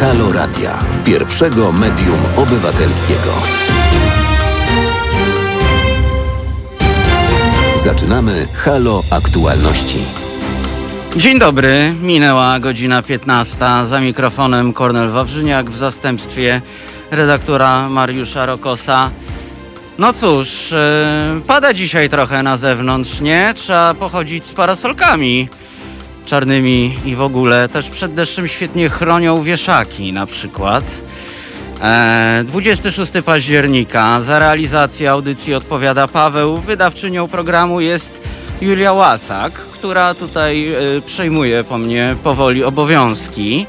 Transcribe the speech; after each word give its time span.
Halo 0.00 0.32
Radia, 0.32 0.84
pierwszego 1.04 1.72
medium 1.72 2.18
obywatelskiego. 2.36 3.32
Zaczynamy 7.76 8.46
Halo 8.54 9.02
Aktualności. 9.10 9.98
Dzień 11.16 11.38
dobry, 11.38 11.94
minęła 12.02 12.60
godzina 12.60 13.02
15. 13.02 13.56
Za 13.86 14.00
mikrofonem 14.00 14.72
Kornel 14.72 15.10
Wawrzyniak 15.10 15.70
w 15.70 15.76
zastępstwie 15.76 16.60
redaktora 17.10 17.88
Mariusza 17.88 18.46
Rokosa. 18.46 19.10
No 19.98 20.12
cóż, 20.12 20.70
yy, 21.34 21.40
pada 21.40 21.74
dzisiaj 21.74 22.08
trochę 22.08 22.42
na 22.42 22.56
zewnątrz, 22.56 23.20
nie? 23.20 23.52
Trzeba 23.56 23.94
pochodzić 23.94 24.44
z 24.44 24.52
parasolkami 24.52 25.48
czarnymi 26.28 26.94
i 27.04 27.16
w 27.16 27.20
ogóle. 27.20 27.68
Też 27.68 27.90
przed 27.90 28.14
deszczem 28.14 28.48
świetnie 28.48 28.88
chronią 28.88 29.42
wieszaki 29.42 30.12
na 30.12 30.26
przykład. 30.26 30.84
E, 31.82 32.44
26 32.46 33.12
października 33.24 34.20
za 34.20 34.38
realizację 34.38 35.10
audycji 35.10 35.54
odpowiada 35.54 36.06
Paweł. 36.06 36.56
Wydawczynią 36.56 37.28
programu 37.28 37.80
jest 37.80 38.20
Julia 38.60 38.92
Łasak, 38.92 39.52
która 39.52 40.14
tutaj 40.14 40.68
e, 40.72 40.76
przejmuje 41.06 41.64
po 41.64 41.78
mnie 41.78 42.16
powoli 42.24 42.64
obowiązki 42.64 43.66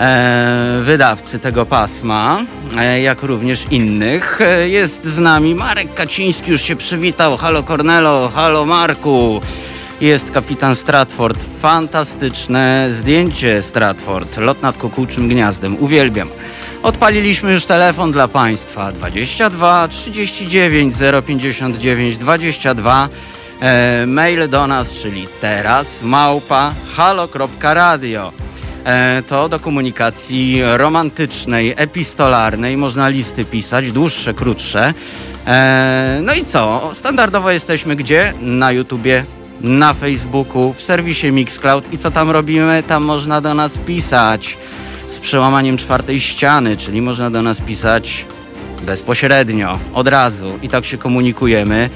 e, 0.00 0.80
wydawcy 0.82 1.38
tego 1.38 1.66
pasma, 1.66 2.38
e, 2.78 3.00
jak 3.00 3.22
również 3.22 3.64
innych. 3.70 4.40
E, 4.40 4.68
Jest 4.68 5.04
z 5.04 5.18
nami 5.18 5.54
Marek 5.54 5.94
Kaciński, 5.94 6.50
już 6.50 6.62
się 6.62 6.76
przywitał. 6.76 7.36
Halo 7.36 7.62
Cornelo, 7.62 8.32
halo 8.34 8.64
Marku. 8.64 9.40
Jest 10.00 10.30
kapitan 10.30 10.76
Stratford. 10.76 11.38
Fantastyczne 11.60 12.88
zdjęcie 12.92 13.62
Stratford. 13.62 14.36
Lot 14.36 14.62
nad 14.62 14.76
kukułczym 14.76 15.28
gniazdem. 15.28 15.76
Uwielbiam. 15.80 16.28
Odpaliliśmy 16.82 17.52
już 17.52 17.64
telefon 17.64 18.12
dla 18.12 18.28
Państwa 18.28 18.92
22 18.92 19.88
39 19.88 20.94
059 21.26 22.18
22. 22.18 23.08
E, 23.60 24.06
mail 24.06 24.48
do 24.48 24.66
nas, 24.66 24.92
czyli 24.92 25.28
teraz 25.40 26.02
małpa 26.02 26.74
halo.radio. 26.96 28.32
E, 28.84 29.22
to 29.28 29.48
do 29.48 29.60
komunikacji 29.60 30.60
romantycznej, 30.62 31.74
epistolarnej. 31.76 32.76
Można 32.76 33.08
listy 33.08 33.44
pisać, 33.44 33.92
dłuższe, 33.92 34.34
krótsze. 34.34 34.94
E, 35.46 36.20
no 36.22 36.34
i 36.34 36.44
co? 36.44 36.90
Standardowo 36.94 37.50
jesteśmy 37.50 37.96
gdzie? 37.96 38.32
Na 38.40 38.72
YouTubie, 38.72 39.24
na 39.60 39.94
Facebooku, 39.94 40.72
w 40.72 40.82
serwisie 40.82 41.32
Mixcloud. 41.32 41.92
I 41.92 41.98
co 41.98 42.10
tam 42.10 42.30
robimy? 42.30 42.82
Tam 42.82 43.04
można 43.04 43.40
do 43.40 43.54
nas 43.54 43.72
pisać 43.86 44.58
z 45.08 45.18
przełamaniem 45.18 45.76
czwartej 45.76 46.20
ściany, 46.20 46.76
czyli 46.76 47.02
można 47.02 47.30
do 47.30 47.42
nas 47.42 47.60
pisać 47.60 48.24
bezpośrednio, 48.82 49.78
od 49.94 50.08
razu 50.08 50.52
i 50.62 50.68
tak 50.68 50.84
się 50.84 50.98
komunikujemy. 50.98 51.90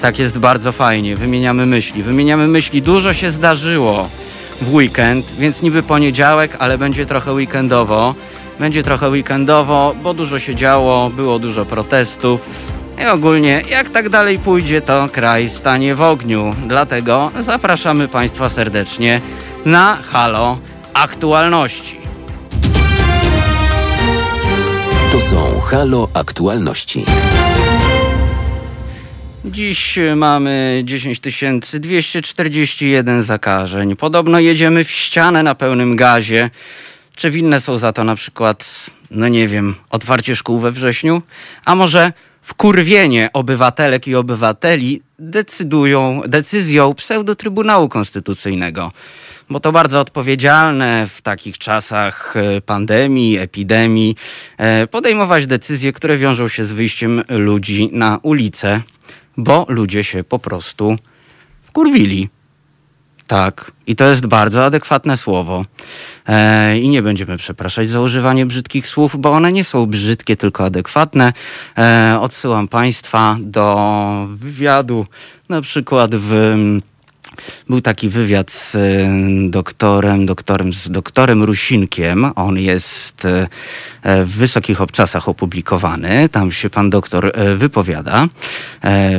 Tak 0.00 0.18
jest 0.18 0.38
bardzo 0.38 0.72
fajnie, 0.72 1.16
wymieniamy 1.16 1.66
myśli. 1.66 2.02
Wymieniamy 2.02 2.48
myśli, 2.48 2.82
dużo 2.82 3.12
się 3.12 3.30
zdarzyło 3.30 4.08
w 4.60 4.74
weekend, 4.74 5.34
więc 5.38 5.62
niby 5.62 5.82
poniedziałek, 5.82 6.56
ale 6.58 6.78
będzie 6.78 7.06
trochę 7.06 7.32
weekendowo. 7.32 8.14
Będzie 8.58 8.82
trochę 8.82 9.08
weekendowo, 9.08 9.94
bo 10.02 10.14
dużo 10.14 10.38
się 10.38 10.54
działo, 10.54 11.10
było 11.10 11.38
dużo 11.38 11.64
protestów. 11.64 12.48
I 13.02 13.06
ogólnie, 13.06 13.62
jak 13.70 13.90
tak 13.90 14.08
dalej 14.08 14.38
pójdzie, 14.38 14.80
to 14.80 15.08
kraj 15.12 15.48
stanie 15.48 15.94
w 15.94 16.02
ogniu. 16.02 16.54
Dlatego 16.66 17.30
zapraszamy 17.40 18.08
Państwa 18.08 18.48
serdecznie 18.48 19.20
na 19.64 19.96
Halo 19.96 20.58
Aktualności. 20.94 21.96
To 25.12 25.20
są 25.20 25.60
Halo 25.60 26.08
Aktualności. 26.14 27.04
Dziś 29.44 29.98
mamy 30.16 30.82
10 30.84 31.20
241 31.72 33.22
zakażeń. 33.22 33.96
Podobno 33.96 34.40
jedziemy 34.40 34.84
w 34.84 34.90
ścianę 34.90 35.42
na 35.42 35.54
pełnym 35.54 35.96
gazie. 35.96 36.50
Czy 37.16 37.30
winne 37.30 37.60
są 37.60 37.78
za 37.78 37.92
to 37.92 38.04
na 38.04 38.16
przykład, 38.16 38.86
no 39.10 39.28
nie 39.28 39.48
wiem, 39.48 39.74
otwarcie 39.90 40.36
szkół 40.36 40.58
we 40.58 40.72
wrześniu? 40.72 41.22
A 41.64 41.74
może 41.74 42.12
wkurwienie 42.44 43.30
obywatelek 43.32 44.08
i 44.08 44.14
obywateli 44.14 45.02
decydują 45.18 46.22
decyzją 46.26 46.94
pseudotrybunału 46.94 47.88
konstytucyjnego? 47.88 48.92
Bo 49.50 49.60
to 49.60 49.72
bardzo 49.72 50.00
odpowiedzialne 50.00 51.06
w 51.06 51.22
takich 51.22 51.58
czasach 51.58 52.34
e, 52.36 52.60
pandemii, 52.60 53.38
epidemii 53.38 54.16
e, 54.58 54.86
podejmować 54.86 55.46
decyzje, 55.46 55.92
które 55.92 56.16
wiążą 56.16 56.48
się 56.48 56.64
z 56.64 56.72
wyjściem 56.72 57.22
ludzi 57.28 57.90
na 57.92 58.18
ulicę 58.22 58.80
bo 59.36 59.66
ludzie 59.68 60.04
się 60.04 60.24
po 60.24 60.38
prostu 60.38 60.96
wkurwili. 61.62 62.28
Tak, 63.26 63.72
i 63.86 63.96
to 63.96 64.04
jest 64.04 64.26
bardzo 64.26 64.64
adekwatne 64.64 65.16
słowo. 65.16 65.64
E, 66.28 66.78
I 66.78 66.88
nie 66.88 67.02
będziemy 67.02 67.36
przepraszać 67.36 67.88
za 67.88 68.00
używanie 68.00 68.46
brzydkich 68.46 68.88
słów, 68.88 69.16
bo 69.18 69.30
one 69.30 69.52
nie 69.52 69.64
są 69.64 69.86
brzydkie, 69.86 70.36
tylko 70.36 70.64
adekwatne. 70.64 71.32
E, 71.78 72.16
odsyłam 72.20 72.68
Państwa 72.68 73.36
do 73.40 74.26
wywiadu, 74.30 75.06
na 75.48 75.60
przykład 75.60 76.10
w. 76.14 76.54
Był 77.68 77.80
taki 77.80 78.08
wywiad 78.08 78.50
z 78.50 78.74
y, 78.74 79.50
doktorem, 79.50 80.26
doktorem, 80.26 80.72
z 80.72 80.90
doktorem 80.90 81.42
Rusinkiem. 81.42 82.30
On 82.36 82.58
jest 82.58 83.24
y, 83.24 83.46
w 84.24 84.36
Wysokich 84.36 84.80
Obcasach 84.80 85.28
opublikowany. 85.28 86.28
Tam 86.28 86.52
się 86.52 86.70
pan 86.70 86.90
doktor 86.90 87.32
wypowiada 87.56 88.28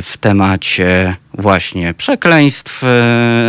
w 0.02 0.16
temacie 0.20 1.16
właśnie 1.34 1.94
przekleństw 1.94 2.82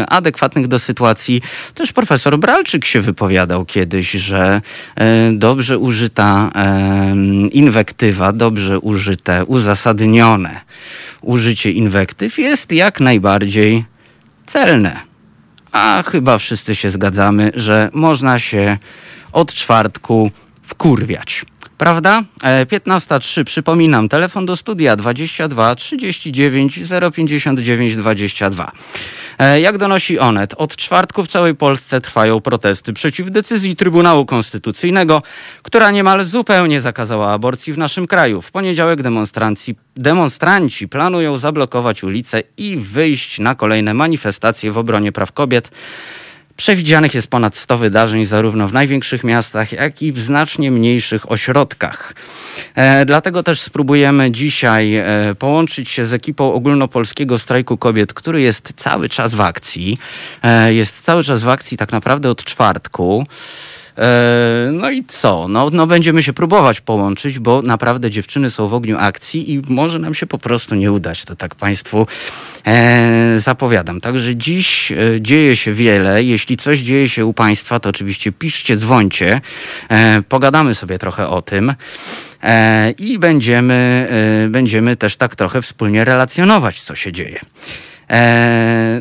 adekwatnych 0.07 0.67
do 0.67 0.79
sytuacji. 0.79 1.41
Też 1.73 1.93
profesor 1.93 2.39
Bralczyk 2.39 2.85
się 2.85 3.01
wypowiadał 3.01 3.65
kiedyś, 3.65 4.11
że 4.11 4.61
dobrze 5.31 5.77
użyta 5.77 6.51
inwektywa, 7.51 8.33
dobrze 8.33 8.79
użyte, 8.79 9.45
uzasadnione 9.45 10.61
użycie 11.21 11.71
inwektyw 11.71 12.37
jest 12.37 12.71
jak 12.71 12.99
najbardziej 12.99 13.85
celne. 14.47 14.99
A 15.71 16.03
chyba 16.07 16.37
wszyscy 16.37 16.75
się 16.75 16.89
zgadzamy, 16.89 17.51
że 17.55 17.89
można 17.93 18.39
się 18.39 18.77
od 19.31 19.53
czwartku 19.53 20.31
wkurwiać. 20.63 21.45
Prawda? 21.77 22.23
15.03, 22.43 23.43
przypominam, 23.43 24.09
telefon 24.09 24.45
do 24.45 24.55
studia 24.55 24.95
22 24.95 25.75
39 25.75 26.79
059 27.13 27.95
22. 27.95 28.71
Jak 29.59 29.77
donosi 29.77 30.19
Onet, 30.19 30.53
od 30.57 30.75
czwartku 30.75 31.23
w 31.23 31.27
całej 31.27 31.55
Polsce 31.55 32.01
trwają 32.01 32.41
protesty 32.41 32.93
przeciw 32.93 33.31
decyzji 33.31 33.75
Trybunału 33.75 34.25
Konstytucyjnego, 34.25 35.23
która 35.63 35.91
niemal 35.91 36.23
zupełnie 36.23 36.81
zakazała 36.81 37.31
aborcji 37.31 37.73
w 37.73 37.77
naszym 37.77 38.07
kraju. 38.07 38.41
W 38.41 38.51
poniedziałek 38.51 38.99
demonstranci 39.95 40.87
planują 40.87 41.37
zablokować 41.37 42.03
ulice 42.03 42.43
i 42.57 42.77
wyjść 42.77 43.39
na 43.39 43.55
kolejne 43.55 43.93
manifestacje 43.93 44.71
w 44.71 44.77
obronie 44.77 45.11
praw 45.11 45.31
kobiet. 45.31 45.71
Przewidzianych 46.57 47.13
jest 47.13 47.27
ponad 47.27 47.55
100 47.55 47.77
wydarzeń 47.77 48.25
zarówno 48.25 48.67
w 48.67 48.73
największych 48.73 49.23
miastach, 49.23 49.71
jak 49.71 50.01
i 50.01 50.11
w 50.11 50.19
znacznie 50.19 50.71
mniejszych 50.71 51.31
ośrodkach. 51.31 52.13
E, 52.75 53.05
dlatego 53.05 53.43
też 53.43 53.61
spróbujemy 53.61 54.31
dzisiaj 54.31 54.95
e, 54.95 55.05
połączyć 55.39 55.89
się 55.89 56.05
z 56.05 56.13
ekipą 56.13 56.53
ogólnopolskiego 56.53 57.39
strajku 57.39 57.77
kobiet, 57.77 58.13
który 58.13 58.41
jest 58.41 58.73
cały 58.75 59.09
czas 59.09 59.33
w 59.33 59.41
akcji. 59.41 59.97
E, 60.43 60.73
jest 60.73 61.01
cały 61.01 61.23
czas 61.23 61.43
w 61.43 61.49
akcji 61.49 61.77
tak 61.77 61.91
naprawdę 61.91 62.29
od 62.29 62.43
czwartku. 62.43 63.25
E, 63.97 64.69
No 64.71 64.91
i 64.91 65.03
co? 65.05 65.47
No, 65.47 65.69
no 65.69 65.87
będziemy 65.87 66.23
się 66.23 66.33
próbować 66.33 66.81
połączyć, 66.81 67.39
bo 67.39 67.61
naprawdę 67.61 68.11
dziewczyny 68.11 68.49
są 68.49 68.67
w 68.67 68.73
ogniu 68.73 68.97
akcji 68.99 69.53
i 69.53 69.61
może 69.67 69.99
nam 69.99 70.13
się 70.13 70.27
po 70.27 70.37
prostu 70.37 70.75
nie 70.75 70.91
udać. 70.91 71.25
To 71.25 71.35
tak 71.35 71.55
Państwu 71.55 72.07
e, 72.67 73.39
zapowiadam. 73.39 74.01
Także 74.01 74.35
dziś 74.35 74.91
e, 74.91 74.95
dzieje 75.21 75.55
się 75.55 75.73
wiele. 75.73 76.23
Jeśli 76.23 76.57
coś 76.57 76.79
dzieje 76.79 77.09
się 77.09 77.25
u 77.25 77.33
Państwa, 77.33 77.79
to 77.79 77.89
oczywiście 77.89 78.31
piszcie, 78.31 78.77
dzwońcie. 78.77 79.41
Pogadamy 80.29 80.75
sobie 80.75 80.99
trochę 80.99 81.27
o 81.29 81.41
tym. 81.41 81.73
I 82.97 83.19
będziemy, 83.19 84.07
będziemy 84.49 84.95
też 84.95 85.15
tak 85.15 85.35
trochę 85.35 85.61
wspólnie 85.61 86.05
relacjonować, 86.05 86.81
co 86.81 86.95
się 86.95 87.11
dzieje. 87.11 87.39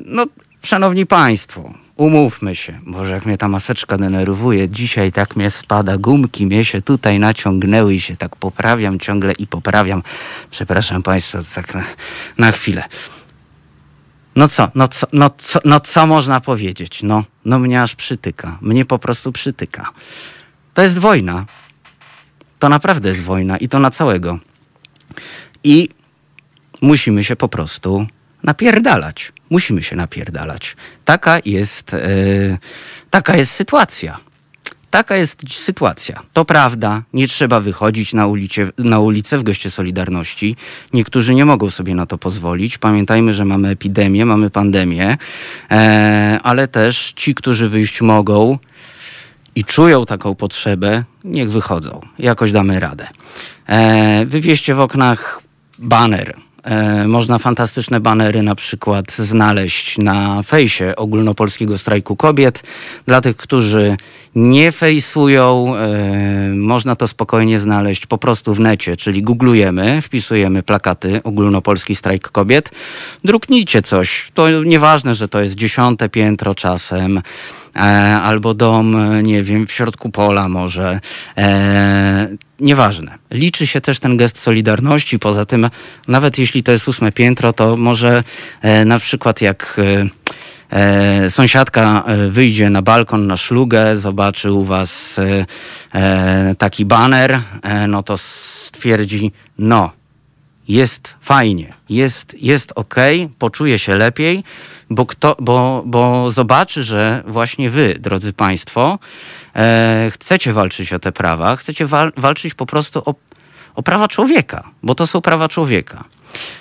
No, 0.05 0.27
szanowni 0.63 1.07
Państwo, 1.07 1.75
umówmy 1.97 2.55
się, 2.55 2.81
może 2.85 3.13
jak 3.13 3.27
mnie 3.27 3.39
ta 3.39 3.49
maseczka 3.49 3.99
denerwuje, 3.99 4.69
dzisiaj 4.69 5.13
tak 5.13 5.37
mnie 5.37 5.51
spada, 5.51 5.99
gumki 5.99 6.47
mnie 6.47 6.65
się 6.65 6.83
tutaj 6.83 7.19
naciągnęły 7.19 7.95
i 7.95 8.01
się 8.01 8.17
tak 8.17 8.37
poprawiam 8.37 8.99
ciągle 8.99 9.33
i 9.33 9.47
poprawiam. 9.47 10.03
Przepraszam 10.51 11.03
Państwa, 11.03 11.39
tak 11.55 11.75
na, 11.75 11.85
na 12.39 12.53
chwilę. 12.53 12.85
No 14.37 14.49
co, 14.49 14.71
no 14.75 14.89
co, 14.89 15.07
no 15.13 15.31
co, 15.39 15.59
no 15.65 15.81
co 15.81 16.07
można 16.07 16.41
powiedzieć? 16.41 17.03
No, 17.03 17.25
no 17.45 17.59
mnie 17.59 17.83
aż 17.83 17.95
przytyka. 17.95 18.59
Mnie 18.61 18.85
po 18.85 18.99
prostu 18.99 19.33
przytyka. 19.33 19.91
To 20.75 20.83
jest 20.83 20.99
wojna. 20.99 21.47
To 22.59 22.69
naprawdę 22.69 23.09
jest 23.09 23.23
wojna 23.23 23.57
i 23.57 23.69
to 23.69 23.79
na 23.79 23.91
całego. 23.91 24.39
I 25.65 25.89
musimy 26.83 27.25
się 27.25 27.37
po 27.37 27.49
prostu 27.49 28.07
napierdalać. 28.43 29.33
Musimy 29.51 29.83
się 29.83 29.97
napierdalać. 29.97 30.77
Taka 31.05 31.39
jest, 31.45 31.93
yy, 31.93 32.59
taka 33.11 33.37
jest 33.37 33.53
sytuacja. 33.53 34.21
Taka 34.91 35.17
jest 35.17 35.43
sytuacja. 35.51 36.23
To 36.33 36.45
prawda, 36.45 37.03
nie 37.13 37.29
trzeba 37.29 37.61
wychodzić 37.61 38.13
na, 38.13 38.27
ulicie, 38.27 38.73
na 38.79 38.99
ulicę 39.01 39.39
w 39.39 39.43
goście 39.43 39.71
Solidarności. 39.71 40.57
Niektórzy 40.93 41.35
nie 41.35 41.45
mogą 41.45 41.71
sobie 41.71 41.95
na 41.95 42.07
to 42.07 42.19
pozwolić. 42.19 42.79
Pamiętajmy, 42.79 43.35
że 43.35 43.45
mamy 43.45 43.69
epidemię, 43.69 44.27
mamy 44.27 44.51
pandemię, 44.51 45.17
e, 45.71 46.41
ale 46.43 46.69
też 46.69 47.13
ci, 47.17 47.35
którzy 47.35 47.69
wyjść 47.69 48.03
mogą 48.03 48.59
i 49.55 49.65
czują 49.65 50.07
taką 50.07 50.35
potrzebę, 50.35 51.05
niech 51.25 51.51
wychodzą. 51.51 52.01
Jakoś 52.19 52.53
damy 52.53 52.81
radę. 52.81 53.09
E, 53.67 54.27
wywieźcie 54.27 54.75
w 54.75 54.81
oknach 54.81 55.43
baner 55.79 56.37
E, 56.37 56.46
można 57.07 57.39
fantastyczne 57.39 58.01
banery 58.01 58.43
na 58.43 58.55
przykład 58.55 59.13
znaleźć 59.13 59.99
na 59.99 60.43
fejsie 60.43 60.97
ogólnopolskiego 60.97 61.79
strajku 61.79 62.17
kobiet. 62.17 62.63
Dla 63.07 63.21
tych, 63.21 63.37
którzy 63.37 63.97
nie 64.37 64.73
fejsują, 64.73 65.77
e, 65.77 66.53
można 66.55 66.97
to 66.97 67.09
spokojnie 67.09 67.59
znaleźć 67.59 68.07
po 68.07 68.19
prostu 68.19 68.55
w 68.55 68.61
necie, 68.61 68.97
czyli 68.97 69.23
googlujemy, 69.23 70.03
wpisujemy 70.03 70.63
plakaty 70.63 71.23
ogólnopolski 71.23 71.95
strajk 71.95 72.29
kobiet. 72.31 72.71
Druknijcie 73.25 73.83
coś. 73.83 74.31
To 74.35 74.63
nieważne, 74.63 75.15
że 75.15 75.29
to 75.29 75.41
jest 75.41 75.55
dziesiąte 75.55 76.09
piętro 76.09 76.55
czasem 76.55 77.23
e, 77.77 77.81
albo 78.23 78.55
dom, 78.55 78.97
nie 79.23 79.43
wiem, 79.43 79.67
w 79.67 79.73
środku 79.73 80.11
pola 80.11 80.49
może. 80.49 81.01
Nieważne. 82.61 83.19
Liczy 83.31 83.67
się 83.67 83.81
też 83.81 83.99
ten 83.99 84.17
gest 84.17 84.39
solidarności. 84.39 85.19
Poza 85.19 85.47
tym, 85.47 85.71
nawet 86.09 86.39
jeśli 86.39 86.63
to 86.63 86.73
jest 86.73 86.89
ósme 86.89 87.13
piętro, 87.13 87.53
to 87.53 87.77
może 87.77 88.25
e, 88.63 88.85
na 88.85 88.99
przykład 88.99 89.41
jak 89.41 89.77
e, 89.79 90.07
e, 90.79 91.31
sąsiadka 91.31 92.05
e, 92.07 92.31
wyjdzie 92.31 92.71
na 92.71 92.83
balkon, 92.83 93.27
na 93.27 93.37
szlugę, 93.37 93.97
zobaczy 93.97 94.53
u 94.53 94.65
was 94.65 95.19
e, 95.19 95.47
e, 95.95 96.55
taki 96.59 96.85
baner, 96.85 97.41
no 97.89 98.03
to 98.03 98.17
stwierdzi, 98.17 99.33
no, 99.59 99.91
jest 100.69 101.15
fajnie, 101.21 101.73
jest, 101.89 102.37
jest 102.41 102.73
ok, 102.75 102.95
poczuje 103.39 103.79
się 103.79 103.97
lepiej, 103.97 104.45
bo, 104.91 105.07
kto, 105.07 105.37
bo, 105.41 105.83
bo 105.87 106.31
zobaczy, 106.31 106.83
że 106.83 107.23
właśnie 107.27 107.71
wy, 107.71 107.97
drodzy 108.01 108.33
Państwo, 108.33 108.99
chcecie 110.11 110.53
walczyć 110.53 110.93
o 110.93 110.99
te 110.99 111.13
prawa, 111.13 111.57
chcecie 111.57 111.87
wal, 111.87 112.13
walczyć 112.17 112.55
po 112.55 112.67
prostu 112.67 113.03
o, 113.05 113.15
o 113.75 113.83
prawa 113.83 114.09
człowieka, 114.09 114.71
bo 114.83 114.95
to 114.95 115.07
są 115.07 115.21
prawa 115.21 115.49
człowieka. 115.49 116.05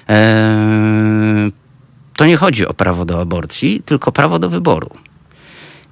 E, 0.09 1.49
to 2.15 2.25
nie 2.25 2.37
chodzi 2.37 2.67
o 2.67 2.73
prawo 2.73 3.05
do 3.05 3.21
aborcji, 3.21 3.81
tylko 3.85 4.11
prawo 4.11 4.39
do 4.39 4.49
wyboru. 4.49 4.89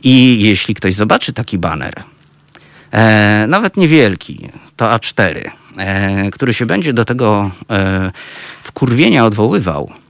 I 0.03 0.41
jeśli 0.41 0.75
ktoś 0.75 0.93
zobaczy 0.93 1.33
taki 1.33 1.57
baner, 1.57 1.93
e, 2.91 3.45
nawet 3.47 3.77
niewielki, 3.77 4.49
to 4.77 4.85
A4, 4.85 5.51
e, 5.77 6.31
który 6.31 6.53
się 6.53 6.65
będzie 6.65 6.93
do 6.93 7.05
tego 7.05 7.51
e, 7.69 8.11
wkurwienia 8.63 9.25
odwoływał, 9.25 9.91
E, 9.91 10.02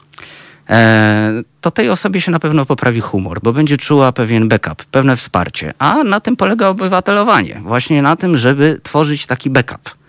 to 1.61 1.71
tej 1.71 1.89
osobie 1.89 2.21
się 2.21 2.31
na 2.31 2.39
pewno 2.39 2.65
poprawi 2.65 3.01
humor, 3.01 3.39
bo 3.43 3.53
będzie 3.53 3.77
czuła 3.77 4.11
pewien 4.11 4.47
backup, 4.47 4.85
pewne 4.85 5.17
wsparcie. 5.17 5.73
A 5.79 6.03
na 6.03 6.19
tym 6.19 6.35
polega 6.35 6.67
obywatelowanie. 6.67 7.61
Właśnie 7.63 8.01
na 8.01 8.15
tym, 8.15 8.37
żeby 8.37 8.79
tworzyć 8.83 9.25
taki 9.25 9.49
backup. 9.49 10.02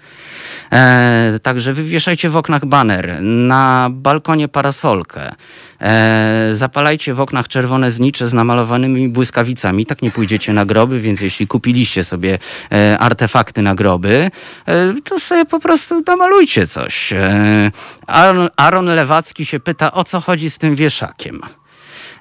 E, 0.75 1.39
także 1.43 1.73
wywieszajcie 1.73 2.31
w 2.31 2.37
oknach 2.37 2.67
baner, 2.67 3.23
na 3.23 3.89
balkonie 3.93 4.49
parasolkę, 4.49 5.35
e, 5.81 6.49
zapalajcie 6.53 7.15
w 7.15 7.21
oknach 7.21 7.49
czerwone 7.49 7.91
znicze 7.91 8.29
z 8.29 8.33
namalowanymi 8.33 9.09
błyskawicami. 9.09 9.87
Tak 9.87 10.03
nie 10.03 10.11
pójdziecie 10.11 10.53
na 10.53 10.65
groby, 10.67 11.01
więc 11.01 11.21
jeśli 11.21 11.47
kupiliście 11.47 12.05
sobie 12.05 12.39
e, 12.73 12.99
artefakty 12.99 13.63
na 13.63 13.75
groby, 13.75 14.31
e, 14.67 14.95
to 15.05 15.21
sobie 15.21 15.45
po 15.45 15.61
prostu 15.61 16.03
namalujcie 16.07 16.67
coś. 16.67 17.13
E, 17.13 17.71
Aaron, 18.07 18.49
Aaron 18.57 18.87
Lewacki 18.87 19.47
się 19.47 19.61
pyta, 19.61 19.93
o 19.93 20.05
co 20.05 20.21
chodzi 20.21 20.51
z 20.51 20.59
tym 20.59 20.75
wieszakiem. 20.75 21.41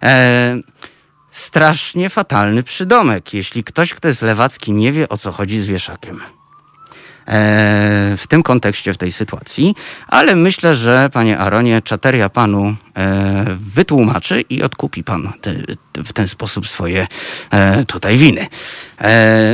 E, 0.04 0.56
strasznie 1.32 2.10
fatalny 2.10 2.64
przydomek, 2.64 3.34
jeśli 3.34 3.64
ktoś, 3.64 3.94
kto 3.94 4.08
jest 4.08 4.22
lewacki, 4.22 4.74
nie 4.74 4.92
wie 4.92 5.10
o 5.10 5.18
co 5.18 5.32
chodzi 5.32 5.62
z 5.62 5.66
wieszakiem. 5.66 6.22
E, 7.28 8.18
w 8.18 8.28
tym 8.28 8.44
kontekście, 8.44 8.94
w 8.94 8.98
tej 8.98 9.12
sytuacji, 9.12 9.76
ale 10.08 10.36
myślę, 10.36 10.76
że 10.76 11.10
panie 11.14 11.38
Aronie, 11.38 11.82
czateria 11.82 12.30
panu 12.30 12.76
e, 12.98 13.46
wytłumaczy 13.50 14.42
i 14.42 14.64
odkupi 14.64 15.04
pan 15.04 15.32
w 15.96 16.14
ten 16.14 16.28
sposób 16.28 16.68
swoje 16.68 17.08
e, 17.52 17.86
tutaj 17.86 18.18
winy. 18.18 18.48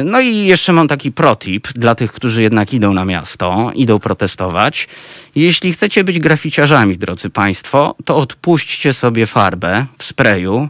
No 0.05 0.19
i 0.19 0.45
jeszcze 0.45 0.73
mam 0.73 0.87
taki 0.87 1.11
protip 1.11 1.67
dla 1.67 1.95
tych, 1.95 2.11
którzy 2.11 2.41
jednak 2.41 2.73
idą 2.73 2.93
na 2.93 3.05
miasto, 3.05 3.71
idą 3.75 3.99
protestować. 3.99 4.87
Jeśli 5.35 5.73
chcecie 5.73 6.03
być 6.03 6.19
graficiarzami, 6.19 6.97
drodzy 6.97 7.29
państwo, 7.29 7.95
to 8.05 8.17
odpuśćcie 8.17 8.93
sobie 8.93 9.25
farbę 9.25 9.85
w 9.97 10.03
sprayu, 10.03 10.69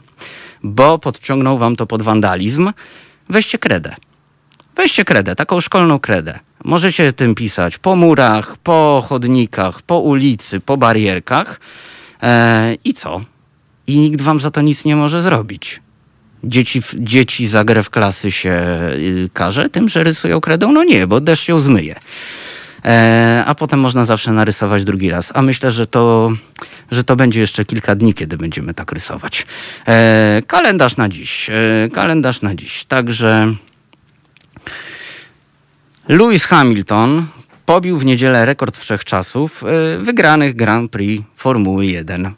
bo 0.64 1.00
podciągną 1.00 1.58
wam 1.58 1.76
to 1.76 1.86
pod 1.88 2.02
wandalizm. 2.02 2.72
Weźcie 3.30 3.58
kredę. 3.58 3.96
Weźcie 4.80 5.06
kredę, 5.06 5.36
taką 5.36 5.62
szkolną 5.62 6.00
kredę. 6.00 6.40
Możecie 6.64 7.14
tym 7.14 7.36
pisać 7.36 7.78
po 7.78 7.96
murach, 7.96 8.58
po 8.58 9.06
chodnikach, 9.10 9.82
po 9.82 10.00
ulicy, 10.00 10.60
po 10.60 10.78
barierkach. 10.78 11.60
E, 12.24 12.76
I 12.84 12.94
co? 12.94 13.22
I 13.88 13.98
nikt 13.98 14.22
wam 14.22 14.40
za 14.40 14.52
to 14.52 14.62
nic 14.62 14.86
nie 14.86 14.96
może 14.96 15.22
zrobić. 15.22 15.82
Dzieci, 16.44 16.82
dzieci 16.96 17.48
za 17.48 17.64
grę 17.64 17.84
w 17.84 17.90
klasy 17.90 18.32
się 18.32 18.52
y, 18.94 19.30
karze 19.34 19.70
tym, 19.70 19.90
że 19.90 20.04
rysują 20.04 20.42
kredą? 20.42 20.72
No 20.72 20.84
nie, 20.84 21.08
bo 21.08 21.20
deszcz 21.20 21.48
ją 21.48 21.60
zmyje. 21.60 21.96
E, 22.86 23.44
a 23.48 23.56
potem 23.56 23.80
można 23.80 24.06
zawsze 24.06 24.32
narysować 24.32 24.84
drugi 24.84 25.10
raz. 25.10 25.32
A 25.34 25.42
myślę, 25.42 25.72
że 25.72 25.88
to, 25.88 26.32
że 26.92 27.04
to 27.04 27.16
będzie 27.16 27.40
jeszcze 27.40 27.66
kilka 27.66 27.96
dni, 27.96 28.14
kiedy 28.14 28.38
będziemy 28.38 28.74
tak 28.74 28.92
rysować. 28.92 29.46
E, 29.88 30.42
kalendarz 30.48 30.98
na 30.98 31.10
dziś. 31.10 31.50
E, 31.50 31.90
kalendarz 31.94 32.42
na 32.42 32.56
dziś. 32.56 32.86
Także 32.86 33.54
Lewis 36.10 36.46
Hamilton 36.46 37.26
pobił 37.66 37.98
w 37.98 38.06
niedzielę 38.06 38.46
rekord 38.46 38.78
wszechczasów 38.78 39.64
y, 39.64 40.04
wygranych 40.04 40.56
Grand 40.56 40.92
Prix 40.92 41.24
Formuły 41.36 41.86
1. 41.86 42.32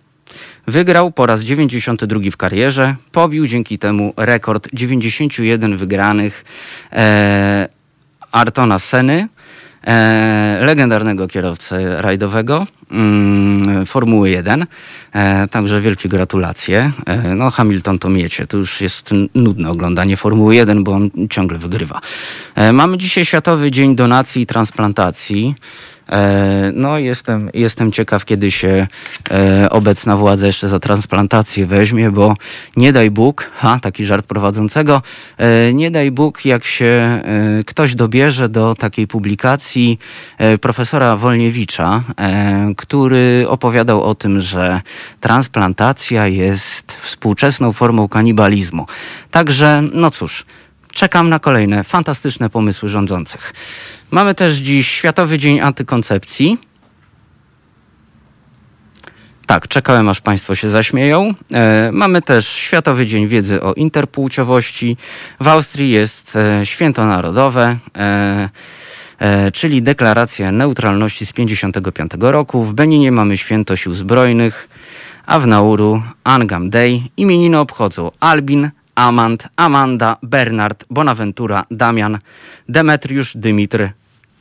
Wygrał 0.68 1.12
po 1.12 1.26
raz 1.26 1.42
92 1.42 2.20
w 2.32 2.38
karierze, 2.38 2.96
pobił 3.12 3.48
dzięki 3.48 3.80
temu 3.80 4.14
rekord 4.18 4.70
91 4.74 5.78
wygranych 5.78 6.46
e, 6.92 7.70
Artona 8.32 8.80
Seny, 8.80 9.28
legendarnego 10.62 11.28
kierowcy 11.28 11.76
rajdowego 12.02 12.68
mm, 12.92 13.86
Formuły 13.86 14.30
1. 14.30 14.66
E, 15.14 15.48
także 15.48 15.82
wielkie 15.82 16.10
gratulacje. 16.10 16.92
E, 17.06 17.36
no 17.36 17.50
Hamilton 17.50 18.00
to 18.00 18.10
miecie, 18.10 18.48
to 18.48 18.58
już 18.58 18.82
jest 18.82 19.10
nudne 19.36 19.70
oglądanie 19.70 20.18
Formuły 20.18 20.56
1, 20.56 20.84
bo 20.84 20.92
on 20.92 21.10
ciągle 21.30 21.58
wygrywa. 21.58 22.02
E, 22.56 22.74
mamy 22.74 22.98
dzisiaj 22.98 23.26
Światowy 23.26 23.72
Dzień 23.72 23.96
Donacji 23.96 24.42
i 24.42 24.46
Transplantacji. 24.46 25.56
E, 26.10 26.72
no, 26.76 26.98
jestem, 26.98 27.50
jestem 27.54 27.92
ciekaw, 27.92 28.26
kiedy 28.26 28.52
się 28.52 28.88
e, 29.32 29.70
obecna 29.70 30.18
władza 30.18 30.48
jeszcze 30.48 30.68
za 30.68 30.80
transplantację 30.80 31.66
weźmie, 31.66 32.12
bo 32.12 32.36
nie 32.78 32.94
daj 32.94 33.12
Bóg, 33.12 33.50
ha, 33.56 33.80
taki 33.82 34.06
żart 34.06 34.26
prowadzącego, 34.26 35.02
e, 35.38 35.74
nie 35.74 35.92
daj 35.92 36.12
Bóg, 36.12 36.46
jak 36.46 36.66
się 36.66 37.22
ktoś 37.66 37.96
dobierze 37.96 38.50
do 38.50 38.76
takiej 38.76 39.08
publikacji 39.08 40.00
profesora 40.62 41.16
Wolniewicza, 41.16 42.04
który 42.78 43.46
opowiadał 43.48 44.04
o 44.04 44.16
tym, 44.16 44.40
że 44.40 44.82
transplantacja 45.20 46.28
jest 46.28 46.92
współczesną 46.92 47.74
formą 47.74 48.08
kanibalizmu. 48.08 48.86
Także, 49.32 49.84
no 49.94 50.12
cóż, 50.12 50.46
czekam 50.94 51.30
na 51.30 51.40
kolejne 51.40 51.84
fantastyczne 51.84 52.50
pomysły 52.50 52.90
rządzących. 52.90 53.54
Mamy 54.12 54.36
też 54.36 54.58
dziś 54.58 54.92
Światowy 54.92 55.38
Dzień 55.38 55.60
Antykoncepcji. 55.60 56.58
Tak, 59.46 59.68
czekałem 59.68 60.10
aż 60.10 60.22
Państwo 60.22 60.56
się 60.56 60.70
zaśmieją. 60.70 61.34
E, 61.54 61.90
mamy 61.92 62.22
też 62.22 62.48
Światowy 62.48 63.06
Dzień 63.06 63.28
Wiedzy 63.28 63.62
o 63.62 63.74
Interpłciowości. 63.74 64.98
W 65.40 65.48
Austrii 65.48 65.92
jest 65.92 66.36
e, 66.36 66.66
Święto 66.66 67.06
Narodowe, 67.06 67.78
e, 67.98 68.50
e 69.20 69.52
czyli 69.52 69.82
Deklaracja 69.82 70.52
Neutralności 70.52 71.26
z 71.26 71.34
1955 71.34 72.12
roku. 72.32 72.64
W 72.64 72.74
Beninie 72.74 73.12
mamy 73.12 73.38
Święto 73.38 73.76
Sił 73.76 73.94
Zbrojnych. 73.94 74.70
a 75.26 75.40
w 75.40 75.48
Nauru 75.48 76.04
Angam 76.24 76.70
Day 76.70 77.02
imieniny 77.18 77.60
obchodzą 77.60 78.12
Albin, 78.20 78.72
Amand, 78.96 79.48
Amanda, 79.56 80.18
Bernard, 80.24 80.86
Bonaventura, 80.90 81.66
Damian, 81.72 82.20
Demetriusz, 82.70 83.38
Dymitr, 83.38 83.90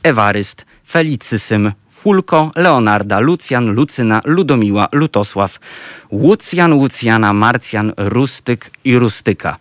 Ewaryst, 0.03 0.65
Felicysym, 0.89 1.71
Fulko, 1.89 2.51
Leonarda, 2.55 3.19
Lucjan, 3.19 3.73
Lucyna, 3.73 4.21
Ludomiła, 4.25 4.87
Lutosław, 4.91 5.59
Łucjan, 6.11 6.73
Łucjana, 6.73 7.33
Marcjan, 7.33 7.93
Rustyk 7.97 8.71
i 8.83 8.97
Rustyka. 8.97 9.57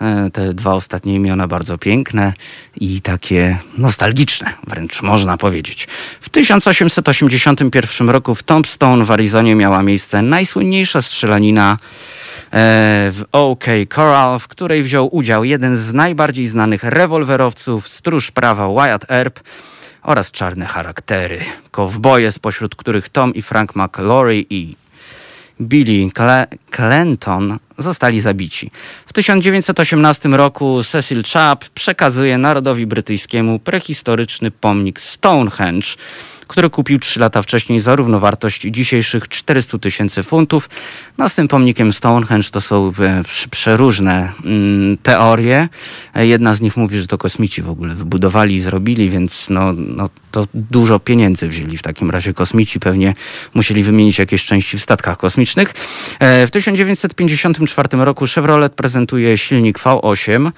E, 0.00 0.30
te 0.30 0.54
dwa 0.54 0.72
ostatnie 0.72 1.14
imiona 1.14 1.48
bardzo 1.48 1.78
piękne 1.78 2.32
i 2.80 3.00
takie 3.00 3.58
nostalgiczne, 3.78 4.52
wręcz 4.66 5.02
można 5.02 5.36
powiedzieć. 5.36 5.88
W 6.20 6.28
1881 6.28 8.10
roku 8.10 8.34
w 8.34 8.42
Tombstone 8.42 9.04
w 9.04 9.10
Arizonie 9.10 9.54
miała 9.54 9.82
miejsce 9.82 10.22
najsłynniejsza 10.22 11.02
strzelanina 11.02 11.72
e, 11.72 11.76
w 13.12 13.24
OK 13.32 13.64
Corral, 13.94 14.38
w 14.38 14.48
której 14.48 14.82
wziął 14.82 15.16
udział 15.16 15.44
jeden 15.44 15.76
z 15.76 15.92
najbardziej 15.92 16.46
znanych 16.46 16.84
rewolwerowców, 16.84 17.88
stróż 17.88 18.30
prawa 18.30 18.68
Wyatt 18.68 19.10
Earp 19.10 19.40
oraz 20.04 20.30
czarne 20.30 20.66
charaktery. 20.66 21.40
Kowboje, 21.70 22.32
spośród 22.32 22.74
których 22.74 23.08
Tom 23.08 23.34
i 23.34 23.42
Frank 23.42 23.76
McLaury 23.76 24.44
i 24.50 24.76
Billy 25.60 26.10
Clinton 26.70 27.58
zostali 27.78 28.20
zabici. 28.20 28.70
W 29.06 29.12
1918 29.12 30.28
roku 30.28 30.82
Cecil 30.84 31.22
Chapp 31.32 31.64
przekazuje 31.68 32.38
narodowi 32.38 32.86
brytyjskiemu 32.86 33.58
prehistoryczny 33.58 34.50
pomnik 34.50 35.00
Stonehenge, 35.00 35.86
który 36.46 36.70
kupił 36.70 36.98
trzy 36.98 37.20
lata 37.20 37.42
wcześniej 37.42 37.80
za 37.80 37.96
równowartość 37.96 38.60
dzisiejszych 38.60 39.28
400 39.28 39.78
tysięcy 39.78 40.22
funtów. 40.22 40.68
Tym 41.36 41.48
pomnikiem 41.48 41.92
Stonehenge 41.92 42.50
to 42.50 42.60
są 42.60 42.92
e, 43.00 43.22
przeróżne 43.50 44.32
mm, 44.44 44.96
teorie. 45.02 45.68
E, 46.14 46.26
jedna 46.26 46.54
z 46.54 46.60
nich 46.60 46.76
mówi, 46.76 46.98
że 46.98 47.06
to 47.06 47.18
kosmici 47.18 47.62
w 47.62 47.70
ogóle 47.70 47.94
wybudowali 47.94 48.54
i 48.54 48.60
zrobili, 48.60 49.10
więc 49.10 49.46
no, 49.50 49.72
no 49.72 50.10
to 50.30 50.46
dużo 50.54 50.98
pieniędzy 50.98 51.48
wzięli 51.48 51.76
w 51.76 51.82
takim 51.82 52.10
razie 52.10 52.34
kosmici. 52.34 52.80
Pewnie 52.80 53.14
musieli 53.54 53.84
wymienić 53.84 54.18
jakieś 54.18 54.44
części 54.44 54.78
w 54.78 54.82
statkach 54.82 55.16
kosmicznych. 55.16 55.74
E, 56.18 56.46
w 56.46 56.50
1954 56.50 57.88
roku 57.92 58.24
Chevrolet 58.34 58.74
prezentuje 58.74 59.38
silnik 59.38 59.78
V8 59.78 60.50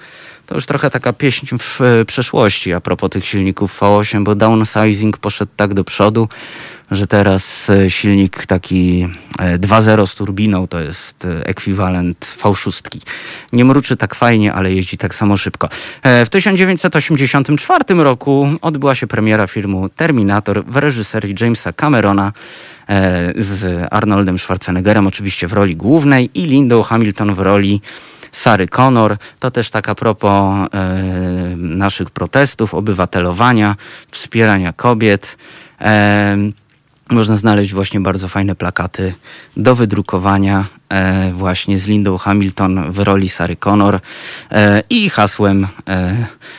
to 0.47 0.55
już 0.55 0.65
trochę 0.65 0.89
taka 0.89 1.13
pieśń 1.13 1.47
w 1.59 1.81
e, 1.81 2.05
przeszłości 2.05 2.73
a 2.73 2.81
propos 2.81 3.09
tych 3.09 3.25
silników 3.25 3.79
V8, 3.79 4.23
bo 4.23 4.35
downsizing 4.35 5.17
poszedł 5.17 5.51
tak 5.55 5.73
do 5.73 5.83
przodu, 5.83 6.29
że 6.91 7.07
teraz 7.07 7.69
e, 7.69 7.89
silnik 7.89 8.45
taki 8.45 9.07
2.0 9.37 10.03
e, 10.03 10.07
z 10.07 10.15
turbiną 10.15 10.67
to 10.67 10.79
jest 10.79 11.27
ekwiwalent 11.43 12.37
V6. 12.41 12.99
Nie 13.53 13.65
mruczy 13.65 13.97
tak 13.97 14.15
fajnie, 14.15 14.53
ale 14.53 14.73
jeździ 14.73 14.97
tak 14.97 15.15
samo 15.15 15.37
szybko. 15.37 15.69
W 16.03 16.29
1984 16.29 17.83
roku 18.03 18.49
odbyła 18.61 18.95
się 18.95 19.07
premiera 19.07 19.47
filmu 19.47 19.89
Terminator 19.89 20.65
w 20.65 20.77
reżyserii 20.77 21.35
Jamesa 21.41 21.73
Camerona 21.73 22.31
z 23.35 23.87
Arnoldem 23.91 24.39
Schwarzeneggerem 24.39 25.07
oczywiście 25.07 25.47
w 25.47 25.53
roli 25.53 25.75
głównej 25.75 26.29
i 26.33 26.45
Lindą 26.45 26.83
Hamilton 26.83 27.35
w 27.35 27.39
roli 27.39 27.81
Sary 28.37 28.67
Connor. 28.67 29.17
To 29.39 29.51
też 29.51 29.69
tak 29.69 29.89
a 29.89 29.95
propos 29.95 30.31
e, 30.31 30.67
naszych 31.57 32.09
protestów, 32.09 32.73
obywatelowania, 32.73 33.75
wspierania 34.11 34.73
kobiet. 34.73 35.37
E, 35.81 36.37
można 37.09 37.37
znaleźć 37.37 37.73
właśnie 37.73 37.99
bardzo 37.99 38.27
fajne 38.27 38.55
plakaty 38.55 39.13
do 39.57 39.75
wydrukowania 39.75 40.65
e, 40.89 41.31
właśnie 41.33 41.79
z 41.79 41.87
Lindą 41.87 42.17
Hamilton 42.17 42.91
w 42.91 42.99
roli 42.99 43.29
Sary 43.29 43.55
Connor 43.55 43.99
i 44.89 45.09
hasłem, 45.09 45.67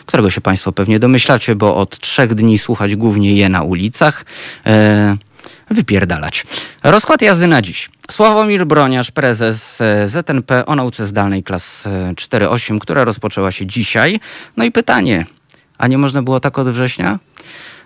którego 0.07 0.31
się 0.31 0.41
Państwo 0.41 0.73
pewnie 0.73 0.99
domyślacie, 0.99 1.55
bo 1.55 1.77
od 1.77 1.99
trzech 1.99 2.35
dni 2.35 2.59
słuchać 2.59 2.97
głównie 2.97 3.35
je 3.35 3.49
na 3.49 3.63
ulicach. 3.63 4.25
Wypierdalać. 5.71 6.45
Rozkład 6.83 7.23
jazdy 7.23 7.47
na 7.47 7.63
dziś. 7.63 7.91
Sławomir 8.11 8.67
Broniarz, 8.67 9.11
prezes 9.11 9.81
e, 9.81 10.09
ZNP 10.09 10.67
o 10.67 10.75
nauce 10.75 11.07
zdalnej 11.07 11.43
klas 11.43 11.85
4.8, 12.15 12.77
e, 12.77 12.79
która 12.79 13.05
rozpoczęła 13.05 13.53
się 13.53 13.67
dzisiaj. 13.67 14.21
No 14.57 14.65
i 14.65 14.73
pytanie, 14.73 15.27
a 15.79 15.87
nie 15.87 15.99
można 15.99 16.23
było 16.23 16.41
tak 16.41 16.59
od 16.59 16.69
września? 16.69 17.19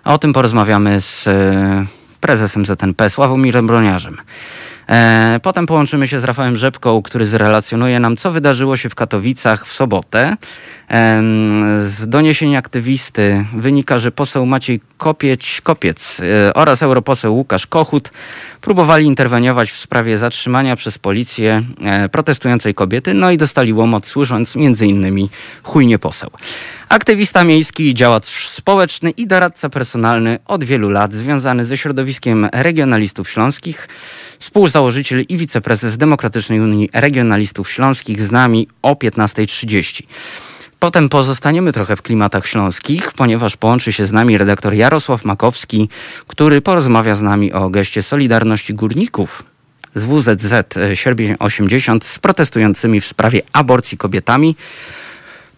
A 0.03 0.13
o 0.13 0.17
tym 0.17 0.33
porozmawiamy 0.33 1.01
z 1.01 1.27
e, 1.27 1.85
prezesem 2.21 2.65
ZNP, 2.65 3.09
Sławomirem 3.09 3.67
Broniarzem. 3.67 4.17
Potem 5.41 5.65
połączymy 5.65 6.07
się 6.07 6.19
z 6.19 6.23
Rafałem 6.23 6.57
Rzepką, 6.57 7.01
który 7.01 7.25
zrelacjonuje 7.25 7.99
nam, 7.99 8.17
co 8.17 8.31
wydarzyło 8.31 8.77
się 8.77 8.89
w 8.89 8.95
Katowicach 8.95 9.67
w 9.67 9.73
sobotę. 9.73 10.37
Z 11.81 12.07
doniesień 12.07 12.55
aktywisty 12.55 13.45
wynika, 13.55 13.99
że 13.99 14.11
poseł 14.11 14.45
Maciej 14.45 14.81
Kopieć, 14.97 15.61
Kopiec 15.61 16.21
oraz 16.55 16.83
europoseł 16.83 17.35
Łukasz 17.35 17.67
Kochut 17.67 18.11
próbowali 18.61 19.05
interweniować 19.05 19.71
w 19.71 19.79
sprawie 19.79 20.17
zatrzymania 20.17 20.75
przez 20.75 20.97
policję 20.97 21.63
e, 21.81 22.09
protestującej 22.09 22.73
kobiety, 22.73 23.13
no 23.13 23.31
i 23.31 23.37
dostali 23.37 23.73
łomot 23.73 24.07
słysząc 24.07 24.55
innymi 24.55 25.29
chujnie 25.63 25.99
poseł. 25.99 26.29
Aktywista 26.89 27.43
miejski, 27.43 27.93
działacz 27.93 28.49
społeczny 28.49 29.09
i 29.09 29.27
doradca 29.27 29.69
personalny 29.69 30.39
od 30.45 30.63
wielu 30.63 30.89
lat 30.89 31.13
związany 31.13 31.65
ze 31.65 31.77
środowiskiem 31.77 32.49
regionalistów 32.53 33.29
śląskich, 33.29 33.87
współzałożyciel 34.43 35.25
i 35.29 35.37
wiceprezes 35.37 35.97
Demokratycznej 35.97 36.59
Unii 36.59 36.89
Regionalistów 36.93 37.69
Śląskich 37.71 38.21
z 38.21 38.31
nami 38.31 38.67
o 38.81 38.93
15.30. 38.93 40.03
Potem 40.79 41.09
pozostaniemy 41.09 41.73
trochę 41.73 41.95
w 41.95 42.01
klimatach 42.01 42.47
śląskich, 42.47 43.13
ponieważ 43.13 43.57
połączy 43.57 43.93
się 43.93 44.05
z 44.05 44.11
nami 44.11 44.37
redaktor 44.37 44.73
Jarosław 44.73 45.25
Makowski, 45.25 45.89
który 46.27 46.61
porozmawia 46.61 47.15
z 47.15 47.21
nami 47.21 47.53
o 47.53 47.69
geście 47.69 48.03
Solidarności 48.03 48.73
Górników 48.73 49.43
z 49.95 50.03
WZZ 50.03 50.53
Sierpień 50.93 51.35
80 51.39 52.05
z 52.05 52.19
protestującymi 52.19 53.01
w 53.01 53.05
sprawie 53.05 53.41
aborcji 53.53 53.97
kobietami. 53.97 54.55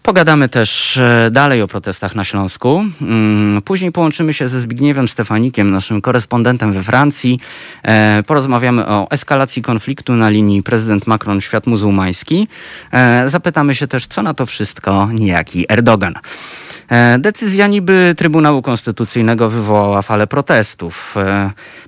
Pogadamy 0.06 0.48
też 0.48 0.96
e, 0.96 1.28
dalej 1.30 1.62
o 1.62 1.68
protestach 1.68 2.14
na 2.14 2.24
Śląsku. 2.24 2.84
Mm, 3.02 3.62
później 3.62 3.92
połączymy 3.92 4.32
się 4.32 4.48
ze 4.48 4.60
Zbigniewem 4.60 5.08
Stefanikiem, 5.08 5.70
naszym 5.70 6.00
korespondentem 6.00 6.72
we 6.72 6.82
Francji. 6.82 7.40
E, 7.82 8.22
porozmawiamy 8.26 8.86
o 8.86 9.06
eskalacji 9.10 9.62
konfliktu 9.62 10.16
na 10.16 10.28
linii 10.28 10.62
prezydent 10.62 11.06
Macron-Świat 11.06 11.66
Muzułmański. 11.66 12.48
E, 12.92 13.28
zapytamy 13.28 13.74
się 13.74 13.86
też, 13.86 14.06
co 14.06 14.22
na 14.22 14.34
to 14.34 14.46
wszystko 14.46 15.08
niejaki 15.12 15.66
Erdogan. 15.68 16.14
Decyzja 17.18 17.66
niby 17.66 18.14
Trybunału 18.16 18.62
Konstytucyjnego 18.62 19.50
wywołała 19.50 20.02
falę 20.02 20.26
protestów. 20.26 21.14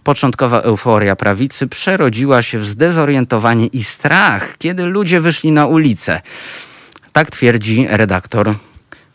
Początkowa 0.05 0.61
euforia 0.61 1.17
prawicy 1.17 1.67
przerodziła 1.67 2.43
się 2.43 2.59
w 2.59 2.67
zdezorientowanie 2.67 3.67
i 3.67 3.85
strach, 3.85 4.59
kiedy 4.59 4.85
ludzie 4.85 5.21
wyszli 5.21 5.53
na 5.53 5.67
ulicę. 5.67 6.21
Tak 7.19 7.31
twierdzi 7.31 7.87
redaktor 7.91 8.55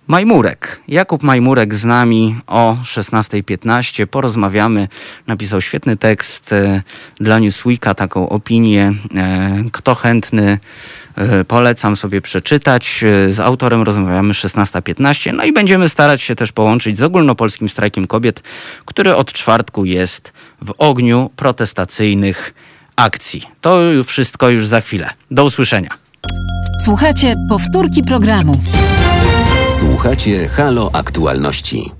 Majmurek. 0.07 0.81
Jakub 0.87 1.23
Majmurek 1.23 1.73
z 1.73 1.85
nami 1.85 2.35
o 2.47 2.77
16.15. 2.83 4.05
Porozmawiamy. 4.05 4.87
Napisał 5.27 5.61
świetny 5.61 5.97
tekst 5.97 6.53
e, 6.53 6.81
dla 7.15 7.39
Newsweeka, 7.39 7.93
taką 7.93 8.29
opinię. 8.29 8.93
E, 9.15 9.63
kto 9.71 9.95
chętny, 9.95 10.59
e, 11.15 11.45
polecam 11.45 11.95
sobie 11.95 12.21
przeczytać. 12.21 13.03
Z 13.29 13.39
autorem 13.39 13.81
rozmawiamy 13.81 14.33
16.15. 14.33 15.33
No 15.33 15.43
i 15.43 15.53
będziemy 15.53 15.89
starać 15.89 16.21
się 16.21 16.35
też 16.35 16.51
połączyć 16.51 16.97
z 16.97 17.03
ogólnopolskim 17.03 17.69
strajkiem 17.69 18.07
kobiet, 18.07 18.43
który 18.85 19.15
od 19.15 19.33
czwartku 19.33 19.85
jest 19.85 20.33
w 20.61 20.73
ogniu 20.77 21.29
protestacyjnych 21.35 22.53
akcji. 22.95 23.43
To 23.61 23.79
wszystko 24.05 24.49
już 24.49 24.67
za 24.67 24.81
chwilę. 24.81 25.09
Do 25.31 25.45
usłyszenia. 25.45 25.89
Słuchajcie 26.79 27.35
powtórki 27.49 28.03
programu. 28.03 28.61
Słuchacie 29.69 30.47
Halo 30.47 30.89
Aktualności. 30.93 31.91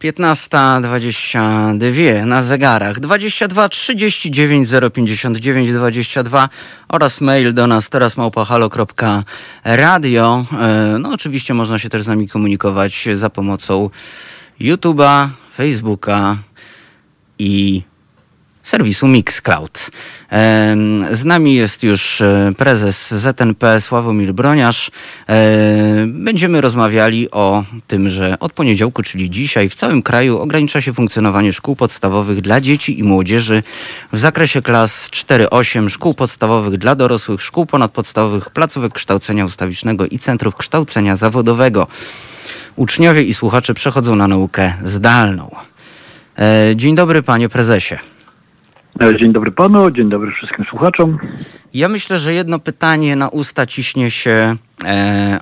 15.22 0.00 2.26
na 2.26 2.42
zegarach 2.42 3.00
22 3.00 3.68
39 3.68 4.68
059 4.94 5.72
22 5.72 6.48
oraz 6.88 7.20
mail 7.20 7.54
do 7.54 7.66
nas 7.66 7.88
teraz 7.88 8.16
małpahalo.radio. 8.16 10.44
E, 10.60 10.96
no 10.98 11.10
oczywiście 11.10 11.54
można 11.54 11.78
się 11.78 11.88
też 11.88 12.02
z 12.02 12.06
nami 12.06 12.28
komunikować 12.28 13.08
za 13.14 13.30
pomocą 13.30 13.90
YouTube'a, 14.60 15.28
Facebooka 15.56 16.36
i 17.38 17.82
serwisu 18.62 19.08
Mixcloud. 19.08 19.90
Z 21.12 21.24
nami 21.24 21.54
jest 21.54 21.82
już 21.82 22.20
e, 22.20 22.52
prezes 22.56 23.14
ZNP 23.14 23.80
Sławomir 23.80 24.32
Broniarz. 24.32 24.90
E, 25.28 26.06
będziemy 26.06 26.60
rozmawiali 26.60 27.30
o 27.30 27.64
tym, 27.86 28.08
że 28.08 28.38
od 28.40 28.52
poniedziałku, 28.52 29.02
czyli 29.02 29.30
dzisiaj 29.30 29.68
w 29.68 29.74
całym 29.74 30.02
kraju 30.02 30.38
ogranicza 30.38 30.80
się 30.80 30.94
funkcjonowanie 30.94 31.52
szkół 31.52 31.76
podstawowych 31.76 32.40
dla 32.40 32.60
dzieci 32.60 32.98
i 32.98 33.02
młodzieży 33.02 33.62
w 34.12 34.18
zakresie 34.18 34.62
klas 34.62 35.10
4-8, 35.10 35.88
szkół 35.88 36.14
podstawowych 36.14 36.78
dla 36.78 36.94
dorosłych, 36.94 37.42
szkół 37.42 37.66
ponadpodstawowych, 37.66 38.50
placówek 38.50 38.92
kształcenia 38.92 39.44
ustawicznego 39.44 40.06
i 40.06 40.18
centrów 40.18 40.56
kształcenia 40.56 41.16
zawodowego. 41.16 41.86
Uczniowie 42.76 43.22
i 43.22 43.34
słuchacze 43.34 43.74
przechodzą 43.74 44.16
na 44.16 44.28
naukę 44.28 44.74
zdalną. 44.84 45.56
E, 46.38 46.76
dzień 46.76 46.94
dobry, 46.94 47.22
panie 47.22 47.48
prezesie. 47.48 48.11
E, 49.00 49.18
dzień 49.18 49.32
dobry 49.32 49.50
panu, 49.50 49.90
dzień 49.90 50.08
dobry 50.08 50.32
wszystkim 50.32 50.64
słuchaczom. 50.64 51.18
Ja 51.74 51.88
myślę, 51.88 52.18
że 52.18 52.34
jedno 52.34 52.58
pytanie 52.58 53.16
na 53.16 53.28
usta 53.28 53.66
ciśnie 53.66 54.10
się 54.10 54.56
e, 54.84 55.40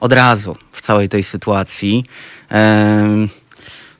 od 0.00 0.12
razu 0.12 0.56
w 0.72 0.82
całej 0.82 1.08
tej 1.08 1.22
sytuacji. 1.22 2.04
E, 2.50 3.26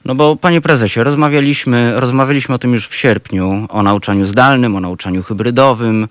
no 0.05 0.15
bo 0.15 0.37
panie 0.37 0.61
prezesie, 0.61 1.05
rozmawialiśmy, 1.05 2.01
rozmawialiśmy 2.01 2.55
o 2.55 2.59
tym 2.59 2.73
już 2.73 2.89
w 2.89 2.95
sierpniu, 2.95 3.67
o 3.69 3.83
nauczaniu 3.83 4.25
zdalnym, 4.25 4.77
o 4.77 4.81
nauczaniu 4.81 5.23
hybrydowym, 5.23 6.09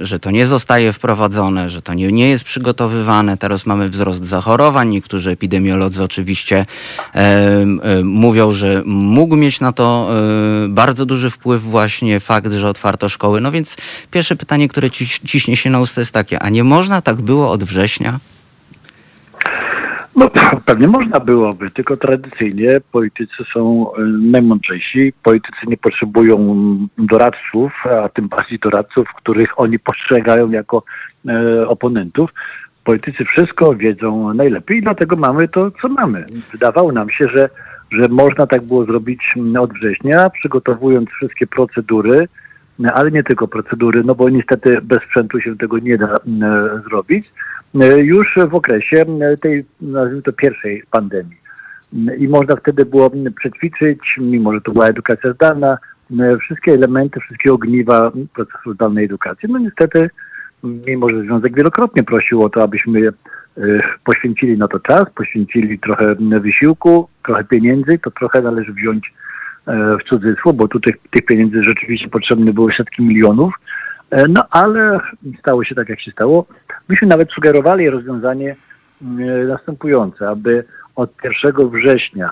że 0.00 0.18
to 0.20 0.30
nie 0.30 0.46
zostaje 0.46 0.92
wprowadzone, 0.92 1.70
że 1.70 1.82
to 1.82 1.94
nie, 1.94 2.12
nie 2.12 2.28
jest 2.28 2.44
przygotowywane. 2.44 3.36
Teraz 3.36 3.66
mamy 3.66 3.88
wzrost 3.88 4.24
zachorowań. 4.24 4.88
Niektórzy 4.88 5.30
epidemiolodzy 5.30 6.02
oczywiście 6.02 6.66
e, 7.14 7.16
e, 7.16 7.66
mówią, 8.04 8.52
że 8.52 8.82
mógł 8.86 9.36
mieć 9.36 9.60
na 9.60 9.72
to 9.72 10.08
bardzo 10.68 11.06
duży 11.06 11.30
wpływ 11.30 11.62
właśnie 11.62 12.20
fakt, 12.20 12.52
że 12.52 12.68
otwarto 12.68 13.08
szkoły. 13.08 13.40
No 13.40 13.52
więc 13.52 13.76
pierwsze 14.10 14.36
pytanie, 14.36 14.68
które 14.68 14.90
ciśnie 15.24 15.56
się 15.56 15.70
na 15.70 15.80
usta 15.80 16.00
jest 16.00 16.12
takie, 16.12 16.42
a 16.42 16.48
nie 16.48 16.64
można 16.64 17.02
tak 17.02 17.20
było 17.20 17.50
od 17.50 17.64
września? 17.64 18.18
No, 20.16 20.30
pewnie 20.66 20.88
można 20.88 21.20
byłoby, 21.20 21.70
tylko 21.70 21.96
tradycyjnie 21.96 22.76
politycy 22.92 23.44
są 23.54 23.92
e, 23.94 24.00
najmądrzejsi. 24.06 25.12
Politycy 25.22 25.66
nie 25.66 25.76
potrzebują 25.76 26.38
doradców, 26.98 27.72
a 28.04 28.08
tym 28.08 28.28
bardziej 28.28 28.58
doradców, 28.58 29.08
których 29.16 29.60
oni 29.60 29.78
postrzegają 29.78 30.50
jako 30.50 30.82
e, 31.28 31.68
oponentów. 31.68 32.30
Politycy 32.84 33.24
wszystko 33.24 33.74
wiedzą 33.74 34.34
najlepiej 34.34 34.78
i 34.78 34.82
dlatego 34.82 35.16
mamy 35.16 35.48
to, 35.48 35.70
co 35.82 35.88
mamy. 35.88 36.26
Wydawało 36.52 36.92
nam 36.92 37.10
się, 37.10 37.28
że, 37.28 37.48
że 37.90 38.08
można 38.08 38.46
tak 38.46 38.62
było 38.62 38.84
zrobić 38.84 39.34
od 39.60 39.72
września, 39.72 40.30
przygotowując 40.30 41.10
wszystkie 41.10 41.46
procedury, 41.46 42.28
ale 42.94 43.10
nie 43.10 43.22
tylko 43.22 43.48
procedury, 43.48 44.02
no 44.04 44.14
bo 44.14 44.28
niestety 44.28 44.78
bez 44.82 44.98
sprzętu 45.02 45.40
się 45.40 45.56
tego 45.56 45.78
nie 45.78 45.98
da 45.98 46.06
e, 46.06 46.18
zrobić 46.88 47.32
już 47.84 48.34
w 48.50 48.54
okresie 48.54 49.04
e, 49.20 49.36
tej, 49.36 49.64
nazwijmy 49.80 50.22
to, 50.22 50.32
pierwszej 50.32 50.82
pandemii. 50.90 51.36
I 52.18 52.28
można 52.28 52.56
wtedy 52.56 52.84
było 52.84 53.10
przećwiczyć, 53.36 53.98
mimo 54.18 54.52
że 54.52 54.60
to 54.60 54.72
była 54.72 54.86
edukacja 54.88 55.32
zdalna, 55.32 55.78
e, 56.20 56.38
wszystkie 56.38 56.72
elementy, 56.72 57.20
wszystkie 57.20 57.52
ogniwa 57.52 58.12
procesu 58.34 58.74
zdalnej 58.74 59.04
edukacji. 59.04 59.48
No 59.52 59.58
niestety, 59.58 60.10
mimo 60.62 61.10
że 61.10 61.22
Związek 61.22 61.56
wielokrotnie 61.56 62.02
prosił 62.02 62.42
o 62.42 62.48
to, 62.48 62.62
abyśmy 62.62 63.12
poświęcili 64.04 64.58
na 64.58 64.68
to 64.68 64.80
czas, 64.80 65.04
poświęcili 65.14 65.78
trochę 65.78 66.14
wysiłku, 66.14 67.08
trochę 67.24 67.44
pieniędzy, 67.44 67.98
to 67.98 68.10
trochę 68.10 68.42
należy 68.42 68.72
wziąć 68.72 69.14
w 69.66 70.08
cudzysłów, 70.08 70.56
bo 70.56 70.68
tutaj 70.68 70.94
tych 71.10 71.26
pieniędzy 71.26 71.64
rzeczywiście 71.64 72.08
potrzebne 72.08 72.52
były 72.52 72.72
setki 72.76 73.02
milionów, 73.02 73.54
no 74.28 74.42
ale 74.50 75.00
stało 75.38 75.64
się 75.64 75.74
tak, 75.74 75.88
jak 75.88 76.00
się 76.00 76.10
stało. 76.10 76.46
Myśmy 76.88 77.08
nawet 77.08 77.30
sugerowali 77.30 77.90
rozwiązanie 77.90 78.56
mm, 79.02 79.48
następujące, 79.48 80.28
aby 80.28 80.64
od 80.96 81.10
1 81.44 81.70
września, 81.70 82.30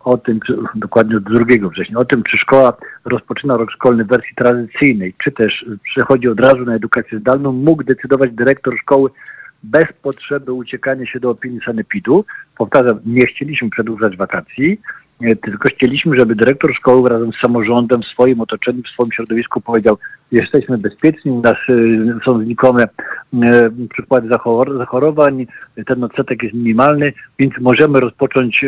o 0.00 0.18
tym, 0.18 0.40
dokładnie 0.74 1.16
od 1.16 1.22
2 1.22 1.68
września, 1.68 1.98
o 1.98 2.04
tym, 2.04 2.22
czy 2.22 2.36
szkoła 2.36 2.76
rozpoczyna 3.04 3.56
rok 3.56 3.70
szkolny 3.70 4.04
w 4.04 4.08
wersji 4.08 4.34
tradycyjnej, 4.36 5.14
czy 5.24 5.32
też 5.32 5.66
przechodzi 5.84 6.28
od 6.28 6.40
razu 6.40 6.64
na 6.64 6.74
edukację 6.74 7.18
zdalną, 7.18 7.52
mógł 7.52 7.84
decydować 7.84 8.30
dyrektor 8.32 8.78
szkoły 8.78 9.10
bez 9.62 9.84
potrzeby 10.02 10.52
uciekania 10.52 11.06
się 11.06 11.20
do 11.20 11.30
opinii 11.30 11.60
sanepidu. 11.66 12.24
Powtarzam, 12.58 13.00
nie 13.06 13.26
chcieliśmy 13.26 13.70
przedłużać 13.70 14.16
wakacji, 14.16 14.80
tylko 15.20 15.68
chcieliśmy, 15.68 16.18
żeby 16.18 16.34
dyrektor 16.34 16.74
szkoły 16.74 17.08
razem 17.08 17.32
z 17.32 17.40
samorządem, 17.40 18.02
w 18.02 18.06
swoim 18.06 18.40
otoczeniu, 18.40 18.82
w 18.82 18.88
swoim 18.88 19.12
środowisku 19.12 19.60
powiedział, 19.60 19.98
jesteśmy 20.32 20.78
bezpieczni, 20.78 21.32
nas 21.32 21.56
y, 21.68 22.18
są 22.24 22.44
znikome 22.44 22.84
y, 22.84 23.38
przykłady 23.92 24.28
zachorowań, 24.78 25.46
ten 25.86 26.04
odsetek 26.04 26.42
jest 26.42 26.54
minimalny, 26.54 27.12
więc 27.38 27.54
możemy 27.60 28.00
rozpocząć 28.00 28.64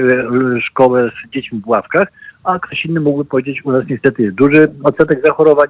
szkołę 0.63 1.11
z 1.11 1.31
dziećmi 1.31 1.61
w 1.61 1.69
ławkach, 1.69 2.09
a 2.45 2.59
ktoś 2.59 2.85
inny 2.85 3.01
mógłby 3.01 3.25
powiedzieć, 3.25 3.65
u 3.65 3.73
nas 3.73 3.85
niestety 3.91 4.23
jest 4.23 4.37
duży 4.37 4.69
odsetek 4.85 5.27
zachorowań, 5.27 5.69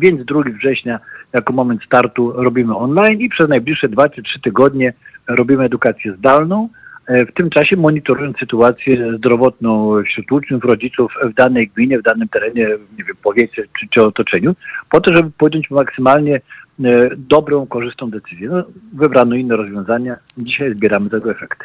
więc 0.00 0.24
2 0.24 0.42
września 0.42 1.00
jako 1.32 1.52
moment 1.52 1.82
startu 1.84 2.32
robimy 2.32 2.76
online 2.76 3.20
i 3.20 3.28
przez 3.28 3.48
najbliższe 3.48 3.88
2 3.88 4.08
czy 4.08 4.22
3 4.22 4.40
tygodnie 4.40 4.92
robimy 5.28 5.64
edukację 5.64 6.12
zdalną, 6.12 6.68
E, 6.68 6.85
w 7.08 7.32
tym 7.34 7.50
czasie 7.50 7.76
monitorując 7.76 8.38
sytuację 8.38 9.16
zdrowotną 9.18 10.02
wśród 10.04 10.32
uczniów, 10.32 10.64
rodziców 10.64 11.12
w 11.30 11.34
danej 11.34 11.68
gminie, 11.68 11.98
w 11.98 12.02
danym 12.02 12.28
terenie, 12.28 12.68
nie 12.98 13.04
wiem, 13.04 13.16
powiecie 13.22 13.62
czy, 13.80 13.86
czy 13.94 14.02
otoczeniu, 14.02 14.54
po 14.90 15.00
to, 15.00 15.16
żeby 15.16 15.30
podjąć 15.38 15.70
maksymalnie 15.70 16.40
e, 16.84 17.10
dobrą, 17.16 17.66
korzystną 17.66 18.10
decyzję. 18.10 18.48
No, 18.48 18.64
wybrano 18.92 19.36
inne 19.36 19.56
rozwiązania, 19.56 20.16
dzisiaj 20.38 20.74
zbieramy 20.74 21.10
tego 21.10 21.30
efekty. 21.30 21.64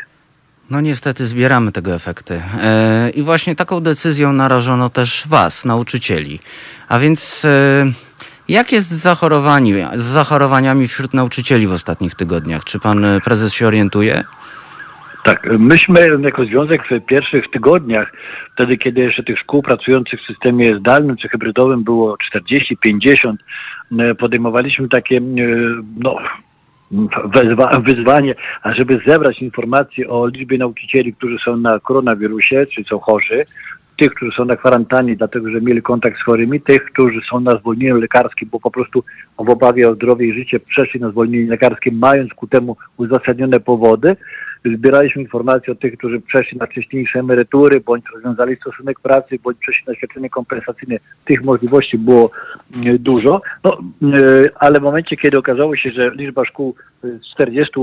No 0.69 0.81
niestety 0.81 1.25
zbieramy 1.25 1.71
tego 1.71 1.93
efekty. 1.93 2.41
E, 2.61 3.09
I 3.09 3.21
właśnie 3.21 3.55
taką 3.55 3.81
decyzją 3.81 4.33
narażono 4.33 4.89
też 4.89 5.23
Was, 5.27 5.65
nauczycieli. 5.65 6.39
A 6.89 6.99
więc 6.99 7.47
jak 8.47 8.71
jest 8.71 8.89
z, 8.89 9.01
z 9.95 10.03
zachorowaniami 10.03 10.87
wśród 10.87 11.13
nauczycieli 11.13 11.67
w 11.67 11.71
ostatnich 11.71 12.15
tygodniach? 12.15 12.63
Czy 12.63 12.79
Pan 12.79 13.05
Prezes 13.23 13.53
się 13.53 13.67
orientuje? 13.67 14.23
Tak, 15.23 15.47
myśmy 15.59 16.07
jako 16.21 16.45
związek 16.45 16.81
w 16.87 17.05
pierwszych 17.05 17.45
tygodniach, 17.53 18.13
wtedy 18.53 18.77
kiedy 18.77 19.01
jeszcze 19.01 19.23
tych 19.23 19.39
szkół 19.39 19.61
pracujących 19.61 20.19
w 20.21 20.25
systemie 20.25 20.79
zdalnym 20.79 21.17
czy 21.17 21.29
hybrydowym 21.29 21.83
było 21.83 22.17
40, 22.29 22.77
50, 22.77 23.41
e, 23.99 24.15
podejmowaliśmy 24.15 24.89
takie 24.89 25.17
e, 25.17 25.21
no, 25.97 26.17
wyzwanie, 27.85 28.35
ażeby 28.63 29.01
zebrać 29.07 29.41
informacje 29.41 30.09
o 30.09 30.27
liczbie 30.27 30.57
nauczycieli, 30.57 31.13
którzy 31.13 31.37
są 31.45 31.57
na 31.57 31.79
koronawirusie, 31.79 32.65
czy 32.75 32.83
są 32.83 32.99
chorzy, 32.99 33.45
tych, 33.99 34.13
którzy 34.13 34.31
są 34.37 34.45
na 34.45 34.55
kwarantannie, 34.55 35.15
dlatego 35.15 35.49
że 35.49 35.61
mieli 35.61 35.81
kontakt 35.81 36.19
z 36.19 36.23
chorymi, 36.23 36.61
tych, 36.61 36.85
którzy 36.85 37.19
są 37.29 37.39
na 37.39 37.51
zwolnieniu 37.51 37.97
lekarskim, 37.97 38.49
bo 38.51 38.59
po 38.59 38.71
prostu 38.71 39.03
w 39.37 39.49
obawie 39.49 39.89
o 39.89 39.95
zdrowie 39.95 40.27
i 40.27 40.33
życie 40.33 40.59
przeszli 40.59 40.99
na 40.99 41.09
zwolnienie 41.09 41.49
lekarskie, 41.49 41.91
mając 41.91 42.33
ku 42.33 42.47
temu 42.47 42.77
uzasadnione 42.97 43.59
powody 43.59 44.15
zbieraliśmy 44.65 45.21
informacje 45.21 45.73
o 45.73 45.75
tych, 45.75 45.97
którzy 45.97 46.19
przeszli 46.19 46.57
na 46.57 46.65
wcześniejsze 46.65 47.19
emerytury, 47.19 47.79
bądź 47.79 48.03
rozwiązali 48.13 48.55
stosunek 48.55 48.99
pracy, 48.99 49.39
bądź 49.43 49.57
przeszli 49.57 49.83
na 49.87 49.95
świadczenie 49.95 50.29
kompensacyjne. 50.29 50.97
Tych 51.25 51.43
możliwości 51.43 51.97
było 51.97 52.31
e, 52.85 52.97
dużo, 52.99 53.41
no, 53.63 53.77
e, 54.03 54.43
ale 54.55 54.79
w 54.79 54.83
momencie, 54.83 55.17
kiedy 55.17 55.37
okazało 55.37 55.75
się, 55.75 55.91
że 55.91 56.11
liczba 56.15 56.45
szkół 56.45 56.75
z 57.03 57.33
40 57.33 57.79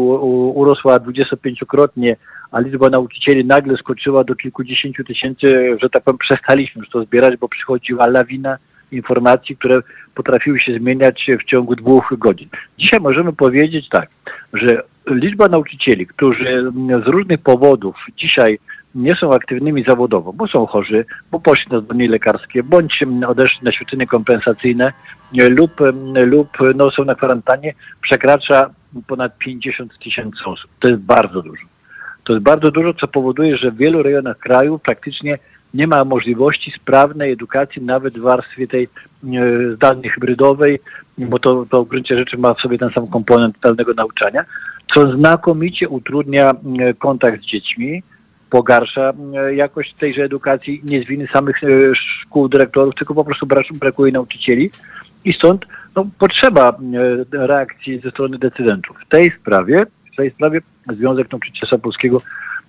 urosła 0.54 0.98
25-krotnie, 0.98 2.16
a 2.50 2.60
liczba 2.60 2.88
nauczycieli 2.88 3.44
nagle 3.44 3.76
skoczyła 3.76 4.24
do 4.24 4.34
kilkudziesięciu 4.34 5.04
tysięcy, 5.04 5.76
że 5.82 5.90
tak 5.90 6.02
powiem, 6.04 6.18
przestaliśmy 6.18 6.80
już 6.80 6.90
to 6.90 7.04
zbierać, 7.04 7.36
bo 7.36 7.48
przychodziła 7.48 8.06
lawina 8.06 8.58
informacji, 8.92 9.56
które 9.56 9.76
potrafiły 10.14 10.60
się 10.60 10.78
zmieniać 10.78 11.26
w 11.40 11.44
ciągu 11.44 11.76
dwóch 11.76 12.14
godzin. 12.18 12.48
Dzisiaj 12.78 13.00
możemy 13.00 13.32
powiedzieć 13.32 13.88
tak, 13.88 14.08
że 14.52 14.82
liczba 15.10 15.48
nauczycieli, 15.48 16.06
którzy 16.06 16.72
z 17.04 17.06
różnych 17.06 17.40
powodów 17.42 17.96
dzisiaj 18.16 18.58
nie 18.94 19.16
są 19.20 19.32
aktywnymi 19.32 19.84
zawodowo, 19.88 20.32
bo 20.32 20.46
są 20.46 20.66
chorzy, 20.66 21.04
bo 21.30 21.40
poszli 21.40 21.72
na 21.72 21.80
zwolnienie 21.80 22.10
lekarskie, 22.10 22.62
bądź 22.62 23.04
odeszli 23.26 23.58
na 23.62 23.72
świadczenie 23.72 24.06
kompensacyjne 24.06 24.92
lub, 25.32 25.72
lub 26.14 26.48
no, 26.74 26.90
są 26.90 27.04
na 27.04 27.14
kwarantannie, 27.14 27.74
przekracza 28.02 28.70
ponad 29.06 29.38
50 29.38 29.98
tysięcy 29.98 30.44
osób. 30.44 30.70
To 30.80 30.88
jest 30.88 31.00
bardzo 31.00 31.42
dużo. 31.42 31.66
To 32.24 32.32
jest 32.32 32.44
bardzo 32.44 32.70
dużo, 32.70 32.94
co 32.94 33.08
powoduje, 33.08 33.56
że 33.56 33.70
w 33.70 33.76
wielu 33.76 34.02
rejonach 34.02 34.38
kraju 34.38 34.78
praktycznie 34.78 35.38
nie 35.74 35.86
ma 35.86 36.04
możliwości 36.04 36.72
sprawnej 36.82 37.32
edukacji 37.32 37.82
nawet 37.82 38.18
w 38.18 38.22
warstwie 38.22 38.66
tej 38.66 38.84
e, 38.84 38.88
zdalnej, 39.74 40.10
hybrydowej, 40.10 40.80
bo 41.18 41.38
to, 41.38 41.66
to 41.70 41.84
w 41.84 41.88
gruncie 41.88 42.16
rzeczy 42.16 42.38
ma 42.38 42.54
w 42.54 42.60
sobie 42.60 42.78
ten 42.78 42.90
sam 42.90 43.06
komponent 43.06 43.56
zdalnego 43.56 43.94
nauczania, 43.94 44.44
co 44.94 45.12
znakomicie 45.16 45.88
utrudnia 45.88 46.50
e, 46.50 46.94
kontakt 46.94 47.42
z 47.42 47.46
dziećmi, 47.46 48.02
pogarsza 48.50 49.12
e, 49.34 49.54
jakość 49.54 49.94
tejże 49.94 50.24
edukacji 50.24 50.80
nie 50.84 51.02
z 51.02 51.06
winy 51.06 51.28
samych 51.32 51.60
szkół, 51.94 52.48
dyrektorów, 52.48 52.94
tylko 52.94 53.14
po 53.14 53.24
prostu 53.24 53.46
brak- 53.46 53.78
brakuje 53.78 54.12
nauczycieli 54.12 54.70
i 55.24 55.32
stąd 55.32 55.66
no, 55.96 56.06
potrzeba 56.18 56.78
reakcji 57.32 58.00
ze 58.00 58.10
strony 58.10 58.38
decydentów. 58.38 58.96
W 59.06 59.08
tej 59.08 59.32
sprawie, 59.40 59.78
w 60.12 60.16
tej 60.16 60.30
sprawie 60.30 60.60
Związek 60.92 61.32
Nauczycielstwa 61.32 61.78
Polskiego 61.78 62.20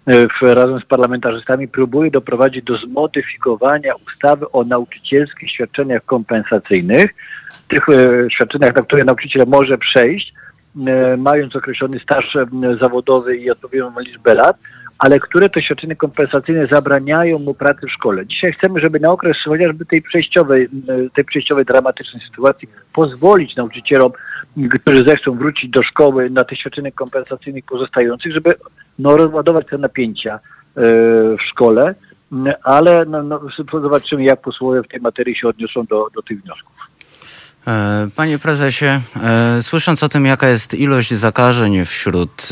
w, 0.08 0.42
razem 0.42 0.80
z 0.80 0.86
parlamentarzystami 0.86 1.68
próbuje 1.68 2.12
doprowadzić 2.12 2.64
do 2.64 2.78
zmodyfikowania 2.78 3.94
ustawy 4.08 4.52
o 4.52 4.64
nauczycielskich 4.64 5.52
świadczeniach 5.52 6.06
kompensacyjnych, 6.06 7.16
tych 7.70 7.90
e, 7.90 8.32
świadczeniach, 8.32 8.76
na 8.76 8.82
które 8.82 9.04
nauczyciel 9.04 9.46
może 9.48 9.78
przejść, 9.78 10.34
e, 10.88 11.18
mając 11.18 11.56
określony 11.56 12.00
staż 12.00 12.36
e, 12.36 12.46
zawodowy 12.82 13.38
i 13.38 13.52
odpowiednią 13.52 14.00
liczbę 14.00 14.34
lat, 14.34 14.58
ale 15.00 15.20
które 15.20 15.50
to 15.50 15.62
świadczenia 15.62 15.96
kompensacyjne 15.96 16.68
zabraniają 16.72 17.40
mu 17.40 17.54
pracy 17.54 17.88
w 17.88 17.92
szkole. 17.92 18.26
Dzisiaj 18.28 18.54
chcemy, 18.54 18.80
żeby 18.80 19.00
na 19.00 19.12
okres 19.12 19.38
chociażby 19.46 19.86
tej 19.86 20.02
przejściowej, 20.02 20.64
e, 20.64 21.10
tej 21.16 21.26
przejściowej 21.26 21.66
dramatycznej 21.66 22.24
sytuacji 22.30 22.68
pozwolić 22.94 23.56
nauczycielom, 23.56 24.12
którzy 24.82 25.04
zechcą 25.08 25.38
wrócić 25.38 25.70
do 25.72 25.84
szkoły 25.84 26.30
na 26.30 26.44
tych 26.44 26.60
świadczeniach 26.60 26.94
kompensacyjnych 26.94 27.66
pozostających, 27.66 28.34
żeby 28.34 28.56
no, 29.00 29.18
rozładować 29.18 29.68
te 29.70 29.78
napięcia 29.78 30.36
e, 30.36 30.40
w 31.36 31.42
szkole, 31.52 31.96
m, 32.32 32.54
ale 32.64 33.06
no, 33.06 33.24
no, 33.24 33.42
zobaczymy, 33.72 34.24
jak 34.24 34.42
posłowie 34.42 34.82
w 34.84 34.88
tej 34.88 35.00
materii 35.00 35.36
się 35.36 35.48
odniosą 35.48 35.84
do, 35.84 36.08
do 36.16 36.22
tych 36.22 36.42
wniosków. 36.42 36.74
E, 37.68 38.08
Panie 38.16 38.40
prezesie, 38.40 38.86
e, 39.24 39.62
słysząc 39.62 40.04
o 40.04 40.10
tym, 40.10 40.26
jaka 40.26 40.48
jest 40.48 40.74
ilość 40.74 41.14
zakażeń 41.14 41.86
wśród 41.86 42.50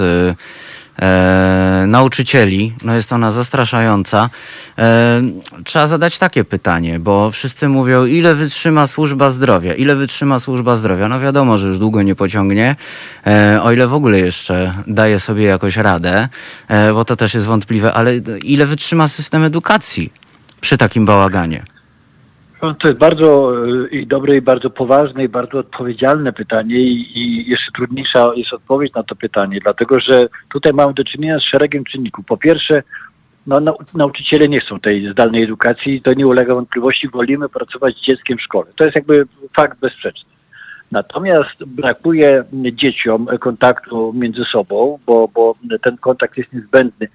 e, 1.01 1.83
nauczycieli, 1.87 2.73
no 2.83 2.95
jest 2.95 3.13
ona 3.13 3.31
zastraszająca. 3.31 4.29
E, 4.77 5.21
trzeba 5.63 5.87
zadać 5.87 6.17
takie 6.19 6.43
pytanie, 6.43 6.99
bo 6.99 7.31
wszyscy 7.31 7.69
mówią, 7.69 8.05
ile 8.05 8.35
wytrzyma 8.35 8.87
służba 8.87 9.29
zdrowia, 9.29 9.73
ile 9.73 9.95
wytrzyma 9.95 10.39
służba 10.39 10.75
zdrowia. 10.75 11.07
No 11.07 11.19
wiadomo, 11.19 11.57
że 11.57 11.67
już 11.67 11.79
długo 11.79 12.01
nie 12.01 12.15
pociągnie, 12.15 12.75
e, 13.27 13.59
o 13.63 13.71
ile 13.71 13.87
w 13.87 13.93
ogóle 13.93 14.19
jeszcze 14.19 14.73
daje 14.87 15.19
sobie 15.19 15.43
jakoś 15.43 15.77
radę, 15.77 16.29
e, 16.67 16.93
bo 16.93 17.05
to 17.05 17.15
też 17.15 17.33
jest 17.33 17.45
wątpliwe, 17.47 17.93
ale 17.93 18.17
ile 18.43 18.65
wytrzyma 18.65 19.07
system 19.07 19.43
edukacji 19.43 20.13
przy 20.61 20.77
takim 20.77 21.05
bałaganie? 21.05 21.76
No, 22.61 22.73
To 22.73 22.87
jest 22.87 22.99
bardzo 22.99 23.53
y, 23.67 23.89
i 23.89 24.07
dobre, 24.07 24.37
i 24.37 24.41
bardzo 24.41 24.69
poważne, 24.69 25.23
i 25.23 25.29
bardzo 25.29 25.59
odpowiedzialne 25.59 26.33
pytanie 26.33 26.75
i, 26.79 27.19
i 27.19 27.49
jeszcze 27.49 27.71
trudniejsza 27.71 28.31
jest 28.35 28.53
odpowiedź 28.53 28.93
na 28.93 29.03
to 29.03 29.15
pytanie, 29.15 29.59
dlatego 29.63 29.99
że 29.99 30.23
tutaj 30.49 30.73
mamy 30.73 30.93
do 30.93 31.03
czynienia 31.03 31.39
z 31.39 31.43
szeregiem 31.43 31.83
czynników. 31.83 32.25
Po 32.25 32.37
pierwsze, 32.37 32.83
no, 33.47 33.55
nau- 33.55 33.77
nauczyciele 33.93 34.49
nie 34.49 34.59
chcą 34.59 34.79
tej 34.79 35.11
zdalnej 35.11 35.43
edukacji, 35.43 36.01
to 36.01 36.13
nie 36.13 36.27
ulega 36.27 36.55
wątpliwości, 36.55 37.09
wolimy 37.09 37.49
pracować 37.49 37.95
z 37.95 38.09
dzieckiem 38.09 38.37
w 38.37 38.41
szkole. 38.41 38.65
To 38.75 38.83
jest 38.83 38.95
jakby 38.95 39.25
fakt 39.57 39.79
bezsprzeczny. 39.79 40.29
Natomiast 40.91 41.63
brakuje 41.65 42.43
dzieciom 42.53 43.27
kontaktu 43.39 44.13
między 44.13 44.43
sobą, 44.51 44.99
bo, 45.05 45.27
bo 45.27 45.55
ten 45.81 45.97
kontakt 45.97 46.37
jest 46.37 46.53
niezbędny. 46.53 47.07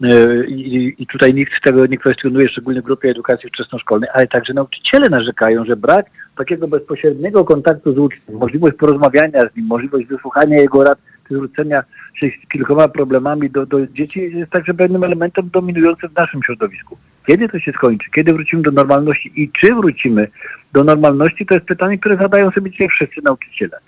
Yy, 0.00 0.46
I, 0.48 0.94
I 1.02 1.06
tutaj 1.06 1.34
nikt 1.34 1.52
tego 1.64 1.86
nie 1.86 1.98
kwestionuje, 1.98 2.48
szczególnie 2.48 2.80
w 2.82 2.84
grupie 2.84 3.10
edukacji 3.10 3.48
wczesnoszkolnej, 3.48 4.10
ale 4.14 4.26
także 4.26 4.54
nauczyciele 4.54 5.08
narzekają, 5.08 5.64
że 5.64 5.76
brak 5.76 6.06
takiego 6.36 6.68
bezpośredniego 6.68 7.44
kontaktu 7.44 7.94
z 7.94 7.98
uczniem, 7.98 8.38
możliwość 8.38 8.76
porozmawiania 8.76 9.40
z 9.40 9.56
nim, 9.56 9.66
możliwość 9.66 10.06
wysłuchania 10.06 10.56
jego 10.56 10.84
rad, 10.84 10.98
zwrócenia 11.30 11.82
się 12.14 12.26
z 12.26 12.48
kilkoma 12.48 12.88
problemami 12.88 13.50
do, 13.50 13.66
do 13.66 13.86
dzieci 13.86 14.30
jest 14.34 14.50
także 14.50 14.74
pewnym 14.74 15.04
elementem 15.04 15.50
dominującym 15.52 16.08
w 16.10 16.16
naszym 16.16 16.42
środowisku. 16.42 16.98
Kiedy 17.26 17.48
to 17.48 17.58
się 17.58 17.72
skończy? 17.72 18.10
Kiedy 18.14 18.32
wrócimy 18.32 18.62
do 18.62 18.70
normalności 18.70 19.42
i 19.42 19.50
czy 19.60 19.74
wrócimy 19.74 20.28
do 20.72 20.84
normalności? 20.84 21.46
To 21.46 21.54
jest 21.54 21.66
pytanie, 21.66 21.98
które 21.98 22.16
zadają 22.16 22.50
sobie 22.50 22.70
dzisiaj 22.70 22.88
wszyscy 22.88 23.20
nauczyciele. 23.24 23.78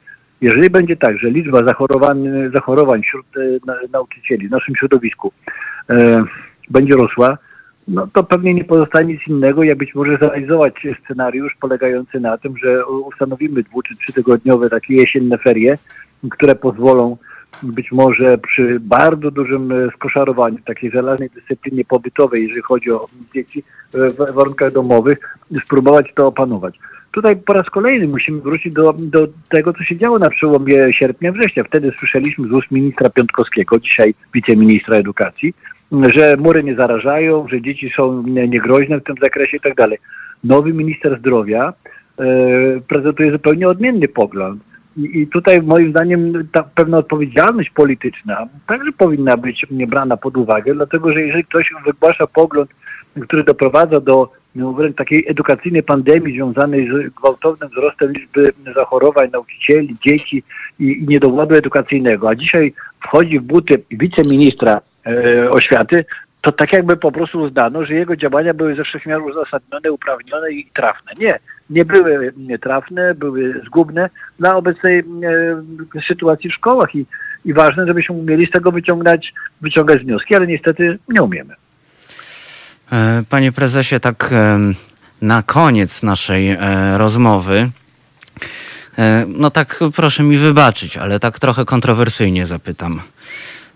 Jeżeli 0.40 0.70
będzie 0.70 0.96
tak, 0.96 1.18
że 1.18 1.30
liczba 1.30 1.64
zachorowań, 1.64 2.28
zachorowań 2.54 3.02
wśród 3.02 3.26
e, 3.36 3.40
na, 3.66 3.74
nauczycieli 3.92 4.48
w 4.48 4.50
naszym 4.50 4.76
środowisku 4.76 5.32
e, 5.46 5.67
będzie 6.70 6.94
rosła, 6.94 7.38
no 7.88 8.06
to 8.12 8.24
pewnie 8.24 8.54
nie 8.54 8.64
pozostanie 8.64 9.12
nic 9.12 9.28
innego, 9.28 9.62
jak 9.62 9.78
być 9.78 9.94
może 9.94 10.16
zrealizować 10.16 10.74
scenariusz 11.04 11.56
polegający 11.60 12.20
na 12.20 12.38
tym, 12.38 12.54
że 12.58 12.86
ustanowimy 12.86 13.62
dwu 13.62 13.82
czy 13.82 13.96
trzytygodniowe 13.96 14.70
takie 14.70 14.94
jesienne 14.94 15.38
ferie, 15.38 15.78
które 16.30 16.54
pozwolą 16.54 17.16
być 17.62 17.92
może 17.92 18.38
przy 18.38 18.80
bardzo 18.80 19.30
dużym 19.30 19.72
e, 19.72 19.90
skoszarowaniu, 19.96 20.58
takiej 20.66 20.90
żelaznej 20.90 21.30
dyscyplinie 21.30 21.84
pobytowej, 21.84 22.42
jeżeli 22.42 22.62
chodzi 22.62 22.90
o 22.90 23.06
dzieci 23.34 23.64
e, 23.94 24.10
w 24.10 24.34
warunkach 24.34 24.72
domowych, 24.72 25.18
spróbować 25.64 26.12
to 26.14 26.26
opanować. 26.26 26.78
Tutaj 27.12 27.36
po 27.36 27.52
raz 27.52 27.70
kolejny 27.70 28.08
musimy 28.08 28.40
wrócić 28.40 28.72
do, 28.72 28.92
do 28.92 29.28
tego, 29.48 29.72
co 29.72 29.84
się 29.84 29.96
działo 29.96 30.18
na 30.18 30.30
przełomie 30.30 30.92
sierpnia, 30.92 31.32
września. 31.32 31.64
Wtedy 31.64 31.92
słyszeliśmy 31.98 32.48
z 32.48 32.52
ust 32.52 32.70
ministra 32.70 33.10
Piątkowskiego, 33.10 33.80
dzisiaj 33.80 34.14
wiceministra 34.34 34.96
edukacji, 34.96 35.54
że 35.92 36.36
mury 36.36 36.64
nie 36.64 36.74
zarażają, 36.74 37.48
że 37.48 37.62
dzieci 37.62 37.92
są 37.96 38.22
nie- 38.22 38.48
niegroźne 38.48 39.00
w 39.00 39.04
tym 39.04 39.16
zakresie 39.22 39.56
i 39.56 39.60
tak 39.60 39.74
dalej. 39.74 39.98
Nowy 40.44 40.72
minister 40.72 41.18
zdrowia 41.18 41.72
e, 42.18 42.24
prezentuje 42.88 43.32
zupełnie 43.32 43.68
odmienny 43.68 44.08
pogląd. 44.08 44.62
I, 44.96 45.26
tutaj 45.26 45.62
moim 45.62 45.90
zdaniem 45.90 46.48
ta 46.52 46.62
pewna 46.62 46.96
odpowiedzialność 46.96 47.70
polityczna 47.70 48.46
także 48.66 48.92
powinna 48.92 49.36
być 49.36 49.66
brana 49.70 50.16
pod 50.16 50.36
uwagę, 50.36 50.74
dlatego 50.74 51.12
że 51.12 51.22
jeżeli 51.22 51.44
ktoś 51.44 51.70
wygłasza 51.86 52.26
pogląd, 52.26 52.70
który 53.20 53.44
doprowadza 53.44 54.00
do 54.00 54.32
no, 54.54 54.72
wręcz 54.72 54.96
takiej 54.96 55.24
edukacyjnej 55.28 55.82
pandemii 55.82 56.34
związanej 56.34 56.88
z 56.88 57.14
gwałtownym 57.14 57.68
wzrostem 57.68 58.12
liczby 58.12 58.52
zachorowań 58.74 59.30
nauczycieli, 59.32 59.96
dzieci 60.06 60.42
i, 60.78 60.84
i 60.84 61.06
niedowodu 61.08 61.54
edukacyjnego, 61.54 62.28
a 62.28 62.34
dzisiaj 62.34 62.72
wchodzi 63.00 63.38
w 63.38 63.42
buty 63.42 63.82
wiceministra 63.90 64.80
oświaty, 65.50 66.04
to 66.40 66.52
tak 66.52 66.72
jakby 66.72 66.96
po 66.96 67.12
prostu 67.12 67.40
uznano, 67.40 67.84
że 67.84 67.94
jego 67.94 68.16
działania 68.16 68.54
były 68.54 68.74
ze 68.74 68.84
wszech 68.84 69.06
miar 69.06 69.20
uzasadnione, 69.20 69.92
uprawnione 69.92 70.50
i 70.50 70.70
trafne. 70.74 71.12
Nie, 71.18 71.38
nie 71.70 71.84
były 71.84 72.32
trafne, 72.62 73.14
były 73.14 73.60
zgubne 73.66 74.10
dla 74.38 74.56
obecnej 74.56 74.98
e, 74.98 75.04
sytuacji 76.08 76.50
w 76.50 76.54
szkołach 76.54 76.94
i, 76.94 77.06
i 77.44 77.52
ważne, 77.52 77.86
żebyśmy 77.86 78.14
umieli 78.14 78.46
z 78.46 78.50
tego 78.50 78.72
wyciągać, 78.72 79.32
wyciągać 79.60 80.02
wnioski, 80.02 80.34
ale 80.34 80.46
niestety 80.46 80.98
nie 81.08 81.22
umiemy. 81.22 81.54
E, 82.92 83.22
Panie 83.30 83.52
prezesie, 83.52 84.00
tak 84.00 84.30
na 85.22 85.42
koniec 85.42 86.02
naszej 86.02 86.50
e, 86.50 86.58
rozmowy, 86.98 87.70
e, 88.98 89.24
no 89.28 89.50
tak 89.50 89.80
proszę 89.96 90.22
mi 90.22 90.38
wybaczyć, 90.38 90.96
ale 90.96 91.20
tak 91.20 91.38
trochę 91.38 91.64
kontrowersyjnie 91.64 92.46
zapytam. 92.46 93.00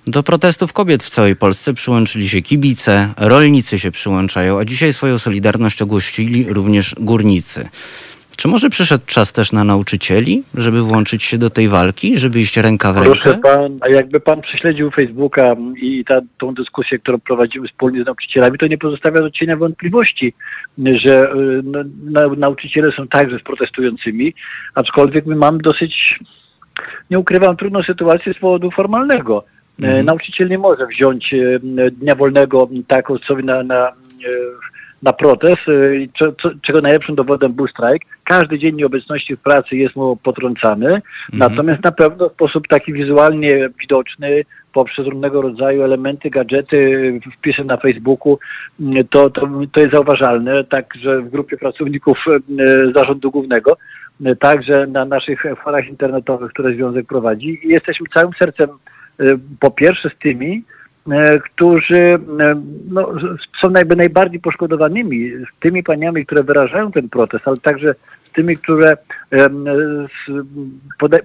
Do 0.06 0.22
protestów 0.22 0.72
kobiet 0.72 1.02
w 1.02 1.10
całej 1.10 1.36
Polsce 1.36 1.74
przyłączyli 1.74 2.28
się 2.28 2.42
kibice, 2.42 3.14
rolnicy 3.18 3.78
się 3.78 3.90
przyłączają, 3.90 4.58
a 4.58 4.64
dzisiaj 4.64 4.92
swoją 4.92 5.18
solidarność 5.18 5.82
ogłosili 5.82 6.46
również 6.48 6.94
górnicy. 7.00 7.68
Czy 8.36 8.48
może 8.48 8.70
przyszedł 8.70 9.04
czas 9.06 9.32
też 9.32 9.52
na 9.52 9.64
nauczycieli, 9.64 10.42
żeby 10.54 10.82
włączyć 10.82 11.22
się 11.22 11.38
do 11.38 11.50
tej 11.50 11.68
walki, 11.68 12.18
żeby 12.18 12.40
iść 12.40 12.56
ręka 12.56 12.92
w 12.92 12.96
Proszę 12.96 13.30
rękę? 13.30 13.40
pan, 13.42 13.78
a 13.80 13.88
jakby 13.88 14.20
pan 14.20 14.40
prześledził 14.40 14.90
Facebooka 14.90 15.56
i 15.76 16.04
ta, 16.04 16.20
tą 16.38 16.54
dyskusję, 16.54 16.98
którą 16.98 17.18
prowadzimy 17.18 17.68
wspólnie 17.68 18.02
z 18.02 18.06
nauczycielami, 18.06 18.58
to 18.58 18.66
nie 18.66 18.78
pozostawia 18.78 19.20
do 19.20 19.30
cienia 19.30 19.56
wątpliwości, 19.56 20.34
że 20.78 21.32
no, 21.64 21.78
na, 22.04 22.28
nauczyciele 22.28 22.92
są 22.96 23.08
także 23.08 23.38
z 23.38 23.42
protestującymi, 23.42 24.34
aczkolwiek 24.74 25.26
my 25.26 25.36
mamy 25.36 25.58
dosyć, 25.58 26.18
nie 27.10 27.18
ukrywam, 27.18 27.56
trudną 27.56 27.82
sytuację 27.82 28.34
z 28.34 28.38
powodu 28.38 28.70
formalnego. 28.70 29.44
E, 29.82 30.02
Nauczyciel 30.02 30.48
nie 30.48 30.58
może 30.58 30.86
wziąć 30.86 31.34
e, 31.34 31.60
dnia 31.90 32.14
wolnego 32.14 32.68
tak 32.88 33.06
sobie 33.28 33.42
na, 33.42 33.62
na, 33.62 33.88
e, 33.88 33.92
na 35.02 35.12
protest, 35.12 35.62
czego 36.66 36.80
najlepszym 36.80 37.14
dowodem 37.14 37.52
był 37.52 37.68
strajk. 37.68 38.02
Każdy 38.24 38.58
dzień 38.58 38.76
nieobecności 38.76 39.36
w 39.36 39.40
pracy 39.40 39.76
jest 39.76 39.96
mu 39.96 40.16
potrącany, 40.16 41.02
natomiast 41.32 41.84
na 41.84 41.92
pewno 41.92 42.28
w 42.28 42.32
sposób 42.32 42.68
taki 42.68 42.92
wizualnie 42.92 43.68
widoczny, 43.80 44.44
poprzez 44.72 45.06
różnego 45.06 45.42
rodzaju 45.42 45.82
elementy, 45.82 46.30
gadżety, 46.30 46.80
wpisy 47.38 47.64
na 47.64 47.76
Facebooku, 47.76 48.38
to, 49.10 49.30
to, 49.30 49.48
to 49.72 49.80
jest 49.80 49.92
zauważalne, 49.92 50.64
także 50.64 51.20
w 51.20 51.30
grupie 51.30 51.56
pracowników 51.56 52.18
zarządu 52.94 53.30
głównego, 53.30 53.76
także 54.40 54.86
na 54.86 55.04
naszych 55.04 55.44
forach 55.64 55.88
internetowych, 55.88 56.50
które 56.50 56.74
Związek 56.74 57.06
prowadzi 57.06 57.60
i 57.66 57.68
jesteśmy 57.68 58.06
całym 58.14 58.32
sercem 58.38 58.68
po 59.60 59.70
pierwsze 59.70 60.10
z 60.10 60.18
tymi, 60.18 60.64
e, 61.10 61.38
którzy 61.38 62.02
e, 62.04 62.18
no, 62.90 63.14
są 63.62 63.70
najbardziej 63.96 64.40
poszkodowanymi, 64.40 65.30
z 65.30 65.60
tymi 65.60 65.82
paniami, 65.82 66.26
które 66.26 66.42
wyrażają 66.42 66.92
ten 66.92 67.08
protest, 67.08 67.48
ale 67.48 67.56
także 67.56 67.94
tymi, 68.34 68.56
które 68.56 68.96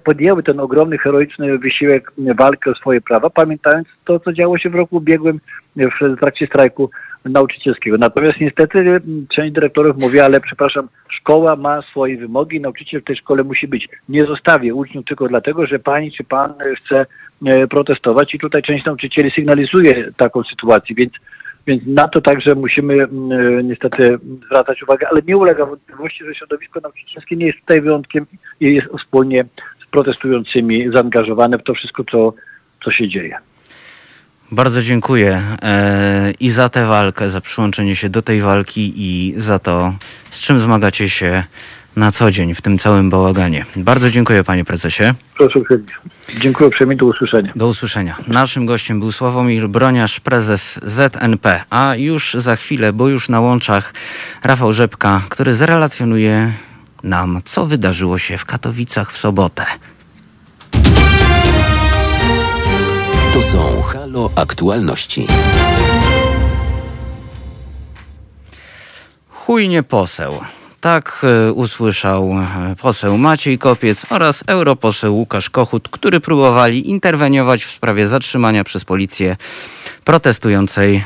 podjęły 0.04 0.44
ten 0.44 0.60
ogromny, 0.60 0.98
heroiczny 0.98 1.58
wysiłek 1.58 2.12
walki 2.38 2.70
o 2.70 2.76
swoje 2.76 3.02
prawa, 3.02 3.30
pamiętając 3.30 3.88
to, 4.06 4.20
co 4.20 4.34
działo 4.34 4.58
się 4.58 4.70
w 4.70 4.76
roku 4.76 4.96
ubiegłym 4.96 5.40
w 5.76 6.20
trakcie 6.20 6.48
strajku 6.48 6.90
nauczycielskiego. 7.26 7.98
Natomiast 7.98 8.40
niestety 8.42 9.02
część 9.36 9.54
dyrektorów 9.54 9.98
mówi, 9.98 10.20
ale 10.20 10.42
przepraszam, 10.42 10.88
szkoła 11.10 11.56
ma 11.56 11.82
swoje 11.82 12.18
wymogi, 12.18 12.62
nauczyciel 12.62 13.02
w 13.02 13.04
tej 13.04 13.16
szkole 13.16 13.44
musi 13.44 13.68
być. 13.68 13.90
Nie 14.10 14.22
zostawię 14.22 14.76
uczniów 14.76 15.06
tylko 15.06 15.28
dlatego, 15.28 15.68
że 15.68 15.80
pani 15.80 16.12
czy 16.12 16.24
pan 16.24 16.54
chce 16.86 17.06
e, 17.46 17.68
protestować 17.68 18.36
i 18.36 18.40
tutaj 18.40 18.62
część 18.62 18.86
nauczycieli 18.86 19.32
sygnalizuje 19.32 20.12
taką 20.18 20.44
sytuację, 20.44 20.96
więc 20.96 21.14
więc 21.68 21.84
na 21.86 22.08
to 22.08 22.22
także 22.22 22.56
musimy 22.56 22.94
mm, 22.94 23.32
e, 23.60 23.64
niestety 23.64 24.18
zwracać 24.46 24.84
uwagę, 24.84 25.08
ale 25.12 25.22
nie 25.28 25.38
ulega 25.38 25.66
wątpliwości, 25.66 26.26
że 26.26 26.36
środowisko 26.36 26.80
nauczycielskie 26.80 27.36
nie 27.36 27.46
jest 27.46 27.60
tutaj 27.60 27.82
wyjątkiem 27.82 28.26
i 28.60 28.76
jest 28.76 28.88
wspólnie 29.00 29.46
z 29.84 29.86
protestującymi 29.92 30.90
zaangażowane 30.94 31.58
w 31.58 31.64
to 31.64 31.74
wszystko, 31.74 32.04
co, 32.12 32.34
co 32.84 32.92
się 32.92 33.10
dzieje. 33.10 33.38
Bardzo 34.52 34.82
dziękuję 34.82 35.42
e, 35.62 36.34
i 36.40 36.50
za 36.50 36.70
tę 36.70 36.86
walkę, 36.86 37.30
za 37.30 37.42
przyłączenie 37.42 37.96
się 37.96 38.10
do 38.10 38.22
tej 38.22 38.42
walki 38.42 38.94
i 38.96 39.34
za 39.38 39.60
to, 39.60 39.94
z 40.30 40.42
czym 40.42 40.60
zmagacie 40.60 41.10
się 41.10 41.44
na 41.98 42.12
co 42.12 42.32
dzień 42.32 42.56
w 42.56 42.62
tym 42.62 42.78
całym 42.78 43.10
bałaganie. 43.10 43.66
Bardzo 43.76 44.10
dziękuję 44.12 44.44
panie 44.44 44.66
prezesie. 44.66 45.04
Proszę 45.38 45.60
uprzejmie. 45.60 45.86
Dziękuję 46.40 46.68
uprzejmie, 46.68 46.96
do 46.96 47.06
usłyszenia. 47.06 47.52
Do 47.56 47.68
usłyszenia. 47.68 48.16
Naszym 48.28 48.66
gościem 48.66 49.00
był 49.00 49.12
Sławomir 49.12 49.68
Broniarz, 49.68 50.20
prezes 50.20 50.80
ZNP, 50.84 51.64
a 51.70 51.96
już 51.96 52.34
za 52.34 52.56
chwilę, 52.56 52.94
bo 52.94 53.08
już 53.08 53.30
na 53.30 53.40
łączach 53.40 53.94
Rafał 54.44 54.74
Rzepka, 54.74 55.22
który 55.30 55.54
zrelacjonuje 55.54 56.52
nam, 57.04 57.42
co 57.46 57.66
wydarzyło 57.66 58.18
się 58.18 58.38
w 58.38 58.46
Katowicach 58.46 59.12
w 59.12 59.18
sobotę. 59.18 59.66
To 63.34 63.44
są 63.44 63.82
Halo 63.82 64.32
Aktualności. 64.36 65.28
Chujnie 69.30 69.84
poseł. 69.84 70.40
Tak 70.82 71.26
e, 71.48 71.54
usłyszał 71.54 72.32
e, 72.32 72.76
poseł 72.82 73.18
Maciej 73.18 73.58
Kopiec 73.58 74.12
oraz 74.12 74.44
europoseł 74.48 75.16
Łukasz 75.16 75.50
Kochut, 75.50 75.90
który 75.90 76.20
próbowali 76.20 76.90
interweniować 76.90 77.64
w 77.64 77.72
sprawie 77.72 78.08
zatrzymania 78.08 78.64
przez 78.64 78.86
policję 78.86 79.36
protestującej 80.06 81.04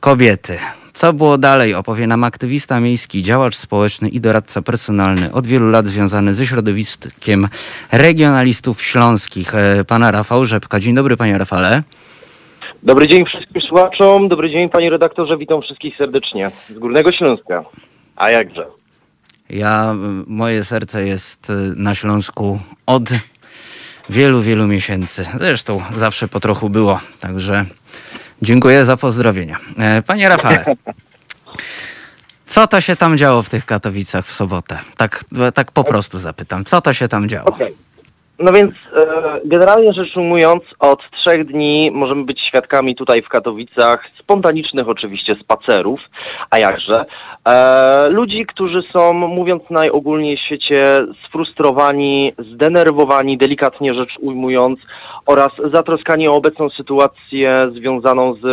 kobiety. 0.00 0.58
Co 0.92 1.12
było 1.12 1.38
dalej, 1.38 1.74
opowie 1.74 2.06
nam 2.06 2.24
aktywista 2.24 2.80
miejski, 2.80 3.22
działacz 3.22 3.56
społeczny 3.56 4.08
i 4.08 4.20
doradca 4.20 4.62
personalny, 4.62 5.32
od 5.32 5.46
wielu 5.46 5.70
lat 5.70 5.86
związany 5.86 6.34
ze 6.34 6.46
środowiskiem 6.46 7.48
regionalistów 7.92 8.82
śląskich, 8.82 9.54
e, 9.54 9.84
pana 9.84 10.10
Rafał 10.10 10.44
Rzepka. 10.44 10.80
Dzień 10.80 10.94
dobry, 10.94 11.16
panie 11.16 11.38
Rafale. 11.38 11.82
Dobry 12.82 13.08
dzień 13.08 13.24
wszystkim 13.26 13.62
słuchaczom, 13.62 14.28
dobry 14.28 14.50
dzień 14.50 14.68
panie 14.68 14.90
redaktorze, 14.90 15.36
witam 15.36 15.62
wszystkich 15.62 15.96
serdecznie 15.96 16.50
z 16.68 16.78
Górnego 16.78 17.12
Śląska. 17.12 17.64
A 18.16 18.30
jakże? 18.30 18.83
Ja, 19.50 19.94
moje 20.26 20.64
serce 20.64 21.06
jest 21.06 21.50
y, 21.50 21.52
na 21.76 21.94
Śląsku 21.94 22.60
od 22.86 23.02
wielu, 24.10 24.42
wielu 24.42 24.66
miesięcy. 24.66 25.26
Zresztą 25.38 25.82
zawsze 25.96 26.28
po 26.28 26.40
trochu 26.40 26.70
było, 26.70 27.00
także 27.20 27.64
dziękuję 28.42 28.84
za 28.84 28.96
pozdrowienia. 28.96 29.58
E, 29.78 30.02
Panie 30.02 30.28
Rafale, 30.28 30.64
co 32.46 32.66
to 32.66 32.80
się 32.80 32.96
tam 32.96 33.18
działo 33.18 33.42
w 33.42 33.48
tych 33.48 33.66
Katowicach 33.66 34.26
w 34.26 34.32
sobotę? 34.32 34.78
Tak, 34.96 35.24
tak 35.54 35.72
po 35.72 35.84
prostu 35.84 36.18
zapytam, 36.18 36.64
co 36.64 36.80
to 36.80 36.92
się 36.92 37.08
tam 37.08 37.28
działo? 37.28 37.48
Okej. 37.48 37.83
No 38.38 38.52
więc 38.52 38.74
e, 38.96 39.40
generalnie 39.44 39.92
rzecz 39.92 40.16
ujmując, 40.16 40.62
od 40.78 41.00
trzech 41.10 41.46
dni 41.46 41.90
możemy 41.94 42.24
być 42.24 42.40
świadkami 42.48 42.96
tutaj 42.96 43.22
w 43.22 43.28
Katowicach 43.28 44.06
spontanicznych 44.18 44.88
oczywiście 44.88 45.36
spacerów, 45.42 46.00
a 46.50 46.56
jakże. 46.58 47.04
E, 47.48 48.08
ludzi, 48.08 48.46
którzy 48.46 48.82
są, 48.92 49.12
mówiąc 49.12 49.62
najogólniej 49.70 50.36
w 50.36 50.40
świecie, 50.40 50.82
sfrustrowani, 51.26 52.32
zdenerwowani, 52.38 53.38
delikatnie 53.38 53.94
rzecz 53.94 54.12
ujmując, 54.20 54.78
oraz 55.26 55.50
zatroskani 55.72 56.28
o 56.28 56.32
obecną 56.32 56.70
sytuację 56.70 57.62
związaną 57.72 58.34
z 58.34 58.44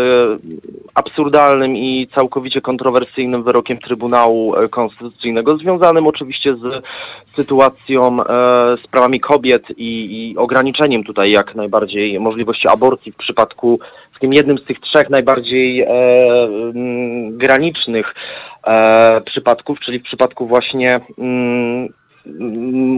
absurdalnym 0.96 1.78
i 1.78 2.08
całkowicie 2.16 2.62
kontrowersyjnym 2.62 3.44
wyrokiem 3.44 3.78
Trybunału 3.78 4.56
e, 4.56 4.70
Konstytucyjnego, 4.70 5.58
związanym 5.58 6.08
oczywiście 6.08 6.56
z 6.56 6.84
sytuacją, 7.36 8.24
e, 8.24 8.26
z 8.84 8.88
prawami 8.88 9.20
kobiet 9.20 9.64
i, 9.78 10.32
i 10.32 10.38
ograniczeniem 10.38 11.04
tutaj 11.04 11.32
jak 11.32 11.56
najbardziej 11.56 12.20
możliwości 12.20 12.68
aborcji 12.68 13.12
w 13.12 13.16
przypadku, 13.16 13.80
w 14.16 14.20
tym 14.20 14.34
jednym 14.34 14.58
z 14.58 14.66
tych 14.66 14.80
trzech 14.80 15.10
najbardziej 15.10 15.82
e, 15.82 15.88
mm, 16.76 17.38
granicznych 17.38 18.16
e, 18.64 19.22
przypadków, 19.22 19.80
czyli 19.80 20.00
w 20.00 20.04
przypadku 20.04 20.48
właśnie 20.48 21.02
mm, 21.18 21.72
mm, 21.82 22.01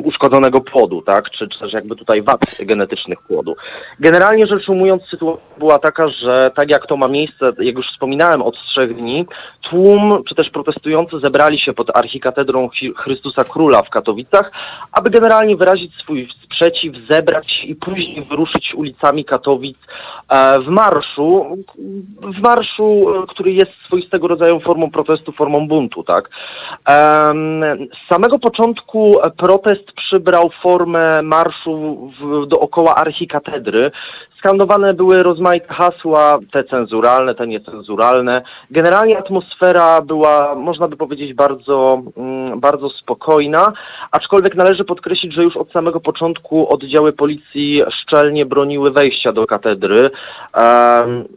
uszkodzonego 0.03 0.62
płodu, 0.62 1.01
tak, 1.01 1.29
czy, 1.29 1.47
czy 1.47 1.59
też 1.59 1.73
jakby 1.73 1.95
tutaj 1.95 2.21
wad 2.21 2.39
genetycznych 2.59 3.21
płodu. 3.21 3.55
Generalnie 3.99 4.47
rzecz 4.47 4.69
ujmując, 4.69 5.03
sytuacja 5.09 5.43
była 5.57 5.79
taka, 5.79 6.07
że 6.07 6.51
tak 6.55 6.71
jak 6.71 6.88
to 6.88 6.97
ma 6.97 7.07
miejsce, 7.07 7.51
jak 7.59 7.75
już 7.75 7.86
wspominałem, 7.93 8.41
od 8.41 8.55
trzech 8.55 8.95
dni, 8.95 9.25
tłum, 9.69 10.23
czy 10.29 10.36
też 10.36 10.49
protestujący 10.49 11.19
zebrali 11.19 11.59
się 11.59 11.73
pod 11.73 11.97
archikatedrą 11.97 12.67
Chi- 12.67 12.93
Chrystusa 13.03 13.43
Króla 13.43 13.81
w 13.81 13.89
Katowicach, 13.89 14.51
aby 14.91 15.09
generalnie 15.09 15.55
wyrazić 15.55 15.95
swój 15.95 16.27
sprzeciw, 16.53 16.95
zebrać 17.09 17.47
i 17.63 17.75
później 17.75 18.25
wyruszyć 18.29 18.73
ulicami 18.75 19.25
Katowic 19.25 19.77
e, 20.29 20.59
w 20.59 20.67
marszu, 20.67 21.57
w 22.21 22.41
marszu, 22.43 23.05
e, 23.09 23.27
który 23.27 23.51
jest 23.51 23.71
swoistego 23.85 24.27
rodzaju 24.27 24.59
formą 24.59 24.91
protestu, 24.91 25.31
formą 25.31 25.67
buntu, 25.67 26.03
tak. 26.03 26.29
Z 27.93 28.13
samego 28.13 28.39
początku 28.39 29.15
protest 29.37 29.91
przybrał 29.91 30.49
formę 30.63 31.21
marszu 31.21 32.11
w, 32.19 32.47
dookoła 32.47 32.95
archikatedry. 32.95 33.91
Skandowane 34.43 34.93
były 34.93 35.23
rozmaite 35.23 35.73
hasła, 35.73 36.37
te 36.51 36.63
cenzuralne, 36.63 37.35
te 37.35 37.47
niecenzuralne. 37.47 38.41
Generalnie 38.71 39.17
atmosfera 39.17 40.01
była, 40.01 40.55
można 40.55 40.87
by 40.87 40.97
powiedzieć, 40.97 41.33
bardzo, 41.33 42.01
mm, 42.17 42.59
bardzo 42.59 42.89
spokojna, 42.89 43.73
aczkolwiek 44.11 44.55
należy 44.55 44.83
podkreślić, 44.83 45.33
że 45.33 45.43
już 45.43 45.57
od 45.57 45.71
samego 45.71 45.99
początku 45.99 46.42
oddziały 46.51 47.13
policji 47.13 47.82
szczelnie 48.01 48.45
broniły 48.45 48.91
wejścia 48.91 49.34
do 49.34 49.45
katedry. 49.45 50.10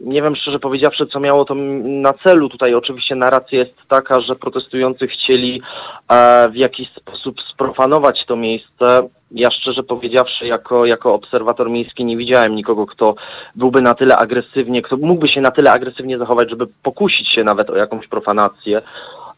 Nie 0.01 0.21
wiem 0.21 0.35
szczerze 0.35 0.59
powiedziawszy, 0.59 1.07
co 1.07 1.19
miało 1.19 1.45
to 1.45 1.55
na 1.83 2.13
celu. 2.13 2.49
Tutaj 2.49 2.73
oczywiście 2.73 3.15
narracja 3.15 3.57
jest 3.57 3.75
taka, 3.87 4.21
że 4.21 4.35
protestujący 4.35 5.07
chcieli 5.07 5.61
e, 6.11 6.49
w 6.49 6.55
jakiś 6.55 6.89
sposób 6.89 7.35
sprofanować 7.53 8.25
to 8.27 8.35
miejsce. 8.35 9.07
Ja 9.31 9.51
szczerze 9.51 9.83
powiedziawszy, 9.83 10.47
jako, 10.47 10.85
jako 10.85 11.13
obserwator 11.13 11.69
miejski 11.69 12.05
nie 12.05 12.17
widziałem 12.17 12.55
nikogo, 12.55 12.85
kto 12.85 13.15
byłby 13.55 13.81
na 13.81 13.93
tyle 13.93 14.15
agresywnie, 14.17 14.81
kto 14.81 14.97
mógłby 14.97 15.27
się 15.27 15.41
na 15.41 15.51
tyle 15.51 15.71
agresywnie 15.71 16.17
zachować, 16.17 16.49
żeby 16.49 16.67
pokusić 16.83 17.33
się 17.33 17.43
nawet 17.43 17.69
o 17.69 17.75
jakąś 17.75 18.07
profanację. 18.07 18.81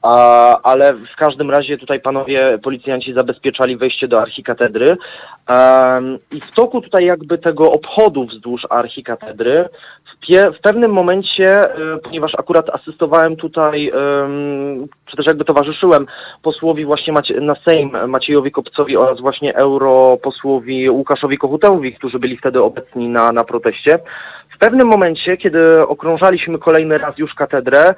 A, 0.02 0.62
ale 0.64 0.94
w 0.94 1.16
każdym 1.18 1.52
razie 1.52 1.78
tutaj 1.78 2.00
panowie 2.00 2.60
policjanci 2.64 3.14
zabezpieczali 3.14 3.78
wejście 3.78 4.08
do 4.08 4.22
archikatedry. 4.22 4.98
Em, 5.48 6.20
i 6.32 6.42
w 6.42 6.52
toku 6.52 6.82
tutaj 6.82 7.06
jakby 7.06 7.38
tego 7.38 7.72
obchodu 7.72 8.26
wzdłuż 8.26 8.62
archikatedry 8.70 9.70
w, 10.14 10.28
pie, 10.28 10.52
w 10.52 10.62
pewnym 10.62 10.92
momencie, 10.92 11.46
e, 11.46 11.98
ponieważ 12.04 12.32
akurat 12.38 12.70
asystowałem 12.70 13.36
tutaj, 13.36 13.90
em, 13.90 14.88
czy 15.10 15.18
też 15.18 15.26
jakby 15.26 15.46
towarzyszyłem 15.46 16.06
posłowi 16.44 16.86
właśnie 16.86 17.14
Macie, 17.14 17.42
na 17.42 17.56
Sejm 17.68 17.92
Maciejowi 18.08 18.52
Kopcowi 18.52 18.98
oraz 18.98 19.22
właśnie 19.22 19.56
europosłowi 19.56 20.90
Łukaszowi 20.90 21.38
Kochutełowi, 21.38 21.94
którzy 21.94 22.20
byli 22.20 22.38
wtedy 22.38 22.62
obecni 22.62 23.10
na, 23.10 23.32
na 23.32 23.44
proteście. 23.44 24.00
W 24.56 24.58
pewnym 24.60 24.88
momencie, 24.88 25.38
kiedy 25.38 25.88
okrążaliśmy 25.88 26.58
kolejny 26.58 26.98
raz 26.98 27.18
już 27.18 27.34
katedrę, 27.34 27.94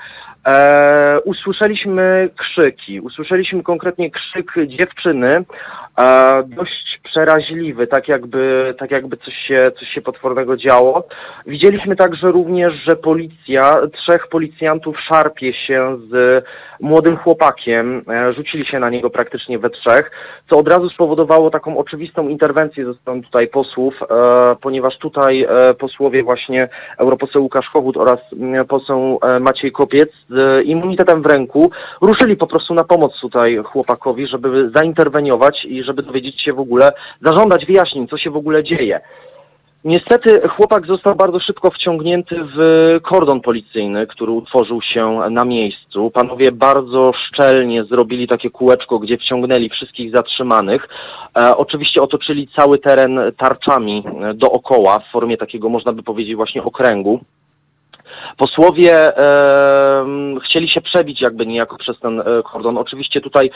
e, 0.45 1.19
usłyszeliśmy 1.25 2.29
krzyki. 2.37 2.99
Usłyszeliśmy 2.99 3.63
konkretnie 3.63 4.11
krzyk 4.11 4.53
dziewczyny, 4.67 5.43
e, 5.99 6.43
dość 6.47 6.99
przeraźliwy, 7.03 7.87
tak 7.87 8.07
jakby, 8.07 8.75
tak 8.79 8.91
jakby 8.91 9.17
coś, 9.17 9.33
się, 9.47 9.71
coś 9.79 9.89
się 9.89 10.01
potwornego 10.01 10.57
działo. 10.57 11.07
Widzieliśmy 11.47 11.95
także 11.95 12.31
również, 12.31 12.73
że 12.89 12.95
policja, 12.95 13.75
trzech 13.93 14.27
policjantów 14.27 14.95
szarpie 14.99 15.53
się 15.53 15.97
z 16.09 16.43
młodym 16.81 17.17
chłopakiem, 17.17 18.03
e, 18.09 18.33
rzucili 18.33 18.65
się 18.65 18.79
na 18.79 18.89
niego 18.89 19.09
praktycznie 19.09 19.59
we 19.59 19.69
trzech, 19.69 20.11
co 20.49 20.59
od 20.59 20.67
razu 20.67 20.89
spowodowało 20.89 21.49
taką 21.49 21.77
oczywistą 21.77 22.27
interwencję 22.27 22.85
ze 22.85 22.93
strony 22.93 23.21
tutaj 23.21 23.47
posłów, 23.47 23.93
e, 24.01 24.55
ponieważ 24.61 24.97
tutaj 24.97 25.43
e, 25.43 25.73
posłowie 25.73 26.23
właśnie 26.23 26.69
europoseł 26.97 27.43
Łukasz 27.43 27.69
Kochut 27.73 27.97
oraz 27.97 28.19
mm, 28.33 28.67
poseł 28.67 29.19
e, 29.21 29.39
Maciej 29.39 29.71
Kopiec 29.71 30.09
z 30.29 30.65
immunitetem 30.65 31.21
w 31.21 31.25
ręku 31.25 31.71
ruszyli 32.01 32.37
po 32.37 32.47
prostu 32.47 32.73
na 32.73 32.83
pomoc 32.83 33.11
tutaj 33.21 33.57
chłopakowi, 33.63 34.27
żeby 34.27 34.71
zainterweniować 34.75 35.65
i 35.65 35.80
żeby 35.83 36.03
dowiedzieć 36.03 36.41
się 36.41 36.53
w 36.53 36.59
ogóle, 36.59 36.91
zażądać 37.21 37.65
wyjaśnień, 37.65 38.07
co 38.07 38.17
się 38.17 38.29
w 38.29 38.37
ogóle 38.37 38.63
dzieje. 38.63 39.01
Niestety 39.83 40.47
chłopak 40.47 40.85
został 40.85 41.15
bardzo 41.15 41.39
szybko 41.39 41.71
wciągnięty 41.71 42.35
w 42.55 42.59
kordon 43.03 43.41
policyjny, 43.41 44.07
który 44.07 44.31
utworzył 44.31 44.81
się 44.81 45.19
na 45.31 45.45
miejscu. 45.45 46.11
Panowie 46.11 46.51
bardzo 46.51 47.11
szczelnie 47.27 47.83
zrobili 47.83 48.27
takie 48.27 48.49
kółeczko, 48.49 48.99
gdzie 48.99 49.17
wciągnęli 49.17 49.69
wszystkich 49.69 50.15
zatrzymanych. 50.15 50.87
E, 51.39 51.57
oczywiście 51.57 52.01
otoczyli 52.01 52.47
cały 52.55 52.79
teren 52.79 53.19
tarczami 53.37 54.03
e, 54.21 54.33
dookoła 54.33 54.99
w 54.99 55.11
formie 55.11 55.37
takiego, 55.37 55.69
można 55.69 55.93
by 55.93 56.03
powiedzieć, 56.03 56.35
właśnie 56.35 56.63
okręgu. 56.63 57.19
Posłowie 58.37 59.17
e, 59.17 60.05
chcieli 60.45 60.71
się 60.71 60.81
przebić 60.81 61.21
jakby 61.21 61.45
niejako 61.45 61.77
przez 61.77 61.99
ten 61.99 62.19
e, 62.19 62.23
kordon. 62.43 62.77
Oczywiście 62.77 63.21
tutaj 63.21 63.51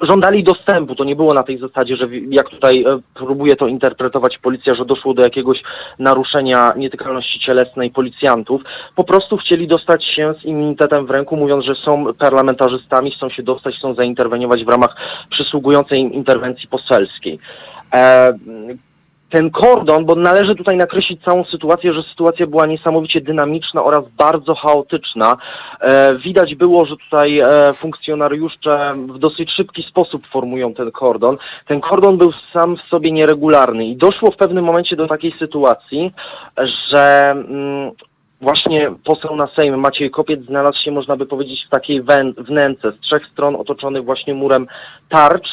żądali 0.00 0.44
dostępu. 0.44 0.94
To 0.94 1.04
nie 1.04 1.16
było 1.16 1.34
na 1.34 1.42
tej 1.42 1.58
zasadzie, 1.58 1.96
że 1.96 2.08
jak 2.30 2.48
tutaj 2.48 2.84
e, 2.84 2.98
próbuje 3.14 3.56
to 3.56 3.66
interpretować 3.66 4.38
policja, 4.38 4.74
że 4.74 4.84
doszło 4.84 5.14
do 5.14 5.22
jakiegoś 5.22 5.62
naruszenia 5.98 6.72
nietykalności 6.76 7.40
cielesnej 7.40 7.90
policjantów. 7.90 8.62
Po 8.96 9.04
prostu 9.04 9.36
chcieli 9.36 9.68
dostać 9.68 10.04
się 10.16 10.34
z 10.42 10.44
immunitetem 10.44 11.06
w 11.06 11.10
ręku, 11.10 11.36
mówiąc, 11.36 11.64
że 11.64 11.74
są 11.74 12.04
parlamentarzystami, 12.18 13.10
chcą 13.10 13.30
się 13.30 13.42
dostać, 13.42 13.74
chcą 13.78 13.94
zainterweniować 13.94 14.64
w 14.64 14.68
ramach 14.68 14.96
przysługującej 15.30 16.00
im 16.00 16.12
interwencji 16.12 16.68
poselskiej. 16.68 17.38
E, 17.94 18.32
ten 19.30 19.50
kordon, 19.50 20.04
bo 20.04 20.14
należy 20.14 20.54
tutaj 20.54 20.76
nakreślić 20.76 21.24
całą 21.24 21.44
sytuację, 21.44 21.92
że 21.92 22.02
sytuacja 22.02 22.46
była 22.46 22.66
niesamowicie 22.66 23.20
dynamiczna 23.20 23.84
oraz 23.84 24.04
bardzo 24.18 24.54
chaotyczna. 24.54 25.36
E, 25.80 26.14
widać 26.18 26.54
było, 26.54 26.86
że 26.86 26.96
tutaj 26.96 27.38
e, 27.38 27.72
funkcjonariusze 27.72 28.92
w 28.94 29.18
dosyć 29.18 29.50
szybki 29.56 29.82
sposób 29.90 30.26
formują 30.26 30.74
ten 30.74 30.90
kordon. 30.90 31.36
Ten 31.66 31.80
kordon 31.80 32.18
był 32.18 32.32
sam 32.52 32.76
w 32.76 32.88
sobie 32.88 33.12
nieregularny 33.12 33.86
i 33.86 33.96
doszło 33.96 34.30
w 34.30 34.36
pewnym 34.36 34.64
momencie 34.64 34.96
do 34.96 35.06
takiej 35.06 35.32
sytuacji, 35.32 36.12
że 36.58 37.30
mm, 37.30 37.90
właśnie 38.40 38.92
poseł 39.04 39.36
na 39.36 39.48
Sejm 39.58 39.78
Maciej 39.78 40.10
Kopiec 40.10 40.40
znalazł 40.44 40.78
się, 40.84 40.90
można 40.90 41.16
by 41.16 41.26
powiedzieć, 41.26 41.64
w 41.66 41.70
takiej 41.70 42.02
wnęce 42.38 42.92
z 42.92 43.00
trzech 43.00 43.22
stron 43.32 43.56
otoczony 43.56 44.02
właśnie 44.02 44.34
murem 44.34 44.66
tarcz. 45.08 45.48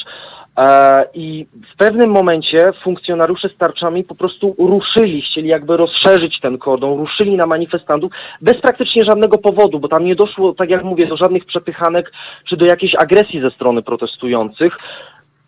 E, 0.58 1.06
I 1.14 1.46
w 1.74 1.78
pewnym 1.78 2.10
momencie 2.10 2.58
funkcjonariusze 2.84 3.50
z 3.50 3.58
tarczami 3.58 4.04
po 4.04 4.16
prostu 4.16 4.56
ruszyli, 4.60 5.22
chcieli 5.22 5.48
jakby 5.48 5.78
rozszerzyć 5.78 6.40
ten 6.42 6.58
kordon, 6.58 7.00
ruszyli 7.00 7.38
na 7.38 7.46
manifestantów 7.46 8.12
bez 8.42 8.62
praktycznie 8.62 9.06
żadnego 9.06 9.38
powodu, 9.38 9.80
bo 9.80 9.88
tam 9.88 10.06
nie 10.06 10.16
doszło, 10.16 10.54
tak 10.54 10.70
jak 10.70 10.84
mówię, 10.84 11.08
do 11.08 11.18
żadnych 11.18 11.46
przepychanek 11.46 12.12
czy 12.50 12.58
do 12.58 12.66
jakiejś 12.66 12.96
agresji 12.96 13.42
ze 13.42 13.52
strony 13.52 13.84
protestujących. 13.84 14.78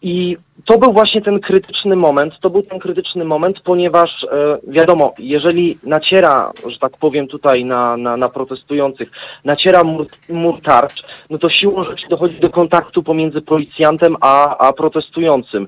I 0.02 0.38
to 0.66 0.78
był 0.78 0.94
właśnie 0.94 1.22
ten 1.22 1.40
krytyczny 1.40 1.96
moment, 1.96 2.34
to 2.42 2.50
był 2.50 2.64
ten 2.64 2.80
krytyczny 2.80 3.26
moment, 3.26 3.58
ponieważ 3.64 4.10
e, 4.24 4.58
wiadomo, 4.68 5.14
jeżeli 5.20 5.78
naciera, 5.84 6.52
że 6.68 6.80
tak 6.80 6.98
powiem 6.98 7.28
tutaj 7.28 7.66
na, 7.66 7.98
na, 7.98 8.18
na 8.18 8.30
protestujących, 8.30 9.12
naciera 9.46 9.84
mur, 9.84 10.06
mur 10.30 10.62
tarcz, 10.62 11.04
no 11.30 11.38
to 11.38 11.50
siłą 11.50 11.84
rzeczy 11.84 12.10
dochodzi 12.10 12.40
do 12.40 12.50
kontaktu 12.50 13.04
pomiędzy 13.04 13.42
policjantem 13.42 14.16
a, 14.22 14.58
a 14.68 14.74
protestującym. 14.74 15.68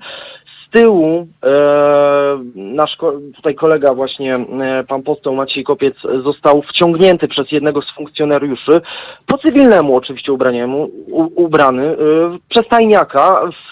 Z 0.68 0.72
tyłu 0.74 1.28
e, 1.44 1.50
nasz 2.56 2.98
tutaj 3.36 3.56
kolega 3.56 3.94
właśnie, 3.94 4.34
e, 4.34 4.84
pan 4.88 5.04
poseł 5.04 5.36
Maciej 5.36 5.64
Kopiec 5.64 5.96
został 6.24 6.62
wciągnięty 6.62 7.28
przez 7.28 7.52
jednego 7.52 7.82
z 7.82 7.96
funkcjonariuszy, 7.96 8.82
po 9.28 9.38
cywilnemu 9.38 9.98
oczywiście 9.98 10.34
ubraniemu, 10.34 10.90
u, 11.08 11.44
ubrany, 11.44 11.88
e, 11.88 11.96
przez 12.50 12.68
tajniaka 12.68 13.42
w 13.68 13.71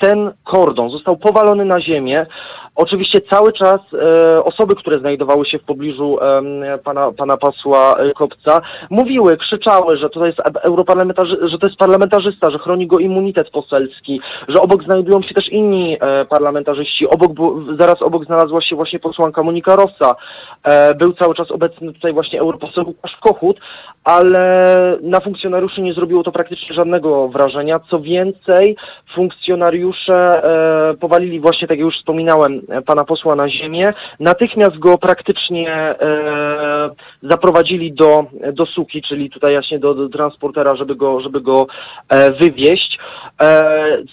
ten 0.00 0.32
kordon, 0.44 0.90
został 0.90 1.16
powalony 1.16 1.64
na 1.64 1.80
ziemię. 1.80 2.26
Oczywiście 2.74 3.20
cały 3.30 3.52
czas 3.52 3.80
e, 3.94 4.44
osoby, 4.44 4.74
które 4.74 5.00
znajdowały 5.00 5.46
się 5.46 5.58
w 5.58 5.64
pobliżu 5.64 6.18
em, 6.20 6.44
pana, 6.84 7.12
pana 7.12 7.36
posła 7.36 7.94
e, 7.98 8.12
Kopca, 8.12 8.60
mówiły, 8.90 9.36
krzyczały, 9.36 9.96
że 9.96 10.10
to 10.10 10.26
jest 10.26 10.38
europarlamentarzy, 10.62 11.38
że 11.50 11.58
to 11.58 11.66
jest 11.66 11.78
parlamentarzysta, 11.78 12.50
że 12.50 12.58
chroni 12.58 12.86
go 12.86 12.98
immunitet 12.98 13.50
poselski, 13.50 14.20
że 14.48 14.62
obok 14.62 14.84
znajdują 14.84 15.22
się 15.22 15.34
też 15.34 15.48
inni 15.48 15.96
e, 16.00 16.24
parlamentarzyści. 16.24 17.06
Obok, 17.08 17.32
zaraz 17.80 18.02
obok 18.02 18.24
znalazła 18.24 18.62
się 18.62 18.76
właśnie 18.76 18.98
posłanka 18.98 19.42
Monika 19.42 19.76
Rossa. 19.76 20.16
E, 20.64 20.94
był 20.94 21.12
cały 21.12 21.34
czas 21.34 21.50
obecny 21.50 21.92
tutaj 21.92 22.12
właśnie 22.12 22.40
europoseł 22.40 22.84
Łukasz 22.86 23.16
Kochut, 23.20 23.60
ale 24.04 24.96
na 25.02 25.20
funkcjonariuszy 25.20 25.80
nie 25.80 25.94
zrobiło 25.94 26.22
to 26.22 26.32
praktycznie 26.32 26.74
żadnego 26.74 27.28
wrażenia. 27.28 27.80
Co 27.90 28.00
więcej, 28.00 28.76
funkcjonariusze 29.14 30.44
e, 30.44 30.94
powalili 30.94 31.40
właśnie, 31.40 31.68
tak 31.68 31.78
jak 31.78 31.86
już 31.86 31.96
wspominałem, 31.98 32.52
e, 32.52 32.59
pana 32.86 33.04
posła 33.04 33.36
na 33.36 33.48
ziemię. 33.48 33.92
Natychmiast 34.20 34.78
go 34.78 34.98
praktycznie 34.98 35.70
e, 35.70 36.90
zaprowadzili 37.22 37.92
do, 37.92 38.24
do 38.52 38.66
suki, 38.66 39.02
czyli 39.02 39.30
tutaj 39.30 39.52
właśnie 39.54 39.78
do, 39.78 39.94
do 39.94 40.08
transportera, 40.08 40.76
żeby 40.76 40.96
go, 40.96 41.20
żeby 41.20 41.40
go 41.40 41.66
e, 42.08 42.32
wywieźć. 42.32 42.98
E, 43.42 43.62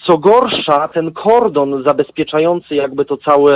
co 0.06 0.18
gorsza, 0.18 0.88
ten 0.88 1.12
kordon 1.12 1.82
zabezpieczający 1.86 2.74
jakby 2.74 3.04
to 3.04 3.16
całe 3.16 3.54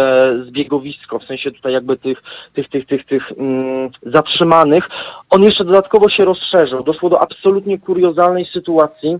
zbiegowisko, 0.48 1.18
w 1.18 1.24
sensie 1.24 1.50
tutaj 1.50 1.72
jakby 1.72 1.96
tych, 1.96 2.22
tych, 2.54 2.68
tych, 2.68 2.86
tych, 2.86 3.06
tych 3.06 3.32
mm, 3.38 3.90
zatrzymanych, 4.02 4.84
on 5.30 5.42
jeszcze 5.42 5.64
dodatkowo 5.64 6.10
się 6.10 6.24
rozszerzył. 6.24 6.82
Doszło 6.82 7.10
do 7.10 7.22
absolutnie 7.22 7.78
kuriozalnej 7.78 8.46
sytuacji, 8.52 9.18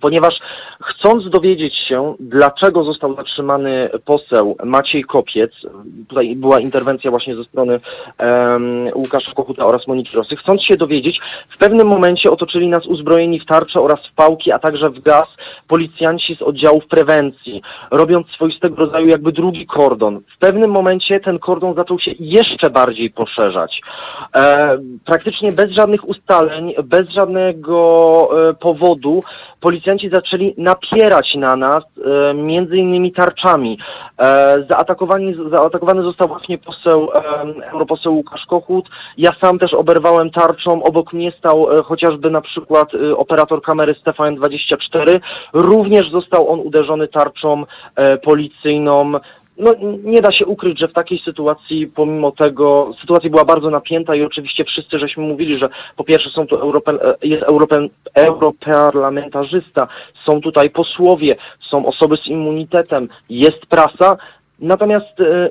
ponieważ 0.00 0.34
chcąc 0.82 1.30
dowiedzieć 1.30 1.74
się, 1.88 2.14
dlaczego 2.20 2.84
został 2.84 3.16
zatrzymany 3.16 3.90
poseł 4.04 4.56
Maciej 4.64 5.04
Kopiec, 5.04 5.50
tutaj 6.08 6.36
była 6.36 6.60
interwencja 6.60 7.10
właśnie 7.10 7.36
ze 7.36 7.44
strony 7.44 7.80
em, 8.18 8.88
Łukasza 8.94 9.32
Kochuta 9.32 9.66
oraz 9.66 9.86
Moniki 9.86 10.16
Rosy, 10.16 10.36
chcąc 10.36 10.62
się 10.62 10.76
dowiedzieć, 10.76 11.20
w 11.48 11.58
pewnym 11.58 11.88
momencie 11.88 12.30
otoczyli 12.30 12.68
nas 12.68 12.86
uzbrojeni 12.86 13.40
w 13.40 13.46
tarcze 13.46 13.80
oraz 13.80 13.98
w 14.12 14.14
pałki, 14.14 14.52
a 14.52 14.58
także 14.58 14.90
w 14.90 15.02
gaz 15.02 15.26
policjanci 15.68 16.36
z 16.36 16.42
oddziałów 16.42 16.86
prewencji, 16.86 17.62
robiąc 17.90 18.26
swoistego 18.26 18.76
rodzaju 18.76 19.08
jakby 19.08 19.32
drugi 19.32 19.66
kordon. 19.66 20.20
W 20.36 20.38
pewnym 20.38 20.70
momencie 20.70 21.20
ten 21.20 21.38
kordon 21.38 21.74
zaczął 21.74 22.00
się 22.00 22.10
jeszcze 22.18 22.70
bardziej 22.70 23.10
poszerzać. 23.10 23.80
E, 24.36 24.78
praktycznie 25.04 25.52
bez 25.52 25.70
żadnych 25.70 26.08
ustaleń, 26.08 26.74
bez 26.84 27.10
żadnego 27.10 28.28
e, 28.50 28.54
powodu 28.54 29.22
policjanci 29.60 29.87
zaczęli 30.14 30.54
napierać 30.58 31.34
na 31.34 31.56
nas 31.56 31.84
e, 31.84 32.34
między 32.34 32.76
innymi 32.76 33.12
tarczami. 33.12 33.78
E, 34.18 34.24
zaatakowani, 34.70 35.34
zaatakowany 35.50 36.02
został 36.02 36.28
właśnie 36.28 36.58
poseł, 36.58 37.08
e, 37.14 37.70
europoseł 37.72 38.14
Łukasz 38.14 38.46
Kochut. 38.46 38.88
Ja 39.18 39.30
sam 39.42 39.58
też 39.58 39.74
oberwałem 39.74 40.30
tarczą. 40.30 40.82
Obok 40.82 41.12
mnie 41.12 41.32
stał 41.38 41.72
e, 41.72 41.82
chociażby 41.82 42.30
na 42.30 42.40
przykład 42.40 42.94
e, 42.94 43.16
operator 43.16 43.62
kamery 43.62 43.94
Stefan 44.00 44.34
24. 44.34 45.20
Również 45.52 46.10
został 46.10 46.48
on 46.48 46.60
uderzony 46.60 47.08
tarczą 47.08 47.64
e, 47.96 48.18
policyjną. 48.18 49.12
No, 49.58 49.70
nie 50.04 50.20
da 50.20 50.32
się 50.32 50.46
ukryć, 50.46 50.78
że 50.78 50.88
w 50.88 50.92
takiej 50.92 51.18
sytuacji, 51.24 51.86
pomimo 51.86 52.32
tego, 52.32 52.92
sytuacja 53.00 53.30
była 53.30 53.44
bardzo 53.44 53.70
napięta 53.70 54.14
i 54.14 54.22
oczywiście 54.22 54.64
wszyscy 54.64 54.98
żeśmy 54.98 55.22
mówili, 55.22 55.58
że 55.58 55.68
po 55.96 56.04
pierwsze 56.04 56.30
są 56.30 56.46
tu 56.46 56.56
Europe, 56.56 56.92
jest 57.22 57.42
Europe, 57.42 57.76
europarlamentarzysta, 58.14 59.88
są 60.26 60.40
tutaj 60.40 60.70
posłowie, 60.70 61.36
są 61.70 61.86
osoby 61.86 62.16
z 62.16 62.26
immunitetem, 62.26 63.08
jest 63.30 63.66
prasa. 63.66 64.16
Natomiast 64.58 65.20
e, 65.20 65.48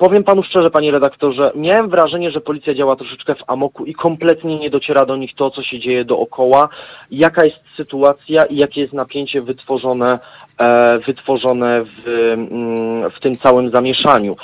powiem 0.00 0.24
panu 0.24 0.42
szczerze, 0.42 0.70
panie 0.70 0.90
redaktorze, 0.90 1.52
miałem 1.54 1.90
wrażenie, 1.90 2.30
że 2.30 2.40
policja 2.40 2.74
działa 2.74 2.96
troszeczkę 2.96 3.34
w 3.34 3.44
amoku 3.46 3.84
i 3.84 3.94
kompletnie 3.94 4.58
nie 4.58 4.70
dociera 4.70 5.06
do 5.06 5.16
nich 5.16 5.34
to, 5.36 5.50
co 5.50 5.62
się 5.62 5.80
dzieje 5.80 6.04
dookoła, 6.04 6.68
jaka 7.10 7.44
jest 7.44 7.56
sytuacja 7.76 8.44
i 8.44 8.56
jakie 8.56 8.80
jest 8.80 8.92
napięcie 8.92 9.40
wytworzone, 9.40 10.18
e, 10.58 10.98
wytworzone 10.98 11.84
w, 11.84 12.08
mm, 12.08 13.10
w 13.10 13.20
tym 13.20 13.34
całym 13.34 13.70
zamieszaniu. 13.70 14.36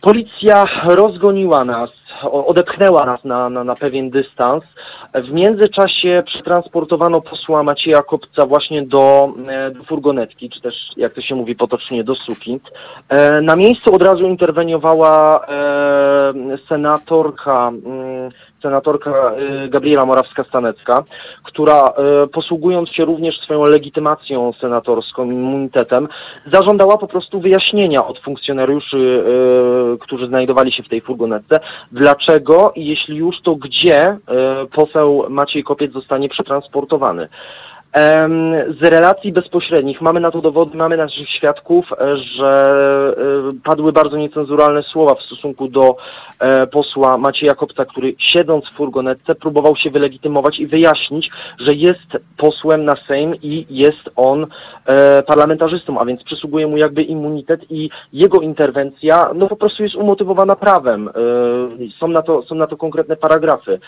Policja 0.00 0.64
rozgoniła 0.88 1.64
nas 1.64 1.90
odepchnęła 2.22 3.06
nas 3.06 3.24
na, 3.24 3.50
na, 3.50 3.64
na 3.64 3.74
pewien 3.74 4.10
dystans. 4.10 4.64
W 5.14 5.32
międzyczasie 5.32 6.22
przetransportowano 6.26 7.20
posła 7.20 7.62
Macieja 7.62 8.02
Kopca 8.02 8.46
właśnie 8.46 8.82
do, 8.82 9.32
e, 9.48 9.70
do 9.70 9.84
furgonetki, 9.84 10.50
czy 10.50 10.60
też 10.60 10.74
jak 10.96 11.14
to 11.14 11.20
się 11.20 11.34
mówi 11.34 11.56
potocznie 11.56 12.04
do 12.04 12.14
suki. 12.14 12.60
E, 13.08 13.40
Na 13.40 13.56
miejscu 13.56 13.94
od 13.94 14.02
razu 14.02 14.22
interweniowała 14.22 15.46
e, 15.46 16.32
senatorka, 16.68 17.68
mm, 17.68 18.30
senatorka 18.62 19.10
e, 19.10 19.68
Gabriela 19.68 20.02
Morawska-Stanecka, 20.02 21.02
która 21.44 21.82
e, 21.82 22.26
posługując 22.26 22.90
się 22.90 23.04
również 23.04 23.34
swoją 23.38 23.62
legitymacją 23.64 24.52
senatorską, 24.60 25.24
immunitetem, 25.24 26.08
zażądała 26.52 26.98
po 26.98 27.06
prostu 27.06 27.40
wyjaśnienia 27.40 28.06
od 28.06 28.18
funkcjonariuszy, 28.20 28.96
e, 28.96 29.98
którzy 29.98 30.26
znajdowali 30.26 30.72
się 30.72 30.82
w 30.82 30.88
tej 30.88 31.00
furgonetce, 31.00 31.60
dlaczego 31.92 32.72
i 32.76 32.86
jeśli 32.86 33.16
już, 33.16 33.36
to 33.42 33.54
gdzie 33.54 34.18
poseł 34.74 35.26
Maciej 35.28 35.64
Kopiec 35.64 35.92
zostanie 35.92 36.28
przetransportowany. 36.28 37.28
Z 38.80 38.82
relacji 38.82 39.32
bezpośrednich 39.32 40.00
mamy 40.00 40.20
na 40.20 40.30
to 40.30 40.40
dowody, 40.40 40.76
mamy 40.76 40.96
naszych 40.96 41.28
świadków, 41.28 41.92
e, 41.92 42.16
że 42.16 42.54
e, 43.18 43.60
padły 43.64 43.92
bardzo 43.92 44.16
niecenzuralne 44.16 44.82
słowa 44.82 45.14
w 45.14 45.22
stosunku 45.22 45.68
do 45.68 45.96
e, 46.40 46.66
posła 46.66 47.18
Macieja 47.18 47.54
Kopca, 47.54 47.84
który 47.84 48.14
siedząc 48.18 48.64
w 48.64 48.76
furgonetce 48.76 49.34
próbował 49.34 49.76
się 49.76 49.90
wylegitymować 49.90 50.58
i 50.58 50.66
wyjaśnić, 50.66 51.30
że 51.58 51.74
jest 51.74 52.24
posłem 52.36 52.84
na 52.84 52.94
Sejm 53.08 53.34
i 53.42 53.66
jest 53.70 54.10
on 54.16 54.46
parlamentarzystą, 55.26 56.00
a 56.00 56.04
więc 56.04 56.22
przysługuje 56.22 56.66
mu 56.66 56.76
jakby 56.76 57.02
immunitet 57.02 57.70
i 57.70 57.90
jego 58.12 58.40
interwencja 58.40 59.30
no 59.34 59.48
po 59.48 59.56
prostu 59.56 59.82
jest 59.82 59.94
umotywowana 59.94 60.56
prawem. 60.56 61.10
Są 61.98 62.08
na 62.08 62.22
to, 62.22 62.42
są 62.42 62.54
na 62.54 62.66
to 62.66 62.76
konkretne 62.76 63.16
paragrafy. 63.16 63.80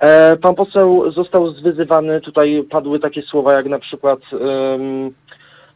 E, 0.00 0.36
Pan 0.36 0.54
poseł 0.54 1.12
został 1.12 1.50
zwyzywany, 1.52 2.20
tutaj 2.20 2.64
padły 2.70 3.00
takie 3.00 3.22
słowa 3.22 3.56
jak 3.56 3.66
na 3.66 3.78
przykład 3.78 4.18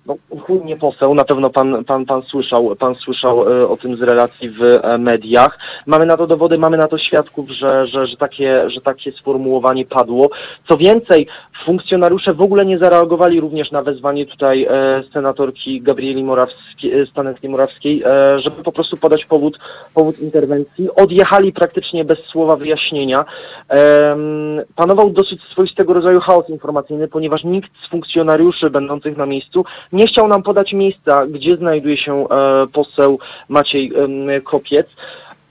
no, 0.07 0.17
chuj 0.41 0.65
nie 0.65 0.77
poseł, 0.77 1.15
na 1.15 1.25
pewno 1.25 1.51
pan, 1.51 1.85
pan, 1.85 2.07
pan 2.07 2.23
słyszał, 2.23 2.77
pan 2.77 2.95
słyszał 2.95 3.53
e, 3.53 3.69
o 3.69 3.77
tym 3.77 3.97
z 3.97 4.03
relacji 4.03 4.51
w 4.51 4.63
e, 4.63 4.99
mediach. 4.99 5.59
Mamy 5.87 6.07
na 6.07 6.17
to 6.17 6.27
dowody, 6.27 6.59
mamy 6.59 6.77
na 6.77 6.89
to 6.89 6.99
świadków, 6.99 7.51
że, 7.51 7.87
że, 7.87 8.07
że, 8.07 8.17
takie, 8.17 8.71
że 8.71 8.81
takie 8.81 9.13
sformułowanie 9.13 9.85
padło. 9.87 10.31
Co 10.69 10.77
więcej, 10.77 11.27
funkcjonariusze 11.67 12.35
w 12.35 12.41
ogóle 12.41 12.67
nie 12.67 12.79
zareagowali 12.79 13.41
również 13.41 13.71
na 13.71 13.83
wezwanie 13.83 14.27
tutaj 14.27 14.65
e, 14.65 15.03
senatorki 15.13 15.81
Gabrieli 15.81 16.25
Morawskiej, 16.25 17.01
e, 17.01 17.07
Staneckiej 17.07 17.51
Morawskiej, 17.51 18.03
e, 18.07 18.41
żeby 18.41 18.63
po 18.63 18.73
prostu 18.73 18.97
podać 18.97 19.25
powód, 19.25 19.59
powód 19.95 20.19
interwencji. 20.19 20.89
Odjechali 20.97 21.53
praktycznie 21.53 22.05
bez 22.05 22.19
słowa 22.19 22.57
wyjaśnienia. 22.57 23.25
Em, 23.69 24.61
panował 24.77 25.11
dosyć 25.11 25.43
swoistego 25.53 25.93
rodzaju 25.93 26.21
chaos 26.21 26.49
informacyjny, 26.49 27.09
ponieważ 27.09 27.45
nikt 27.45 27.71
z 27.87 27.91
funkcjonariuszy 27.91 28.71
będących 28.71 29.17
na 29.17 29.27
miejscu 29.27 29.65
nie 29.93 30.07
chciał 30.07 30.29
nam 30.29 30.43
podać 30.43 30.73
miejsca, 30.73 31.27
gdzie 31.27 31.57
znajduje 31.57 31.97
się 31.97 32.29
e, 32.29 32.67
poseł 32.73 33.19
Maciej 33.49 33.93
em, 33.97 34.43
Kopiec. 34.45 34.87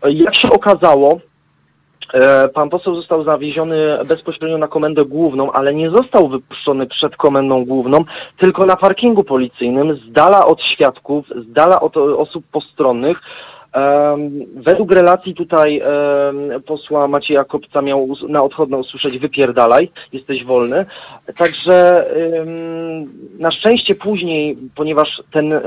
Jak 0.09 0.35
się 0.35 0.49
okazało, 0.49 1.19
e, 2.13 2.49
pan 2.49 2.69
poseł 2.69 2.95
został 2.95 3.23
zawieziony 3.23 3.97
bezpośrednio 4.07 4.57
na 4.57 4.67
komendę 4.67 5.05
główną, 5.05 5.51
ale 5.51 5.73
nie 5.73 5.89
został 5.89 6.29
wypuszczony 6.29 6.87
przed 6.87 7.15
komendą 7.15 7.65
główną, 7.65 7.97
tylko 8.37 8.65
na 8.65 8.75
parkingu 8.75 9.23
policyjnym, 9.23 9.95
z 9.95 10.11
dala 10.11 10.45
od 10.45 10.61
świadków, 10.61 11.25
z 11.27 11.53
dala 11.53 11.79
od 11.79 11.97
osób 11.97 12.45
postronnych. 12.51 13.17
Według 14.55 14.91
relacji 14.91 15.35
tutaj 15.35 15.81
posła 16.65 17.07
Macieja 17.07 17.43
Kopca 17.43 17.81
miał 17.81 18.07
na 18.29 18.43
odchodne 18.43 18.77
usłyszeć 18.77 19.17
wypierdalaj, 19.17 19.89
jesteś 20.13 20.45
wolny. 20.45 20.85
Także 21.37 22.05
na 23.39 23.51
szczęście 23.51 23.95
później, 23.95 24.57
ponieważ 24.75 25.21
ten 25.31 25.53
e, 25.53 25.61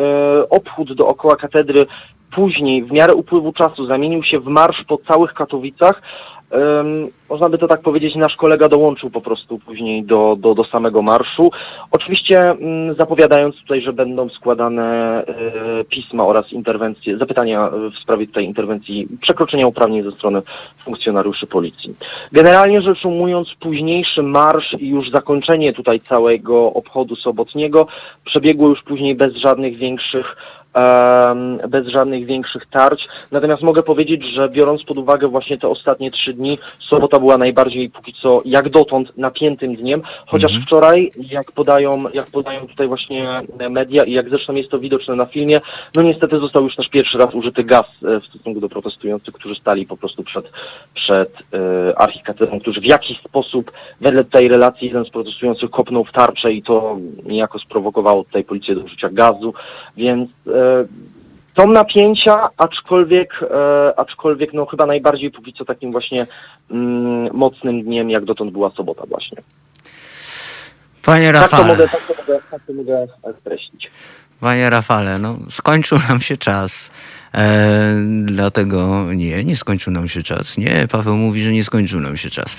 obchód 0.51 0.93
dookoła 0.93 1.37
katedry 1.37 1.87
później, 2.35 2.85
w 2.85 2.93
miarę 2.93 3.15
upływu 3.15 3.53
czasu, 3.53 3.87
zamienił 3.87 4.23
się 4.23 4.41
w 4.41 4.47
marsz 4.47 4.85
po 4.89 4.99
całych 4.99 5.35
Katowicach, 5.35 6.03
em, 6.51 7.09
można 7.31 7.49
by 7.49 7.59
to 7.59 7.69
tak 7.69 7.81
powiedzieć, 7.81 8.15
nasz 8.15 8.37
kolega 8.37 8.69
dołączył 8.69 9.11
po 9.11 9.21
prostu 9.21 9.59
później 9.59 10.05
do, 10.05 10.37
do, 10.39 10.55
do 10.55 10.65
samego 10.65 11.03
marszu. 11.03 11.51
Oczywiście 11.91 12.41
mm, 12.41 12.95
zapowiadając 12.95 13.57
tutaj, 13.57 13.83
że 13.83 13.93
będą 13.93 14.29
składane 14.29 14.85
e, 15.27 15.85
pisma 15.85 16.27
oraz 16.27 16.53
interwencje, 16.53 17.19
zapytania 17.19 17.67
e, 17.67 17.91
w 17.91 17.99
sprawie 18.03 18.27
tej 18.27 18.45
interwencji 18.47 19.09
przekroczenia 19.21 19.67
uprawnień 19.67 20.03
ze 20.03 20.13
strony 20.13 20.43
funkcjonariuszy 20.85 21.47
policji. 21.47 21.95
Generalnie 22.33 22.83
rzecz 22.83 23.05
ujmując, 23.05 23.49
późniejszy 23.61 24.23
marsz 24.23 24.77
i 24.79 24.89
już 24.89 25.11
zakończenie 25.11 25.73
tutaj 25.73 26.01
całego 26.01 26.73
obchodu 26.73 27.17
sobotniego 27.17 27.87
przebiegło 28.25 28.69
już 28.69 28.83
później 28.83 29.15
bez 29.15 29.35
żadnych 29.35 29.77
większych 29.77 30.37
bez 31.69 31.87
żadnych 31.87 32.27
większych 32.27 32.63
tarć. 32.71 33.09
Natomiast 33.33 33.63
mogę 33.63 33.83
powiedzieć, 33.83 34.25
że 34.35 34.49
biorąc 34.49 34.85
pod 34.85 34.99
uwagę 34.99 35.29
właśnie 35.29 35.59
te 35.59 35.69
ostatnie 35.69 36.11
trzy 36.11 36.33
dni, 36.33 36.59
sobota 36.91 37.19
była 37.19 37.39
najbardziej 37.39 37.91
póki 37.91 38.15
co 38.23 38.41
jak 38.45 38.69
dotąd 38.69 39.19
napiętym 39.19 39.77
dniem, 39.77 40.03
chociaż 40.27 40.53
wczoraj, 40.67 41.11
jak 41.31 41.53
podają, 41.53 42.03
jak 42.15 42.27
podają 42.27 42.67
tutaj 42.67 42.89
właśnie 42.89 43.43
media 43.71 44.05
i 44.05 44.13
jak 44.13 44.29
zresztą 44.31 44.55
jest 44.55 44.71
to 44.71 44.79
widoczne 44.79 45.17
na 45.17 45.27
filmie, 45.27 45.61
no 45.97 46.03
niestety 46.03 46.39
został 46.39 46.65
już 46.65 46.77
też 46.77 46.89
pierwszy 46.89 47.19
raz 47.19 47.35
użyty 47.35 47.65
gaz 47.65 47.87
e, 48.05 48.21
w 48.21 48.27
stosunku 48.27 48.61
do 48.61 48.69
protestujących, 48.69 49.35
którzy 49.35 49.55
stali 49.55 49.87
po 49.87 49.97
prostu 49.97 50.23
przed, 50.23 50.51
przed 50.95 51.31
e, 51.55 51.99
archikatedrą, 51.99 52.61
którzy 52.61 52.81
w 52.81 52.91
jakiś 52.91 53.19
sposób, 53.19 53.73
wedle 54.01 54.25
tej 54.25 54.49
relacji, 54.49 54.87
jeden 54.87 55.05
z 55.05 55.11
protestujących 55.11 55.71
kopnął 55.71 56.05
w 56.05 56.13
tarczę 56.13 56.53
i 56.53 56.63
to 56.63 56.97
niejako 57.25 57.59
sprowokowało 57.59 58.25
tutaj 58.25 58.45
policję 58.45 58.75
do 58.75 58.81
użycia 58.81 59.09
gazu, 59.09 59.55
więc 59.97 60.31
e, 60.47 60.64
są 61.59 61.69
napięcia, 61.69 62.49
aczkolwiek, 62.57 63.31
e, 63.43 63.99
aczkolwiek 63.99 64.53
no 64.53 64.67
chyba 64.67 64.87
najbardziej 64.87 65.31
póki 65.31 65.53
co 65.53 65.65
takim 65.65 65.93
właśnie 65.93 66.27
mm, 66.71 67.29
mocnym 67.33 67.83
dniem, 67.83 68.11
jak 68.11 68.25
dotąd 68.25 68.53
była 68.53 68.71
sobota 68.71 69.03
właśnie. 69.07 69.39
Panie 71.05 71.33
Tak 71.33 71.51
to 71.51 71.57
Rafale, 71.57 71.73
mogę, 71.73 71.89
tak 71.89 72.07
to 72.07 72.15
mogę, 72.23 72.41
tak 72.51 72.61
to 72.67 72.73
mogę 72.73 73.07
panie 74.41 74.71
Rafale, 74.71 75.19
no 75.19 75.37
skończył 75.51 75.99
nam 76.09 76.21
się 76.21 76.37
czas. 76.37 76.91
E, 77.35 77.95
dlatego 78.25 79.07
nie, 79.15 79.45
nie 79.45 79.57
skończył 79.57 79.93
nam 79.93 80.09
się 80.09 80.23
czas. 80.23 80.57
Nie, 80.59 80.89
Paweł 80.91 81.17
mówi, 81.17 81.43
że 81.43 81.53
nie 81.53 81.65
skończył 81.65 82.01
nam 82.01 82.17
się 82.17 82.31
czas. 82.31 82.57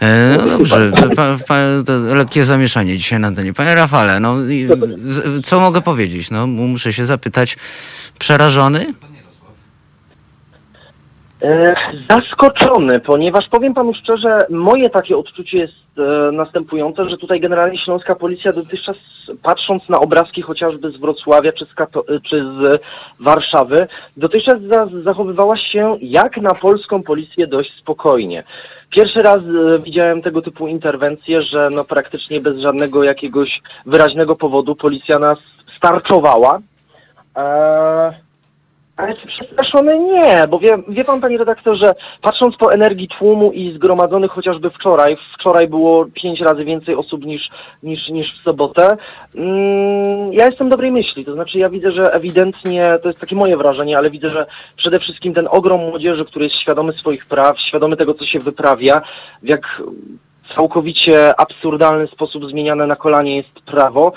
E, 0.00 0.36
no 0.38 0.46
dobrze, 0.46 0.92
pa, 1.16 1.36
pa, 1.48 1.56
to 1.86 1.98
lekkie 1.98 2.44
zamieszanie 2.44 2.96
dzisiaj 2.96 3.20
na 3.20 3.28
antenie. 3.28 3.52
Panie 3.52 3.74
Rafale, 3.74 4.20
no 4.20 4.36
z, 5.04 5.46
co 5.46 5.60
mogę 5.60 5.80
powiedzieć? 5.80 6.30
No 6.30 6.46
muszę 6.46 6.92
się 6.92 7.06
zapytać, 7.06 7.56
przerażony? 8.18 8.94
E, 11.42 11.74
Zaskoczony, 12.10 13.00
ponieważ 13.00 13.48
powiem 13.50 13.74
panu 13.74 13.94
szczerze, 13.94 14.38
moje 14.50 14.90
takie 14.90 15.16
odczucie 15.16 15.58
jest 15.58 15.98
e, 15.98 16.32
następujące, 16.32 17.08
że 17.10 17.16
tutaj 17.16 17.40
generalnie 17.40 17.78
śląska 17.78 18.14
policja 18.14 18.52
dotychczas, 18.52 18.96
patrząc 19.42 19.88
na 19.88 20.00
obrazki 20.00 20.42
chociażby 20.42 20.90
z 20.90 20.96
Wrocławia 20.96 21.52
czy 21.52 21.64
z, 21.64 21.74
Kato- 21.74 22.04
czy 22.30 22.44
z 22.44 22.82
Warszawy, 23.20 23.86
dotychczas 24.16 24.62
za- 24.62 24.88
zachowywała 25.04 25.56
się 25.58 25.96
jak 26.00 26.36
na 26.36 26.50
polską 26.54 27.02
policję 27.02 27.46
dość 27.46 27.70
spokojnie. 27.80 28.44
Pierwszy 28.96 29.18
raz 29.18 29.36
e, 29.36 29.78
widziałem 29.78 30.22
tego 30.22 30.42
typu 30.42 30.66
interwencje, 30.68 31.42
że 31.42 31.70
no 31.70 31.84
praktycznie 31.84 32.40
bez 32.40 32.58
żadnego 32.58 33.04
jakiegoś 33.04 33.60
wyraźnego 33.86 34.36
powodu 34.36 34.76
policja 34.76 35.18
nas 35.18 35.38
starczowała. 35.76 36.58
Eee, 37.36 38.12
ale 39.00 39.16
czy 39.16 39.26
przestraszony? 39.26 39.98
Nie, 39.98 40.44
bo 40.48 40.58
wie, 40.58 40.78
wie 40.88 41.04
pan, 41.04 41.20
panie 41.20 41.38
redaktorze, 41.38 41.94
patrząc 42.22 42.56
po 42.56 42.72
energii 42.72 43.08
tłumu 43.18 43.52
i 43.52 43.72
zgromadzonych 43.74 44.30
chociażby 44.30 44.70
wczoraj, 44.70 45.16
wczoraj 45.38 45.68
było 45.68 46.06
pięć 46.22 46.40
razy 46.40 46.64
więcej 46.64 46.94
osób 46.94 47.24
niż, 47.24 47.42
niż, 47.82 48.08
niż 48.08 48.26
w 48.40 48.44
sobotę, 48.44 48.96
mm, 49.34 50.32
ja 50.32 50.46
jestem 50.46 50.68
dobrej 50.68 50.92
myśli, 50.92 51.24
to 51.24 51.34
znaczy 51.34 51.58
ja 51.58 51.68
widzę, 51.68 51.92
że 51.92 52.02
ewidentnie, 52.12 52.82
to 53.02 53.08
jest 53.08 53.20
takie 53.20 53.36
moje 53.36 53.56
wrażenie, 53.56 53.98
ale 53.98 54.10
widzę, 54.10 54.30
że 54.30 54.46
przede 54.76 54.98
wszystkim 55.00 55.34
ten 55.34 55.48
ogrom 55.50 55.80
młodzieży, 55.80 56.24
który 56.24 56.44
jest 56.44 56.56
świadomy 56.62 56.92
swoich 56.92 57.26
praw, 57.26 57.56
świadomy 57.68 57.96
tego, 57.96 58.14
co 58.14 58.26
się 58.26 58.38
wyprawia, 58.38 59.02
w 59.42 59.48
jak 59.48 59.62
całkowicie 60.54 61.40
absurdalny 61.40 62.06
sposób 62.06 62.50
zmieniane 62.50 62.86
na 62.86 62.96
kolanie 62.96 63.36
jest 63.36 63.60
prawo, 63.66 64.12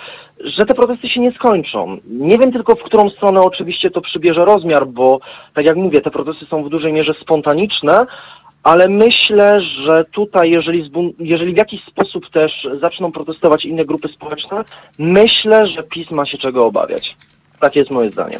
że 0.57 0.65
te 0.65 0.73
protesty 0.73 1.09
się 1.09 1.19
nie 1.19 1.31
skończą. 1.31 1.97
Nie 2.05 2.37
wiem 2.37 2.51
tylko, 2.51 2.75
w 2.75 2.83
którą 2.83 3.09
stronę 3.09 3.39
oczywiście 3.39 3.91
to 3.91 4.01
przybierze 4.01 4.45
rozmiar, 4.45 4.87
bo 4.87 5.19
tak 5.53 5.65
jak 5.65 5.75
mówię, 5.75 6.01
te 6.01 6.11
protesty 6.11 6.45
są 6.45 6.63
w 6.63 6.69
dużej 6.69 6.93
mierze 6.93 7.13
spontaniczne, 7.21 8.05
ale 8.63 8.87
myślę, 8.87 9.61
że 9.61 10.05
tutaj, 10.11 10.51
jeżeli, 10.51 10.91
jeżeli 11.19 11.53
w 11.53 11.57
jakiś 11.57 11.81
sposób 11.85 12.29
też 12.29 12.67
zaczną 12.81 13.11
protestować 13.11 13.65
inne 13.65 13.85
grupy 13.85 14.07
społeczne, 14.07 14.63
myślę, 14.99 15.67
że 15.67 15.83
PiS 15.83 16.11
ma 16.11 16.25
się 16.25 16.37
czego 16.37 16.65
obawiać. 16.65 17.15
Takie 17.59 17.79
jest 17.79 17.91
moje 17.91 18.09
zdanie. 18.09 18.37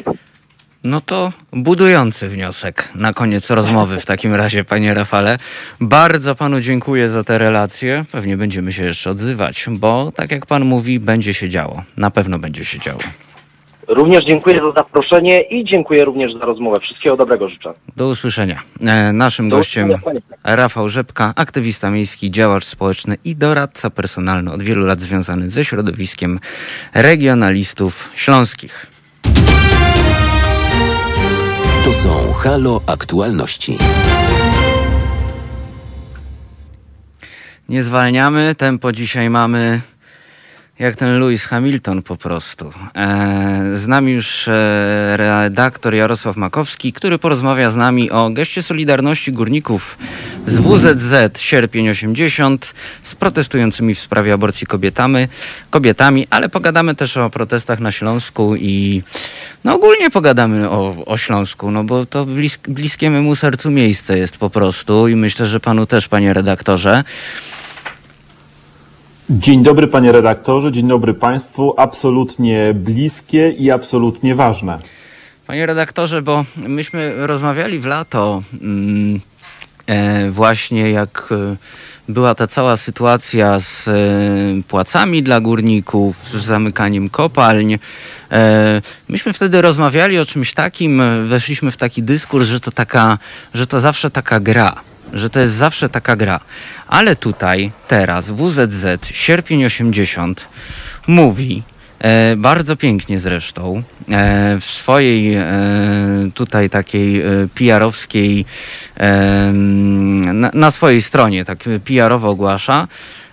No 0.84 1.00
to 1.00 1.32
budujący 1.52 2.28
wniosek 2.28 2.88
na 2.94 3.12
koniec 3.12 3.50
rozmowy 3.50 4.00
w 4.00 4.06
takim 4.06 4.34
razie, 4.34 4.64
panie 4.64 4.94
Rafale. 4.94 5.38
Bardzo 5.80 6.34
panu 6.34 6.60
dziękuję 6.60 7.08
za 7.08 7.24
te 7.24 7.38
relacje. 7.38 8.04
Pewnie 8.12 8.36
będziemy 8.36 8.72
się 8.72 8.84
jeszcze 8.84 9.10
odzywać, 9.10 9.66
bo 9.70 10.12
tak 10.16 10.32
jak 10.32 10.46
pan 10.46 10.64
mówi, 10.64 11.00
będzie 11.00 11.34
się 11.34 11.48
działo. 11.48 11.82
Na 11.96 12.10
pewno 12.10 12.38
będzie 12.38 12.64
się 12.64 12.78
działo. 12.78 13.00
Również 13.88 14.24
dziękuję 14.24 14.60
za 14.60 14.72
zaproszenie 14.72 15.40
i 15.40 15.64
dziękuję 15.64 16.04
również 16.04 16.32
za 16.32 16.46
rozmowę. 16.46 16.80
Wszystkiego 16.80 17.16
dobrego 17.16 17.48
życzę. 17.48 17.74
Do 17.96 18.08
usłyszenia. 18.08 18.62
E, 18.80 19.12
Naszym 19.12 19.48
Do 19.48 19.56
gościem 19.56 19.90
usłyszenia. 19.90 20.20
Rafał 20.44 20.88
Rzepka, 20.88 21.32
aktywista 21.36 21.90
miejski, 21.90 22.30
działacz 22.30 22.64
społeczny 22.64 23.16
i 23.24 23.36
doradca 23.36 23.90
personalny 23.90 24.52
od 24.52 24.62
wielu 24.62 24.86
lat 24.86 25.00
związany 25.00 25.50
ze 25.50 25.64
środowiskiem 25.64 26.40
regionalistów 26.94 28.10
śląskich. 28.14 28.86
To 31.84 31.94
są 31.94 32.32
Halo 32.32 32.80
Aktualności. 32.86 33.78
Nie 37.68 37.82
zwalniamy, 37.82 38.54
tempo 38.54 38.92
dzisiaj 38.92 39.30
mamy 39.30 39.80
jak 40.78 40.96
ten 40.96 41.20
Lewis 41.20 41.44
Hamilton 41.44 42.02
po 42.02 42.16
prostu. 42.16 42.72
E, 42.94 43.70
z 43.74 43.86
nami 43.86 44.12
już 44.12 44.48
e, 44.48 45.16
redaktor 45.16 45.94
Jarosław 45.94 46.36
Makowski, 46.36 46.92
który 46.92 47.18
porozmawia 47.18 47.70
z 47.70 47.76
nami 47.76 48.10
o 48.10 48.30
geście 48.30 48.62
Solidarności 48.62 49.32
Górników 49.32 49.98
z 50.46 50.58
WZZ 50.58 51.40
Sierpień 51.40 51.88
80 51.88 52.74
z 53.02 53.14
protestującymi 53.14 53.94
w 53.94 54.00
sprawie 54.00 54.32
aborcji 54.32 54.66
kobietami, 54.66 55.26
kobietami, 55.70 56.26
ale 56.30 56.48
pogadamy 56.48 56.94
też 56.94 57.16
o 57.16 57.30
protestach 57.30 57.80
na 57.80 57.92
Śląsku 57.92 58.56
i 58.56 59.02
no 59.64 59.74
ogólnie 59.74 60.10
pogadamy 60.10 60.70
o, 60.70 61.04
o 61.06 61.16
Śląsku, 61.16 61.70
no 61.70 61.84
bo 61.84 62.06
to 62.06 62.26
blis, 62.26 62.58
bliskie 62.68 63.10
memu 63.10 63.36
sercu 63.36 63.70
miejsce 63.70 64.18
jest 64.18 64.38
po 64.38 64.50
prostu 64.50 65.08
i 65.08 65.16
myślę, 65.16 65.46
że 65.46 65.60
panu 65.60 65.86
też, 65.86 66.08
panie 66.08 66.32
redaktorze. 66.32 67.04
Dzień 69.30 69.62
dobry 69.62 69.88
panie 69.88 70.12
redaktorze, 70.12 70.72
dzień 70.72 70.88
dobry 70.88 71.14
państwu. 71.14 71.74
Absolutnie 71.76 72.74
bliskie 72.74 73.50
i 73.50 73.70
absolutnie 73.70 74.34
ważne. 74.34 74.78
Panie 75.46 75.66
redaktorze, 75.66 76.22
bo 76.22 76.44
myśmy 76.68 77.26
rozmawiali 77.26 77.78
w 77.78 77.84
lato 77.84 78.42
mm, 78.62 79.20
e, 79.86 80.30
właśnie 80.30 80.90
jak 80.90 81.28
e, 81.30 81.56
była 82.08 82.34
ta 82.34 82.46
cała 82.46 82.76
sytuacja 82.76 83.60
z 83.60 83.88
e, 83.88 83.92
płacami 84.68 85.22
dla 85.22 85.40
górników, 85.40 86.16
z 86.28 86.34
zamykaniem 86.34 87.08
kopalń. 87.08 87.78
Myśmy 89.08 89.32
wtedy 89.32 89.62
rozmawiali 89.62 90.18
o 90.18 90.26
czymś 90.26 90.54
takim, 90.54 91.02
weszliśmy 91.26 91.70
w 91.70 91.76
taki 91.76 92.02
dyskurs, 92.02 92.48
że 92.48 92.60
to 92.60 92.70
taka, 92.70 93.18
że 93.54 93.66
to 93.66 93.80
zawsze 93.80 94.10
taka 94.10 94.40
gra 94.40 94.74
że 95.14 95.30
to 95.30 95.40
jest 95.40 95.54
zawsze 95.54 95.88
taka 95.88 96.16
gra. 96.16 96.40
Ale 96.88 97.16
tutaj, 97.16 97.70
teraz, 97.88 98.30
WZZ, 98.30 99.06
sierpień 99.06 99.64
80, 99.64 100.46
mówi, 101.06 101.62
e, 101.98 102.36
bardzo 102.36 102.76
pięknie 102.76 103.18
zresztą, 103.18 103.82
e, 104.10 104.56
w 104.60 104.64
swojej 104.64 105.34
e, 105.34 105.44
tutaj 106.34 106.70
takiej 106.70 107.20
e, 107.20 107.24
PR-owskiej, 107.54 108.44
e, 108.96 109.52
na, 109.52 110.50
na 110.54 110.70
swojej 110.70 111.02
stronie, 111.02 111.44
tak 111.44 111.58
PR-owo 111.84 112.28
ogłasza, 112.28 112.88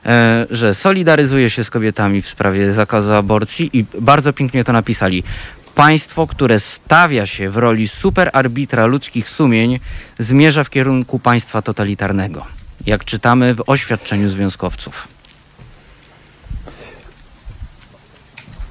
e, 0.06 0.48
że 0.50 0.74
solidaryzuje 0.74 1.50
się 1.50 1.64
z 1.64 1.70
kobietami 1.70 2.22
w 2.22 2.28
sprawie 2.28 2.72
zakazu 2.72 3.14
aborcji 3.14 3.70
i 3.74 3.86
bardzo 4.00 4.34
pięknie 4.34 4.64
to 4.64 4.74
napisali. 4.74 5.24
Państwo, 5.82 6.28
które 6.28 6.60
stawia 6.60 7.26
się 7.26 7.50
w 7.50 7.58
roli 7.58 7.88
superarbitra 7.88 8.86
ludzkich 8.86 9.30
sumień, 9.30 9.80
zmierza 10.20 10.64
w 10.64 10.70
kierunku 10.70 11.20
państwa 11.20 11.62
totalitarnego. 11.62 12.46
Jak 12.86 13.06
czytamy 13.06 13.56
w 13.56 13.64
oświadczeniu 13.68 14.30
związkowców. 14.30 15.08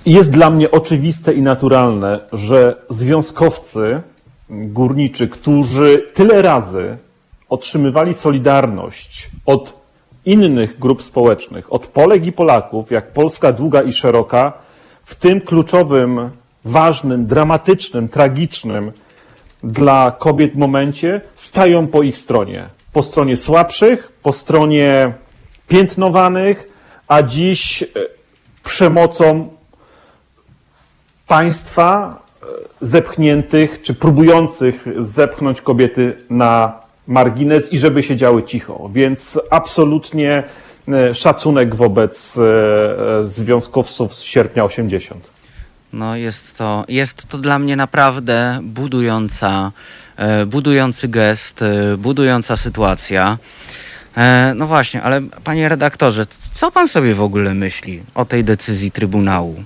Jest 0.06 0.30
dla 0.30 0.50
mnie 0.50 0.70
oczywiste 0.70 1.34
i 1.34 1.42
naturalne, 1.42 2.20
że 2.32 2.76
związkowcy 2.90 4.02
górniczy, 4.50 5.28
którzy 5.28 6.10
tyle 6.14 6.42
razy 6.42 6.98
otrzymywali 7.48 8.14
solidarność 8.14 9.30
od 9.46 9.80
innych 10.24 10.78
grup 10.78 11.02
społecznych, 11.02 11.72
od 11.72 11.86
Polek 11.86 12.26
i 12.26 12.32
Polaków, 12.32 12.90
jak 12.90 13.12
Polska 13.12 13.52
długa 13.52 13.82
i 13.82 13.92
szeroka, 13.92 14.52
w 15.04 15.14
tym 15.14 15.40
kluczowym, 15.40 16.30
ważnym, 16.64 17.26
dramatycznym, 17.26 18.08
tragicznym 18.08 18.92
dla 19.62 20.16
kobiet 20.18 20.54
momencie, 20.54 21.20
stają 21.34 21.86
po 21.86 22.02
ich 22.02 22.18
stronie. 22.18 22.66
Po 22.92 23.02
stronie 23.02 23.36
słabszych, 23.36 24.12
po 24.22 24.32
stronie 24.32 25.12
piętnowanych, 25.68 26.68
a 27.08 27.22
dziś 27.22 27.82
e, 27.82 27.86
przemocą 28.64 29.48
państwa 31.26 32.18
e, 32.42 32.46
zepchniętych, 32.80 33.82
czy 33.82 33.94
próbujących 33.94 34.86
zepchnąć 34.98 35.62
kobiety 35.62 36.16
na 36.30 36.80
margines 37.06 37.72
i 37.72 37.78
żeby 37.78 38.02
się 38.02 38.16
działy 38.16 38.42
cicho. 38.42 38.90
Więc 38.92 39.40
absolutnie 39.50 40.42
e, 40.88 41.14
szacunek 41.14 41.74
wobec 41.74 42.38
związkowców 43.22 44.14
z 44.14 44.22
sierpnia 44.22 44.64
80. 44.64 45.39
No 45.92 46.16
jest 46.16 46.58
to, 46.58 46.84
jest 46.88 47.28
to 47.28 47.38
dla 47.38 47.58
mnie 47.58 47.76
naprawdę 47.76 48.60
budująca, 48.62 49.72
e, 50.16 50.46
budujący 50.46 51.08
gest, 51.08 51.62
e, 51.62 51.96
budująca 51.96 52.56
sytuacja. 52.56 53.38
E, 54.16 54.52
no 54.56 54.66
właśnie, 54.66 55.02
ale 55.02 55.20
panie 55.44 55.68
redaktorze, 55.68 56.26
co 56.54 56.70
pan 56.70 56.88
sobie 56.88 57.14
w 57.14 57.22
ogóle 57.22 57.54
myśli 57.54 58.02
o 58.14 58.24
tej 58.24 58.44
decyzji 58.44 58.90
Trybunału? 58.90 59.64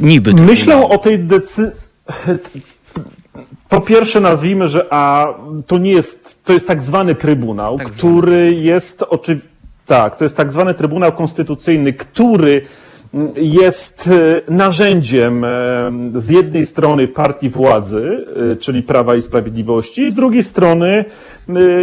Niby 0.00 0.30
Trybunału. 0.30 0.50
Myślę 0.50 0.76
o 0.88 0.98
tej 0.98 1.18
decyzji. 1.18 1.88
Po 3.68 3.80
pierwsze 3.80 4.20
nazwijmy, 4.20 4.68
że 4.68 4.86
a 4.90 5.26
to 5.66 5.78
nie 5.78 5.92
jest, 5.92 6.44
to 6.44 6.52
jest 6.52 6.66
tak 6.68 6.82
zwany 6.82 7.14
Trybunał, 7.14 7.78
Tak 7.78 7.88
zwany. 7.92 7.98
który 7.98 8.54
jest 8.54 9.02
oczywiście, 9.02 9.48
tak, 9.86 10.16
to 10.16 10.24
jest 10.24 10.36
tak 10.36 10.52
zwany 10.52 10.74
Trybunał 10.74 11.12
Konstytucyjny, 11.12 11.92
który 11.92 12.66
jest 13.36 14.08
e, 14.08 14.52
narzędziem 14.52 15.44
e, 15.44 15.50
z 16.14 16.30
jednej 16.30 16.66
strony 16.66 17.08
partii 17.08 17.50
władzy, 17.50 18.26
e, 18.52 18.56
czyli 18.56 18.82
Prawa 18.82 19.14
i 19.14 19.22
Sprawiedliwości, 19.22 20.10
z 20.10 20.14
drugiej 20.14 20.42
strony 20.42 21.04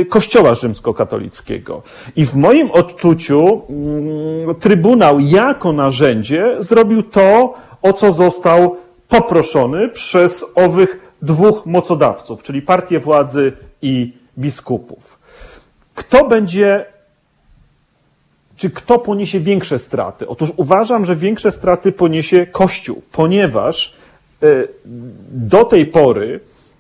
Kościoła 0.10 0.56
rzymskokatolickiego. 0.56 1.82
I 2.16 2.26
w 2.26 2.36
moim 2.36 2.72
odczuciu 2.72 3.62
mm, 3.70 4.56
Trybunał 4.56 5.20
jako 5.20 5.74
narzędzie 5.74 6.56
zrobił 6.60 7.04
to, 7.04 7.54
o 7.82 7.94
co 7.94 8.14
został 8.14 8.76
poproszony 9.08 9.90
przez 9.90 10.46
owych 10.56 11.14
dwóch 11.22 11.66
mocodawców, 11.66 12.44
czyli 12.44 12.62
partię 12.62 13.00
władzy 13.00 13.54
i 13.82 14.14
biskupów. 14.38 15.20
Kto 15.96 16.28
będzie 16.28 16.86
czy 18.62 18.70
kto 18.70 19.00
poniesie 19.00 19.40
większe 19.40 19.80
straty? 19.80 20.28
Otóż 20.28 20.52
uważam, 20.58 21.06
że 21.06 21.16
większe 21.16 21.52
straty 21.52 21.92
poniesie 21.92 22.48
Kościół, 22.48 23.02
ponieważ 23.12 23.96
e, 24.44 24.48
do 25.32 25.66
tej 25.66 25.86
pory 25.86 26.40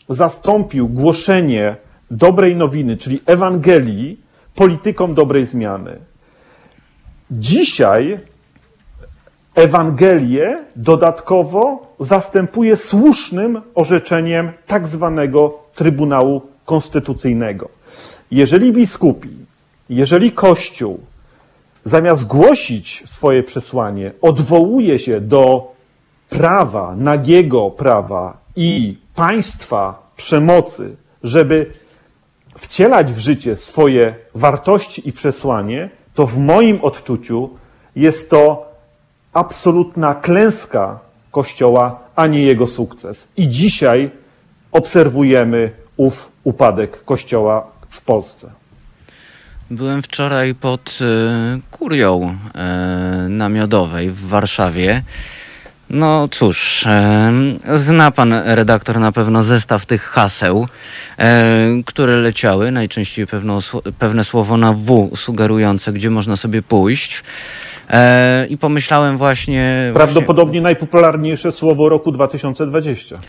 zastąpił 0.09 0.89
głoszenie 0.89 1.75
dobrej 2.11 2.55
nowiny, 2.55 2.97
czyli 2.97 3.21
Ewangelii, 3.25 4.21
polityką 4.55 5.13
dobrej 5.13 5.45
zmiany. 5.45 5.99
Dzisiaj 7.31 8.19
Ewangelię 9.55 10.63
dodatkowo 10.75 11.93
zastępuje 11.99 12.77
słusznym 12.77 13.61
orzeczeniem 13.75 14.51
tak 14.67 14.87
zwanego 14.87 15.59
Trybunału 15.75 16.41
Konstytucyjnego. 16.65 17.69
Jeżeli 18.31 18.73
biskupi, 18.73 19.29
jeżeli 19.89 20.31
Kościół 20.31 21.10
zamiast 21.83 22.27
głosić 22.27 23.03
swoje 23.05 23.43
przesłanie, 23.43 24.11
odwołuje 24.21 24.99
się 24.99 25.21
do 25.21 25.73
prawa, 26.29 26.95
nagiego 26.95 27.69
prawa 27.69 28.37
i 28.55 28.97
państwa 29.15 30.11
przemocy, 30.15 30.95
żeby 31.23 31.71
wcielać 32.57 33.11
w 33.11 33.17
życie 33.19 33.55
swoje 33.55 34.15
wartości 34.35 35.09
i 35.09 35.13
przesłanie, 35.13 35.89
to 36.13 36.27
w 36.27 36.37
moim 36.37 36.81
odczuciu 36.81 37.49
jest 37.95 38.29
to 38.29 38.71
absolutna 39.33 40.15
klęska 40.15 40.99
Kościoła, 41.31 41.99
a 42.15 42.27
nie 42.27 42.43
jego 42.43 42.67
sukces. 42.67 43.27
I 43.37 43.49
dzisiaj 43.49 44.11
obserwujemy 44.71 45.71
ów 45.97 46.31
upadek 46.43 47.03
Kościoła 47.05 47.67
w 47.89 48.01
Polsce. 48.01 48.60
Byłem 49.71 50.03
wczoraj 50.03 50.55
pod 50.55 50.99
y, 51.01 51.61
kurią 51.71 52.37
y, 53.25 53.29
namiotowej 53.29 54.09
w 54.09 54.27
Warszawie. 54.27 55.03
No 55.89 56.27
cóż, 56.27 56.85
e, 56.87 57.31
zna 57.75 58.11
pan 58.11 58.33
redaktor 58.45 58.99
na 58.99 59.11
pewno 59.11 59.43
zestaw 59.43 59.85
tych 59.85 60.03
haseł, 60.03 60.67
e, 61.17 61.65
które 61.85 62.17
leciały, 62.17 62.71
najczęściej 62.71 63.27
pewno, 63.27 63.59
pewne 63.99 64.23
słowo 64.23 64.57
na 64.57 64.73
W 64.73 65.11
sugerujące, 65.15 65.93
gdzie 65.93 66.09
można 66.09 66.35
sobie 66.35 66.61
pójść. 66.61 67.23
E, 67.89 68.47
I 68.49 68.57
pomyślałem 68.57 69.17
właśnie. 69.17 69.91
Prawdopodobnie 69.93 70.51
właśnie... 70.51 70.61
najpopularniejsze 70.61 71.51
słowo 71.51 71.89
roku 71.89 72.11
2020. 72.11 73.19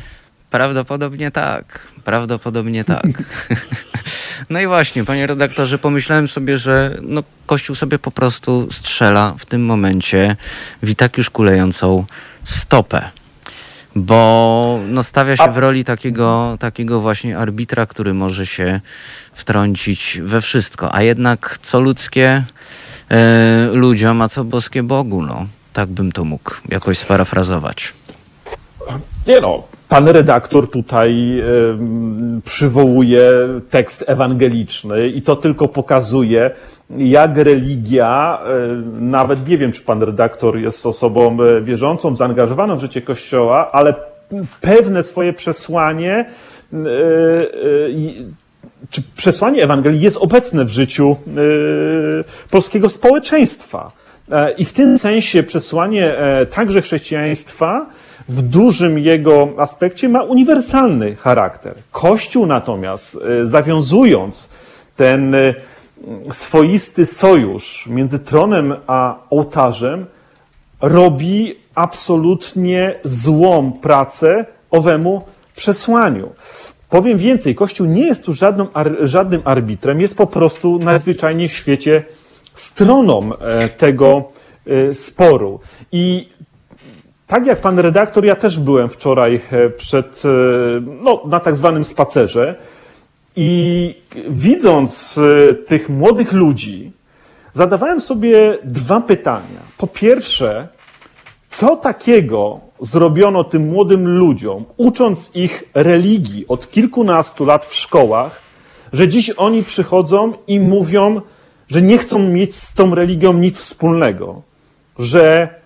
Prawdopodobnie 0.51 1.31
tak. 1.31 1.87
Prawdopodobnie 2.05 2.85
tak. 2.85 3.07
No 4.51 4.61
i 4.61 4.67
właśnie, 4.67 5.05
panie 5.05 5.27
redaktorze, 5.27 5.79
pomyślałem 5.79 6.29
sobie, 6.29 6.59
że 6.59 6.99
no, 7.03 7.23
Kościół 7.47 7.77
sobie 7.77 7.99
po 7.99 8.11
prostu 8.11 8.69
strzela 8.71 9.35
w 9.39 9.47
tym 9.47 9.65
momencie 9.65 10.37
w 10.83 10.91
i 10.91 10.97
tak 10.97 11.19
już 11.19 11.31
kulejącą 11.31 12.05
stopę. 12.45 13.11
Bo 13.97 14.79
no, 14.89 15.03
stawia 15.03 15.37
się 15.37 15.53
w 15.53 15.59
roli 15.59 15.85
takiego, 15.85 16.57
takiego 16.61 17.01
właśnie 17.01 17.39
arbitra, 17.39 17.87
który 17.87 18.15
może 18.15 18.47
się 18.47 18.81
wtrącić 19.35 20.21
we 20.23 20.41
wszystko. 20.41 20.95
A 20.95 21.03
jednak 21.03 21.59
co 21.63 21.81
ludzkie 21.81 22.45
e, 23.11 23.69
ludziom, 23.73 24.23
a 24.23 24.29
co 24.29 24.45
boskie 24.45 24.83
Bogu, 24.83 25.23
no. 25.23 25.47
Tak 25.73 25.89
bym 25.89 26.13
to 26.13 26.25
mógł 26.25 26.51
jakoś 26.69 26.99
sparafrazować. 26.99 27.93
Nie 29.27 29.41
no, 29.41 29.63
pan 29.93 30.09
redaktor 30.09 30.71
tutaj 30.71 31.43
przywołuje 32.45 33.31
tekst 33.71 34.05
ewangeliczny 34.07 35.09
i 35.09 35.23
to 35.23 35.37
tylko 35.37 35.69
pokazuje, 35.69 36.51
jak 36.99 37.37
religia, 37.37 38.39
nawet 38.93 39.49
nie 39.49 39.59
wiem, 39.59 39.73
czy 39.73 39.81
pan 39.81 40.03
redaktor 40.03 40.59
jest 40.59 40.87
osobą 40.87 41.39
e, 41.43 41.61
wierzącą, 41.61 42.17
zaangażowaną 42.17 42.77
w 42.77 42.81
życie 42.81 43.03
Kościoła, 43.03 43.73
ale 43.73 43.95
pewne 44.61 45.03
swoje 45.03 45.33
przesłanie, 45.33 46.25
y, 46.73 46.77
czy 48.91 49.03
przesłanie 49.17 49.63
Ewangelii 49.63 50.01
jest 50.01 50.17
obecne 50.17 50.65
w 50.65 50.69
życiu 50.69 51.17
polskiego 52.51 52.89
społeczeństwa. 52.89 53.93
I 54.59 54.65
w 54.65 54.73
tym 54.73 54.99
sensie 54.99 55.43
przesłanie 55.43 56.15
także 56.51 56.83
chrześcijaństwa 56.83 57.87
w 58.29 58.43
dużym 58.43 58.99
jego 58.99 59.49
aspekcie 59.59 60.09
ma 60.09 60.23
uniwersalny 60.23 61.17
charakter. 61.17 61.75
Kościół 61.93 62.47
natomiast, 62.47 63.19
e, 63.41 63.47
zawiązując 63.47 64.51
ten 64.97 65.35
e, 65.35 65.55
swoisty 66.31 67.07
sojusz 67.07 67.87
między 67.87 68.19
tronem 68.19 68.75
a 68.87 69.19
ołtarzem, 69.31 70.07
robi 70.81 71.57
absolutnie 71.75 72.95
złą 73.05 73.73
pracę 73.73 74.47
owemu 74.71 75.23
przesłaniu. 75.57 76.33
Powiem 76.89 77.19
więcej, 77.19 77.55
Kościół 77.55 77.87
nie 77.87 78.07
jest 78.07 78.25
tu 78.25 78.33
żadnym, 78.33 78.67
żadnym 79.01 79.43
arbitrem, 79.45 80.01
jest 80.01 80.17
po 80.17 80.27
prostu 80.27 80.79
najzwyczajniej 80.79 81.49
w 81.49 81.53
świecie 81.53 82.05
stroną 82.55 83.37
e, 83.39 83.69
tego 83.69 84.33
sporu. 84.93 85.61
I 85.93 86.29
tak 87.33 87.47
jak 87.47 87.61
pan 87.61 87.79
redaktor, 87.79 88.25
ja 88.25 88.37
też 88.37 88.59
byłem 88.59 88.89
wczoraj 88.89 89.41
e, 89.51 89.71
przed, 89.71 90.23
e, 90.25 90.29
no, 91.03 91.23
na 91.27 91.41
tak 91.41 91.57
zwanym 91.57 91.85
spacerze 91.85 92.55
i 93.37 93.95
widząc 94.29 95.19
e, 95.19 95.55
tych 95.55 95.89
młodych 95.89 96.33
ludzi, 96.33 96.93
zadawałem 97.53 98.01
sobie 98.01 98.59
dwa 98.65 99.01
pytania. 99.01 99.61
Po 99.79 99.87
pierwsze, 99.87 100.69
co 101.49 101.77
takiego 101.77 102.61
zrobiono 102.81 103.45
tym 103.45 103.69
młodym 103.69 104.09
ludziom, 104.09 104.65
ucząc 104.77 105.31
ich 105.35 105.65
religii 105.75 106.45
od 106.49 106.71
kilkunastu 106.71 107.45
lat 107.45 107.67
w 107.67 107.75
szkołach, 107.75 108.41
że 108.93 109.09
dziś 109.09 109.31
oni 109.31 109.63
przychodzą 109.63 110.33
i 110.47 110.61
mówią, 110.61 111.21
że 111.69 111.83
nie 111.83 111.99
chcą 111.99 112.19
mieć 112.19 112.55
z 112.55 112.75
tą 112.75 112.95
religią 112.95 113.33
nic 113.33 113.59
wspólnego, 113.59 114.43
że 114.99 115.62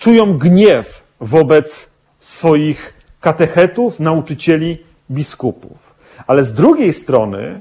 czują 0.00 0.38
gniew 0.38 1.02
wobec 1.20 1.90
swoich 2.18 2.94
katechetów, 3.20 4.00
nauczycieli, 4.00 4.78
biskupów. 5.10 5.94
Ale 6.26 6.44
z 6.44 6.54
drugiej 6.54 6.92
strony 6.92 7.60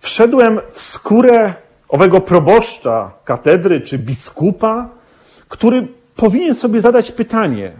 wszedłem 0.00 0.60
w 0.72 0.80
skórę 0.80 1.54
owego 1.88 2.20
proboszcza 2.20 3.12
katedry 3.24 3.80
czy 3.80 3.98
biskupa, 3.98 4.88
który 5.48 5.88
powinien 6.16 6.54
sobie 6.54 6.80
zadać 6.80 7.12
pytanie, 7.12 7.72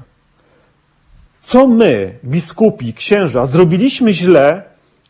co 1.40 1.66
my, 1.66 2.18
biskupi, 2.24 2.94
księża, 2.94 3.46
zrobiliśmy 3.46 4.12
źle, 4.12 4.62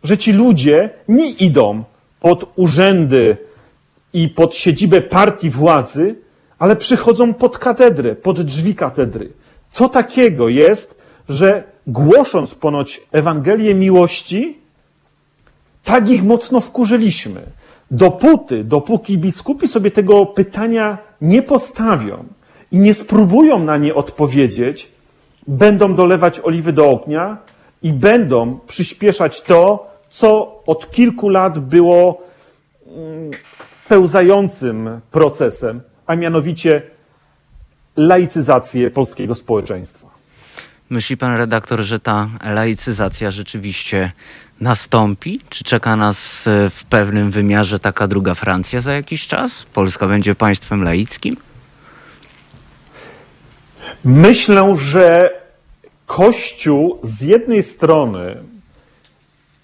że 0.05 0.19
ci 0.19 0.33
ludzie 0.33 0.91
nie 1.09 1.31
idą 1.31 1.85
pod 2.21 2.53
urzędy 2.57 3.37
i 4.13 4.29
pod 4.29 4.55
siedzibę 4.55 5.01
partii 5.01 5.51
władzy, 5.51 6.17
ale 6.59 6.77
przychodzą 6.77 7.35
pod 7.35 7.59
katedrę, 7.59 8.17
pod 8.17 8.43
drzwi 8.43 8.75
katedry. 8.75 9.33
Co 9.71 9.89
takiego 9.89 10.49
jest, 10.49 10.99
że 11.29 11.65
głosząc 11.87 12.55
ponoć 12.55 13.01
Ewangelię 13.13 13.75
miłości, 13.75 14.59
tak 15.85 16.11
ich 16.11 16.25
mocno 16.25 16.61
wkurzyliśmy. 16.61 17.43
Dopóty, 17.91 18.65
dopóki 18.65 19.19
biskupi 19.19 19.69
sobie 19.69 19.91
tego 19.91 20.27
pytania 20.27 20.99
nie 21.21 21.43
postawią 21.43 22.25
i 22.73 22.79
nie 22.79 22.95
spróbują 22.95 23.59
na 23.59 23.77
nie 23.77 23.95
odpowiedzieć, 23.95 24.89
będą 25.47 25.95
dolewać 25.95 26.41
oliwy 26.41 26.73
do 26.73 26.91
ognia 26.91 27.37
i 27.83 27.93
będą 27.93 28.59
przyspieszać 28.67 29.43
to, 29.43 29.91
co 30.11 30.61
od 30.67 30.91
kilku 30.91 31.29
lat 31.29 31.59
było 31.59 32.23
mm, 32.87 33.31
pełzającym 33.89 35.01
procesem, 35.11 35.81
a 36.09 36.17
mianowicie 36.17 36.83
laicyzację 37.97 38.91
polskiego 38.91 39.35
społeczeństwa. 39.35 40.09
Myśli 40.91 41.17
pan 41.17 41.37
redaktor, 41.37 41.81
że 41.81 42.01
ta 42.01 42.29
laicyzacja 42.45 43.31
rzeczywiście 43.31 44.13
nastąpi? 44.61 45.41
Czy 45.49 45.65
czeka 45.65 45.97
nas 45.97 46.47
e, 46.47 46.71
w 46.71 46.85
pewnym 46.85 47.31
wymiarze 47.31 47.79
taka 47.79 48.09
druga 48.09 48.35
Francja 48.35 48.81
za 48.81 48.93
jakiś 48.93 49.27
czas? 49.27 49.67
Polska 49.75 50.07
będzie 50.07 50.35
państwem 50.35 50.83
laickim? 50.83 51.37
Myślę, 54.05 54.77
że 54.77 55.31
Kościół 56.07 57.01
z 57.03 57.21
jednej 57.21 57.63
strony 57.63 58.37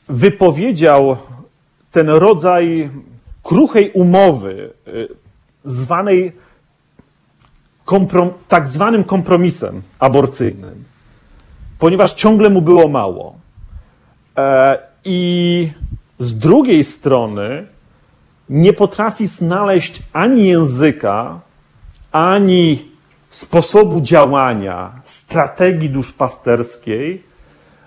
wypowiedział 0.09 1.17
ten 1.93 2.09
rodzaj 2.11 2.91
kruchej 3.43 3.91
umowy 3.91 4.71
e, 4.87 5.24
zwanej 5.65 6.33
komprom, 7.85 8.31
tak 8.49 8.69
zwanym 8.69 9.05
kompromisem 9.05 9.83
aborcyjnym, 9.99 10.85
ponieważ 11.79 12.15
ciągle 12.15 12.51
mu 12.51 12.63
było 12.63 12.89
mało. 12.89 13.35
E, 14.37 14.79
I 15.05 15.71
z 16.19 16.39
drugiej 16.39 16.85
strony 16.85 17.67
nie 18.49 18.73
potrafi 18.73 19.27
znaleźć 19.27 20.03
ani 20.13 20.47
języka, 20.47 21.41
ani 22.13 22.89
sposobu 23.31 24.01
działania, 24.01 24.93
strategii 25.05 25.91
duszpasterskiej, 25.91 27.23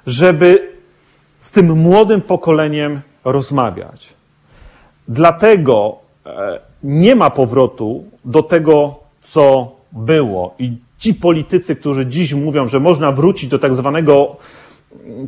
żeby 0.08 0.74
z 1.40 1.52
tym 1.52 1.78
młodym 1.78 2.22
pokoleniem 2.22 3.02
rozmawiać. 3.26 4.14
Dlatego 5.08 6.00
e, 6.26 6.67
nie 6.84 7.16
ma 7.16 7.30
powrotu 7.30 8.04
do 8.26 8.44
tego, 8.44 8.96
co 9.22 9.72
było. 9.92 10.56
I 10.60 10.78
ci 11.00 11.14
politycy, 11.14 11.76
którzy 11.76 12.06
dziś 12.06 12.34
mówią, 12.34 12.68
że 12.68 12.80
można 12.80 13.12
wrócić 13.12 13.50
do 13.50 13.60
tak 13.60 13.76
zwanego 13.76 14.36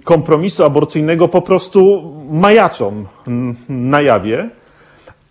kompromisu 0.03 0.63
aborcyjnego, 0.63 1.27
po 1.27 1.41
prostu 1.41 2.11
majaczą 2.29 3.05
na 3.69 4.01
jawie. 4.01 4.49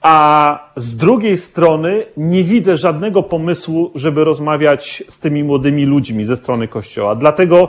A 0.01 0.71
z 0.77 0.97
drugiej 0.97 1.37
strony 1.37 2.05
nie 2.17 2.45
widzę 2.45 2.77
żadnego 2.77 3.23
pomysłu, 3.23 3.91
żeby 3.95 4.25
rozmawiać 4.25 5.05
z 5.09 5.19
tymi 5.19 5.45
młodymi 5.45 5.87
ludźmi 5.87 6.25
ze 6.25 6.37
strony 6.37 6.69
Kościoła. 6.69 7.15
Dlatego 7.15 7.69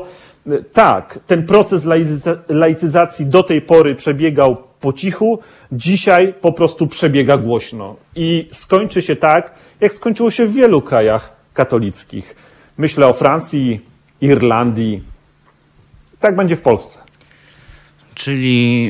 tak, 0.74 1.20
ten 1.28 1.46
proces 1.46 1.88
laicyzacji 2.50 3.26
do 3.26 3.44
tej 3.44 3.62
pory 3.62 3.96
przebiegał 3.96 4.58
po 4.82 4.94
cichu, 4.94 5.40
dzisiaj 5.72 6.34
po 6.42 6.54
prostu 6.54 6.88
przebiega 6.88 7.38
głośno. 7.38 7.96
I 8.16 8.50
skończy 8.52 9.02
się 9.02 9.16
tak, 9.16 9.54
jak 9.82 9.94
skończyło 9.94 10.32
się 10.32 10.46
w 10.46 10.54
wielu 10.54 10.82
krajach 10.82 11.34
katolickich. 11.54 12.36
Myślę 12.78 13.08
o 13.08 13.14
Francji, 13.14 13.82
Irlandii. 14.22 15.04
Tak 16.20 16.36
będzie 16.36 16.56
w 16.56 16.62
Polsce. 16.62 17.00
Czyli 18.16 18.90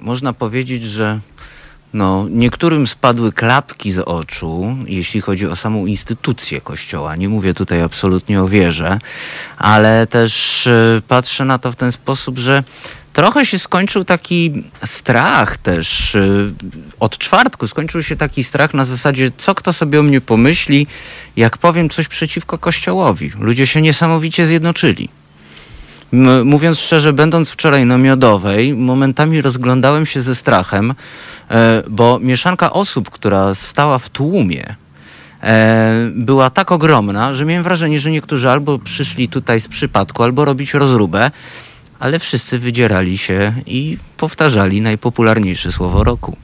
można 0.00 0.32
powiedzieć, 0.32 0.82
że 0.82 1.20
no, 1.94 2.26
niektórym 2.30 2.86
spadły 2.86 3.32
klapki 3.32 3.92
z 3.92 3.98
oczu, 3.98 4.76
jeśli 4.86 5.20
chodzi 5.20 5.46
o 5.46 5.56
samą 5.56 5.86
instytucję 5.86 6.60
Kościoła. 6.60 7.16
Nie 7.16 7.28
mówię 7.28 7.54
tutaj 7.54 7.82
absolutnie 7.82 8.42
o 8.42 8.48
wierze, 8.48 8.98
ale 9.58 10.06
też 10.06 10.66
y, 10.66 11.02
patrzę 11.08 11.44
na 11.44 11.58
to 11.58 11.72
w 11.72 11.76
ten 11.76 11.92
sposób, 11.92 12.38
że 12.38 12.62
trochę 13.16 13.46
się 13.46 13.58
skończył 13.58 14.04
taki 14.04 14.64
strach 14.84 15.56
też. 15.56 16.14
y, 16.14 16.52
Od 17.00 17.18
czwartku 17.18 17.68
skończył 17.68 18.02
się 18.02 18.16
taki 18.16 18.44
strach 18.44 18.74
na 18.74 18.84
zasadzie, 18.84 19.30
co 19.36 19.54
kto 19.54 19.72
sobie 19.72 20.00
o 20.00 20.02
mnie 20.02 20.20
pomyśli, 20.20 20.86
jak 21.36 21.58
powiem 21.58 21.88
coś 21.88 22.08
przeciwko 22.08 22.58
Kościołowi. 22.58 23.32
Ludzie 23.40 23.66
się 23.66 23.82
niesamowicie 23.82 24.46
zjednoczyli. 24.46 25.08
Mówiąc 26.44 26.78
szczerze, 26.78 27.12
będąc 27.12 27.50
wczoraj 27.50 27.86
na 27.86 27.98
miodowej, 27.98 28.74
momentami 28.74 29.42
rozglądałem 29.42 30.06
się 30.06 30.22
ze 30.22 30.34
strachem, 30.34 30.94
e, 31.50 31.82
bo 31.88 32.18
mieszanka 32.18 32.72
osób, 32.72 33.10
która 33.10 33.54
stała 33.54 33.98
w 33.98 34.08
tłumie, 34.08 34.74
e, 35.42 36.10
była 36.14 36.50
tak 36.50 36.72
ogromna, 36.72 37.34
że 37.34 37.44
miałem 37.44 37.62
wrażenie, 37.64 38.00
że 38.00 38.10
niektórzy 38.10 38.50
albo 38.50 38.78
przyszli 38.78 39.28
tutaj 39.28 39.60
z 39.60 39.68
przypadku, 39.68 40.22
albo 40.22 40.44
robić 40.44 40.74
rozróbę, 40.74 41.30
ale 41.98 42.18
wszyscy 42.18 42.58
wydzierali 42.58 43.18
się 43.18 43.52
i 43.66 43.98
powtarzali 44.16 44.80
najpopularniejsze 44.80 45.72
słowo 45.72 46.04
roku. 46.04 46.36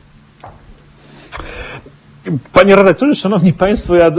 Panie 2.53 2.77
redaktorze, 2.77 3.15
szanowni 3.15 3.53
państwo, 3.53 3.95
ja 3.95 4.07
e, 4.07 4.13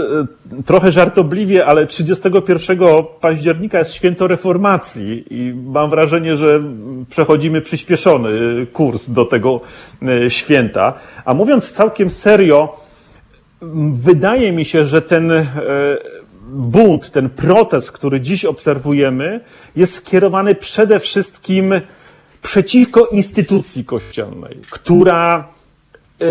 trochę 0.66 0.92
żartobliwie, 0.92 1.66
ale 1.66 1.88
31 1.88 2.78
października 3.22 3.80
jest 3.80 3.94
święto 3.94 4.28
reformacji 4.28 5.26
i 5.30 5.54
mam 5.54 5.90
wrażenie, 5.90 6.36
że 6.36 6.64
przechodzimy 7.10 7.62
przyspieszony 7.62 8.32
kurs 8.74 9.10
do 9.10 9.26
tego 9.26 9.62
e, 10.02 10.30
święta. 10.30 10.94
A 11.26 11.34
mówiąc 11.34 11.72
całkiem 11.72 12.10
serio, 12.10 12.78
wydaje 13.94 14.52
mi 14.52 14.66
się, 14.66 14.86
że 14.86 15.02
ten 15.02 15.32
e, 15.32 15.46
bunt, 16.54 17.12
ten 17.12 17.30
protest, 17.30 17.92
który 17.92 18.22
dziś 18.22 18.46
obserwujemy, 18.46 19.40
jest 19.76 19.94
skierowany 19.94 20.56
przede 20.56 21.00
wszystkim 21.00 21.82
przeciwko 22.42 23.06
instytucji 23.06 23.86
kościelnej, 23.86 24.62
która 24.70 25.48
e, 26.22 26.26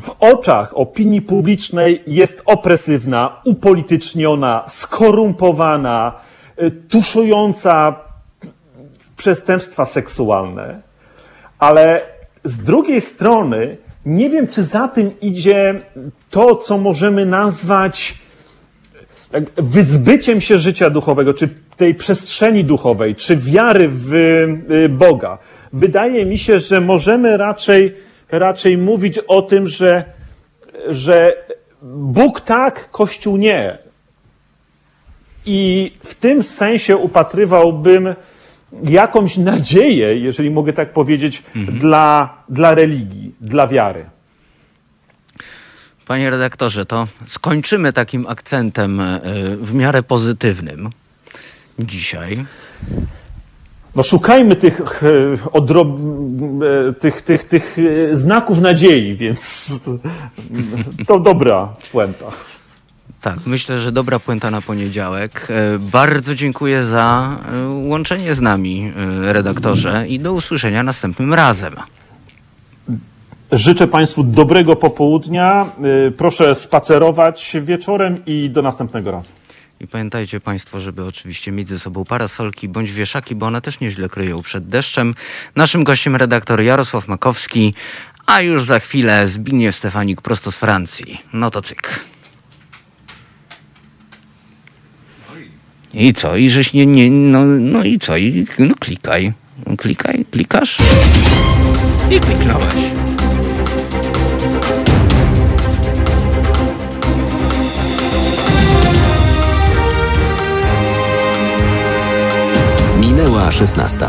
w 0.00 0.10
oczach 0.20 0.72
opinii 0.74 1.22
publicznej 1.22 2.02
jest 2.06 2.42
opresywna, 2.44 3.40
upolityczniona, 3.44 4.64
skorumpowana, 4.68 6.12
y, 6.62 6.70
tuszująca 6.70 7.96
przestępstwa 9.16 9.86
seksualne. 9.86 10.80
Ale 11.58 12.02
z 12.44 12.64
drugiej 12.64 13.00
strony 13.00 13.76
nie 14.06 14.30
wiem, 14.30 14.48
czy 14.48 14.64
za 14.64 14.88
tym 14.88 15.20
idzie 15.20 15.80
to, 16.30 16.56
co 16.56 16.78
możemy 16.78 17.26
nazwać 17.26 18.14
wyzbyciem 19.56 20.40
się 20.40 20.58
życia 20.58 20.90
duchowego, 20.90 21.34
czy 21.34 21.48
tej 21.76 21.94
przestrzeni 21.94 22.64
duchowej, 22.64 23.14
czy 23.14 23.36
wiary 23.36 23.88
w 23.92 24.14
y, 24.14 24.88
Boga. 24.88 25.38
Wydaje 25.72 26.26
mi 26.26 26.38
się, 26.38 26.60
że 26.60 26.80
możemy 26.80 27.36
raczej, 27.36 27.96
raczej 28.30 28.78
mówić 28.78 29.18
o 29.18 29.42
tym, 29.42 29.66
że, 29.66 30.04
że 30.88 31.32
Bóg 31.92 32.40
tak, 32.40 32.90
Kościół 32.90 33.36
nie. 33.36 33.78
I 35.46 35.92
w 36.04 36.14
tym 36.14 36.42
sensie 36.42 36.96
upatrywałbym 36.96 38.14
jakąś 38.82 39.36
nadzieję, 39.36 40.18
jeżeli 40.18 40.50
mogę 40.50 40.72
tak 40.72 40.92
powiedzieć, 40.92 41.42
dla, 41.54 42.34
dla 42.48 42.74
religii, 42.74 43.34
dla 43.40 43.66
wiary. 43.66 44.04
Panie 46.06 46.30
redaktorze, 46.30 46.86
to 46.86 47.06
skończymy 47.26 47.92
takim 47.92 48.26
akcentem 48.26 49.00
e, 49.00 49.20
w 49.56 49.74
miarę 49.74 50.02
pozytywnym 50.02 50.90
dzisiaj. 51.78 52.44
No 53.96 54.02
szukajmy 54.02 54.56
tych, 54.56 55.02
e, 55.02 55.52
odrob, 55.52 55.88
e, 55.88 56.92
tych, 56.92 57.22
tych, 57.22 57.44
tych 57.44 57.76
znaków 58.12 58.60
nadziei, 58.60 59.16
więc 59.16 59.70
to 61.08 61.20
dobra 61.20 61.72
puenta. 61.92 62.26
Tak, 63.20 63.38
myślę, 63.46 63.80
że 63.80 63.92
dobra 63.92 64.18
puenta 64.18 64.50
na 64.50 64.60
poniedziałek. 64.60 65.46
E, 65.50 65.78
Bardzo 65.78 66.34
dziękuję 66.34 66.84
za 66.84 67.36
e, 67.52 67.68
łączenie 67.68 68.34
z 68.34 68.40
nami, 68.40 68.92
e, 69.26 69.32
redaktorze, 69.32 70.04
i 70.08 70.20
do 70.20 70.32
usłyszenia 70.32 70.82
następnym 70.82 71.34
razem. 71.34 71.74
Życzę 73.52 73.86
Państwu 73.86 74.24
dobrego 74.24 74.76
popołudnia. 74.76 75.66
Proszę 76.16 76.54
spacerować 76.54 77.56
wieczorem 77.62 78.24
i 78.26 78.50
do 78.50 78.62
następnego 78.62 79.10
razu. 79.10 79.32
I 79.80 79.86
pamiętajcie 79.88 80.40
Państwo, 80.40 80.80
żeby 80.80 81.04
oczywiście 81.04 81.52
mieć 81.52 81.68
ze 81.68 81.78
sobą 81.78 82.04
parasolki 82.04 82.68
bądź 82.68 82.92
wieszaki, 82.92 83.34
bo 83.34 83.46
one 83.46 83.60
też 83.60 83.80
nieźle 83.80 84.08
kryją 84.08 84.38
przed 84.42 84.68
deszczem. 84.68 85.14
Naszym 85.56 85.84
gościem 85.84 86.16
redaktor 86.16 86.60
Jarosław 86.60 87.08
Makowski, 87.08 87.74
a 88.26 88.40
już 88.40 88.64
za 88.64 88.80
chwilę 88.80 89.28
Zbigniew 89.28 89.76
Stefanik 89.76 90.22
prosto 90.22 90.52
z 90.52 90.56
Francji. 90.56 91.20
No 91.32 91.50
to 91.50 91.62
cyk. 91.62 92.00
I 95.94 96.12
co? 96.12 96.36
I 96.36 96.50
żeś 96.50 96.72
nie, 96.72 96.86
nie 96.86 97.10
no, 97.10 97.44
no 97.44 97.84
i 97.84 97.98
co? 97.98 98.16
I 98.16 98.46
no 98.58 98.74
klikaj. 98.80 99.32
Klikaj, 99.78 100.24
klikasz? 100.30 100.78
I 102.10 102.20
kliknąłeś. 102.20 102.74
Minęła 113.00 113.52
16. 113.52 114.06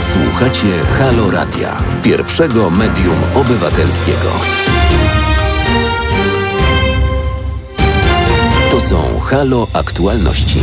Słuchacie 0.00 0.66
Halo 0.98 1.30
Radia, 1.30 1.82
pierwszego 2.02 2.70
medium 2.70 3.18
obywatelskiego. 3.34 4.71
Są 8.82 9.20
Halo 9.20 9.66
Aktualności. 9.72 10.58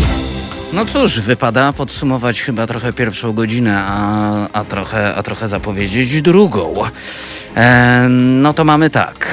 No 0.74 0.86
cóż, 0.86 1.20
wypada 1.20 1.74
podsumować 1.74 2.42
chyba 2.42 2.68
trochę 2.68 2.94
pierwszą 2.94 3.34
godzinę, 3.34 3.84
a, 3.88 4.48
a, 4.54 4.64
trochę, 4.64 5.16
a 5.16 5.24
trochę 5.24 5.48
zapowiedzieć 5.48 6.22
drugą. 6.22 6.74
E, 7.56 8.08
no 8.10 8.54
to 8.54 8.64
mamy 8.64 8.90
tak. 8.90 9.28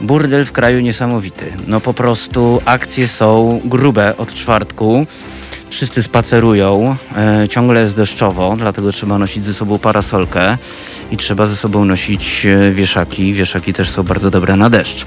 Burdel 0.00 0.44
w 0.44 0.52
kraju 0.52 0.80
niesamowity. 0.80 1.52
No 1.66 1.80
po 1.80 1.94
prostu 1.94 2.62
akcje 2.64 3.08
są 3.08 3.60
grube 3.64 4.16
od 4.16 4.32
czwartku. 4.32 5.06
Wszyscy 5.70 6.02
spacerują, 6.02 6.96
e, 7.16 7.48
ciągle 7.48 7.80
jest 7.80 7.96
deszczowo, 7.96 8.54
dlatego 8.58 8.92
trzeba 8.92 9.18
nosić 9.18 9.44
ze 9.44 9.54
sobą 9.54 9.78
parasolkę 9.78 10.58
i 11.10 11.16
trzeba 11.16 11.46
ze 11.46 11.56
sobą 11.56 11.84
nosić 11.84 12.46
e, 12.46 12.72
wieszaki. 12.72 13.34
Wieszaki 13.34 13.72
też 13.72 13.90
są 13.90 14.02
bardzo 14.02 14.30
dobre 14.30 14.56
na 14.56 14.70
deszcz. 14.70 15.06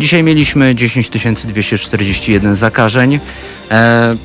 Dzisiaj 0.00 0.22
mieliśmy 0.22 0.74
10 0.74 1.10
241 1.10 2.54
zakażeń. 2.54 3.20
E, 3.70 4.16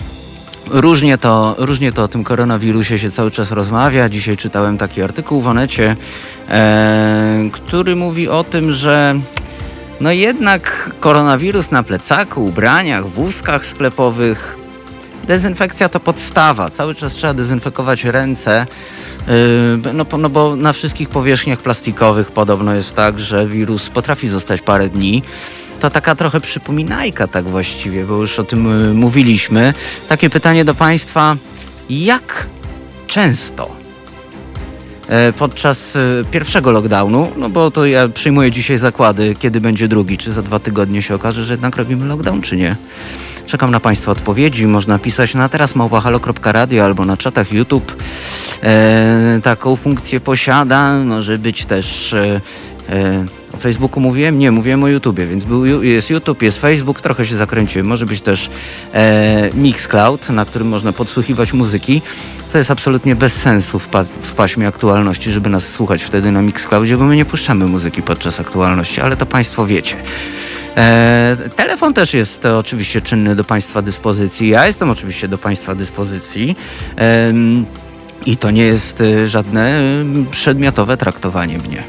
Różnie 0.70 1.18
to, 1.18 1.56
różnie 1.58 1.92
to 1.92 2.04
o 2.04 2.08
tym 2.08 2.24
koronawirusie 2.24 3.00
się 3.00 3.12
cały 3.12 3.32
czas 3.32 3.52
rozmawia. 3.52 4.10
Dzisiaj 4.10 4.38
czytałem 4.38 4.78
taki 4.78 5.02
artykuł 5.02 5.42
w 5.42 5.48
Onecie, 5.48 5.96
e, 6.50 7.50
który 7.52 7.96
mówi 7.96 8.30
o 8.30 8.44
tym, 8.44 8.72
że 8.72 9.16
no 10.02 10.12
jednak 10.12 10.92
koronawirus 11.00 11.72
na 11.72 11.84
plecaku, 11.84 12.46
ubraniach, 12.46 13.08
wózkach 13.08 13.66
sklepowych, 13.66 14.58
dezynfekcja 15.28 15.90
to 15.90 16.00
podstawa. 16.00 16.70
Cały 16.70 16.96
czas 16.96 17.14
trzeba 17.14 17.34
dezynfekować 17.34 18.04
ręce. 18.04 18.68
Yy, 19.28 19.94
no, 19.94 20.06
no 20.18 20.30
bo 20.30 20.56
na 20.56 20.74
wszystkich 20.74 21.10
powierzchniach 21.10 21.60
plastikowych 21.60 22.32
podobno 22.32 22.74
jest 22.74 22.96
tak, 22.96 23.20
że 23.20 23.48
wirus 23.48 23.90
potrafi 23.90 24.28
zostać 24.28 24.62
parę 24.62 24.90
dni. 24.90 25.24
To 25.80 25.90
taka 25.90 26.16
trochę 26.16 26.42
przypominajka 26.42 27.28
tak 27.28 27.46
właściwie, 27.46 28.06
bo 28.06 28.16
już 28.16 28.40
o 28.40 28.44
tym 28.44 28.90
y, 28.90 28.94
mówiliśmy. 28.94 29.74
Takie 30.10 30.30
pytanie 30.30 30.66
do 30.66 30.74
Państwa, 30.74 31.36
jak 31.90 32.48
często 33.08 33.76
e, 35.08 35.34
podczas 35.34 35.96
e, 35.96 36.00
pierwszego 36.32 36.72
lockdownu, 36.72 37.32
no 37.38 37.50
bo 37.50 37.72
to 37.72 37.86
ja 37.86 38.08
przyjmuję 38.08 38.52
dzisiaj 38.52 38.78
zakłady, 38.78 39.36
kiedy 39.40 39.62
będzie 39.62 39.88
drugi, 39.88 40.18
czy 40.18 40.34
za 40.34 40.42
dwa 40.42 40.60
tygodnie 40.60 41.02
się 41.02 41.16
okaże, 41.16 41.44
że 41.44 41.54
jednak 41.54 41.76
robimy 41.76 42.06
lockdown, 42.06 42.42
czy 42.42 42.56
nie. 42.56 42.76
Czekam 43.54 43.72
na 43.72 43.80
Państwa 43.80 44.12
odpowiedzi. 44.12 44.68
Można 44.68 45.00
pisać 45.00 45.34
na 45.34 45.50
teraz 45.50 45.76
małpahalo.radio 45.76 46.86
albo 46.86 47.06
na 47.06 47.18
czatach 47.18 47.54
YouTube. 47.54 47.96
E, 48.64 49.40
taką 49.44 49.76
funkcję 49.76 50.20
posiada. 50.20 51.00
Może 51.06 51.38
być 51.38 51.66
też 51.66 52.14
e, 52.14 52.42
e, 52.90 53.26
O 53.54 53.58
Facebooku 53.58 54.02
mówiłem? 54.02 54.40
Nie, 54.40 54.52
mówiłem 54.52 54.84
o 54.84 54.88
YouTubie, 54.88 55.26
więc 55.26 55.44
był, 55.44 55.84
jest 55.84 56.10
YouTube, 56.10 56.42
jest 56.42 56.62
Facebook, 56.62 57.02
trochę 57.02 57.26
się 57.26 57.36
zakręciłem. 57.36 57.88
Może 57.88 58.06
być 58.06 58.22
też 58.22 58.50
e, 58.94 59.50
Mixcloud, 59.54 60.30
na 60.30 60.46
którym 60.46 60.68
można 60.68 60.94
podsłuchiwać 60.94 61.54
muzyki, 61.54 62.02
co 62.48 62.58
jest 62.58 62.72
absolutnie 62.72 63.16
bez 63.16 63.34
sensu 63.34 63.80
w, 63.80 63.88
pa 63.88 64.04
w 64.22 64.36
paśmie 64.36 64.68
aktualności, 64.68 65.32
żeby 65.32 65.50
nas 65.50 65.68
słuchać 65.68 66.04
wtedy 66.04 66.32
na 66.32 66.42
Mixcloudzie, 66.42 66.98
bo 66.98 67.04
my 67.04 67.16
nie 67.16 67.26
puszczamy 67.26 67.66
muzyki 67.66 68.02
podczas 68.02 68.40
aktualności, 68.40 69.02
ale 69.02 69.18
to 69.18 69.26
Państwo 69.26 69.66
wiecie. 69.66 69.96
E, 70.78 71.38
telefon 71.56 71.94
też 71.94 72.14
jest 72.14 72.46
e, 72.46 72.58
oczywiście 72.58 73.02
czynny 73.02 73.36
do 73.36 73.44
Państwa 73.44 73.82
dyspozycji. 73.82 74.50
Ja 74.50 74.68
jestem 74.68 74.90
oczywiście 74.90 75.28
do 75.28 75.38
Państwa 75.38 75.76
dyspozycji. 75.76 76.56
E, 76.98 77.34
I 78.26 78.38
to 78.38 78.52
nie 78.52 78.64
jest 78.64 79.02
e, 79.02 79.28
żadne 79.28 79.80
e, 79.80 79.82
przedmiotowe 80.32 80.98
traktowanie 80.98 81.58
mnie. 81.58 81.84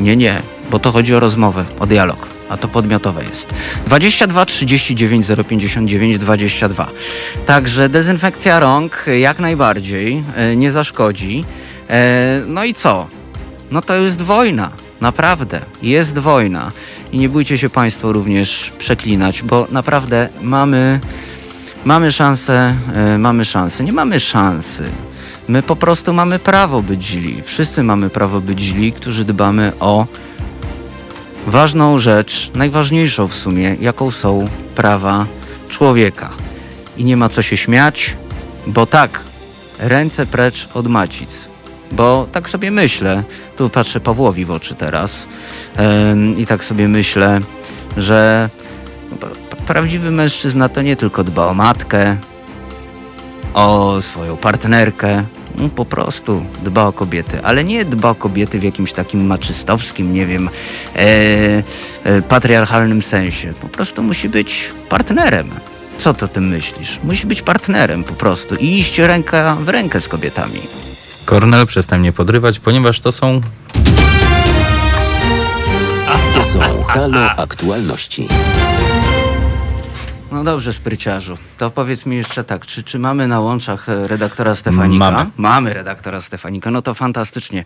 Nie, 0.00 0.16
nie, 0.16 0.36
bo 0.70 0.78
to 0.78 0.92
chodzi 0.92 1.14
o 1.14 1.20
rozmowę, 1.20 1.64
o 1.80 1.86
dialog, 1.86 2.28
a 2.48 2.56
to 2.56 2.68
podmiotowe 2.68 3.24
jest. 3.24 3.54
22 3.86 4.46
39 4.46 5.26
059 5.48 6.18
22. 6.18 6.88
Także 7.46 7.88
dezynfekcja 7.88 8.60
rąk 8.60 9.04
jak 9.20 9.38
najbardziej 9.38 10.22
nie 10.56 10.70
zaszkodzi. 10.70 11.44
No 12.46 12.64
i 12.64 12.74
co? 12.74 13.06
No 13.70 13.82
to 13.82 13.94
jest 13.94 14.22
wojna. 14.22 14.70
Naprawdę, 15.00 15.60
jest 15.82 16.18
wojna. 16.18 16.72
I 17.12 17.18
nie 17.18 17.28
bójcie 17.28 17.58
się 17.58 17.68
Państwo 17.68 18.12
również 18.12 18.72
przeklinać, 18.78 19.42
bo 19.42 19.66
naprawdę 19.70 20.28
mamy, 20.42 21.00
mamy 21.84 22.12
szansę, 22.12 22.74
e, 22.94 23.18
mamy 23.18 23.44
szansę. 23.44 23.84
Nie 23.84 23.92
mamy 23.92 24.20
szansy. 24.20 24.84
My 25.48 25.62
po 25.62 25.76
prostu 25.76 26.12
mamy 26.12 26.38
prawo 26.38 26.82
być 26.82 27.04
źli. 27.04 27.42
Wszyscy 27.42 27.82
mamy 27.82 28.10
prawo 28.10 28.40
być 28.40 28.60
źli, 28.60 28.92
którzy 28.92 29.24
dbamy 29.24 29.72
o 29.80 30.06
ważną 31.46 31.98
rzecz, 31.98 32.50
najważniejszą 32.54 33.28
w 33.28 33.34
sumie, 33.34 33.76
jaką 33.80 34.10
są 34.10 34.44
prawa 34.74 35.26
człowieka. 35.68 36.30
I 36.96 37.04
nie 37.04 37.16
ma 37.16 37.28
co 37.28 37.42
się 37.42 37.56
śmiać, 37.56 38.16
bo 38.66 38.86
tak, 38.86 39.20
ręce 39.78 40.26
precz 40.26 40.68
od 40.74 40.86
macic. 40.86 41.48
Bo 41.92 42.28
tak 42.32 42.48
sobie 42.50 42.70
myślę, 42.70 43.22
tu 43.58 43.70
patrzę 43.70 44.00
Pawłowi 44.00 44.44
w 44.44 44.50
oczy 44.50 44.74
teraz 44.74 45.26
i 46.36 46.46
tak 46.46 46.64
sobie 46.64 46.88
myślę, 46.88 47.40
że 47.96 48.48
prawdziwy 49.66 50.10
mężczyzna 50.10 50.68
to 50.68 50.82
nie 50.82 50.96
tylko 50.96 51.24
dba 51.24 51.46
o 51.46 51.54
matkę, 51.54 52.16
o 53.54 54.00
swoją 54.00 54.36
partnerkę, 54.36 55.24
no, 55.58 55.68
po 55.68 55.84
prostu 55.84 56.44
dba 56.62 56.86
o 56.86 56.92
kobiety, 56.92 57.42
ale 57.42 57.64
nie 57.64 57.84
dba 57.84 58.10
o 58.10 58.14
kobiety 58.14 58.58
w 58.58 58.62
jakimś 58.62 58.92
takim 58.92 59.26
maczystowskim, 59.26 60.12
nie 60.12 60.26
wiem, 60.26 60.50
e, 60.96 61.00
e, 62.04 62.22
patriarchalnym 62.22 63.02
sensie. 63.02 63.52
Po 63.60 63.68
prostu 63.68 64.02
musi 64.02 64.28
być 64.28 64.70
partnerem. 64.88 65.50
Co 65.98 66.12
ty 66.12 66.24
o 66.24 66.28
tym 66.28 66.48
myślisz? 66.48 67.00
Musi 67.04 67.26
być 67.26 67.42
partnerem 67.42 68.04
po 68.04 68.12
prostu 68.12 68.54
i 68.54 68.78
iść 68.78 68.98
ręka 68.98 69.54
w 69.54 69.68
rękę 69.68 70.00
z 70.00 70.08
kobietami. 70.08 70.60
Kornel, 71.28 71.66
przestań 71.66 72.00
mnie 72.00 72.12
podrywać, 72.12 72.60
ponieważ 72.60 73.00
to 73.00 73.12
są... 73.12 73.40
To 76.34 76.44
są 76.44 76.82
Halo 76.82 77.30
Aktualności. 77.30 78.28
No 80.32 80.44
dobrze, 80.44 80.72
spryciarzu. 80.72 81.38
To 81.58 81.70
powiedz 81.70 82.06
mi 82.06 82.16
jeszcze 82.16 82.44
tak, 82.44 82.66
czy, 82.66 82.82
czy 82.82 82.98
mamy 82.98 83.28
na 83.28 83.40
łączach 83.40 83.88
e, 83.88 84.06
redaktora 84.06 84.54
Stefanika? 84.54 85.10
Mamy. 85.10 85.30
Mamy 85.36 85.74
redaktora 85.74 86.20
Stefanika, 86.20 86.70
no 86.70 86.82
to 86.82 86.94
fantastycznie. 86.94 87.64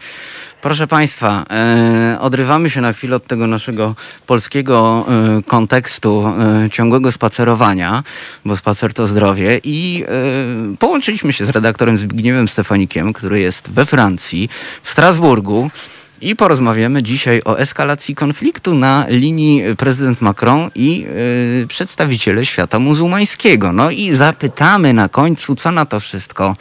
Proszę 0.61 0.87
Państwa, 0.87 1.45
e, 1.51 2.21
odrywamy 2.21 2.71
się 2.71 2.81
na 2.81 2.93
chwilę 2.93 3.17
od 3.17 3.27
tego 3.27 3.47
naszego 3.47 3.95
polskiego 4.27 5.07
e, 5.09 5.43
kontekstu 5.43 6.27
e, 6.27 6.71
ciągłego 6.71 7.13
spacerowania, 7.13 8.03
bo 8.45 8.57
spacer 8.57 8.93
to 8.93 9.07
zdrowie 9.07 9.61
i 9.65 10.05
e, 10.73 10.77
połączyliśmy 10.77 11.33
się 11.33 11.45
z 11.45 11.49
redaktorem 11.49 11.99
Zbigniewem 11.99 12.49
Stefanikiem, 12.49 13.13
który 13.13 13.41
jest 13.41 13.71
we 13.71 13.87
Francji, 13.87 14.49
w 14.83 14.91
Strasburgu. 14.91 15.71
I 16.23 16.37
porozmawiamy 16.37 17.03
dzisiaj 17.03 17.43
o 17.45 17.59
eskalacji 17.59 18.15
konfliktu 18.15 18.75
na 18.75 19.05
linii 19.09 19.77
prezydent 19.77 20.21
Macron 20.21 20.71
i 20.75 21.01
yy, 21.61 21.67
przedstawiciele 21.67 22.47
świata 22.47 22.79
muzułmańskiego. 22.79 23.73
No 23.73 23.91
i 23.91 24.11
zapytamy 24.11 24.93
na 24.93 25.09
końcu, 25.09 25.55
co 25.55 25.71
na 25.73 25.87
to 25.87 26.01
wszystko 26.01 26.57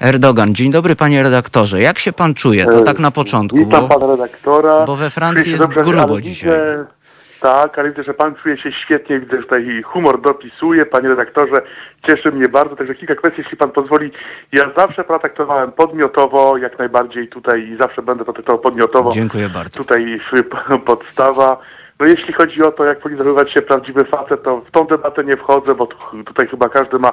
Erdogan. 0.00 0.54
Dzień 0.54 0.70
dobry 0.70 0.96
panie 0.96 1.22
redaktorze. 1.22 1.80
Jak 1.80 1.98
się 1.98 2.12
pan 2.12 2.34
czuje? 2.34 2.66
To 2.66 2.82
tak 2.82 2.98
na 2.98 3.10
początku. 3.10 3.58
Witam 3.58 3.80
Bo, 3.80 3.88
pana 3.88 4.06
redaktora. 4.06 4.84
bo 4.84 4.96
we 4.96 5.10
Francji 5.10 5.52
jest 5.52 5.66
grubo 5.66 6.20
dzisiaj. 6.20 6.50
Tak, 7.44 7.78
ale 7.78 7.88
widzę, 7.90 8.02
że 8.02 8.14
pan 8.14 8.34
czuje 8.34 8.58
się 8.58 8.72
świetnie, 8.72 9.20
widzę, 9.20 9.36
że 9.36 9.42
tutaj 9.42 9.82
humor 9.82 10.20
dopisuje. 10.20 10.86
Panie 10.86 11.08
redaktorze, 11.08 11.54
cieszy 12.10 12.32
mnie 12.32 12.48
bardzo. 12.48 12.76
Także 12.76 12.94
kilka 12.94 13.14
kwestii, 13.14 13.40
jeśli 13.42 13.56
pan 13.56 13.70
pozwoli. 13.70 14.10
Ja 14.52 14.62
zawsze 14.76 15.04
pana 15.04 15.18
traktowałem 15.18 15.72
podmiotowo, 15.72 16.56
jak 16.56 16.78
najbardziej 16.78 17.28
tutaj 17.28 17.60
i 17.68 17.76
zawsze 17.80 18.02
będę 18.02 18.24
to 18.24 18.32
traktował 18.32 18.60
podmiotowo. 18.60 19.10
Dziękuję 19.10 19.48
bardzo. 19.48 19.80
Tutaj 19.80 20.20
podstawa. 20.86 21.56
No 22.00 22.06
jeśli 22.06 22.32
chodzi 22.32 22.62
o 22.62 22.72
to, 22.72 22.84
jak 22.84 22.98
powinien 23.00 23.24
zachowywać 23.24 23.52
się 23.52 23.62
prawdziwy 23.62 24.04
facet, 24.04 24.42
to 24.42 24.60
w 24.60 24.70
tą 24.70 24.84
debatę 24.86 25.24
nie 25.24 25.36
wchodzę, 25.36 25.74
bo 25.74 25.86
tu- 25.86 26.24
tutaj 26.24 26.48
chyba 26.48 26.68
każdy 26.68 26.98
ma 26.98 27.12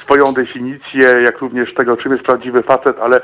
swoją 0.00 0.32
definicję, 0.32 1.22
jak 1.26 1.38
również 1.38 1.74
tego, 1.74 1.96
czym 1.96 2.12
jest 2.12 2.24
prawdziwy 2.24 2.62
facet, 2.62 2.96
ale 3.00 3.20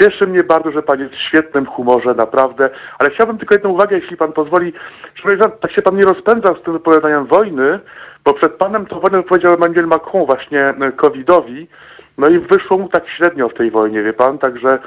cieszy 0.00 0.26
mnie 0.26 0.44
bardzo, 0.44 0.70
że 0.72 0.82
pan 0.82 1.00
jest 1.00 1.14
w 1.14 1.28
świetnym 1.28 1.66
humorze, 1.66 2.14
naprawdę. 2.14 2.70
Ale 2.98 3.10
chciałbym 3.10 3.38
tylko 3.38 3.54
jedną 3.54 3.70
uwagę, 3.70 3.96
jeśli 3.96 4.16
pan 4.16 4.32
pozwoli. 4.32 4.72
Przepraszam, 5.14 5.52
tak 5.60 5.72
się 5.72 5.82
pan 5.82 5.96
nie 5.96 6.04
rozpędzał 6.04 6.56
z 6.56 6.62
tym 6.62 6.72
wypowiadaniem 6.72 7.26
wojny, 7.26 7.80
bo 8.24 8.34
przed 8.34 8.52
panem 8.52 8.86
to 8.86 9.00
wojnę 9.00 9.18
wypowiedział 9.18 9.54
Emmanuel 9.54 9.86
Macron 9.86 10.26
właśnie 10.26 10.68
e, 10.68 10.92
covidowi, 10.92 11.68
no 12.18 12.26
i 12.26 12.38
wyszło 12.38 12.78
mu 12.78 12.88
tak 12.88 13.04
średnio 13.08 13.48
w 13.48 13.54
tej 13.54 13.70
wojnie, 13.70 14.02
wie 14.02 14.12
pan, 14.12 14.38
także 14.38 14.78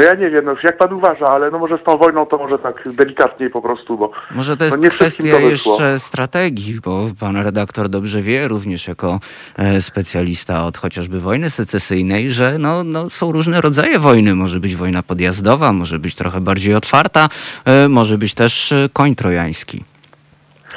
ja 0.00 0.14
nie 0.18 0.30
wiem, 0.30 0.44
no, 0.44 0.54
jak 0.62 0.78
pan 0.78 0.92
uważa, 0.92 1.26
ale 1.26 1.50
no 1.50 1.58
może 1.58 1.78
z 1.78 1.84
tą 1.84 1.98
wojną 1.98 2.26
to 2.26 2.38
może 2.38 2.58
tak 2.58 2.88
delikatniej 2.92 3.50
po 3.50 3.62
prostu, 3.62 3.98
bo 3.98 4.10
Może 4.30 4.56
to 4.56 4.64
jest 4.64 4.76
no 4.76 4.82
nie 4.82 4.88
kwestia 4.88 5.38
jeszcze 5.38 5.98
strategii, 5.98 6.80
bo 6.84 7.06
pan 7.20 7.36
redaktor 7.36 7.88
dobrze 7.88 8.22
wie, 8.22 8.48
również 8.48 8.88
jako 8.88 9.20
e, 9.56 9.80
specjalista 9.80 10.64
od 10.64 10.78
chociażby 10.78 11.20
wojny 11.20 11.50
secesyjnej, 11.50 12.30
że 12.30 12.58
no, 12.58 12.84
no, 12.84 13.10
są 13.10 13.32
różne 13.32 13.60
rodzaje 13.60 13.98
wojny. 13.98 14.34
Może 14.34 14.60
być 14.60 14.76
wojna 14.76 15.02
podjazdowa, 15.02 15.72
może 15.72 15.98
być 15.98 16.14
trochę 16.14 16.40
bardziej 16.40 16.74
otwarta, 16.74 17.28
e, 17.64 17.88
może 17.88 18.18
być 18.18 18.34
też 18.34 18.72
e, 18.72 18.88
koń 18.92 19.14
trojański. 19.14 19.84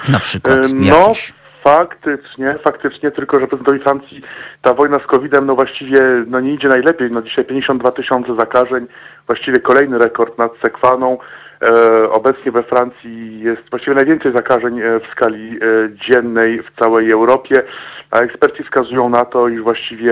Na 0.10 0.20
przykład 0.20 0.60
No, 0.74 0.98
jakiś. 0.98 1.39
Faktycznie, 1.74 2.56
faktycznie, 2.64 3.12
tylko 3.12 3.40
że 3.40 3.48
prezydentowi 3.48 3.80
Francji 3.80 4.22
ta 4.62 4.74
wojna 4.74 5.00
z 5.00 5.08
COVID-em, 5.08 5.46
no 5.46 5.56
właściwie 5.56 6.02
no 6.28 6.40
nie 6.40 6.54
idzie 6.54 6.68
najlepiej. 6.68 7.12
No 7.12 7.22
dzisiaj 7.22 7.46
52 7.46 7.92
tysiące 7.92 8.36
zakażeń, 8.36 8.88
właściwie 9.28 9.60
kolejny 9.60 9.98
rekord 9.98 10.38
nad 10.38 10.52
Sekwaną. 10.66 11.18
E, 11.62 12.10
obecnie 12.10 12.52
we 12.52 12.64
Francji 12.64 13.40
jest 13.40 13.70
właściwie 13.70 13.96
najwięcej 13.96 14.34
zakażeń 14.34 14.80
e, 14.80 15.00
w 15.00 15.12
skali 15.12 15.50
e, 15.50 15.60
dziennej 16.10 16.62
w 16.64 16.80
całej 16.80 17.12
Europie, 17.12 17.64
a 18.12 18.20
eksperci 18.20 18.64
wskazują 18.64 19.10
na 19.10 19.26
to, 19.26 19.48
iż 19.48 19.62
właściwie 19.62 20.12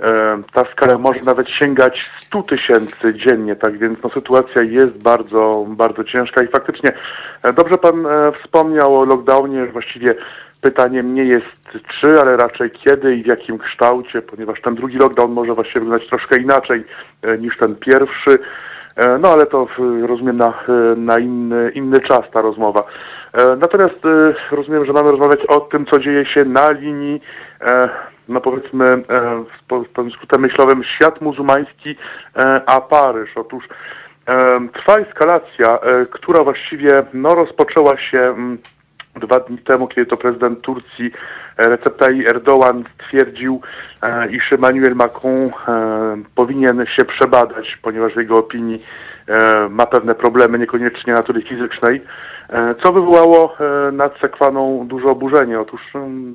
e, 0.00 0.42
ta 0.54 0.64
skala 0.72 0.98
może 0.98 1.20
nawet 1.20 1.46
sięgać 1.48 2.10
100 2.26 2.42
tysięcy 2.42 3.14
dziennie, 3.14 3.56
tak 3.56 3.78
więc 3.78 4.02
no, 4.02 4.10
sytuacja 4.10 4.62
jest 4.62 5.02
bardzo, 5.02 5.66
bardzo 5.68 6.04
ciężka 6.04 6.44
i 6.44 6.48
faktycznie 6.48 6.90
e, 7.42 7.52
dobrze 7.52 7.78
pan 7.78 8.06
e, 8.06 8.32
wspomniał 8.42 9.00
o 9.00 9.04
lockdownie, 9.04 9.66
że 9.66 9.72
właściwie 9.72 10.14
pytaniem 10.60 11.14
nie 11.14 11.24
jest 11.24 11.70
czy, 12.00 12.20
ale 12.20 12.36
raczej 12.36 12.70
kiedy 12.70 13.16
i 13.16 13.22
w 13.22 13.26
jakim 13.26 13.58
kształcie, 13.58 14.22
ponieważ 14.22 14.60
ten 14.60 14.74
drugi 14.74 14.98
lockdown 14.98 15.32
może 15.32 15.54
właściwie 15.54 15.80
wyglądać 15.80 16.08
troszkę 16.08 16.40
inaczej 16.40 16.84
e, 17.22 17.38
niż 17.38 17.58
ten 17.58 17.76
pierwszy. 17.76 18.38
E, 18.96 19.18
No 19.18 19.32
ale 19.32 19.46
to 19.46 19.66
rozumiem 20.02 20.36
na, 20.36 20.48
e, 20.48 21.00
na 21.00 21.18
inny, 21.18 21.70
inny 21.74 22.00
czas 22.00 22.30
ta 22.32 22.40
rozmowa. 22.40 22.82
Natomiast 23.60 24.04
rozumiem, 24.50 24.86
że 24.86 24.92
mamy 24.92 25.10
rozmawiać 25.10 25.46
o 25.46 25.60
tym, 25.60 25.86
co 25.86 26.00
dzieje 26.00 26.26
się 26.26 26.44
na 26.44 26.70
linii, 26.70 27.20
no 28.28 28.40
powiedzmy 28.40 29.02
w 29.68 29.88
pewnym 29.94 30.12
skrótem 30.12 30.40
myślowym 30.40 30.84
świat 30.84 31.20
muzułmański, 31.20 31.96
a 32.66 32.80
Paryż. 32.80 33.30
Otóż 33.36 33.64
trwa 34.74 34.94
eskalacja, 34.94 35.78
która 36.10 36.44
właściwie 36.44 36.90
no, 37.14 37.34
rozpoczęła 37.34 37.98
się 37.98 38.18
mm, 38.18 38.58
dwa 39.16 39.40
dni 39.40 39.58
temu, 39.58 39.88
kiedy 39.88 40.06
to 40.06 40.16
prezydent 40.16 40.60
Turcji 40.60 41.12
e, 41.56 41.68
Recep 41.68 41.96
Tayyip 41.96 42.28
Erdoğan 42.28 42.84
stwierdził, 42.94 43.60
e, 44.02 44.30
iż 44.30 44.52
Emmanuel 44.52 44.94
Macron 44.94 45.46
e, 45.46 45.50
powinien 46.34 46.86
się 46.96 47.04
przebadać, 47.04 47.78
ponieważ 47.82 48.14
w 48.14 48.18
jego 48.18 48.36
opinii 48.36 48.82
ma 49.70 49.86
pewne 49.86 50.14
problemy, 50.14 50.58
niekoniecznie 50.58 51.12
natury 51.12 51.42
fizycznej, 51.42 52.00
co 52.82 52.92
wywołało 52.92 53.54
nad 53.92 54.20
Sekwaną 54.20 54.86
duże 54.88 55.08
oburzenie. 55.08 55.60
Otóż 55.60 55.80
mm, 55.94 56.34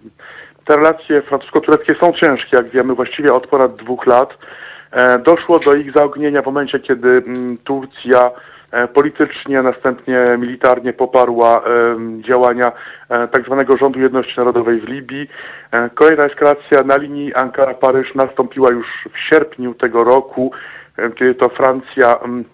te 0.65 0.75
relacje 0.75 1.21
francusko-tureckie 1.21 1.95
są 1.99 2.13
ciężkie, 2.13 2.57
jak 2.57 2.69
wiemy, 2.69 2.95
właściwie 2.95 3.33
od 3.33 3.47
ponad 3.47 3.73
dwóch 3.73 4.05
lat. 4.05 4.29
Doszło 5.25 5.59
do 5.59 5.75
ich 5.75 5.91
zaognienia 5.91 6.41
w 6.41 6.45
momencie, 6.45 6.79
kiedy 6.79 7.09
mm, 7.09 7.57
Turcja 7.57 8.31
politycznie, 8.93 9.61
następnie 9.61 10.25
militarnie 10.37 10.93
poparła 10.93 11.63
em, 11.63 12.23
działania 12.23 12.71
e, 13.09 13.27
tak 13.27 13.45
zwanego 13.45 13.77
rządu 13.77 13.99
jedności 13.99 14.37
narodowej 14.37 14.79
w 14.79 14.89
Libii. 14.89 15.27
E, 15.71 15.89
Kolejna 15.89 16.23
eskalacja 16.23 16.83
na 16.85 16.97
linii 16.97 17.33
Ankara-Paryż 17.33 18.15
nastąpiła 18.15 18.71
już 18.71 18.87
w 19.13 19.19
sierpniu 19.29 19.73
tego 19.73 20.03
roku, 20.03 20.51
e, 20.97 21.11
kiedy 21.11 21.35
to 21.35 21.49
Francja 21.49 22.15
em, 22.15 22.45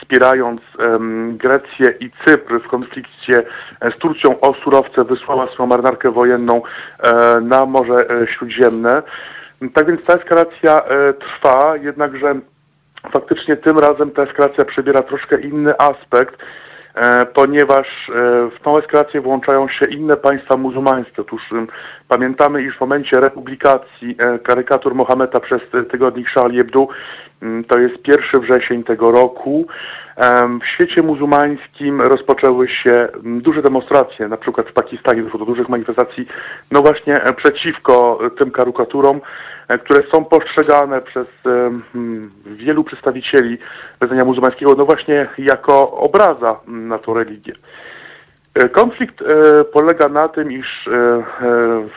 wspierając 0.00 0.60
em, 0.78 1.36
Grecję 1.36 1.94
i 2.00 2.10
Cypr 2.24 2.60
w 2.60 2.68
konflikcie 2.68 3.42
e, 3.80 3.90
z 3.90 3.98
Turcją 3.98 4.40
o 4.40 4.54
surowce 4.54 5.04
wysłała 5.04 5.46
swoją 5.46 5.66
marynarkę 5.66 6.10
wojenną 6.10 6.62
e, 6.98 7.40
na 7.40 7.66
Morze 7.66 7.96
e, 8.10 8.26
Śródziemne. 8.26 9.02
Tak 9.74 9.86
więc 9.86 10.06
ta 10.06 10.14
eskalacja 10.14 10.82
e, 10.84 11.12
trwa, 11.12 11.76
jednakże 11.76 12.34
faktycznie 13.10 13.56
tym 13.56 13.78
razem 13.78 14.10
ta 14.10 14.22
eskalacja 14.22 14.64
przybiera 14.64 15.02
troszkę 15.02 15.40
inny 15.40 15.74
aspekt, 15.78 16.36
e, 16.94 17.26
ponieważ 17.26 17.86
e, 17.86 18.12
w 18.58 18.62
tą 18.64 18.78
eskalację 18.78 19.20
włączają 19.20 19.68
się 19.68 19.90
inne 19.90 20.16
państwa 20.16 20.56
muzułmańskie. 20.56 21.22
Otóż 21.22 21.42
pamiętamy, 22.08 22.62
iż 22.62 22.76
w 22.76 22.80
momencie 22.80 23.20
republikacji 23.20 24.16
e, 24.18 24.38
karykatur 24.38 24.94
Mohameda 24.94 25.40
przez 25.40 25.60
tygodnik 25.90 26.28
Charlie 26.28 26.58
Hebdo, 26.58 26.86
to 27.68 27.78
jest 27.78 28.08
1 28.08 28.40
wrzesień 28.40 28.84
tego 28.84 29.10
roku, 29.10 29.66
w 30.62 30.66
świecie 30.74 31.02
muzułmańskim 31.02 32.00
rozpoczęły 32.00 32.68
się 32.68 33.08
duże 33.22 33.62
demonstracje, 33.62 34.28
na 34.28 34.36
przykład 34.36 34.68
w 34.68 34.72
Pakistanie 34.72 35.22
doszło 35.22 35.38
do 35.38 35.44
dużych 35.44 35.68
manifestacji, 35.68 36.26
no 36.70 36.80
właśnie 36.80 37.20
przeciwko 37.36 38.18
tym 38.38 38.50
karykaturom, 38.50 39.20
które 39.78 40.02
są 40.14 40.24
postrzegane 40.24 41.00
przez 41.00 41.26
mm, 41.46 42.30
wielu 42.46 42.84
przedstawicieli 42.84 43.58
wyznania 44.00 44.24
muzułmańskiego, 44.24 44.74
no 44.74 44.84
właśnie 44.84 45.26
jako 45.38 45.90
obraza 45.90 46.60
na 46.66 46.98
tą 46.98 47.14
religię. 47.14 47.52
E, 48.54 48.68
Konflikt 48.68 49.22
e, 49.22 49.64
polega 49.64 50.08
na 50.08 50.28
tym, 50.28 50.52
iż 50.52 50.88
e, 50.88 50.92
e, 50.92 51.22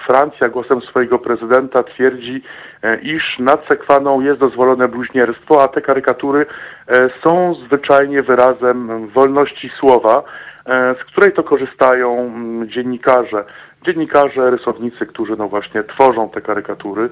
Francja 0.07 0.49
głosem 0.49 0.81
swojego 0.81 1.19
prezydenta 1.19 1.83
twierdzi, 1.83 2.41
e, 2.83 2.99
iż 3.01 3.39
nad 3.39 3.67
Sekwaną 3.67 4.21
jest 4.21 4.39
dozwolone 4.39 4.87
bluźnierstwo, 4.87 5.63
a 5.63 5.67
te 5.67 5.81
karykatury 5.81 6.45
e, 6.87 7.09
są 7.23 7.55
zwyczajnie 7.65 8.23
wyrazem 8.23 9.07
wolności 9.07 9.71
słowa, 9.79 10.23
e, 10.65 10.95
z 11.01 11.03
której 11.03 11.33
to 11.33 11.43
korzystają 11.43 12.33
dziennikarze. 12.65 13.45
Dziennikarze, 13.85 14.51
rysownicy, 14.51 15.05
którzy 15.05 15.35
no 15.37 15.47
właśnie 15.47 15.83
tworzą 15.83 16.29
te 16.29 16.41
karykatury. 16.41 17.09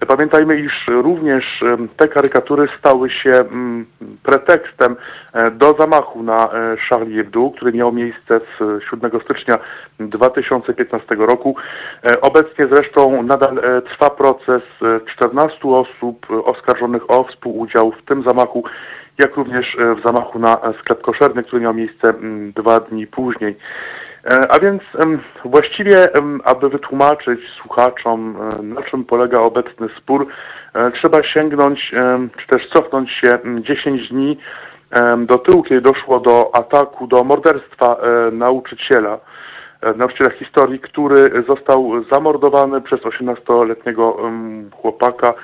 Pamiętajmy, 0.00 0.60
iż 0.60 0.86
również 0.88 1.64
te 1.96 2.08
karykatury 2.08 2.68
stały 2.78 3.10
się 3.10 3.30
mm, 3.30 3.86
pretekstem 4.22 4.96
e, 5.32 5.50
do 5.50 5.76
zamachu 5.78 6.22
na 6.22 6.52
e, 6.52 6.76
Charlie 6.88 7.16
Hebdo, 7.16 7.50
który 7.56 7.72
miał 7.72 7.92
miejsce 7.92 8.40
w 8.40 8.80
7 8.90 9.10
stycznia 9.24 9.58
2015 10.00 11.14
roku. 11.14 11.56
E, 12.04 12.20
Obecnie 12.20 12.66
zresztą 12.66 13.22
nadal 13.22 13.60
trwa 13.84 14.10
proces 14.10 14.62
e, 14.82 15.00
14 15.14 15.68
osób 15.68 16.26
oskarżonych 16.30 17.10
o 17.10 17.24
współudział 17.24 17.92
w 17.92 18.04
tym 18.04 18.22
zamachu, 18.22 18.64
jak 19.18 19.36
również 19.36 19.76
w 19.96 20.06
zamachu 20.06 20.38
na 20.38 20.56
sklep 20.80 21.02
koszerny, 21.02 21.42
który 21.42 21.62
miał 21.62 21.74
miejsce 21.74 22.08
mm, 22.08 22.52
dwa 22.52 22.80
dni 22.80 23.06
później. 23.06 23.56
E, 24.30 24.52
A 24.52 24.58
więc 24.58 24.82
właściwie, 25.44 26.06
aby 26.44 26.68
wytłumaczyć 26.68 27.40
słuchaczom, 27.52 28.36
e, 28.60 28.62
na 28.62 28.82
czym 28.82 29.04
polega 29.04 29.38
obecny 29.38 29.88
spór, 29.98 30.26
e, 30.74 30.90
trzeba 30.90 31.22
sięgnąć, 31.22 31.90
czy 32.40 32.46
też 32.46 32.68
cofnąć 32.72 33.10
się 33.10 33.30
em, 33.30 33.64
10 33.64 34.08
dni 34.08 34.38
do 35.18 35.38
tyłu, 35.38 35.62
kiedy 35.62 35.80
doszło 35.80 36.20
do 36.20 36.54
ataku, 36.54 37.06
do 37.06 37.24
morderstwa 37.24 37.96
nauczyciela, 38.32 39.18
nauczyciela 39.96 40.30
historii, 40.30 40.80
który 40.80 41.44
został 41.48 42.04
zamordowany 42.12 42.80
przez 42.80 43.00
18-letniego 43.00 44.16
em, 44.28 44.70
chłopaka, 44.70 45.34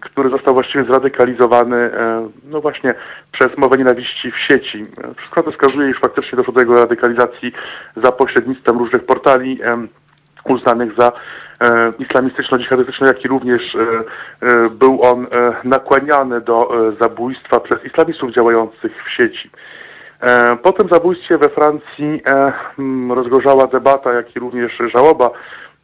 który 0.00 0.30
został 0.30 0.54
właściwie 0.54 0.84
zradykalizowany, 0.84 1.76
e, 1.76 2.28
no 2.44 2.60
właśnie 2.60 2.94
przez 3.32 3.58
mowę 3.58 3.76
nienawiści 3.76 4.30
w 4.30 4.38
sieci. 4.38 4.82
Wszystko 5.16 5.42
to 5.42 5.52
wskazuje, 5.52 5.90
iż 5.90 6.00
faktycznie 6.00 6.36
doszło 6.36 6.52
do 6.52 6.60
jego 6.60 6.74
radykalizacji 6.74 7.52
za 7.96 8.12
pośrednictwem 8.12 8.78
różnych 8.78 9.06
portali 9.06 9.60
uznanych 10.44 10.92
za 10.98 11.12
e, 11.60 11.90
islamistyczno-dżihadystyczne, 11.98 13.06
jak 13.06 13.24
i 13.24 13.28
również 13.28 13.62
e, 13.74 14.70
był 14.70 15.02
on 15.02 15.26
nakłaniany 15.64 16.40
do 16.40 16.70
zabójstwa 17.00 17.60
przez 17.60 17.84
islamistów 17.84 18.32
działających 18.32 18.92
w 19.04 19.10
sieci. 19.10 19.50
Po 20.62 20.72
tym 20.72 20.88
zabójstwie 20.88 21.38
we 21.38 21.48
Francji 21.48 22.22
rozgorzała 23.14 23.66
debata, 23.66 24.12
jak 24.12 24.36
i 24.36 24.40
również 24.40 24.72
żałoba, 24.94 25.30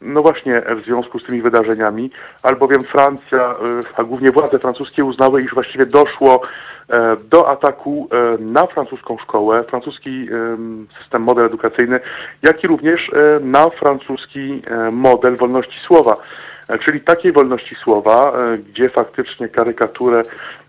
no 0.01 0.23
właśnie 0.23 0.63
w 0.83 0.85
związku 0.85 1.19
z 1.19 1.27
tymi 1.27 1.43
wydarzeniami, 1.43 2.11
albowiem 2.43 2.85
Francja, 2.85 3.39
e, 3.39 3.55
a 3.97 4.05
głównie 4.05 4.31
władze 4.31 4.59
francuskie 4.59 5.05
uznały, 5.05 5.43
iż 5.43 5.55
właściwie 5.55 5.87
doszło 5.87 6.43
e, 6.89 7.17
do 7.31 7.49
ataku 7.49 8.09
e, 8.13 8.39
na 8.39 8.67
francuską 8.67 9.17
szkołę, 9.23 9.65
francuski 9.65 10.29
em, 10.33 10.87
system, 11.03 11.23
model 11.23 11.47
edukacyjny, 11.47 12.01
jak 12.43 12.65
i 12.65 12.67
również 12.67 13.11
na 13.41 13.71
francuski 13.71 14.63
model 14.93 15.37
wolności 15.37 15.81
słowa. 15.87 16.17
Czyli 16.85 17.01
takiej 17.01 17.33
wolności 17.33 17.77
słowa, 17.85 18.33
gdzie 18.69 18.89
faktycznie 18.89 19.49
karykatury, 19.49 20.23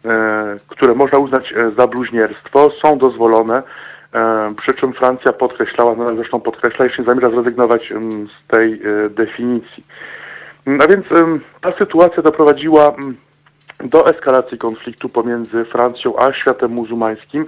e, 0.05 0.55
które 0.67 0.95
można 0.95 1.19
uznać 1.19 1.53
za 1.77 1.87
bluźnierstwo, 1.87 2.69
są 2.85 2.97
dozwolone, 2.97 3.63
przy 4.57 4.73
czym 4.79 4.93
Francja 4.93 5.33
podkreślała, 5.33 5.95
no 5.95 6.15
zresztą 6.15 6.39
podkreśla, 6.39 6.85
nie 6.85 7.05
zamierza 7.05 7.31
zrezygnować 7.31 7.93
z 8.27 8.47
tej 8.47 8.73
e, 8.73 9.09
definicji. 9.09 9.85
A 10.65 10.87
więc 10.87 11.05
ta 11.61 11.73
sytuacja 11.79 12.23
doprowadziła 12.23 12.89
mm, 12.89 13.15
do 13.83 14.05
eskalacji 14.05 14.57
konfliktu 14.57 15.09
pomiędzy 15.09 15.65
Francją 15.65 16.13
a 16.19 16.33
światem 16.33 16.71
muzułmańskim. 16.71 17.45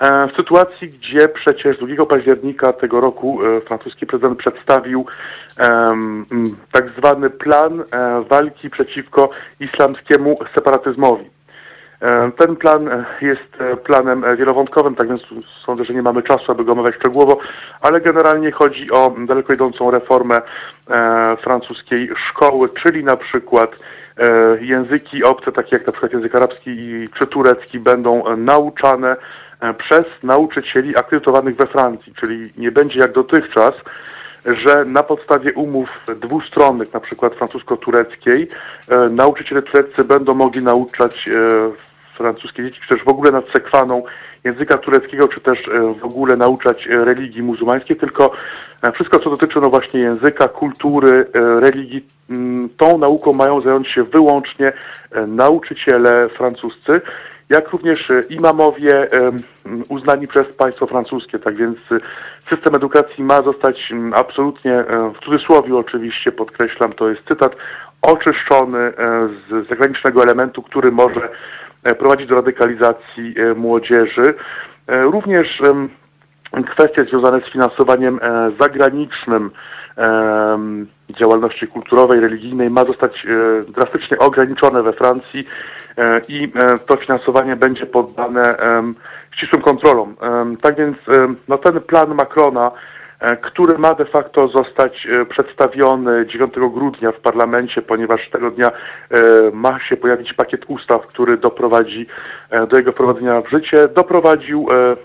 E, 0.00 0.28
W 0.28 0.36
sytuacji, 0.36 0.88
gdzie 0.90 1.28
przecież 1.28 1.78
2 1.78 2.06
października 2.06 2.72
tego 2.72 3.00
roku 3.00 3.40
e, 3.44 3.60
francuski 3.60 4.06
prezydent 4.06 4.38
przedstawił 4.38 5.06
tak 6.72 6.90
zwany 6.98 7.30
plan 7.30 7.80
e, 7.80 7.84
walki 8.30 8.70
przeciwko 8.70 9.30
islamskiemu 9.60 10.38
separatyzmowi. 10.54 11.24
E, 12.00 12.30
Ten 12.38 12.56
plan 12.56 12.88
e, 12.88 13.04
jest 13.20 13.60
e, 13.60 13.76
planem 13.76 14.24
wielowątkowym, 14.36 14.94
tak 14.94 15.08
więc 15.08 15.20
sądzę, 15.66 15.84
że 15.84 15.94
nie 15.94 16.02
mamy 16.02 16.22
czasu, 16.22 16.52
aby 16.52 16.64
go 16.64 16.72
omawiać 16.72 16.94
szczegółowo, 16.94 17.38
ale 17.80 18.00
generalnie 18.00 18.52
chodzi 18.52 18.90
o 18.90 19.14
daleko 19.26 19.52
idącą 19.52 19.90
reformę 19.90 20.40
francuskiej 21.42 22.10
szkoły, 22.30 22.68
czyli 22.82 23.04
na 23.04 23.16
przykład 23.16 23.70
języki 24.60 25.24
obce, 25.24 25.52
takie 25.52 25.76
jak 25.76 25.86
na 25.86 25.92
przykład 25.92 26.12
język 26.12 26.34
arabski 26.34 27.08
czy 27.14 27.26
turecki, 27.26 27.78
będą 27.78 28.36
nauczane 28.36 29.16
przez 29.78 30.04
nauczycieli 30.22 30.96
akredytowanych 30.96 31.56
we 31.56 31.66
Francji, 31.66 32.14
czyli 32.20 32.52
nie 32.56 32.72
będzie 32.72 33.00
jak 33.00 33.12
dotychczas, 33.12 33.74
że 34.44 34.84
na 34.84 35.02
podstawie 35.02 35.52
umów 35.52 36.00
dwustronnych, 36.20 36.92
na 36.92 37.00
przykład 37.00 37.34
francusko-tureckiej, 37.34 38.48
nauczyciele 39.10 39.62
tureccy 39.62 40.04
będą 40.04 40.34
mogli 40.34 40.62
nauczać 40.62 41.24
francuskie 42.18 42.62
dzieci, 42.62 42.80
czy 42.80 42.94
też 42.94 43.04
w 43.04 43.08
ogóle 43.08 43.30
nad 43.30 43.44
sekwaną 43.52 44.02
języka 44.44 44.78
tureckiego, 44.78 45.28
czy 45.28 45.40
też 45.40 45.58
e, 45.68 45.94
w 45.94 46.04
ogóle 46.04 46.36
nauczać 46.36 46.86
e, 46.86 47.04
religii 47.04 47.42
muzułmańskiej, 47.42 47.96
tylko 47.96 48.32
e, 48.82 48.92
wszystko, 48.92 49.18
co 49.18 49.30
dotyczy 49.30 49.60
no 49.62 49.70
właśnie 49.70 50.00
języka, 50.00 50.48
kultury, 50.48 51.26
religii, 51.60 52.06
mm, 52.30 52.68
tą 52.76 52.98
nauką 52.98 53.32
mają 53.32 53.60
zająć 53.60 53.88
się 53.88 54.02
wyłącznie 54.04 54.72
nauczyciele 55.26 56.28
francuscy, 56.28 57.00
jak 57.50 57.68
również 57.68 58.08
imamowie 58.28 59.08
uznani 59.88 60.26
przez 60.26 60.46
państwo 60.46 60.86
francuskie. 60.86 61.38
Tak 61.38 61.56
więc 61.56 61.78
system 62.50 62.74
edukacji 62.74 63.24
ma 63.24 63.42
zostać 63.42 63.92
absolutnie, 64.12 64.84
w 65.14 65.24
cudzysłowie 65.24 65.76
oczywiście 65.76 66.32
podkreślam, 66.32 66.92
to 66.92 67.08
jest 67.08 67.22
cytat, 67.28 67.56
oczyszczony 68.02 68.92
z 69.48 69.68
zagranicznego 69.68 70.22
elementu, 70.22 70.62
który 70.62 70.92
może 70.92 71.28
prowadzić 71.82 72.28
do 72.28 72.34
radykalizacji 72.34 73.34
e, 73.36 73.54
młodzieży. 73.54 74.34
E, 74.86 75.02
Również 75.02 75.60
kwestie 76.70 77.04
związane 77.04 77.40
z 77.40 77.52
finansowaniem 77.52 78.20
e, 78.22 78.50
zagranicznym 78.60 79.50
działalności 81.10 81.66
kulturowej, 81.66 82.20
religijnej 82.20 82.70
ma 82.70 82.84
zostać 82.84 83.26
e, 83.26 83.72
drastycznie 83.72 84.18
ograniczone 84.18 84.82
we 84.82 84.92
Francji 84.92 85.46
e, 85.96 86.20
i 86.28 86.52
e, 86.54 86.78
to 86.78 86.96
finansowanie 86.96 87.56
będzie 87.56 87.86
poddane 87.86 88.56
ścisłym 89.36 89.62
kontrolom. 89.62 90.16
Tak 90.62 90.76
więc 90.76 90.96
no, 91.48 91.58
ten 91.58 91.80
plan 91.80 92.14
Macrona 92.14 92.70
e, 92.70 92.97
który 93.42 93.78
ma 93.78 93.94
de 93.94 94.04
facto 94.04 94.48
zostać 94.48 95.06
e, 95.06 95.24
przedstawiony 95.24 96.26
9 96.26 96.54
grudnia 96.54 97.12
w 97.12 97.20
parlamencie, 97.20 97.82
ponieważ 97.82 98.30
tego 98.30 98.50
dnia 98.50 98.68
e, 98.68 98.72
ma 99.52 99.80
się 99.80 99.96
pojawić 99.96 100.32
pakiet 100.32 100.60
ustaw, 100.68 101.06
który 101.06 101.38
doprowadzi 101.38 102.06
e, 102.50 102.66
do 102.66 102.76
jego 102.76 102.92
wprowadzenia 102.92 103.40
w 103.40 103.50
życie, 103.50 103.88
doprowadził 103.88 104.66
e, 104.70 104.96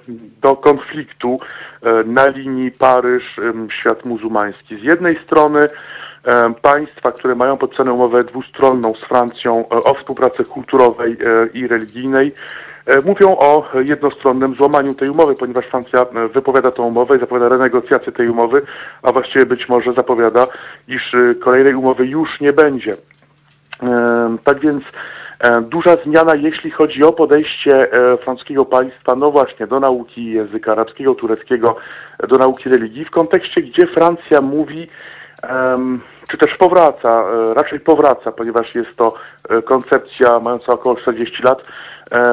do 0.42 0.56
konfliktu 0.56 1.40
e, 1.82 2.04
na 2.04 2.28
linii 2.28 2.72
Paryż-świat 2.72 4.06
muzułmański. 4.06 4.80
Z 4.80 4.84
jednej 4.84 5.20
strony 5.26 5.60
e, 5.60 6.54
państwa, 6.62 7.12
które 7.12 7.36
mają 7.36 7.58
podpisaną 7.58 7.94
umowę 7.94 8.24
dwustronną 8.24 8.94
z 8.96 9.08
Francją 9.08 9.60
e, 9.60 9.70
o 9.70 9.94
współpracy 9.94 10.44
kulturowej 10.44 11.12
e, 11.12 11.48
i 11.54 11.68
religijnej, 11.68 12.28
e, 12.28 12.73
mówią 13.06 13.38
o 13.38 13.70
jednostronnym 13.84 14.56
złamaniu 14.56 14.94
tej 14.94 15.10
umowy, 15.10 15.36
ponieważ 15.36 15.66
Francja 15.66 16.02
e, 16.02 16.28
wypowiada 16.28 16.72
tę 16.72 16.82
umowę 16.82 17.18
i 17.18 17.20
zapowiada 17.20 17.50
renegocjację 17.50 18.12
tej 18.12 18.30
umowy, 18.30 18.62
a 19.04 19.12
właściwie 19.12 19.46
być 19.46 19.70
może 19.70 19.94
zapowiada, 19.94 20.48
iż 20.88 21.14
e, 21.14 21.36
kolejnej 21.36 21.76
umowy 21.76 22.06
już 22.06 22.42
nie 22.42 22.54
będzie. 22.54 22.92
E, 23.84 24.38
Tak 24.44 24.60
więc 24.60 24.84
e, 25.40 25.62
duża 25.62 25.96
zmiana, 26.06 26.36
jeśli 26.36 26.72
chodzi 26.72 27.04
o 27.04 27.12
podejście 27.14 27.94
e, 27.94 28.18
francuskiego 28.18 28.66
państwa, 28.66 29.16
no 29.16 29.32
właśnie, 29.32 29.68
do 29.68 29.80
nauki 29.80 30.26
języka 30.26 30.72
arabskiego, 30.72 31.16
tureckiego, 31.16 31.76
e, 32.20 32.28
do 32.28 32.36
nauki 32.36 32.70
religii, 32.70 33.06
w 33.06 33.12
kontekście, 33.12 33.62
gdzie 33.62 33.88
Francja 33.88 34.42
mówi, 34.42 34.88
czy 36.30 36.38
też 36.38 36.58
powraca, 36.58 37.10
e, 37.10 37.54
raczej 37.54 37.80
powraca, 37.80 38.32
ponieważ 38.32 38.76
jest 38.76 38.96
to 38.96 39.14
e, 39.50 39.62
koncepcja 39.62 40.40
mająca 40.40 40.74
około 40.74 40.96
40 40.96 41.44
lat, 41.44 41.64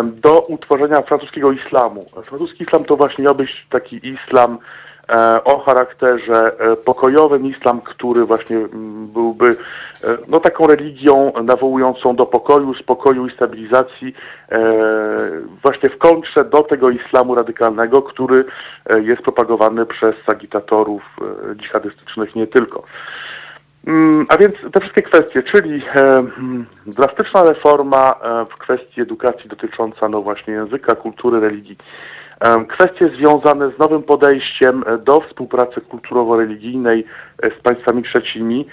do 0.02 0.40
utworzenia 0.40 1.02
francuskiego 1.02 1.52
islamu. 1.52 2.06
Francuski 2.24 2.64
islam 2.64 2.84
to 2.84 2.96
właśnie 2.96 3.24
miał 3.24 3.34
być 3.34 3.66
taki 3.70 4.08
islam 4.08 4.58
o 5.44 5.58
charakterze 5.58 6.52
e, 6.58 6.76
pokojowym, 6.76 7.46
islam, 7.46 7.80
który 7.80 8.24
właśnie 8.24 8.56
mm, 8.56 9.06
byłby 9.06 9.48
e, 9.48 9.56
no, 10.28 10.40
taką 10.40 10.66
religią 10.66 11.32
nawołującą 11.44 12.16
do 12.16 12.26
pokoju, 12.26 12.74
spokoju 12.74 13.26
i 13.26 13.34
stabilizacji, 13.34 14.14
e, 14.52 14.60
właśnie 15.62 15.90
w 15.90 15.98
kontrze 15.98 16.44
do 16.44 16.62
tego 16.62 16.90
islamu 16.90 17.34
radykalnego, 17.34 18.02
który 18.02 18.44
e, 18.86 19.00
jest 19.00 19.22
propagowany 19.22 19.86
przez 19.86 20.14
agitatorów 20.26 21.02
e, 21.20 21.54
dżihadystycznych 21.54 22.36
nie 22.36 22.46
tylko. 22.46 22.82
Mm, 23.86 24.26
A 24.28 24.36
więc 24.36 24.54
te 24.72 24.80
wszystkie 24.80 25.02
kwestie, 25.02 25.42
czyli 25.42 25.82
e, 25.96 26.02
mm, 26.18 26.66
drastyczna 26.86 27.44
reforma 27.44 28.10
e, 28.10 28.44
w 28.44 28.58
kwestii 28.58 29.00
edukacji 29.00 29.50
dotycząca 29.50 30.08
no 30.08 30.22
właśnie 30.22 30.54
języka, 30.54 30.94
kultury, 30.94 31.40
religii. 31.40 31.76
Kwestie 32.68 33.10
związane 33.16 33.70
z 33.70 33.78
nowym 33.78 34.02
podejściem 34.02 34.84
e, 34.86 34.98
do 34.98 35.20
współpracy 35.20 35.80
kulturowo-religijnej 35.80 37.04
e, 37.42 37.50
z 37.50 37.62
państwami 37.62 38.02
trzecimi. 38.02 38.66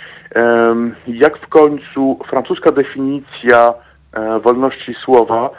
Jak 1.07 1.37
w 1.37 1.47
końcu 1.47 2.19
francuska 2.29 2.71
definicja 2.71 3.73
e, 4.13 4.39
wolności 4.39 4.95
słowa 5.05 5.49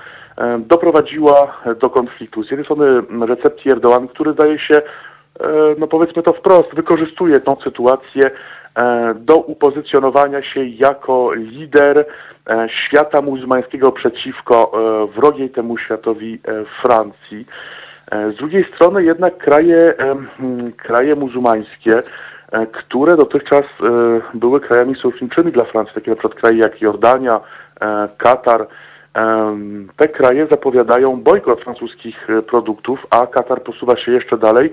doprowadziła 0.58 1.56
do 1.80 1.90
konfliktu. 1.90 2.44
Z 2.44 2.50
jednej 2.50 2.64
strony 2.64 3.02
recepcji 3.26 3.72
Erdogan, 3.72 4.08
który 4.08 4.32
zdaje 4.32 4.58
się, 4.58 4.74
no 5.78 5.86
powiedzmy 5.86 6.22
to 6.22 6.32
wprost, 6.32 6.74
wykorzystuje 6.74 7.40
tą 7.40 7.56
sytuację 7.64 8.30
do 9.14 9.36
upozycjonowania 9.36 10.42
się 10.42 10.64
jako 10.64 11.32
lider 11.34 12.06
świata 12.68 13.22
muzułmańskiego 13.22 13.92
przeciwko 13.92 14.72
wrogiej 15.16 15.50
temu 15.50 15.78
światowi 15.78 16.40
Francji. 16.82 17.46
E, 18.10 18.32
Z 18.32 18.36
drugiej 18.36 18.64
strony 18.74 19.04
jednak 19.04 19.38
kraje, 19.38 19.94
em, 19.98 20.28
kraje 20.76 21.14
muzułmańskie, 21.16 22.02
e, 22.52 22.66
które 22.66 23.16
dotychczas 23.16 23.62
e, 23.62 24.20
były 24.34 24.60
krajami 24.60 24.94
sojuszniczymi 24.94 25.52
dla 25.52 25.64
Francji, 25.64 25.94
takie 25.94 26.10
na 26.10 26.16
przykład 26.16 26.40
kraje 26.40 26.58
jak 26.58 26.80
Jordania, 26.82 27.40
e, 27.80 28.08
Katar, 28.18 28.66
te 29.96 30.08
kraje 30.08 30.46
zapowiadają 30.50 31.20
bojkot 31.22 31.60
francuskich 31.60 32.30
e, 32.30 32.42
produktów, 32.42 33.06
a 33.10 33.26
Katar 33.26 33.62
posuwa 33.62 33.96
się 33.96 34.12
jeszcze 34.12 34.38
dalej, 34.38 34.70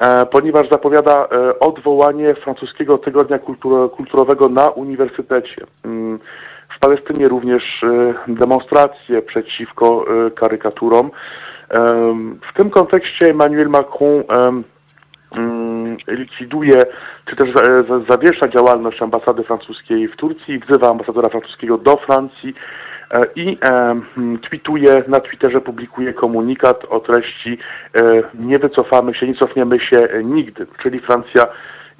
e, 0.00 0.26
ponieważ 0.26 0.68
zapowiada 0.68 1.28
e, 1.32 1.58
odwołanie 1.58 2.34
francuskiego 2.34 2.98
tygodnia 2.98 3.38
kultur- 3.38 3.90
kulturowego 3.90 4.48
na 4.48 4.68
uniwersytecie. 4.68 5.66
Mm, 5.84 6.18
W 6.76 6.80
Palestynie 6.80 7.28
również 7.28 7.62
e, 7.82 8.14
demonstracje 8.28 9.22
przeciwko 9.22 10.04
e, 10.26 10.30
karykaturom. 10.30 11.10
W 12.50 12.56
tym 12.56 12.70
kontekście 12.70 13.30
Emmanuel 13.30 13.68
Macron 13.68 14.22
mm, 15.36 15.96
likwiduje, 16.08 16.82
czy 17.30 17.36
też 17.36 17.48
za- 17.54 17.82
za- 17.82 18.04
zawiesza 18.08 18.48
działalność 18.48 19.02
ambasady 19.02 19.42
francuskiej 19.44 20.08
w 20.08 20.16
Turcji, 20.16 20.58
wzywa 20.58 20.90
ambasadora 20.90 21.28
francuskiego 21.28 21.78
do 21.78 21.96
Francji 21.96 22.54
e, 23.10 23.26
i 23.36 23.58
tweetuje, 24.48 25.02
na 25.08 25.20
Twitterze 25.20 25.60
publikuje 25.60 26.12
komunikat 26.12 26.84
o 26.88 27.00
treści 27.00 27.58
e, 27.94 28.22
nie 28.34 28.58
wycofamy 28.58 29.14
się, 29.14 29.26
nie 29.26 29.34
cofniemy 29.34 29.80
się 29.80 30.08
nigdy, 30.24 30.66
czyli 30.82 31.00
Francja 31.00 31.42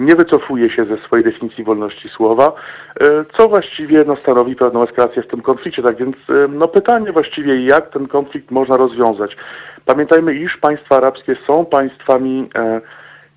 nie 0.01 0.15
wycofuje 0.15 0.71
się 0.71 0.85
ze 0.85 0.97
swojej 0.97 1.25
definicji 1.25 1.65
wolności 1.65 2.09
słowa, 2.09 2.53
e, 3.01 3.25
co 3.37 3.49
właściwie 3.49 4.05
no, 4.07 4.17
stanowi 4.17 4.57
pewną 4.57 4.83
eskalację 4.83 5.23
w 5.23 5.27
tym 5.27 5.43
konflikcie. 5.43 5.83
Tak 5.83 5.97
więc 5.97 6.17
e, 6.17 6.49
no, 6.49 6.69
pytanie 6.69 7.13
właściwie, 7.13 7.65
jak 7.65 7.91
ten 7.91 8.09
konflikt 8.09 8.51
można 8.51 8.77
rozwiązać. 8.77 9.37
Pamiętajmy, 9.85 10.35
iż 10.35 10.57
państwa 10.57 10.97
arabskie 10.97 11.37
są 11.47 11.65
państwami 11.65 12.49
e, 12.55 12.81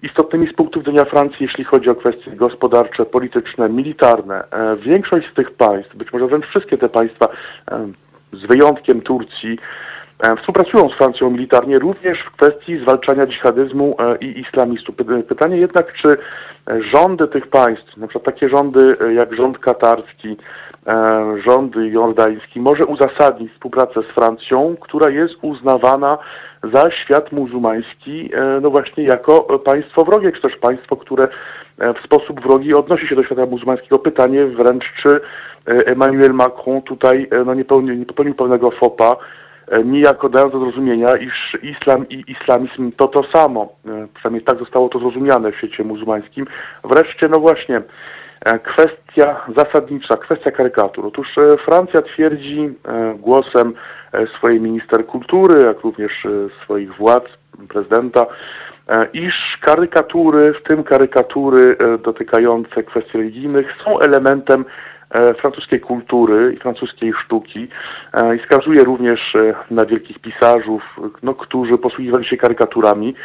istotnymi 0.04 0.48
z 0.48 0.54
punktu 0.54 0.80
widzenia 0.80 1.06
Francji, 1.06 1.38
jeśli 1.40 1.64
chodzi 1.64 1.90
o 1.90 1.96
kwestie 1.96 2.32
gospodarcze, 2.32 3.06
polityczne, 3.06 3.70
militarne. 3.70 4.44
Większość 4.78 5.32
z 5.32 5.34
tych 5.34 5.52
państw, 5.52 5.96
być 5.96 6.14
może 6.14 6.28
wręcz 6.28 6.46
wszystkie 6.46 6.78
te 6.78 6.90
państwa, 6.90 7.28
z 8.34 8.46
wyjątkiem 8.48 9.02
Turcji, 9.02 9.60
współpracują 10.38 10.90
z 10.90 10.98
Francją 10.98 11.30
militarnie 11.30 11.80
również 11.80 12.18
w 12.20 12.32
kwestii 12.38 12.78
zwalczania 12.78 13.28
dżihadyzmu 13.28 13.96
e, 14.00 14.18
i 14.18 14.40
islamistów. 14.40 14.96
Py- 14.96 15.24
Pytanie 15.24 15.58
jednak, 15.58 15.94
czy 15.94 16.08
e, 16.08 16.18
rządy 16.96 17.28
tych 17.28 17.48
państw, 17.48 17.98
na 17.98 18.08
przykład 18.08 18.26
takie 18.26 18.50
rządy 18.50 18.98
e, 19.02 19.14
jak 19.14 19.36
rząd 19.36 19.60
katarski, 19.60 20.38
e, 20.88 21.36
rząd 21.48 21.76
jordański, 21.76 22.60
może 22.60 22.86
uzasadnić 22.86 23.52
współpracę 23.54 24.02
z 24.02 24.16
Francją, 24.16 24.76
która 24.82 25.10
jest 25.10 25.34
uznawana 25.42 26.18
za 26.74 26.92
świat 26.92 27.32
muzułmański, 27.32 28.30
e, 28.34 28.60
no 28.62 28.70
właśnie 28.70 29.04
jako 29.04 29.48
e, 29.56 29.60
państwo 29.60 30.06
wrogie, 30.06 30.32
czy 30.32 30.42
też 30.42 30.56
państwo, 30.56 30.96
które 30.96 31.28
e, 31.80 31.94
w 31.94 31.98
sposób 32.06 32.42
wrogi 32.42 32.74
odnosi 32.74 33.08
się 33.08 33.16
do 33.16 33.24
świata 33.24 33.46
muzułmańskiego. 33.46 34.00
Pytanie 34.00 34.46
wręcz, 34.46 34.86
czy 35.02 35.10
e, 35.10 35.22
Emmanuel 35.88 36.34
Macron 36.34 36.82
tutaj 36.82 37.28
e, 37.32 37.44
no, 37.46 37.54
nie, 37.54 37.66
pełni, 37.66 37.98
nie 37.98 38.06
popełnił 38.06 38.36
pewnego 38.36 38.72
fopa, 38.72 39.12
e, 39.12 39.43
niejako 39.86 40.30
dając 40.30 40.54
do 40.54 40.60
zrozumienia, 40.60 41.18
iż 41.18 41.58
islam 41.64 42.10
i 42.10 42.24
islamizm 42.28 42.92
to 42.92 43.08
to 43.08 43.24
samo. 43.34 43.70
E, 43.86 44.08
Przynajmniej 44.14 44.44
tak 44.44 44.60
zostało 44.60 44.90
to 44.90 45.00
zrozumiane 45.00 45.52
w 45.52 45.56
świecie 45.56 45.84
muzułmańskim. 45.84 46.46
Wreszcie, 46.84 47.28
no 47.30 47.40
właśnie, 47.40 47.82
e, 48.46 48.60
kwestia 48.60 49.42
zasadnicza, 49.58 50.18
kwestia 50.18 50.52
karykatur. 50.52 51.06
Otóż 51.06 51.28
e, 51.38 51.58
Francja 51.58 52.02
twierdzi 52.02 52.60
e, 52.86 53.16
głosem 53.20 53.74
e, 54.14 54.28
swojej 54.38 54.62
minister 54.62 55.06
kultury, 55.06 55.66
jak 55.66 55.80
również 55.82 56.26
e, 56.26 56.30
swoich 56.64 56.96
władz, 56.98 57.26
prezydenta, 57.70 58.26
e, 58.88 59.08
iż 59.14 59.34
karykatury, 59.62 60.54
w 60.54 60.68
tym 60.68 60.84
karykatury 60.84 61.78
e, 61.80 61.98
dotykające 61.98 62.84
kwestii 62.84 63.18
religijnych, 63.18 63.68
są 63.86 64.00
elementem 64.00 64.62
e, 64.62 64.66
francuskiej 65.42 65.80
kultury 65.80 66.54
i 66.54 66.60
francuskiej 66.60 67.14
sztuki 67.26 67.68
e, 68.14 68.36
i 68.36 68.40
wskazuje 68.40 68.84
również 68.84 69.36
e, 69.36 69.54
na 69.72 69.86
wielkich 69.86 70.20
pisarzów, 70.20 70.82
no, 71.24 71.34
którzy 71.34 71.78
posługiwali 71.78 72.26
się 72.26 72.38
karykaturami. 72.38 73.16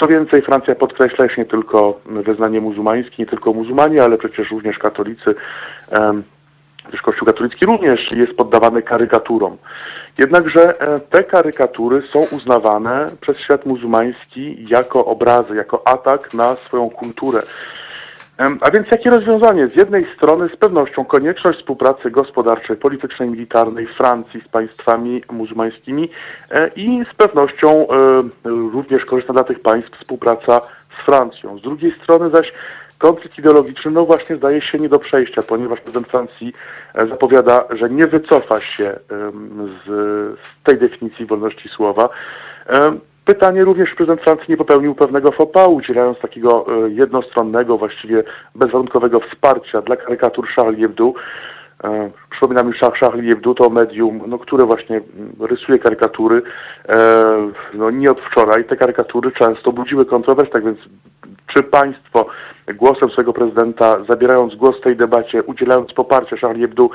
Co 0.00 0.06
więcej, 0.08 0.42
Francja 0.42 0.74
podkreśla 0.74 1.24
już 1.24 1.36
nie 1.36 1.44
tylko 1.44 2.00
wyznanie 2.06 2.60
muzułmańskie, 2.60 3.14
nie 3.18 3.26
tylko 3.26 3.52
muzułmanie, 3.52 4.02
ale 4.02 4.18
przecież 4.18 4.50
również 4.50 4.78
katolicy, 4.78 5.34
też 6.90 7.02
Kościół 7.02 7.26
katolicki 7.26 7.66
również 7.66 8.12
jest 8.12 8.32
poddawany 8.32 8.82
karykaturom. 8.82 9.56
Jednakże 10.18 10.80
e, 10.80 11.00
te 11.00 11.24
karykatury 11.24 12.02
są 12.12 12.18
uznawane 12.36 13.10
przez 13.20 13.36
świat 13.38 13.66
muzułmański 13.66 14.64
jako 14.70 15.04
obrazy, 15.04 15.54
jako 15.54 15.88
atak 15.88 16.34
na 16.34 16.54
swoją 16.54 16.90
kulturę. 16.90 17.40
A 18.38 18.70
więc 18.70 18.86
jakie 18.90 19.10
rozwiązanie? 19.10 19.68
Z 19.68 19.76
jednej 19.76 20.06
strony 20.16 20.48
z 20.48 20.56
pewnością 20.56 21.04
konieczność 21.04 21.58
współpracy 21.58 22.10
gospodarczej, 22.10 22.76
politycznej, 22.76 23.30
militarnej 23.30 23.86
Francji 23.86 24.40
z 24.40 24.48
państwami 24.48 25.22
muzułmańskimi 25.32 26.10
e, 26.50 26.70
i 26.76 27.04
z 27.12 27.14
pewnością 27.14 27.86
e, 27.88 28.22
również 28.44 29.04
korzystna 29.04 29.34
dla 29.34 29.44
tych 29.44 29.60
państw 29.60 29.98
współpraca 30.00 30.60
z 31.00 31.06
Francją. 31.06 31.58
Z 31.58 31.62
drugiej 31.62 31.94
strony 32.02 32.30
zaś 32.30 32.52
konflikt 32.98 33.38
ideologiczny 33.38 33.90
no 33.90 34.06
właśnie 34.06 34.36
zdaje 34.36 34.62
się 34.62 34.78
nie 34.78 34.88
do 34.88 34.98
przejścia, 34.98 35.42
ponieważ 35.42 35.80
prezydent 35.80 36.08
Francji 36.08 36.52
e, 36.94 37.06
zapowiada, 37.06 37.64
że 37.70 37.90
nie 37.90 38.06
wycofa 38.06 38.60
się 38.60 38.84
z, 39.86 39.88
z 40.46 40.62
tej 40.62 40.78
definicji 40.78 41.26
wolności 41.26 41.68
słowa. 41.68 42.08
Pytanie 43.24 43.64
również, 43.64 43.94
prezydent 43.96 44.20
Francji 44.20 44.46
nie 44.48 44.56
popełnił 44.56 44.94
pewnego 44.94 45.32
fopa, 45.32 45.64
udzielając 45.64 46.18
takiego 46.18 46.66
e, 46.68 46.90
jednostronnego, 46.90 47.78
właściwie 47.78 48.24
bezwarunkowego 48.54 49.20
wsparcia 49.20 49.82
dla 49.82 49.96
karykatur 49.96 50.48
Charlie 50.48 50.82
Hebdo. 50.82 51.12
E, 51.84 52.10
Przypominam 52.30 52.68
już, 52.68 52.78
Charlie 53.00 53.30
Hebdo 53.30 53.54
to 53.54 53.70
medium, 53.70 54.20
no, 54.26 54.38
które 54.38 54.66
właśnie 54.66 54.96
mm, 54.96 55.32
rysuje 55.40 55.78
karykatury. 55.78 56.42
E, 56.88 57.24
no, 57.74 57.90
nie 57.90 58.10
od 58.10 58.20
wczoraj. 58.20 58.64
Te 58.64 58.76
karykatury 58.76 59.32
często 59.32 59.72
budziły 59.72 60.04
kontrowersje, 60.04 60.52
tak 60.52 60.64
więc 60.64 60.78
czy 61.54 61.62
państwo 61.62 62.26
głosem 62.74 63.10
swojego 63.10 63.32
prezydenta, 63.32 64.04
zabierając 64.08 64.54
głos 64.54 64.78
w 64.78 64.84
tej 64.84 64.96
debacie, 64.96 65.42
udzielając 65.42 65.92
poparcia 65.92 66.36
Charlie 66.36 66.62
Hebdo, 66.62 66.88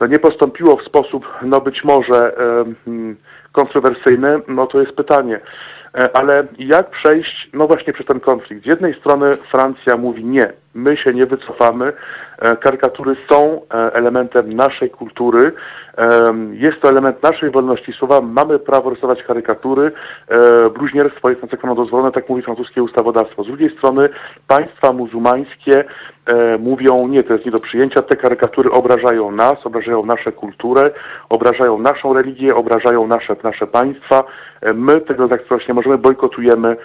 no, 0.00 0.06
nie 0.06 0.18
postąpiło 0.18 0.76
w 0.76 0.84
sposób, 0.84 1.26
no 1.42 1.60
być 1.60 1.84
może 1.84 2.36
mm, 2.86 3.16
kontrowersyjny, 3.54 4.40
no 4.48 4.66
to 4.66 4.80
jest 4.80 4.92
pytanie. 4.92 5.40
E, 5.94 6.16
Ale 6.16 6.46
jak 6.58 6.90
przejść, 6.90 7.50
no 7.52 7.66
właśnie 7.66 7.92
przez 7.92 8.06
ten 8.06 8.20
konflikt? 8.20 8.62
Z 8.64 8.66
jednej 8.66 8.94
strony 8.94 9.30
Francja 9.50 9.96
mówi 9.96 10.24
nie, 10.24 10.52
my 10.74 10.96
się 10.96 11.14
nie 11.14 11.26
wycofamy, 11.26 11.92
e, 12.38 12.56
karykatury 12.56 13.16
są 13.30 13.60
e, 13.74 13.94
elementem 13.94 14.52
naszej 14.52 14.90
kultury, 14.90 15.52
em, 15.96 16.54
jest 16.54 16.80
to 16.80 16.88
element 16.88 17.22
naszej 17.22 17.50
wolności 17.50 17.92
słowa, 17.92 18.20
mamy 18.20 18.58
prawo 18.58 18.90
rysować 18.90 19.22
karykatury, 19.22 19.92
e, 20.28 20.70
bluźnierstwo 20.70 21.30
jest 21.30 21.42
na 21.42 21.48
przykład 21.48 21.76
dozwolone, 21.76 22.12
tak 22.12 22.28
mówi 22.28 22.42
francuskie 22.42 22.82
ustawodawstwo. 22.82 23.44
Z 23.44 23.46
drugiej 23.46 23.76
strony 23.78 24.08
państwa 24.48 24.92
muzułmańskie 24.92 25.84
e, 26.26 26.58
mówią 26.58 27.08
nie, 27.08 27.22
to 27.22 27.32
jest 27.32 27.44
nie 27.44 27.52
do 27.52 27.58
przyjęcia, 27.58 28.02
te 28.02 28.16
karykatury 28.16 28.70
obrażają 28.70 29.30
nas, 29.30 29.54
obrażają 29.64 30.06
nasze 30.06 30.32
kulturę, 30.32 30.90
obrażają 31.28 31.78
naszą 31.78 32.14
religię, 32.14 32.54
obrażają 32.56 33.06
nasze, 33.06 33.36
nasze 33.42 33.66
państwa. 33.66 34.24
E, 34.60 34.72
My 34.72 35.00
tego 35.00 35.28
wprost 35.28 35.68
nie 35.68 35.74
możemy, 35.74 35.98
bojkotujemy 35.98 36.68
e, 36.68 36.76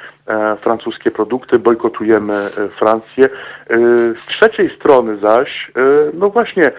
francuskie 0.61 1.11
produkty, 1.11 1.59
bojkotujemy 1.59 2.33
e, 2.33 2.49
Francję. 2.69 3.25
E, 3.25 3.77
z 4.21 4.25
trzeciej 4.25 4.75
strony 4.75 5.17
zaś, 5.17 5.71
e, 5.75 5.81
no 6.13 6.29
właśnie, 6.29 6.71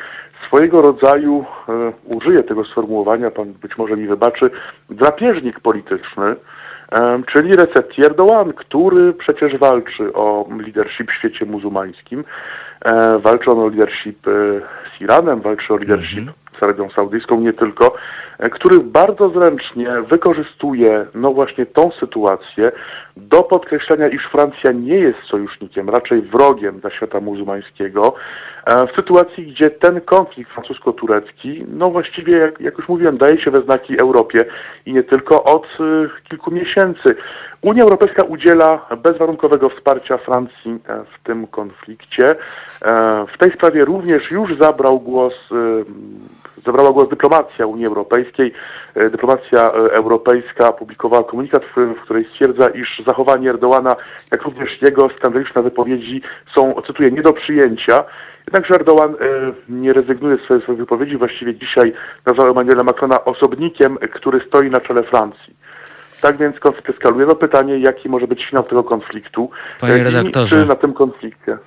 swojego 0.47 0.83
rodzaju, 0.83 1.45
e, 1.69 1.93
użyję 2.05 2.43
tego 2.43 2.65
sformułowania, 2.65 3.31
pan 3.31 3.53
być 3.53 3.79
może 3.79 3.97
mi 3.97 4.07
wybaczy, 4.07 4.51
drapieżnik 4.91 5.61
polityczny, 5.61 6.37
czyli 7.33 7.53
Recep 7.53 7.93
Erdoğan, 7.99 8.55
który 8.55 9.13
przecież 9.13 9.59
walczy 9.59 10.13
o 10.13 10.47
leadership 10.61 11.11
w 11.11 11.15
świecie 11.15 11.47
muzułmańskim. 11.47 12.25
E, 12.85 13.19
walczy 13.19 13.51
on 13.51 13.59
o 13.59 13.69
leadership 13.69 14.29
e, 14.29 14.31
z 14.99 15.01
Iranem, 15.01 15.41
walczy 15.41 15.75
o 15.75 15.77
leadership 15.77 16.31
z 16.61 16.63
Arabią 16.63 16.89
Saudyjską, 16.91 17.41
nie 17.41 17.53
tylko, 17.53 17.95
e, 18.39 18.51
który 18.51 18.81
bardzo 18.81 19.31
zręcznie 19.31 19.91
wykorzystuje 20.11 21.07
no 21.15 21.33
właśnie 21.33 21.67
tą 21.67 21.91
sytuację 22.01 22.73
do 23.17 23.43
podkreślenia, 23.43 24.09
iż 24.09 24.23
Francja 24.33 24.73
nie 24.73 24.99
jest 24.99 25.19
sojusznikiem, 25.31 25.91
raczej 25.91 26.23
wrogiem 26.23 26.81
dla 26.81 26.91
świata 26.91 27.21
muzułmańskiego, 27.21 28.15
e, 28.67 28.87
w 28.87 28.97
sytuacji, 28.97 29.47
gdzie 29.47 29.71
ten 29.71 30.01
konflikt 30.01 30.51
francusko-turecki, 30.51 31.65
no 31.69 31.91
właściwie, 31.91 32.37
jak, 32.37 32.61
jak 32.61 32.79
już 32.79 32.89
mówiłem, 32.89 33.19
daje 33.19 33.41
się 33.43 33.51
we 33.51 33.63
znaki 33.63 34.03
Europie 34.03 34.39
i 34.87 34.93
nie 34.93 35.03
tylko 35.03 35.45
od 35.45 35.67
y, 35.81 36.11
kilku 36.29 36.51
miesięcy. 36.51 37.17
Unia 37.63 37.83
Europejska 37.83 38.23
udziela 38.25 38.87
bezwarunkowego 39.03 39.69
wsparcia 39.69 40.19
Francji 40.19 40.79
e, 40.89 41.05
w 41.05 41.25
tym 41.25 41.47
konflikcie. 41.47 42.31
E, 42.31 42.37
W 43.35 43.39
tej 43.39 43.53
sprawie 43.53 43.85
również 43.85 44.31
już 44.31 44.59
zabrał 44.61 45.01
głos, 45.01 45.35
y, 45.53 46.63
zabrała 46.67 46.93
głos 46.93 47.09
dyplomacja 47.09 47.67
Unii 47.67 47.87
Europejskiej. 47.87 48.53
E, 48.95 49.11
Dyplomacja 49.11 49.69
e, 49.69 49.73
europejska 49.73 50.69
opublikowała 50.69 51.25
komunikat, 51.25 51.63
w, 51.77 52.03
której 52.03 52.25
stwierdza, 52.25 52.69
iż 52.69 53.03
zachowanie 53.07 53.51
Erdołana, 53.51 53.97
jak 54.33 54.43
również 54.43 54.83
jego 54.83 55.09
skandaliczne 55.11 55.63
wypowiedzi 55.63 56.23
są, 56.55 56.75
cytuję, 56.87 57.11
nie 57.11 57.23
do 57.23 57.33
przyjęcia. 57.33 58.05
Jednakże 58.47 58.75
Erdoğan 58.75 59.15
e, 59.15 59.53
nie 59.69 59.93
rezygnuje 59.93 60.37
z 60.37 60.63
swojej 60.63 60.79
wypowiedzi. 60.81 61.17
Właściwie 61.17 61.55
dzisiaj 61.55 61.93
nazwał 62.27 62.49
Emmanuela 62.49 62.83
Macrona 62.83 63.25
osobnikiem, 63.25 63.99
który 64.15 64.41
stoi 64.49 64.71
na 64.71 64.81
czele 64.81 65.03
Francji. 65.03 65.60
Tak 66.21 66.39
więc 66.39 66.59
konflikt 66.59 66.91
eskaluje. 66.91 67.27
No 67.27 67.35
pytanie, 67.35 67.79
jaki 67.79 68.09
może 68.09 68.27
być 68.27 68.47
finał 68.51 68.65
tego 68.65 68.85
konfliktu? 68.85 69.51
Panie 69.81 69.99
i 69.99 70.03
redaktorze. 70.03 70.63
Czy 70.63 70.69
na 70.69 70.77
tym 70.77 70.93
konflikcie? 70.93 71.59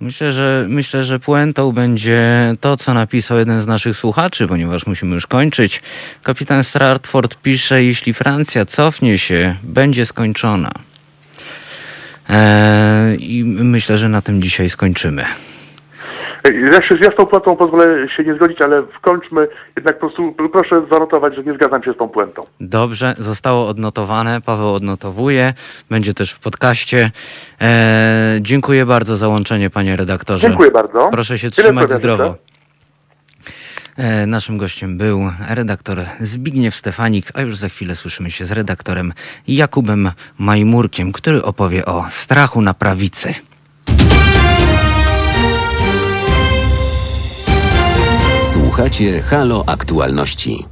Myślę, 0.00 0.32
że 0.32 0.66
myślę, 0.68 1.04
że 1.04 1.18
puentą 1.18 1.72
będzie 1.72 2.54
to, 2.60 2.76
co 2.76 2.94
napisał 2.94 3.38
jeden 3.38 3.60
z 3.60 3.66
naszych 3.66 3.96
słuchaczy, 3.96 4.48
ponieważ 4.48 4.86
musimy 4.86 5.14
już 5.14 5.26
kończyć. 5.26 5.82
Kapitan 6.22 6.64
Stratford 6.64 7.36
pisze, 7.36 7.84
jeśli 7.84 8.14
Francja 8.14 8.64
cofnie 8.64 9.18
się, 9.18 9.54
będzie 9.62 10.06
skończona. 10.06 10.70
Eee, 12.28 13.36
I 13.38 13.44
myślę, 13.44 13.98
że 13.98 14.08
na 14.08 14.22
tym 14.22 14.42
dzisiaj 14.42 14.70
skończymy. 14.70 15.24
Ja 16.44 16.88
się 16.88 17.12
z 17.12 17.16
tą 17.16 17.26
puentą 17.26 17.56
pozwolę 17.56 18.08
się 18.16 18.24
nie 18.24 18.34
zgodzić, 18.34 18.62
ale 18.62 18.82
wkończmy. 18.98 19.48
Jednak 19.76 19.98
po 19.98 20.00
prostu 20.10 20.34
proszę 20.52 20.82
zanotować, 20.92 21.34
że 21.36 21.42
nie 21.42 21.54
zgadzam 21.54 21.82
się 21.82 21.92
z 21.92 21.96
tą 21.96 22.08
puentą. 22.08 22.42
Dobrze, 22.60 23.14
zostało 23.18 23.68
odnotowane. 23.68 24.40
Paweł 24.40 24.74
odnotowuje. 24.74 25.54
Będzie 25.90 26.14
też 26.14 26.32
w 26.32 26.38
podcaście. 26.38 27.10
Eee, 27.60 28.42
dziękuję 28.42 28.86
bardzo 28.86 29.16
za 29.16 29.28
łączenie, 29.28 29.70
panie 29.70 29.96
redaktorze. 29.96 30.48
Dziękuję 30.48 30.70
bardzo. 30.70 31.08
Proszę 31.12 31.38
się 31.38 31.50
Tyle 31.50 31.64
trzymać 31.68 31.90
zdrowo. 31.90 32.24
jeszcze. 32.24 32.38
E, 33.96 34.26
Naszym 34.26 34.58
gościem 34.58 34.98
był 34.98 35.30
redaktor 35.48 35.98
Zbigniew 36.20 36.74
Stefanik, 36.74 37.26
a 37.34 37.40
już 37.42 37.56
za 37.56 37.68
chwilę 37.68 37.94
słyszymy 37.96 38.30
się 38.30 38.44
z 38.44 38.52
redaktorem 38.52 39.12
Jakubem 39.48 40.10
Majmurkiem, 40.38 41.12
który 41.12 41.42
opowie 41.42 41.86
o 41.86 42.04
strachu 42.10 42.62
na 42.62 42.74
prawicy. 42.74 43.34
Słuchacie 48.52 49.22
Halo 49.22 49.64
Aktualności. 49.66 50.66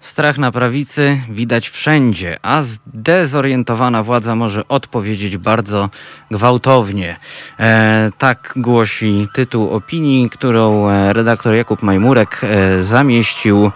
Strach 0.00 0.38
na 0.38 0.52
prawicy 0.52 1.20
widać 1.30 1.68
wszędzie, 1.68 2.38
a 2.42 2.62
zdezorientowana 2.62 4.02
władza 4.02 4.36
może 4.36 4.68
odpowiedzieć 4.68 5.36
bardzo 5.36 5.88
gwałtownie. 6.30 7.16
E, 7.58 8.10
tak 8.18 8.52
głosi 8.56 9.28
tytuł 9.34 9.70
opinii, 9.70 10.30
którą 10.30 10.88
e, 10.88 11.12
redaktor 11.12 11.54
Jakub 11.54 11.82
Majmurek 11.82 12.40
e, 12.42 12.82
zamieścił 12.82 13.70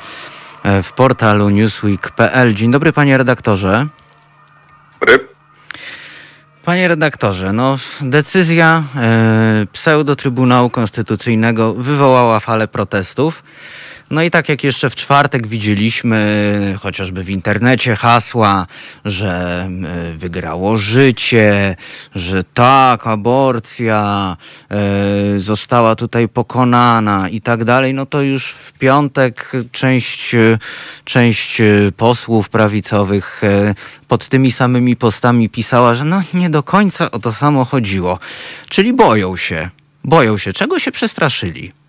e, 0.63 0.83
w 0.83 0.93
portalu 0.93 1.51
newsweek.pl. 1.51 2.55
Dzień 2.55 2.71
dobry 2.71 2.93
panie 2.93 3.19
redaktorze. 3.19 3.87
Panie 6.65 6.89
redaktorze, 6.89 7.53
no 7.53 7.79
decyzja 8.01 8.83
e, 8.97 9.67
pseudo-Trybunału 9.73 10.71
Konstytucyjnego 10.71 11.75
wywołała 11.75 12.41
falę 12.41 12.69
protestów. 12.69 13.43
No 14.11 14.23
i 14.23 14.31
tak 14.31 14.49
jak 14.49 14.65
jeszcze 14.65 14.91
w 14.91 14.95
czwartek 14.95 15.47
widzieliśmy, 15.47 16.75
chociażby 16.81 17.25
w 17.25 17.31
internecie 17.31 17.97
hasła, 17.97 18.67
że 19.05 19.69
e, 20.13 20.17
wygrało 20.17 20.77
życie, 20.77 21.77
że 22.15 22.45
tak, 22.45 23.07
aborcja 23.07 24.37
e, 24.71 25.39
została 25.39 25.97
tutaj 25.97 26.29
pokonana 26.29 27.29
i 27.29 27.41
tak 27.41 27.65
dalej, 27.65 27.95
no 27.95 28.07
to 28.07 28.23
już 28.23 28.53
w 28.53 28.73
piątek 28.73 29.53
część, 29.73 30.37
część 31.05 31.63
posłów 31.97 32.49
prawicowych 32.49 33.45
e, 33.45 33.75
pod 34.09 34.29
tymi 34.29 34.51
samymi 34.51 34.97
postami 34.97 35.49
pisała, 35.49 35.95
że 35.95 36.05
no 36.05 36.23
nie 36.35 36.51
do 36.51 36.63
końca 36.63 37.11
o 37.11 37.19
to 37.19 37.33
samo 37.33 37.65
chodziło. 37.65 38.19
Czyli 38.69 38.93
boją 38.93 39.37
się. 39.37 39.71
Boją 40.05 40.39
się. 40.39 40.53
Czego 40.53 40.79
się 40.79 40.93
przestraszyli? 40.93 41.80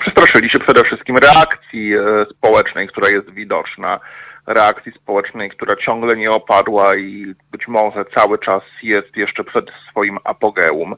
Przestraszyli 0.00 0.50
się 0.50 0.58
przede 0.58 0.84
wszystkim 0.84 1.16
reakcji 1.16 1.94
e, 1.94 2.00
społecznej, 2.36 2.88
która 2.88 3.08
jest 3.08 3.30
widoczna, 3.30 4.00
reakcji 4.46 4.92
społecznej, 4.92 5.50
która 5.50 5.76
ciągle 5.76 6.16
nie 6.16 6.30
opadła 6.30 6.96
i 6.96 7.34
być 7.52 7.68
może 7.68 8.04
cały 8.16 8.38
czas 8.38 8.62
jest 8.82 9.16
jeszcze 9.16 9.44
przed 9.44 9.64
swoim 9.90 10.18
apogeum. 10.24 10.96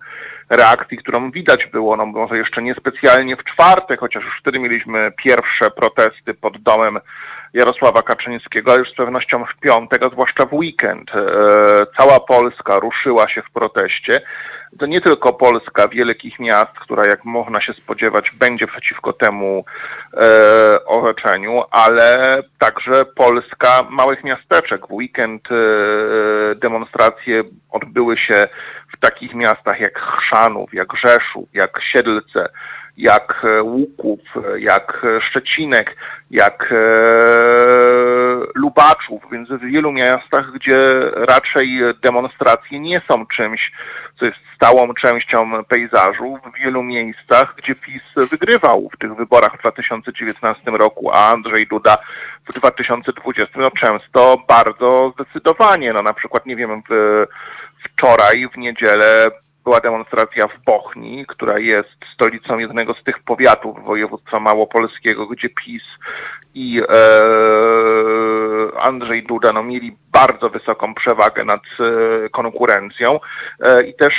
Reakcji, 0.51 0.98
którą 0.98 1.31
widać 1.31 1.66
było, 1.73 1.97
no 1.97 2.07
może 2.07 2.39
jeszcze 2.39 2.62
niespecjalnie 2.62 3.36
w 3.36 3.44
czwartek, 3.44 4.01
chociaż 4.01 4.24
już 4.24 4.40
wtedy 4.40 4.59
mieliśmy 4.59 5.12
pierwsze 5.24 5.70
protesty 5.77 6.35
pod 6.35 6.62
domem 6.62 6.98
Jarosława 7.55 8.02
Kaczyńskiego, 8.02 8.70
ale 8.73 8.81
już 8.81 8.90
z 8.90 8.97
pewnością 8.97 9.44
w 9.44 9.61
piątek, 9.61 10.07
a 10.07 10.11
zwłaszcza 10.11 10.47
w 10.47 10.52
weekend. 10.52 11.11
E, 11.15 11.23
cała 11.98 12.20
Polska 12.20 12.78
ruszyła 12.78 13.28
się 13.28 13.43
w 13.43 13.52
proteście. 13.52 14.20
To 14.78 14.86
nie 14.86 15.01
tylko 15.01 15.32
Polska 15.32 15.88
wielkich 15.88 16.38
miast, 16.38 16.78
która 16.80 17.02
jak 17.09 17.24
można 17.24 17.60
się 17.60 17.72
spodziewać 17.72 18.30
będzie 18.38 18.66
przeciwko 18.66 19.12
temu 19.12 19.64
e, 20.14 20.84
orzeczeniu, 20.86 21.62
ale 21.70 22.14
także 22.59 23.05
Polska 23.05 23.82
małych 23.90 24.24
miasteczek. 24.24 24.86
W 24.86 24.92
weekend 24.92 25.42
e, 25.51 25.55
demonstracje 26.55 27.42
odbyły 27.70 28.18
się 28.18 28.48
w 28.97 29.01
takich 29.01 29.34
miastach 29.34 29.80
jak 29.80 29.98
Chrzanów, 29.98 30.74
jak 30.74 30.88
Rzeszów, 31.06 31.48
jak 31.55 31.70
Siedlce, 31.92 32.48
jak 33.01 33.44
e, 33.44 33.62
Łuków, 33.62 34.20
e, 34.36 34.60
jak 34.60 35.05
e, 35.05 35.20
Szczecinek, 35.31 35.97
jak 36.31 36.74
Lubaczów, 38.55 39.22
więc 39.32 39.48
w 39.48 39.60
wielu 39.60 39.93
miastach, 39.93 40.52
gdzie 40.55 40.85
raczej 41.28 41.81
demonstracje 42.02 42.81
nie 42.81 43.02
są 43.10 43.27
czymś, 43.27 43.72
co 44.18 44.24
jest 44.24 44.39
stałą 44.55 44.94
częścią 44.94 45.64
pejzażu, 45.64 46.39
w 46.44 46.59
wielu 46.59 46.82
miejscach, 46.82 47.55
gdzie 47.56 47.74
PiS 47.74 48.28
wygrywał 48.31 48.89
w 48.94 48.98
tych 48.98 49.16
wyborach 49.16 49.56
w 49.56 49.60
2019 49.60 50.70
roku, 50.70 51.10
a 51.12 51.32
Andrzej 51.32 51.66
Duda 51.66 51.97
w 52.48 52.55
2020, 52.55 53.60
no 53.60 53.70
często 53.70 54.36
bardzo 54.48 55.12
zdecydowanie, 55.14 55.93
no 55.93 56.02
na 56.02 56.12
przykład, 56.12 56.47
nie 56.47 56.56
wiem, 56.56 56.82
w, 56.90 57.27
wczoraj, 57.85 58.48
w 58.55 58.59
niedzielę 58.59 59.27
była 59.70 59.80
demonstracja 59.80 60.47
w 60.47 60.64
Bochni, 60.64 61.26
która 61.28 61.55
jest 61.60 61.88
stolicą 62.14 62.59
jednego 62.59 62.94
z 62.94 63.05
tych 63.05 63.18
powiatów 63.18 63.84
województwa 63.84 64.40
małopolskiego, 64.40 65.26
gdzie 65.26 65.48
PiS 65.48 65.82
i 66.55 66.80
e, 66.80 66.90
Andrzej 68.80 69.22
Duda 69.22 69.52
no, 69.55 69.62
mieli 69.62 69.97
bardzo 70.12 70.48
wysoką 70.48 70.94
przewagę 70.94 71.44
nad 71.44 71.60
e, 71.60 72.28
konkurencją. 72.28 73.20
E, 73.60 73.86
i 73.86 73.94
też 73.94 74.14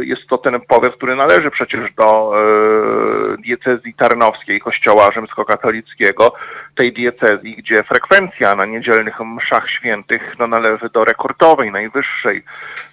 jest 0.00 0.26
to 0.28 0.38
ten 0.38 0.60
powiat, 0.60 0.94
który 0.94 1.16
należy 1.16 1.50
przecież 1.50 1.94
do 1.94 2.32
e, 2.34 3.36
diecezji 3.36 3.94
tarnowskiej 3.94 4.60
Kościoła 4.60 5.10
Rzymskokatolickiego, 5.14 6.32
tej 6.74 6.92
diecezji, 6.92 7.56
gdzie 7.56 7.82
frekwencja 7.82 8.54
na 8.54 8.64
niedzielnych 8.64 9.20
mszach 9.20 9.70
świętych 9.70 10.34
no, 10.38 10.46
należy 10.46 10.88
do 10.94 11.04
rekordowej, 11.04 11.72
najwyższej 11.72 12.42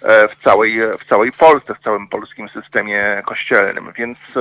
e, 0.02 0.28
w 0.28 0.44
całej, 0.44 0.80
w 0.98 1.04
całej 1.08 1.32
Polsce, 1.32 1.74
w 1.74 1.80
całym 1.88 2.08
polskim 2.08 2.48
systemie 2.48 3.22
kościelnym, 3.26 3.92
więc 3.98 4.18
e, 4.36 4.40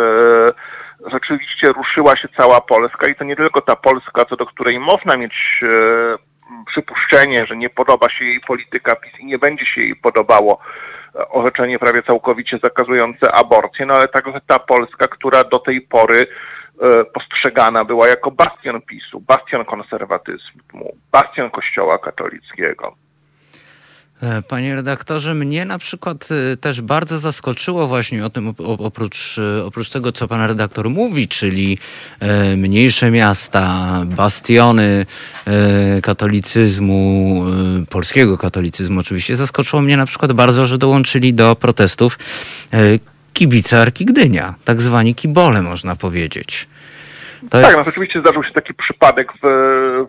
rzeczywiście 1.11 1.67
ruszyła 1.67 2.17
się 2.17 2.27
cała 2.37 2.61
Polska 2.61 3.11
i 3.11 3.15
to 3.15 3.23
nie 3.23 3.35
tylko 3.35 3.61
ta 3.61 3.75
Polska, 3.75 4.25
co 4.29 4.35
do 4.35 4.45
której 4.45 4.79
można 4.79 5.17
mieć 5.17 5.33
e, 5.63 5.67
przypuszczenie, 6.65 7.45
że 7.45 7.57
nie 7.57 7.69
podoba 7.69 8.09
się 8.09 8.25
jej 8.25 8.39
polityka 8.47 8.95
PiS 8.95 9.19
i 9.19 9.25
nie 9.25 9.37
będzie 9.37 9.65
się 9.65 9.81
jej 9.81 9.95
podobało 9.95 10.59
e, 11.15 11.29
orzeczenie 11.29 11.79
prawie 11.79 12.03
całkowicie 12.03 12.59
zakazujące 12.63 13.31
aborcję, 13.31 13.85
no 13.85 13.93
ale 13.93 14.07
także 14.07 14.41
ta 14.47 14.59
Polska, 14.59 15.07
która 15.07 15.43
do 15.43 15.59
tej 15.59 15.81
pory 15.81 16.27
postrzegana 17.13 17.85
była 17.85 18.07
jako 18.07 18.31
bastion 18.31 18.81
PiSu, 18.81 19.19
bastion 19.19 19.65
konserwatyzmu, 19.65 20.95
bastion 21.11 21.49
Kościoła 21.49 21.97
katolickiego. 21.99 22.95
E, 24.21 24.41
panie 24.41 24.75
redaktorze, 24.75 25.33
mnie 25.33 25.65
na 25.65 25.77
przykład 25.77 26.29
e, 26.53 26.57
też 26.57 26.81
bardzo 26.81 27.19
zaskoczyło 27.19 27.87
właśnie 27.87 28.25
o 28.25 28.29
tym, 28.29 28.53
oprócz, 28.77 29.39
e, 29.59 29.65
oprócz 29.65 29.89
tego, 29.89 30.11
co 30.11 30.27
pan 30.27 30.47
redaktor 30.47 30.89
mówi, 30.89 31.27
czyli 31.27 31.77
mniejsze 32.57 33.11
miasta, 33.11 33.87
bastiony 34.05 35.05
katolicyzmu, 36.03 37.43
polskiego 37.89 38.37
katolicyzmu 38.37 38.99
oczywiście, 38.99 39.35
zaskoczyło 39.35 39.81
mnie 39.81 39.97
na 39.97 40.05
przykład 40.05 40.33
bardzo, 40.33 40.65
że 40.65 40.77
dołączyli 40.77 41.33
do 41.33 41.55
protestów 41.55 42.19
kibice 43.33 43.81
Arki 43.81 44.05
Gdynia, 44.05 44.53
tak 44.65 44.81
zwani 44.81 45.15
kibole 45.15 45.61
można 45.61 45.95
powiedzieć. 45.95 46.67
To 47.41 47.49
tak, 47.49 47.61
jest... 47.61 47.77
no 47.77 47.83
rzeczywiście 47.83 48.19
zdarzył 48.19 48.43
się 48.43 48.53
taki 48.53 48.73
przypadek 48.73 49.27
w, 49.43 49.47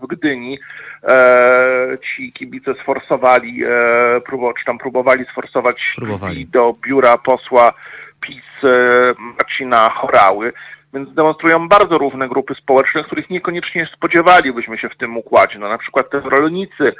w 0.03 0.07
Gdyni, 0.07 0.59
e, 1.03 1.99
ci 1.99 2.33
kibice 2.33 2.75
sforsowali, 2.83 3.65
e, 3.65 4.21
próbow, 4.21 4.55
czy 4.59 4.65
tam 4.65 4.79
próbowali 4.79 5.25
sforsować 5.25 5.93
próbowali. 5.97 6.47
do 6.47 6.75
biura 6.87 7.19
posła 7.19 7.73
PiS 8.21 8.65
e, 8.65 9.15
Marcina 9.19 9.91
Chorały. 9.91 10.53
Więc 10.95 11.15
demonstrują 11.15 11.69
bardzo 11.69 11.99
równe 11.99 12.29
grupy 12.29 12.55
społeczne, 12.55 13.05
których 13.05 13.31
niekoniecznie 13.31 13.89
spodziewalibyśmy 13.97 14.79
się 14.79 14.89
w 14.89 14.97
tym 14.97 15.17
układzie. 15.17 15.59
No, 15.59 15.69
na 15.69 15.79
przykład 15.79 16.11
te 16.11 16.21
rolnicy 16.21 16.95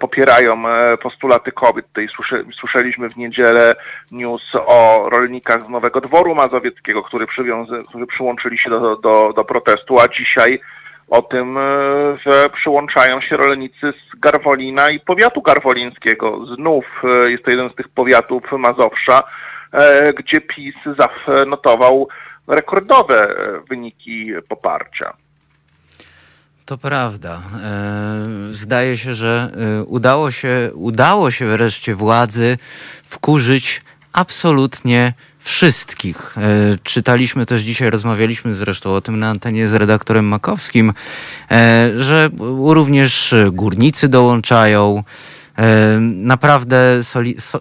popierają 0.00 0.68
e, 0.68 0.96
postulaty 0.96 1.52
kobiet. 1.52 1.86
Tutaj 1.86 2.08
słyszeliśmy 2.60 3.08
w 3.10 3.16
niedzielę 3.16 3.74
news 4.12 4.42
o 4.54 5.08
rolnikach 5.12 5.66
z 5.66 5.68
Nowego 5.68 6.00
Dworu 6.00 6.34
Mazowieckiego, 6.34 7.02
którzy, 7.02 7.26
którzy 7.88 8.06
przyłączyli 8.06 8.58
się 8.58 8.70
do, 8.70 8.96
do, 8.96 9.32
do 9.32 9.44
protestu, 9.44 10.00
a 10.00 10.08
dzisiaj 10.08 10.60
o 11.08 11.22
tym, 11.22 11.58
e, 11.58 11.62
że 12.26 12.46
przyłączają 12.48 13.20
się 13.20 13.36
rolnicy 13.36 13.92
z 13.92 14.20
Garwolina 14.20 14.90
i 14.90 15.00
powiatu 15.00 15.42
garwolińskiego. 15.42 16.46
Znów 16.56 16.84
e, 17.04 17.30
jest 17.30 17.44
to 17.44 17.50
jeden 17.50 17.70
z 17.70 17.74
tych 17.74 17.88
powiatów 17.88 18.42
Mazowsza, 18.58 19.22
e, 19.72 20.12
gdzie 20.12 20.40
PiS 20.40 20.74
zanotował 21.26 22.08
rekordowe 22.46 23.34
wyniki 23.68 24.32
poparcia. 24.48 25.12
To 26.66 26.78
prawda. 26.78 27.42
Zdaje 28.50 28.96
się, 28.96 29.14
że 29.14 29.48
udało 29.86 30.30
się, 30.30 30.70
udało 30.74 31.30
się 31.30 31.46
wreszcie 31.46 31.94
władzy 31.94 32.58
wkurzyć 33.02 33.82
absolutnie 34.12 35.12
wszystkich. 35.46 36.34
E, 36.36 36.78
czytaliśmy 36.82 37.46
też 37.46 37.62
dzisiaj, 37.62 37.90
rozmawialiśmy 37.90 38.54
zresztą 38.54 38.94
o 38.94 39.00
tym 39.00 39.18
na 39.18 39.28
antenie 39.28 39.68
z 39.68 39.74
redaktorem 39.74 40.24
Makowskim, 40.24 40.92
e, 41.50 41.90
że 41.96 42.30
również 42.66 43.34
górnicy 43.52 44.08
dołączają. 44.08 45.04
E, 45.58 45.98
naprawdę 46.00 47.00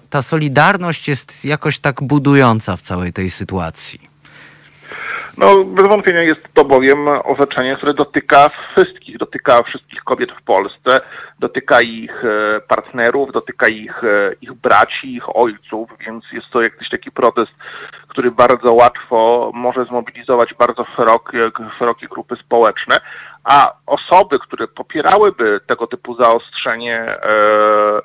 ta 0.09 0.21
solidarność 0.21 1.07
jest 1.07 1.45
jakoś 1.45 1.79
tak 1.79 2.03
budująca 2.03 2.77
w 2.77 2.81
całej 2.81 3.13
tej 3.13 3.29
sytuacji. 3.29 4.14
No, 5.37 5.63
bez 5.63 5.87
wątpienia 5.87 6.23
jest 6.23 6.41
to 6.53 6.65
bowiem 6.65 7.07
orzeczenie, 7.07 7.75
które 7.77 7.93
dotyka 7.93 8.47
wszystkich, 8.49 9.17
dotyka 9.17 9.63
wszystkich 9.63 10.03
kobiet 10.03 10.31
w 10.31 10.43
Polsce, 10.43 10.99
dotyka 11.39 11.81
ich 11.81 12.25
e, 12.25 12.61
partnerów, 12.67 13.31
dotyka 13.31 13.67
ich, 13.67 14.03
e, 14.03 14.33
ich 14.41 14.53
braci, 14.53 15.15
ich 15.15 15.35
ojców, 15.35 15.89
więc 15.99 16.23
jest 16.33 16.47
to 16.51 16.61
jakiś 16.61 16.89
taki 16.89 17.11
protest, 17.11 17.51
który 18.07 18.31
bardzo 18.31 18.73
łatwo 18.73 19.51
może 19.53 19.85
zmobilizować 19.85 20.53
bardzo 20.53 20.85
szerokie, 20.95 21.51
szerokie 21.79 22.07
grupy 22.07 22.35
społeczne, 22.35 22.95
a 23.43 23.73
osoby, 23.85 24.39
które 24.39 24.67
popierałyby 24.67 25.59
tego 25.67 25.87
typu 25.87 26.15
zaostrzenie 26.15 26.99
e, 26.99 28.01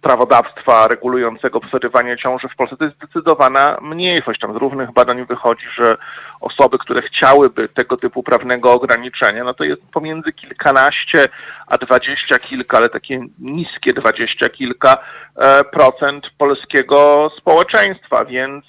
prawodawstwa 0.00 0.86
regulującego 0.86 1.60
przerywanie 1.60 2.16
ciąży 2.16 2.48
w 2.48 2.56
Polsce 2.56 2.76
to 2.76 2.84
jest 2.84 2.96
zdecydowana 2.96 3.78
mniejszość. 3.82 4.40
Tam 4.40 4.54
z 4.54 4.56
różnych 4.56 4.92
badań 4.92 5.26
wychodzi, 5.26 5.66
że 5.76 5.96
osoby, 6.40 6.78
które 6.78 7.02
chciałyby 7.02 7.68
tego 7.68 7.96
typu 7.96 8.22
prawnego 8.22 8.72
ograniczenia, 8.72 9.44
no 9.44 9.54
to 9.54 9.64
jest 9.64 9.82
pomiędzy 9.92 10.32
kilkanaście 10.32 11.24
a 11.66 11.78
dwadzieścia 11.78 12.38
kilka, 12.38 12.76
ale 12.76 12.88
takie 12.88 13.20
niskie 13.38 13.92
dwadzieścia 13.92 14.48
kilka 14.48 14.98
e, 15.36 15.64
procent 15.64 16.26
polskiego 16.38 17.30
społeczeństwa, 17.38 18.24
więc 18.24 18.64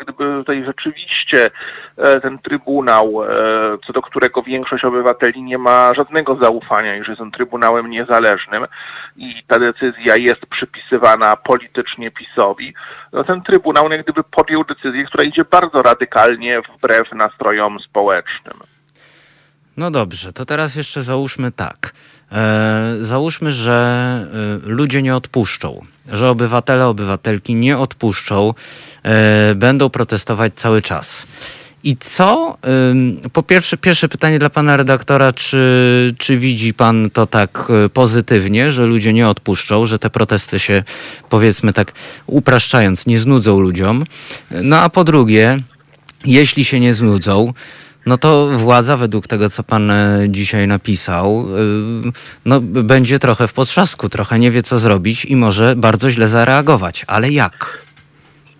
gdyby 0.00 0.24
tutaj 0.38 0.64
rzeczywiście 0.64 1.50
e, 1.96 2.20
ten 2.20 2.38
Trybunał, 2.38 3.24
e, 3.24 3.28
co 3.86 3.92
do 3.92 4.02
którego 4.02 4.42
większość 4.42 4.84
obywateli 4.84 5.42
nie 5.42 5.58
ma 5.58 5.90
żadnego 5.96 6.36
zaufania 6.42 6.96
i 6.96 7.04
że 7.04 7.12
jest 7.12 7.22
on 7.22 7.30
Trybunałem 7.30 7.90
niezależnym 7.90 8.66
i 9.16 9.42
ta 9.46 9.58
decyzja 9.58 10.14
jest 10.16 10.46
przypisywana 10.46 11.36
politycznie 11.36 12.10
PiSowi, 12.10 12.74
no 13.12 13.24
ten 13.24 13.42
Trybunał 13.42 13.90
jak 13.90 14.02
gdyby 14.02 14.24
podjął 14.24 14.64
decyzję, 14.64 15.04
która 15.04 15.24
idzie 15.24 15.44
bardzo 15.44 15.78
radykalnie 15.78 16.60
wbrew 16.60 17.12
nastrojom 17.12 17.78
społecznym. 17.80 18.56
No 19.76 19.90
dobrze, 19.90 20.32
to 20.32 20.46
teraz 20.46 20.76
jeszcze 20.76 21.02
załóżmy 21.02 21.52
tak. 21.52 21.92
E, 22.34 22.96
załóżmy, 23.00 23.52
że 23.52 24.26
e, 24.66 24.68
ludzie 24.68 25.02
nie 25.02 25.16
odpuszczą, 25.16 25.84
że 26.12 26.30
obywatele, 26.30 26.86
obywatelki 26.86 27.54
nie 27.54 27.78
odpuszczą, 27.78 28.54
e, 29.02 29.54
będą 29.54 29.90
protestować 29.90 30.52
cały 30.56 30.82
czas. 30.82 31.26
I 31.86 31.96
co? 31.96 32.58
Po 33.32 33.42
pierwsze, 33.42 33.76
pierwsze 33.76 34.08
pytanie 34.08 34.38
dla 34.38 34.50
pana 34.50 34.76
redaktora, 34.76 35.32
czy, 35.32 36.14
czy 36.18 36.38
widzi 36.38 36.74
pan 36.74 37.10
to 37.10 37.26
tak 37.26 37.68
pozytywnie, 37.92 38.72
że 38.72 38.86
ludzie 38.86 39.12
nie 39.12 39.28
odpuszczą, 39.28 39.86
że 39.86 39.98
te 39.98 40.10
protesty 40.10 40.58
się, 40.58 40.82
powiedzmy 41.30 41.72
tak 41.72 41.92
upraszczając, 42.26 43.06
nie 43.06 43.18
znudzą 43.18 43.60
ludziom? 43.60 44.04
No 44.50 44.80
a 44.80 44.88
po 44.88 45.04
drugie, 45.04 45.58
jeśli 46.24 46.64
się 46.64 46.80
nie 46.80 46.94
znudzą, 46.94 47.52
no 48.06 48.18
to 48.18 48.46
władza, 48.46 48.96
według 48.96 49.26
tego, 49.26 49.50
co 49.50 49.62
pan 49.62 49.90
e, 49.90 50.18
dzisiaj 50.28 50.68
napisał, 50.68 51.26
e, 51.28 52.10
no, 52.46 52.60
będzie 52.60 53.18
trochę 53.18 53.48
w 53.48 53.52
potrzasku, 53.52 54.08
trochę 54.08 54.38
nie 54.38 54.50
wie, 54.50 54.62
co 54.62 54.78
zrobić 54.78 55.24
i 55.24 55.36
może 55.36 55.76
bardzo 55.76 56.10
źle 56.10 56.26
zareagować. 56.26 57.04
Ale 57.08 57.30
jak? 57.30 57.84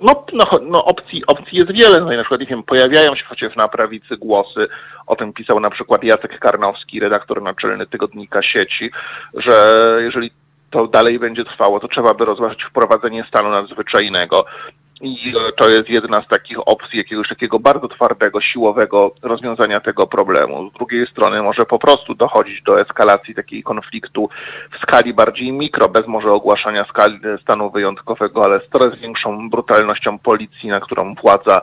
No, 0.00 0.24
no, 0.32 0.44
no 0.62 0.84
opcji, 0.84 1.22
opcji 1.26 1.58
jest 1.58 1.72
wiele. 1.72 2.00
No 2.00 2.12
i 2.12 2.16
na 2.16 2.22
przykład, 2.22 2.40
nie 2.40 2.46
wiem, 2.46 2.62
pojawiają 2.62 3.16
się 3.16 3.24
chociaż 3.28 3.56
na 3.56 3.68
prawicy 3.68 4.16
głosy, 4.16 4.66
o 5.06 5.16
tym 5.16 5.32
pisał 5.32 5.60
na 5.60 5.70
przykład 5.70 6.04
Jacek 6.04 6.38
Karnowski, 6.38 7.00
redaktor 7.00 7.42
naczelny 7.42 7.86
tygodnika 7.86 8.42
sieci, 8.42 8.90
że 9.34 9.78
jeżeli 10.00 10.30
to 10.70 10.86
dalej 10.86 11.18
będzie 11.18 11.44
trwało, 11.44 11.80
to 11.80 11.88
trzeba 11.88 12.14
by 12.14 12.24
rozważyć 12.24 12.64
wprowadzenie 12.64 13.24
stanu 13.28 13.50
nadzwyczajnego 13.50 14.44
i 15.05 15.35
e, 15.36 15.52
to 15.52 15.70
jest 15.74 15.89
jedna 15.89 16.16
z 16.16 16.28
takich 16.28 16.68
opcji 16.68 16.98
jakiegoś 16.98 17.28
takiego 17.28 17.59
bardzo 17.59 17.89
twardego, 17.89 18.40
siłowego 18.40 19.14
rozwiązania 19.22 19.81
tego 19.81 20.06
problemu. 20.06 20.70
Z 20.70 20.72
drugiej 20.72 21.06
strony 21.06 21.43
może 21.43 21.62
po 21.62 21.78
prostu 21.78 22.14
dochodzić 22.14 22.62
do 22.62 22.81
eskalacji 22.81 23.35
takiej 23.35 23.62
konfliktu 23.62 24.28
w 24.72 24.82
skali 24.82 25.14
bardziej 25.14 25.52
mikro, 25.52 25.89
bez 25.89 26.06
może 26.06 26.28
ogłaszania 26.28 26.85
skali 26.85 27.18
stanu 27.43 27.70
wyjątkowego, 27.70 28.44
ale 28.44 28.60
z 28.60 28.68
coraz 28.72 28.98
większą 28.98 29.51
brutalnością 29.51 30.18
policji, 30.18 30.68
na 30.68 30.81
którą 30.81 31.14
władza 31.14 31.60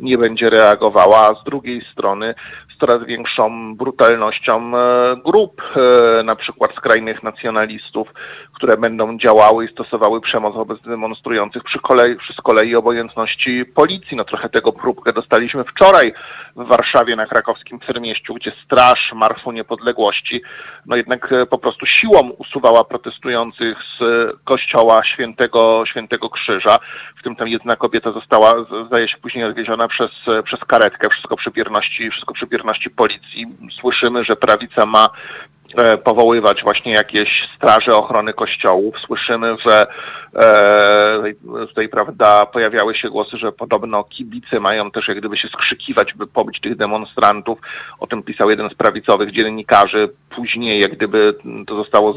nie 0.00 0.18
będzie 0.18 0.50
reagowała, 0.50 1.30
a 1.30 1.40
z 1.40 1.44
drugiej 1.44 1.84
strony 1.92 2.34
coraz 2.80 3.06
większą 3.06 3.76
brutalnością 3.76 4.76
e, 4.76 5.16
grup, 5.24 5.62
e, 5.76 6.22
na 6.22 6.36
przykład 6.36 6.74
skrajnych 6.74 7.22
nacjonalistów, 7.22 8.08
które 8.54 8.76
będą 8.76 9.18
działały 9.18 9.64
i 9.64 9.72
stosowały 9.72 10.20
przemoc 10.20 10.54
wobec 10.54 10.82
demonstrujących 10.82 11.62
przy 11.64 11.78
kolei, 11.78 12.16
przy 12.16 12.32
z 12.32 12.36
kolei 12.36 12.74
obojętności 12.74 13.64
policji. 13.74 14.16
No 14.16 14.24
trochę 14.24 14.48
tego 14.48 14.72
próbkę 14.72 15.12
dostaliśmy 15.12 15.64
wczoraj 15.64 16.12
w 16.56 16.66
Warszawie 16.68 17.16
na 17.16 17.26
krakowskim 17.26 17.78
Przedmieściu, 17.78 18.34
gdzie 18.34 18.52
Straż 18.64 19.12
Marszu 19.14 19.52
Niepodległości 19.52 20.42
no 20.86 20.96
jednak 20.96 21.32
e, 21.32 21.46
po 21.46 21.58
prostu 21.58 21.86
siłą 21.86 22.30
usuwała 22.38 22.84
protestujących 22.84 23.78
z 23.98 24.02
kościoła 24.44 25.04
świętego, 25.04 25.84
świętego 25.86 26.30
Krzyża. 26.30 26.76
W 27.20 27.22
tym 27.22 27.36
tam 27.36 27.48
jedna 27.48 27.76
kobieta 27.76 28.12
została, 28.12 28.50
zdaje 28.86 29.08
się, 29.08 29.16
później 29.22 29.44
odwieziona 29.44 29.88
przez, 29.88 30.10
przez 30.44 30.60
karetkę. 30.60 31.08
Wszystko 31.10 31.36
przy 31.36 31.50
bierności, 31.50 32.10
wszystko 32.10 32.34
przy 32.34 32.46
bierności 32.46 32.67
policji. 32.90 33.46
Słyszymy, 33.80 34.24
że 34.24 34.36
prawica 34.36 34.86
ma 34.86 35.08
powoływać 36.04 36.62
właśnie 36.62 36.92
jakieś 36.92 37.28
straże 37.56 37.92
ochrony 37.92 38.32
kościołów. 38.32 38.94
Słyszymy, 39.06 39.56
że 39.66 39.86
e, 40.36 41.66
tutaj, 41.66 41.88
prawda, 41.88 42.46
pojawiały 42.46 42.94
się 42.94 43.10
głosy, 43.10 43.36
że 43.38 43.52
podobno 43.52 44.04
kibice 44.04 44.60
mają 44.60 44.90
też 44.90 45.08
jak 45.08 45.18
gdyby 45.18 45.36
się 45.36 45.48
skrzykiwać, 45.48 46.14
by 46.14 46.26
pobić 46.26 46.60
tych 46.60 46.76
demonstrantów. 46.76 47.58
O 48.00 48.06
tym 48.06 48.22
pisał 48.22 48.50
jeden 48.50 48.70
z 48.70 48.74
prawicowych 48.74 49.32
dziennikarzy. 49.32 50.08
Później 50.36 50.80
jak 50.80 50.92
gdyby 50.96 51.34
to 51.66 51.76
zostało, 51.76 52.14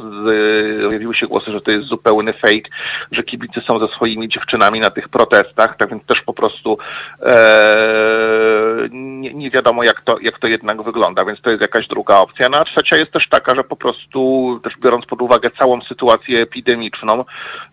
pojawiły 0.86 1.16
się 1.16 1.28
głosy, 1.28 1.52
że 1.52 1.62
to 1.62 1.72
jest 1.72 1.88
zupełny 1.88 2.34
fake, 2.34 2.70
że 3.12 3.24
kibice 3.24 3.62
są 3.62 3.80
ze 3.80 3.88
swoimi 3.88 4.30
dziewczynami 4.30 4.80
na 4.80 4.90
tych 4.90 5.10
protestach, 5.10 5.78
tak 5.78 5.90
więc 5.90 6.06
też 6.06 6.22
po 6.26 6.34
prostu 6.34 6.78
e, 7.22 8.88
nie, 8.92 9.34
nie 9.34 9.52
wiadomo 9.52 9.84
jak 9.84 10.02
to, 10.02 10.20
jak 10.22 10.40
to 10.40 10.48
jednak 10.48 10.82
wygląda, 10.82 11.26
więc 11.26 11.42
to 11.42 11.50
jest 11.50 11.62
jakaś 11.62 11.88
druga 11.88 12.18
opcja. 12.18 12.50
No 12.50 12.58
a 12.58 12.66
trzecia 12.66 13.00
jest 13.00 13.12
też 13.12 13.30
taka, 13.30 13.41
że 13.56 13.64
po 13.64 13.76
prostu 13.76 14.60
też 14.64 14.74
biorąc 14.80 15.06
pod 15.06 15.22
uwagę 15.22 15.50
całą 15.62 15.82
sytuację 15.82 16.42
epidemiczną, 16.42 17.24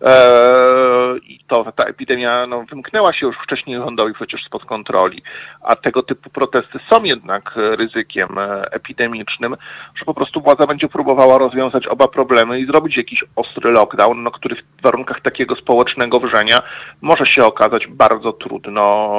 e, 0.01 1.17
i 1.17 1.39
to 1.47 1.71
ta 1.71 1.83
epidemia 1.83 2.47
no, 2.47 2.63
wymknęła 2.69 3.13
się 3.13 3.25
już 3.25 3.35
wcześniej 3.43 3.77
rządowi 3.77 4.13
przecież 4.13 4.41
spod 4.45 4.65
kontroli, 4.65 5.21
a 5.63 5.75
tego 5.75 6.03
typu 6.03 6.29
protesty 6.29 6.79
są 6.91 7.03
jednak 7.03 7.53
ryzykiem 7.55 8.37
e, 8.37 8.71
epidemicznym, 8.71 9.55
że 9.95 10.05
po 10.05 10.13
prostu 10.13 10.41
władza 10.41 10.67
będzie 10.67 10.87
próbowała 10.87 11.37
rozwiązać 11.37 11.87
oba 11.87 12.07
problemy 12.07 12.59
i 12.59 12.65
zrobić 12.65 12.97
jakiś 12.97 13.23
ostry 13.35 13.71
lockdown, 13.71 14.23
no, 14.23 14.31
który 14.31 14.55
w 14.55 14.81
warunkach 14.83 15.21
takiego 15.21 15.55
społecznego 15.55 16.19
wrzenia 16.19 16.59
może 17.01 17.25
się 17.25 17.45
okazać 17.45 17.87
bardzo 17.87 18.33
trudno 18.33 19.09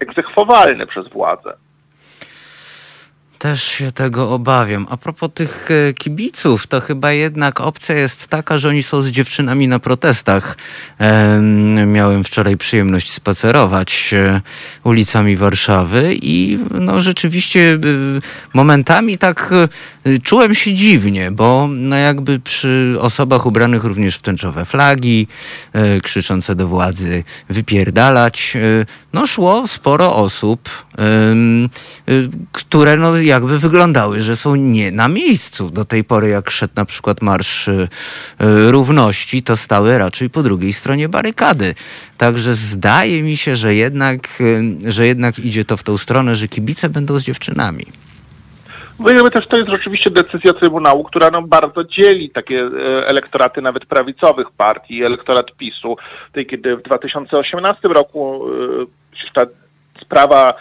egzekwowalny 0.00 0.86
przez 0.86 1.08
władzę. 1.08 1.67
Też 3.38 3.62
się 3.62 3.92
tego 3.92 4.30
obawiam. 4.30 4.86
A 4.90 4.96
propos 4.96 5.30
tych 5.34 5.68
e, 5.70 5.94
kibiców, 5.94 6.66
to 6.66 6.80
chyba 6.80 7.12
jednak 7.12 7.60
opcja 7.60 7.94
jest 7.94 8.28
taka, 8.28 8.58
że 8.58 8.68
oni 8.68 8.82
są 8.82 9.02
z 9.02 9.08
dziewczynami 9.08 9.68
na 9.68 9.78
protestach. 9.78 10.56
Miałem 11.86 12.24
wczoraj 12.24 12.56
przyjemność 12.56 13.12
spacerować 13.12 14.14
e, 14.14 14.40
ulicami 14.84 15.36
Warszawy 15.36 16.16
i 16.22 16.58
no 16.70 17.00
rzeczywiście 17.00 17.72
e, 17.72 17.78
momentami 18.54 19.18
tak 19.18 19.50
czułem 20.22 20.54
się 20.54 20.74
dziwnie, 20.74 21.30
bo 21.30 21.68
no 21.70 21.96
jakby 21.96 22.40
przy 22.40 22.96
osobach 23.00 23.46
ubranych 23.46 23.84
również 23.84 24.16
w 24.16 24.22
tęczowe 24.22 24.64
flagi, 24.64 25.26
krzyczące 26.02 26.54
do 26.54 26.68
władzy 26.68 27.24
wypierdalać, 27.48 28.56
no 29.12 29.26
szło 29.26 29.66
sporo 29.66 30.16
osób, 30.16 30.68
które 32.52 32.96
no 32.96 33.16
jakby 33.16 33.58
wyglądały, 33.58 34.20
że 34.20 34.36
są 34.36 34.56
nie 34.56 34.92
na 34.92 35.08
miejscu. 35.08 35.70
Do 35.70 35.84
tej 35.84 36.04
pory, 36.04 36.28
jak 36.28 36.50
szedł 36.50 36.72
na 36.76 36.84
przykład 36.84 37.22
Marsz 37.22 37.68
y, 37.68 37.88
Równości, 38.70 39.42
to 39.42 39.56
stały 39.56 39.98
raczej 39.98 40.30
po 40.30 40.42
drugiej 40.42 40.72
stronie 40.72 41.08
barykady. 41.08 41.74
Także 42.18 42.54
zdaje 42.54 43.22
mi 43.22 43.36
się, 43.36 43.56
że 43.56 43.74
jednak, 43.74 44.40
y, 44.40 44.92
że 44.92 45.06
jednak 45.06 45.38
idzie 45.38 45.64
to 45.64 45.76
w 45.76 45.82
tą 45.82 45.98
stronę, 45.98 46.36
że 46.36 46.48
kibice 46.48 46.88
będą 46.88 47.18
z 47.18 47.22
dziewczynami. 47.22 47.86
No 48.98 49.10
jakby 49.10 49.30
też 49.30 49.46
to 49.46 49.56
jest 49.56 49.70
rzeczywiście 49.70 50.10
decyzja 50.10 50.52
Trybunału, 50.52 51.04
która 51.04 51.30
no 51.30 51.42
bardzo 51.42 51.84
dzieli 51.84 52.30
takie 52.30 52.60
e, 52.60 53.06
elektoraty 53.06 53.62
nawet 53.62 53.86
prawicowych 53.86 54.50
partii, 54.50 55.04
elektorat 55.04 55.56
PiSu. 55.56 55.96
Tej, 56.32 56.46
kiedy 56.46 56.76
w 56.76 56.82
2018 56.82 57.88
roku 57.88 58.44
e, 58.48 59.34
ta 59.34 59.42
sprawa 60.02 60.54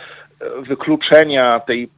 wykluczenia 0.68 1.60
tej, 1.60 1.90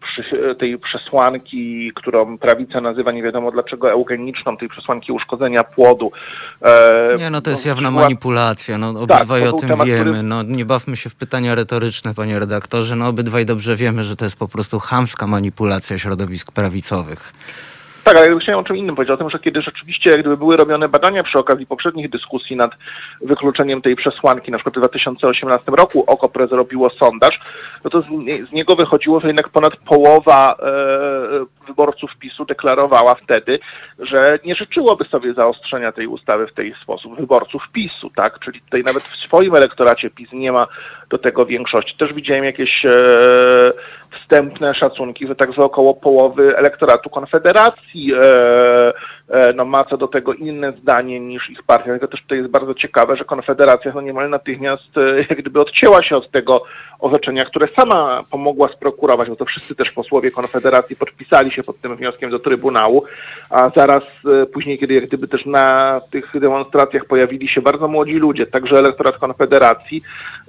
tej 0.60 0.80
przesłanki, 0.80 1.92
którą 1.96 2.38
prawica 2.38 2.82
nazywa 2.82 3.12
nie 3.12 3.24
wiadomo 3.24 3.52
dlaczego 3.52 3.92
eugeniczną, 3.92 4.58
tej 4.58 4.70
przesłanki 4.70 5.12
uszkodzenia 5.12 5.64
płodu. 5.64 6.12
E, 6.62 7.18
nie, 7.18 7.30
no 7.30 7.42
to 7.42 7.50
jest 7.50 7.66
jawna 7.66 7.92
manipulacja, 7.92 8.78
no 8.78 8.90
obydwaj 8.90 9.42
tak, 9.42 9.54
o 9.54 9.58
tym 9.58 9.70
temat, 9.70 9.88
wiemy, 9.88 10.02
który... 10.02 10.24
no 10.24 10.44
nie 10.44 10.66
bawmy 10.66 10.96
się 10.96 11.10
w 11.10 11.16
pytania 11.16 11.56
retoryczne, 11.56 12.14
panie 12.14 12.40
redaktorze, 12.40 12.96
no 12.96 13.08
obydwaj 13.08 13.46
dobrze 13.46 13.76
wiemy, 13.76 14.04
że 14.04 14.16
to 14.16 14.26
jest 14.26 14.40
po 14.40 14.48
prostu 14.48 14.80
chamska 14.80 15.28
manipulacja 15.28 15.98
środowisk 15.98 16.52
prawicowych. 16.52 17.34
Tak, 18.10 18.18
ale 18.18 18.34
ja 18.34 18.40
chciałem 18.40 18.60
o 18.60 18.64
czym 18.64 18.78
innym 18.78 18.96
powiedzieć, 18.96 19.14
o 19.14 19.18
tym, 19.18 19.30
że 19.30 19.40
kiedy 19.40 19.62
rzeczywiście 19.62 20.10
gdyby 20.10 20.38
były 20.38 20.58
robione 20.58 20.90
badania 20.90 21.24
przy 21.24 21.40
okazji 21.40 21.66
poprzednich 21.66 22.10
dyskusji 22.10 22.56
nad 22.56 22.72
wykluczeniem 23.22 23.82
tej 23.82 23.96
przesłanki, 23.96 24.52
na 24.52 24.58
przykład 24.58 24.76
w 24.76 24.78
2018 24.78 25.72
roku 25.72 26.04
OKO.pre 26.08 26.48
zrobiło 26.48 26.90
sondaż, 26.90 27.40
no 27.84 27.90
to 27.90 28.02
z, 28.02 28.06
z, 28.50 28.52
niego 28.52 28.76
wychodziło, 28.76 29.20
że 29.20 29.28
jednak 29.28 29.50
ponad 29.50 29.76
połowa 29.76 30.56
e, 30.60 31.66
wyborców 31.68 32.12
PiSu 32.20 32.46
deklarowała 32.46 33.16
wtedy, 33.16 33.60
że 34.00 34.40
nie 34.46 34.56
życzyłoby 34.56 35.06
sobie 35.06 35.34
zaostrzenia 35.34 35.92
tej 35.92 36.08
ustawy 36.08 36.48
w 36.48 36.54
tej 36.54 36.76
sposób 36.84 37.16
wyborców 37.16 37.64
PiSu, 37.74 38.10
tak? 38.16 38.40
Czyli 38.40 38.62
tutaj 38.62 38.84
nawet 38.84 39.04
w 39.04 39.16
swoim 39.16 39.56
elektoracie 39.56 40.10
PiS 40.10 40.30
nie 40.34 40.52
ma 40.52 40.68
do 41.10 41.18
tego 41.18 41.46
większości. 41.46 41.98
Też 41.98 42.14
widziałem 42.14 42.44
jakieś 42.44 42.86
e, 42.86 42.92
wstępne 44.12 44.74
szacunki, 44.76 45.28
że 45.28 45.36
tak 45.36 45.50
około 45.58 45.94
połowy 45.94 46.58
elektoratu 46.58 47.10
Konfederacji 47.10 48.14
e, 48.14 48.94
e, 49.30 49.54
no, 49.54 49.66
ma 49.66 49.84
co 49.84 49.98
do 49.98 50.08
tego 50.08 50.34
inne 50.34 50.72
zdanie 50.72 51.20
niż 51.20 51.50
ich 51.50 51.64
partia. 51.64 51.86
Dlatego 51.86 52.08
też 52.08 52.22
to 52.28 52.36
jest 52.36 52.50
bardzo 52.50 52.74
ciekawe, 52.74 53.18
że 53.18 53.26
Konfederacja 53.26 53.92
no, 53.96 54.02
niemal 54.02 54.30
natychmiast 54.30 54.98
e, 54.98 55.18
jak 55.30 55.38
gdyby 55.38 55.60
odcięła 55.60 56.04
się 56.04 56.16
od 56.16 56.32
tego 56.32 56.64
orzeczenia, 57.00 57.46
które 57.46 57.68
sama 57.76 58.24
pomogła 58.32 58.70
sprokurować, 58.76 59.30
bo 59.30 59.36
to 59.36 59.46
wszyscy 59.46 59.76
też 59.76 59.92
posłowie 59.92 60.32
Konfederacji 60.32 60.96
podpisali 60.96 61.52
się 61.52 61.64
pod 61.64 61.82
tym 61.82 61.96
wnioskiem 61.96 62.30
do 62.30 62.40
Trybunału, 62.40 63.04
a 63.50 63.70
zaraz 63.76 64.04
później, 64.54 64.78
kiedy 64.78 64.94
jak 64.94 65.08
gdyby 65.08 65.28
też 65.28 65.46
na 65.46 66.02
tych 66.12 66.40
demonstracjach 66.40 67.06
pojawili 67.06 67.50
się 67.50 67.62
bardzo 67.62 67.88
młodzi 67.88 68.14
ludzie, 68.14 68.46
także 68.46 68.76
elektorat 68.76 69.18
Konfederacji, 69.18 70.02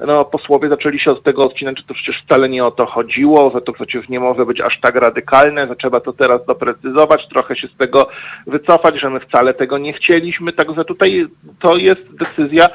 no 0.07 0.25
posłowie 0.25 0.69
zaczęli 0.69 1.01
się 1.01 1.11
od 1.11 1.23
tego 1.23 1.45
odcinać, 1.45 1.79
że 1.79 1.85
to 1.85 1.95
przecież 1.95 2.23
wcale 2.25 2.49
nie 2.49 2.65
o 2.65 2.71
to 2.71 2.87
chodziło, 2.87 3.51
że 3.55 3.61
to 3.61 3.73
przecież 3.73 4.09
nie 4.09 4.21
może 4.21 4.47
być 4.47 4.61
aż 4.61 4.81
tak 4.81 4.95
radykalne, 4.95 5.67
że 5.67 5.77
trzeba 5.77 6.01
to 6.01 6.13
teraz 6.13 6.47
doprecyzować, 6.47 7.29
trochę 7.29 7.57
się 7.57 7.69
z 7.69 7.77
tego 7.77 8.09
wycofać, 8.47 9.01
że 9.01 9.11
my 9.11 9.21
wcale 9.21 9.55
tego 9.55 9.79
nie 9.79 9.93
chcieliśmy, 9.93 10.53
także 10.53 10.85
tutaj 10.85 11.27
to 11.61 11.77
jest 11.77 12.17
decyzja, 12.17 12.67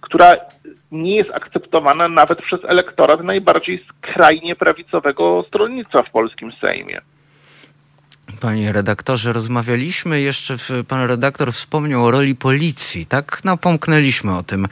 która 0.00 0.32
nie 0.92 1.16
jest 1.16 1.30
akceptowana 1.30 2.08
nawet 2.08 2.42
przez 2.42 2.60
elektorat 2.64 3.24
najbardziej 3.24 3.84
skrajnie 3.88 4.56
prawicowego 4.56 5.44
stronnictwa 5.48 6.02
w 6.02 6.10
polskim 6.10 6.52
Sejmie. 6.52 7.00
Panie 8.40 8.72
redaktorze, 8.72 9.32
rozmawialiśmy 9.32 10.20
jeszcze, 10.20 10.56
pan 10.88 11.08
redaktor 11.08 11.52
wspomniał 11.52 12.04
o 12.04 12.10
roli 12.10 12.34
policji, 12.34 13.06
tak? 13.06 13.40
No, 13.44 13.56
pomknęliśmy 13.56 14.36
o 14.36 14.42
tym. 14.42 14.66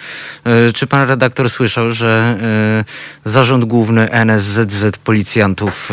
E, 0.45 0.73
czy 0.73 0.87
pan 0.87 1.09
redaktor 1.09 1.51
słyszał, 1.51 1.91
że 1.91 2.37
e, 3.25 3.31
Zarząd 3.31 3.65
Główny 3.65 4.11
NSZZ 4.11 4.99
Policjantów 4.99 5.91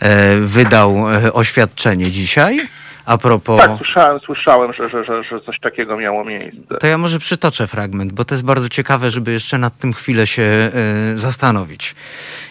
e, 0.00 0.36
wydał 0.36 1.04
oświadczenie 1.32 2.10
dzisiaj? 2.10 2.60
A 3.06 3.18
propos... 3.18 3.60
Tak, 3.60 3.70
słyszałem, 3.76 4.20
słyszałem 4.20 4.72
że, 4.72 4.88
że, 4.88 5.04
że, 5.04 5.24
że 5.24 5.40
coś 5.40 5.60
takiego 5.60 5.96
miało 5.96 6.24
miejsce. 6.24 6.76
To 6.80 6.86
ja 6.86 6.98
może 6.98 7.18
przytoczę 7.18 7.66
fragment, 7.66 8.12
bo 8.12 8.24
to 8.24 8.34
jest 8.34 8.44
bardzo 8.44 8.68
ciekawe, 8.68 9.10
żeby 9.10 9.32
jeszcze 9.32 9.58
nad 9.58 9.78
tym 9.78 9.92
chwilę 9.92 10.26
się 10.26 10.70
y, 11.14 11.18
zastanowić. 11.18 11.94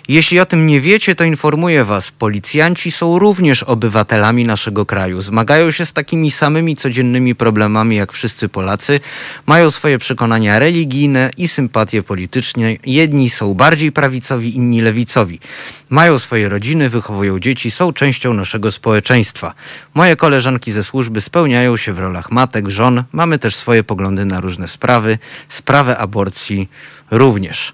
Jeśli 0.10 0.40
o 0.40 0.46
tym 0.46 0.68
nie 0.68 0.82
wiecie, 0.82 1.16
to 1.16 1.24
informuję 1.24 1.86
was. 1.86 2.12
Policjanci 2.12 2.92
są 2.92 3.20
również 3.20 3.64
obywatelami 3.64 4.46
naszego 4.46 4.86
kraju. 4.86 5.22
Zmagają 5.22 5.72
się 5.72 5.86
z 5.86 5.94
takimi 5.94 6.32
samymi 6.32 6.76
codziennymi 6.76 7.36
problemami 7.36 7.96
jak 7.96 8.14
wszyscy 8.14 8.50
Polacy. 8.50 9.00
Mają 9.46 9.72
swoje 9.72 9.98
przekonania 9.98 10.60
religijne 10.60 11.32
i 11.38 11.48
sympatie 11.48 12.04
polityczne. 12.04 12.76
Jedni 12.86 13.30
są 13.30 13.54
bardziej 13.54 13.92
prawicowi, 13.92 14.56
inni 14.56 14.82
lewicowi. 14.82 15.40
Mają 15.90 16.20
swoje 16.20 16.50
rodziny, 16.50 16.90
wychowują 16.90 17.40
dzieci, 17.40 17.72
są 17.72 17.94
częścią 17.94 18.34
naszego 18.34 18.72
społeczeństwa. 18.72 19.54
Moje 19.94 20.16
koleżanki 20.16 20.72
ze 20.72 20.84
służby 20.84 21.22
spełniają 21.22 21.78
się 21.78 21.94
w 21.94 22.00
rolach 22.00 22.32
matek, 22.32 22.70
żon. 22.70 23.04
Mamy 23.12 23.40
też 23.40 23.56
swoje 23.56 23.84
poglądy 23.84 24.26
na 24.26 24.40
różne 24.40 24.68
sprawy. 24.68 25.18
Sprawę 25.50 25.98
aborcji 25.98 26.70
również. 27.12 27.74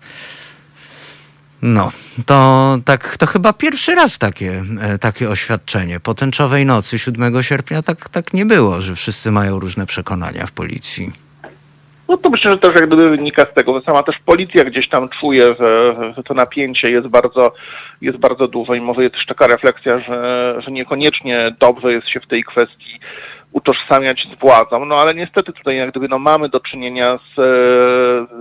No, 1.67 1.91
to 2.25 2.77
tak, 2.85 3.17
to 3.17 3.25
chyba 3.25 3.53
pierwszy 3.53 3.95
raz 3.95 4.17
takie, 4.17 4.63
e, 4.81 4.97
takie 4.97 5.29
oświadczenie. 5.29 5.99
Po 5.99 6.13
tęczowej 6.13 6.65
nocy 6.65 6.99
7 6.99 7.43
sierpnia 7.43 7.81
tak, 7.81 8.09
tak 8.09 8.33
nie 8.33 8.45
było, 8.45 8.81
że 8.81 8.95
wszyscy 8.95 9.31
mają 9.31 9.59
różne 9.59 9.85
przekonania 9.85 10.45
w 10.45 10.51
policji. 10.51 11.09
No 12.09 12.17
to 12.17 12.29
myślę, 12.29 12.51
że 12.51 12.57
też 12.57 12.75
jak 12.75 12.87
gdyby 12.87 13.09
wynika 13.09 13.45
z 13.51 13.53
tego, 13.53 13.79
że 13.79 13.85
sama 13.85 14.03
też 14.03 14.15
policja 14.25 14.63
gdzieś 14.63 14.89
tam 14.89 15.09
czuje, 15.19 15.43
że, 15.43 15.95
że 16.15 16.23
to 16.23 16.33
napięcie 16.33 16.91
jest 16.91 17.07
bardzo, 17.07 17.53
jest 18.01 18.17
bardzo 18.17 18.47
duże 18.47 18.77
i 18.77 18.81
może 18.81 19.03
jest 19.03 19.15
też 19.15 19.25
taka 19.25 19.47
refleksja, 19.47 19.99
że, 19.99 20.55
że 20.65 20.71
niekoniecznie 20.71 21.55
dobrze 21.59 21.93
jest 21.93 22.09
się 22.09 22.19
w 22.19 22.27
tej 22.27 22.43
kwestii 22.43 22.99
utożsamiać 23.55 24.27
z 24.35 24.39
władzą, 24.39 24.85
no 24.85 24.95
ale 24.95 25.15
niestety 25.15 25.53
tutaj 25.53 25.77
jak 25.77 25.91
gdyby 25.91 26.07
no, 26.07 26.19
mamy 26.19 26.49
do 26.49 26.59
czynienia 26.59 27.17
z, 27.17 27.35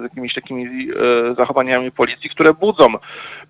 z 0.01 0.03
jakimiś 0.03 0.35
takimi 0.35 0.65
e, 0.65 1.35
zachowaniami 1.35 1.93
policji, 1.93 2.31
które 2.31 2.55
budzą 2.55 2.86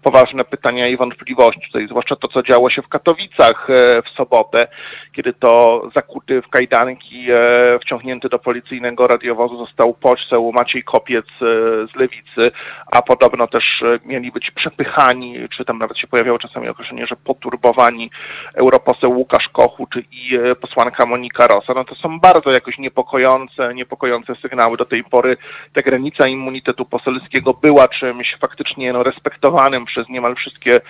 poważne 0.05 0.45
pytania 0.45 0.89
i 0.89 0.97
wątpliwości. 0.97 1.67
Tutaj 1.67 1.89
zwłaszcza 1.89 2.17
to, 2.17 2.29
co 2.29 2.43
działo 2.43 2.71
się 2.71 2.83
w 2.83 2.89
Katowicach 2.89 3.71
e, 3.71 4.03
w 4.03 4.09
sobotę, 4.17 4.69
kiedy 5.17 5.33
to 5.33 5.83
zakuty 5.95 6.43
w 6.43 6.49
kajdanki, 6.49 7.27
e, 7.31 7.79
wciągnięty 7.79 8.29
do 8.29 8.39
policyjnego 8.39 9.07
radiowozu 9.07 9.67
został 9.67 9.95
poseł 9.95 10.53
Maciej 10.53 10.83
Kopiec 10.83 11.27
e, 11.27 11.47
z 11.93 11.97
Lewicy, 11.97 12.53
a 12.93 13.03
podobno 13.03 13.47
też 13.47 13.65
mieli 14.05 14.33
być 14.33 14.51
przepychani, 14.51 15.37
czy 15.57 15.65
tam 15.65 15.79
nawet 15.79 15.99
się 15.99 16.07
pojawiało 16.07 16.39
czasami 16.39 16.69
określenie, 16.69 17.07
że 17.07 17.17
poturbowani 17.17 18.11
europoseł 18.55 19.19
Łukasz 19.19 19.49
Kochut 19.53 19.95
i 20.13 20.37
e, 20.37 20.55
posłanka 20.55 21.07
Monika 21.07 21.47
Rosa. 21.47 21.75
No 21.75 21.85
to 21.85 21.95
są 21.95 22.21
bardzo 22.21 22.51
jakoś 22.51 22.79
niepokojące, 22.79 23.75
niepokojące 23.75 24.35
sygnały. 24.35 24.77
Do 24.77 24.85
tej 24.85 25.05
pory 25.05 25.37
ta 25.75 25.83
granica 25.83 26.29
immunitetu 26.29 26.85
poselskiego 26.85 27.55
była 27.55 27.89
czymś 27.89 28.37
faktycznie 28.41 28.93
no, 28.93 29.03
respektowanym 29.03 29.87
przez 29.95 30.09
niemal 30.09 30.35
wszystkie 30.35 30.81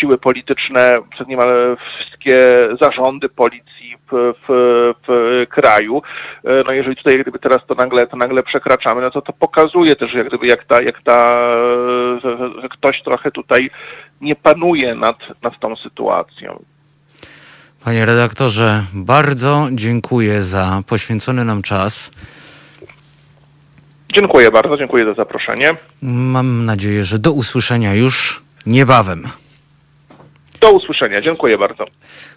siły 0.00 0.18
polityczne, 0.18 0.98
przez 1.10 1.28
niemal 1.28 1.76
wszystkie 1.98 2.36
zarządy 2.80 3.28
policji 3.28 3.96
w, 4.12 4.32
w, 4.48 4.94
w 5.06 5.46
kraju. 5.48 6.02
E, 6.44 6.64
No 6.66 6.72
jeżeli 6.72 6.96
tutaj 6.96 7.18
gdyby 7.18 7.38
teraz 7.38 7.66
to 7.66 7.74
nagle, 7.74 8.06
to 8.06 8.16
nagle 8.16 8.42
przekraczamy, 8.42 9.00
no 9.00 9.10
to 9.10 9.22
to 9.22 9.32
pokazuje 9.32 9.96
też 9.96 10.14
jak 10.14 10.28
gdyby 10.28 10.46
jak 10.46 10.64
ta, 10.64 10.82
jak 10.82 11.02
ta, 11.02 11.48
że 12.62 12.68
ktoś 12.70 13.02
trochę 13.02 13.30
tutaj 13.30 13.70
nie 14.20 14.36
panuje 14.36 14.94
nad, 14.94 15.16
nad 15.42 15.58
tą 15.58 15.76
sytuacją. 15.76 16.64
Panie 17.84 18.06
redaktorze, 18.06 18.82
bardzo 18.94 19.68
dziękuję 19.72 20.42
za 20.42 20.82
poświęcony 20.86 21.44
nam 21.44 21.62
czas. 21.62 22.10
Dziękuję 24.12 24.50
bardzo, 24.50 24.76
dziękuję 24.76 25.04
za 25.04 25.14
zaproszenie. 25.14 25.76
Mam 26.02 26.64
nadzieję, 26.64 27.04
że 27.04 27.18
do 27.18 27.32
usłyszenia 27.32 27.94
już 27.94 28.43
niebawem. 28.66 29.28
Do 30.60 30.72
usłyszenia, 30.72 31.20
dziękuję 31.20 31.58
bardzo. 31.58 31.86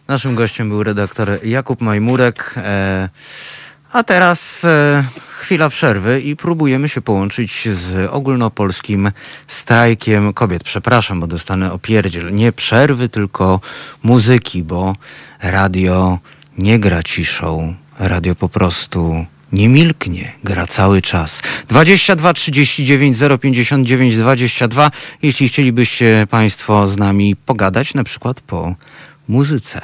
Naszym 0.07 0.35
gościem 0.35 0.69
był 0.69 0.83
redaktor 0.83 1.29
Jakub 1.43 1.81
Majmurek. 1.81 2.53
E, 2.57 3.09
a 3.91 4.03
teraz 4.03 4.63
e, 4.65 5.03
chwila 5.39 5.69
przerwy 5.69 6.21
i 6.21 6.35
próbujemy 6.35 6.89
się 6.89 7.01
połączyć 7.01 7.69
z 7.69 8.09
ogólnopolskim 8.11 9.11
strajkiem 9.47 10.33
kobiet. 10.33 10.63
Przepraszam, 10.63 11.19
bo 11.19 11.27
dostanę 11.27 11.73
opierdziel. 11.73 12.33
Nie 12.33 12.51
przerwy, 12.51 13.09
tylko 13.09 13.59
muzyki, 14.03 14.63
bo 14.63 14.95
radio 15.41 16.19
nie 16.57 16.79
gra 16.79 17.03
ciszą. 17.03 17.75
Radio 17.99 18.35
po 18.35 18.49
prostu 18.49 19.25
nie 19.51 19.69
milknie, 19.69 20.31
gra 20.43 20.67
cały 20.67 21.01
czas. 21.01 21.41
22 21.67 22.33
39 22.33 23.17
059 23.41 24.17
22. 24.17 24.91
Jeśli 25.21 25.49
chcielibyście 25.49 26.27
Państwo 26.29 26.87
z 26.87 26.97
nami 26.97 27.35
pogadać, 27.35 27.93
na 27.93 28.03
przykład 28.03 28.41
po 28.41 28.75
muzyce. 29.27 29.81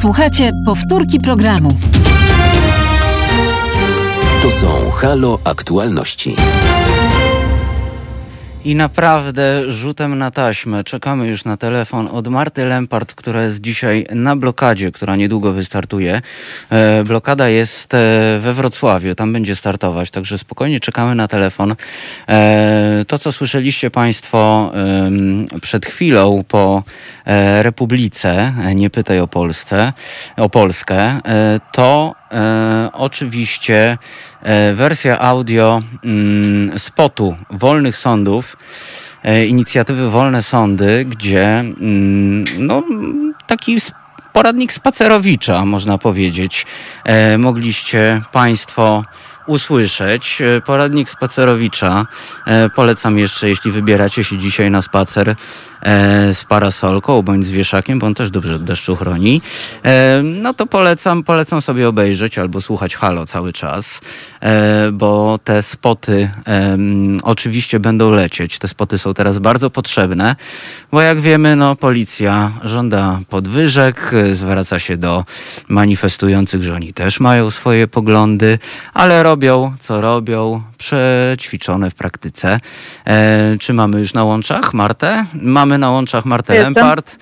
Słuchajcie 0.00 0.50
powtórki 0.66 1.20
programu. 1.20 1.78
To 4.42 4.50
są 4.50 4.90
Halo 4.90 5.38
Aktualności. 5.44 6.36
I 8.64 8.74
naprawdę 8.74 9.72
rzutem 9.72 10.18
na 10.18 10.30
taśmę 10.30 10.84
czekamy 10.84 11.26
już 11.26 11.44
na 11.44 11.56
telefon 11.56 12.08
od 12.12 12.28
Marty 12.28 12.64
Lempart, 12.64 13.14
która 13.14 13.42
jest 13.42 13.60
dzisiaj 13.60 14.06
na 14.14 14.36
blokadzie, 14.36 14.92
która 14.92 15.16
niedługo 15.16 15.52
wystartuje. 15.52 16.22
E, 16.70 17.04
blokada 17.04 17.48
jest 17.48 17.94
e, 17.94 18.38
we 18.40 18.54
Wrocławiu, 18.54 19.14
tam 19.14 19.32
będzie 19.32 19.56
startować, 19.56 20.10
także 20.10 20.38
spokojnie 20.38 20.80
czekamy 20.80 21.14
na 21.14 21.28
telefon. 21.28 21.74
E, 22.28 23.04
to, 23.08 23.18
co 23.18 23.32
słyszeliście 23.32 23.90
Państwo 23.90 24.72
em, 24.74 25.46
przed 25.62 25.86
chwilą 25.86 26.44
po 26.48 26.82
e, 27.26 27.62
Republice, 27.62 28.52
e, 28.64 28.74
nie 28.74 28.90
pytaj 28.90 29.20
o 29.20 29.28
Polsce, 29.28 29.92
o 30.36 30.48
Polskę, 30.48 31.00
e, 31.00 31.60
to 31.72 32.19
e, 32.32 32.88
oczywiście 32.92 33.98
e, 34.42 34.74
wersja 34.74 35.18
audio 35.18 35.82
mm, 36.04 36.78
spotu 36.78 37.36
Wolnych 37.50 37.96
Sądów, 37.96 38.56
e, 39.24 39.46
inicjatywy 39.46 40.10
Wolne 40.10 40.42
Sądy, 40.42 41.04
gdzie 41.04 41.46
mm, 41.58 42.44
no, 42.58 42.82
taki 43.46 43.78
poradnik 44.32 44.72
spacerowicza, 44.72 45.64
można 45.64 45.98
powiedzieć, 45.98 46.66
e, 47.04 47.38
mogliście 47.38 48.22
Państwo 48.32 49.04
usłyszeć. 49.50 50.42
E, 50.42 50.60
Poradnik 50.60 51.10
spacerowicza. 51.10 52.06
E, 52.46 52.68
polecam 52.68 53.18
jeszcze, 53.18 53.48
jeśli 53.48 53.70
wybieracie 53.70 54.24
się 54.24 54.38
dzisiaj 54.38 54.70
na 54.70 54.82
spacer 54.82 55.36
z 56.32 56.44
parasolką 56.44 57.22
bądź 57.22 57.46
z 57.46 57.50
wieszakiem, 57.50 57.98
bo 57.98 58.06
on 58.06 58.14
też 58.14 58.30
dobrze 58.30 58.54
od 58.54 58.64
deszczu 58.64 58.96
chroni, 58.96 59.42
e, 59.84 60.22
no 60.22 60.54
to 60.54 60.66
polecam, 60.66 61.22
polecam 61.22 61.62
sobie 61.62 61.88
obejrzeć 61.88 62.38
albo 62.38 62.60
słuchać 62.60 62.96
Halo 62.96 63.26
cały 63.26 63.52
czas, 63.52 64.00
e, 64.40 64.92
bo 64.92 65.38
te 65.44 65.62
spoty 65.62 66.30
oczywiście 67.22 67.80
będą 67.80 68.10
lecieć. 68.10 68.58
Te 68.58 68.68
spoty 68.68 68.98
są 68.98 69.14
teraz 69.14 69.38
bardzo 69.38 69.70
potrzebne, 69.70 70.36
bo 70.92 71.00
jak 71.00 71.20
wiemy, 71.20 71.56
no 71.56 71.76
policja 71.76 72.52
żąda 72.64 73.20
podwyżek, 73.28 74.10
e, 74.14 74.34
zwraca 74.34 74.78
się 74.78 74.96
do 74.96 75.24
manifestujących, 75.68 76.62
że 76.62 76.74
oni 76.74 76.92
też 76.92 77.20
mają 77.20 77.50
swoje 77.50 77.88
poglądy, 77.88 78.58
ale 78.94 79.22
robią, 79.22 79.72
co 79.80 80.00
robią, 80.00 80.62
przećwiczone 80.78 81.90
w 81.90 81.94
praktyce. 81.94 82.60
E, 83.06 83.56
czy 83.60 83.72
mamy 83.74 84.00
już 84.00 84.14
na 84.14 84.24
łączach 84.24 84.74
Martę? 84.74 85.26
Mamy 85.34 85.69
na 85.78 85.90
łączach 85.90 86.24
Martę 86.24 86.54
Jestem. 86.54 86.74
Lempart, 86.74 87.16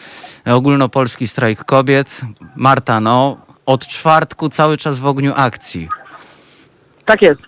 ogólnopolski 0.47 1.29
strajk 1.29 1.65
kobiet. 1.65 2.21
Marta, 2.57 3.01
no 3.01 3.37
od 3.67 3.87
czwartku 3.87 4.49
cały 4.49 4.77
czas 4.77 4.99
w 4.99 5.07
ogniu 5.07 5.33
akcji. 5.37 5.89
Tak 7.05 7.23
jest. 7.23 7.41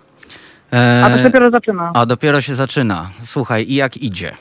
E, 0.72 1.02
A 1.04 1.10
to 1.10 1.22
dopiero 1.22 1.50
zaczyna. 1.50 1.90
a 1.94 2.06
dopiero 2.06 2.40
się 2.40 2.54
zaczyna. 2.54 3.10
Słuchaj, 3.20 3.64
i 3.68 3.74
jak 3.74 3.96
idzie? 3.96 4.32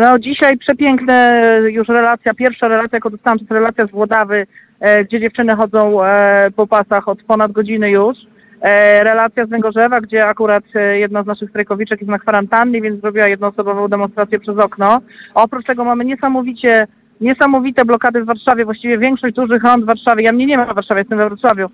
No 0.00 0.18
dzisiaj 0.18 0.58
przepiękne 0.58 1.42
już 1.70 1.88
relacja, 1.88 2.34
pierwsza 2.34 2.68
relacja, 2.68 2.96
jaką 2.96 3.10
dostałam, 3.10 3.38
to 3.38 3.42
jest 3.42 3.52
relacja 3.52 3.86
z 3.86 3.90
Włodawy, 3.90 4.46
e, 4.80 5.04
gdzie 5.04 5.20
dziewczyny 5.20 5.56
chodzą 5.56 6.04
e, 6.04 6.50
po 6.56 6.66
pasach 6.66 7.08
od 7.08 7.22
ponad 7.22 7.52
godziny 7.52 7.90
już. 7.90 8.16
E, 8.60 9.04
relacja 9.04 9.46
z 9.46 9.48
Węgorzewa, 9.48 10.00
gdzie 10.00 10.26
akurat 10.26 10.64
e, 10.74 10.98
jedna 10.98 11.22
z 11.22 11.26
naszych 11.26 11.50
strajkowiczek 11.50 12.00
jest 12.00 12.10
na 12.10 12.18
kwarantannie, 12.18 12.82
więc 12.82 13.00
zrobiła 13.00 13.28
jednoosobową 13.28 13.88
demonstrację 13.88 14.38
przez 14.38 14.58
okno. 14.58 15.00
Oprócz 15.34 15.66
tego 15.66 15.84
mamy 15.84 16.04
niesamowicie, 16.04 16.86
niesamowite 17.20 17.84
blokady 17.84 18.22
w 18.22 18.26
Warszawie, 18.26 18.64
właściwie 18.64 18.98
większość 18.98 19.34
dużych 19.34 19.64
rąd 19.64 19.84
w 19.84 19.86
Warszawie. 19.86 20.24
Ja 20.24 20.32
mnie 20.32 20.46
nie 20.46 20.56
ma 20.56 20.72
w 20.72 20.74
Warszawie, 20.74 21.00
jestem 21.00 21.18
we 21.18 21.28
Wrocławiu. 21.28 21.66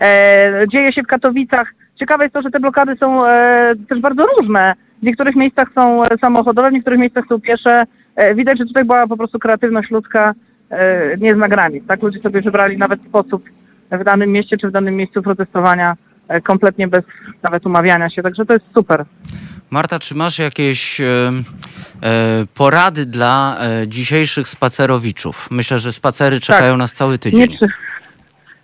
E, 0.00 0.64
dzieje 0.72 0.92
się 0.92 1.02
w 1.02 1.06
Katowicach. 1.06 1.74
Ciekawe 1.98 2.24
jest 2.24 2.34
to, 2.34 2.42
że 2.42 2.50
te 2.50 2.60
blokady 2.60 2.96
są 2.96 3.26
e, 3.26 3.72
też 3.88 4.00
bardzo 4.00 4.22
różne. 4.22 4.74
W 5.02 5.02
niektórych 5.02 5.36
miejscach 5.36 5.68
są 5.78 6.02
e, 6.02 6.18
samochodowe, 6.20 6.70
w 6.70 6.72
niektórych 6.72 6.98
miejscach 6.98 7.24
są 7.28 7.40
piesze. 7.40 7.84
E, 8.16 8.34
widać, 8.34 8.58
że 8.58 8.66
tutaj 8.66 8.84
była 8.84 9.06
po 9.06 9.16
prostu 9.16 9.38
kreatywność 9.38 9.90
ludzka 9.90 10.34
e, 10.70 11.16
nie 11.16 11.34
zna 11.34 11.48
granic. 11.48 11.86
Tak 11.86 12.02
ludzie 12.02 12.20
sobie 12.20 12.40
wybrali 12.42 12.78
nawet 12.78 13.00
sposób 13.02 13.42
w 13.90 14.04
danym 14.04 14.32
mieście 14.32 14.56
czy 14.56 14.68
w 14.68 14.72
danym 14.72 14.96
miejscu 14.96 15.22
protestowania 15.22 15.96
kompletnie 16.44 16.88
bez 16.88 17.04
nawet 17.42 17.66
umawiania 17.66 18.10
się. 18.10 18.22
Także 18.22 18.46
to 18.46 18.54
jest 18.54 18.66
super. 18.74 19.04
Marta, 19.70 19.98
czy 19.98 20.14
masz 20.14 20.38
jakieś 20.38 21.00
e, 21.00 21.04
e, 22.02 22.46
porady 22.54 23.06
dla 23.06 23.58
e, 23.60 23.88
dzisiejszych 23.88 24.48
spacerowiczów? 24.48 25.48
Myślę, 25.50 25.78
że 25.78 25.92
spacery 25.92 26.40
czekają 26.40 26.76
nas 26.76 26.92
cały 26.92 27.18
tydzień. 27.18 27.40
Nie, 27.40 27.68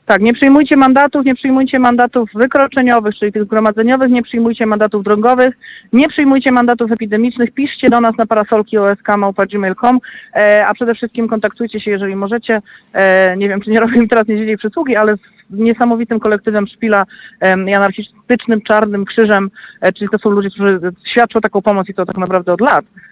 tak, 0.06 0.20
nie 0.20 0.32
przyjmujcie 0.32 0.76
mandatów, 0.76 1.24
nie 1.24 1.34
przyjmujcie 1.34 1.78
mandatów 1.78 2.30
wykroczeniowych, 2.34 3.14
czyli 3.18 3.32
tych 3.32 3.44
zgromadzeniowych, 3.44 4.10
nie 4.10 4.22
przyjmujcie 4.22 4.66
mandatów 4.66 5.04
drogowych, 5.04 5.54
nie 5.92 6.08
przyjmujcie 6.08 6.52
mandatów 6.52 6.92
epidemicznych, 6.92 7.54
piszcie 7.54 7.88
do 7.88 8.00
nas 8.00 8.12
na 8.18 8.26
parasolki 8.26 8.78
osk.gmail.com, 8.78 9.98
e, 10.34 10.66
a 10.66 10.74
przede 10.74 10.94
wszystkim 10.94 11.28
kontaktujcie 11.28 11.80
się, 11.80 11.90
jeżeli 11.90 12.16
możecie. 12.16 12.62
E, 12.92 13.36
nie 13.36 13.48
wiem, 13.48 13.60
czy 13.60 13.70
nie 13.70 13.80
robimy 13.86 14.08
teraz 14.08 14.28
niedzieli 14.28 14.58
przysługi, 14.58 14.96
ale 14.96 15.16
z 15.50 15.58
niesamowitym 15.58 16.20
kolektywem 16.20 16.66
Szpila 16.66 17.04
em, 17.40 17.68
i 17.68 17.74
anarchistycznym 17.74 18.60
Czarnym 18.62 19.04
Krzyżem, 19.04 19.50
e, 19.80 19.92
czyli 19.92 20.10
to 20.10 20.18
są 20.18 20.30
ludzie, 20.30 20.50
którzy 20.50 20.80
świadczą 21.12 21.40
taką 21.40 21.62
pomoc 21.62 21.88
i 21.88 21.94
to 21.94 22.06
tak 22.06 22.18
naprawdę 22.18 22.52
od 22.52 22.60
lat 22.60 22.84
e, 22.84 23.11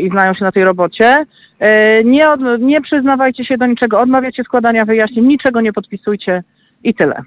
i 0.00 0.10
znają 0.10 0.34
się 0.34 0.44
na 0.44 0.52
tej 0.52 0.64
robocie. 0.64 1.16
E, 1.60 2.04
Nie, 2.04 2.30
od, 2.30 2.40
nie 2.60 2.80
przyznawajcie 2.80 3.44
się 3.44 3.58
do 3.58 3.66
niczego, 3.66 3.98
odmawiacie 3.98 4.44
składania 4.44 4.84
wyjaśnień, 4.84 5.26
niczego 5.26 5.60
nie 5.60 5.72
podpisujcie 5.72 6.42
i 6.84 6.94
tyle. 6.94 7.22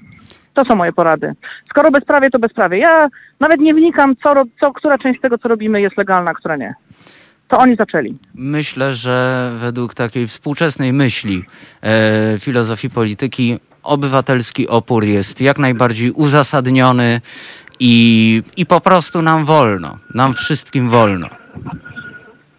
To 0.53 0.65
są 0.65 0.75
moje 0.75 0.93
porady. 0.93 1.33
Skoro 1.69 1.91
bezprawie, 1.91 2.29
to 2.29 2.39
bezprawie. 2.39 2.77
Ja 2.77 3.07
nawet 3.39 3.59
nie 3.59 3.73
wnikam, 3.73 4.15
co, 4.23 4.33
co, 4.59 4.71
która 4.73 4.97
część 4.97 5.21
tego, 5.21 5.37
co 5.37 5.47
robimy, 5.47 5.81
jest 5.81 5.97
legalna, 5.97 6.31
a 6.31 6.33
która 6.33 6.55
nie. 6.55 6.73
To 7.47 7.57
oni 7.57 7.75
zaczęli. 7.75 8.17
Myślę, 8.35 8.93
że 8.93 9.49
według 9.55 9.93
takiej 9.93 10.27
współczesnej 10.27 10.93
myśli 10.93 11.43
e, 11.83 12.39
filozofii 12.39 12.89
polityki 12.89 13.57
obywatelski 13.83 14.67
opór 14.67 15.03
jest 15.03 15.41
jak 15.41 15.57
najbardziej 15.59 16.11
uzasadniony 16.11 17.21
i, 17.79 18.43
i 18.57 18.65
po 18.65 18.81
prostu 18.81 19.21
nam 19.21 19.45
wolno. 19.45 19.97
Nam 20.15 20.33
wszystkim 20.33 20.89
wolno. 20.89 21.27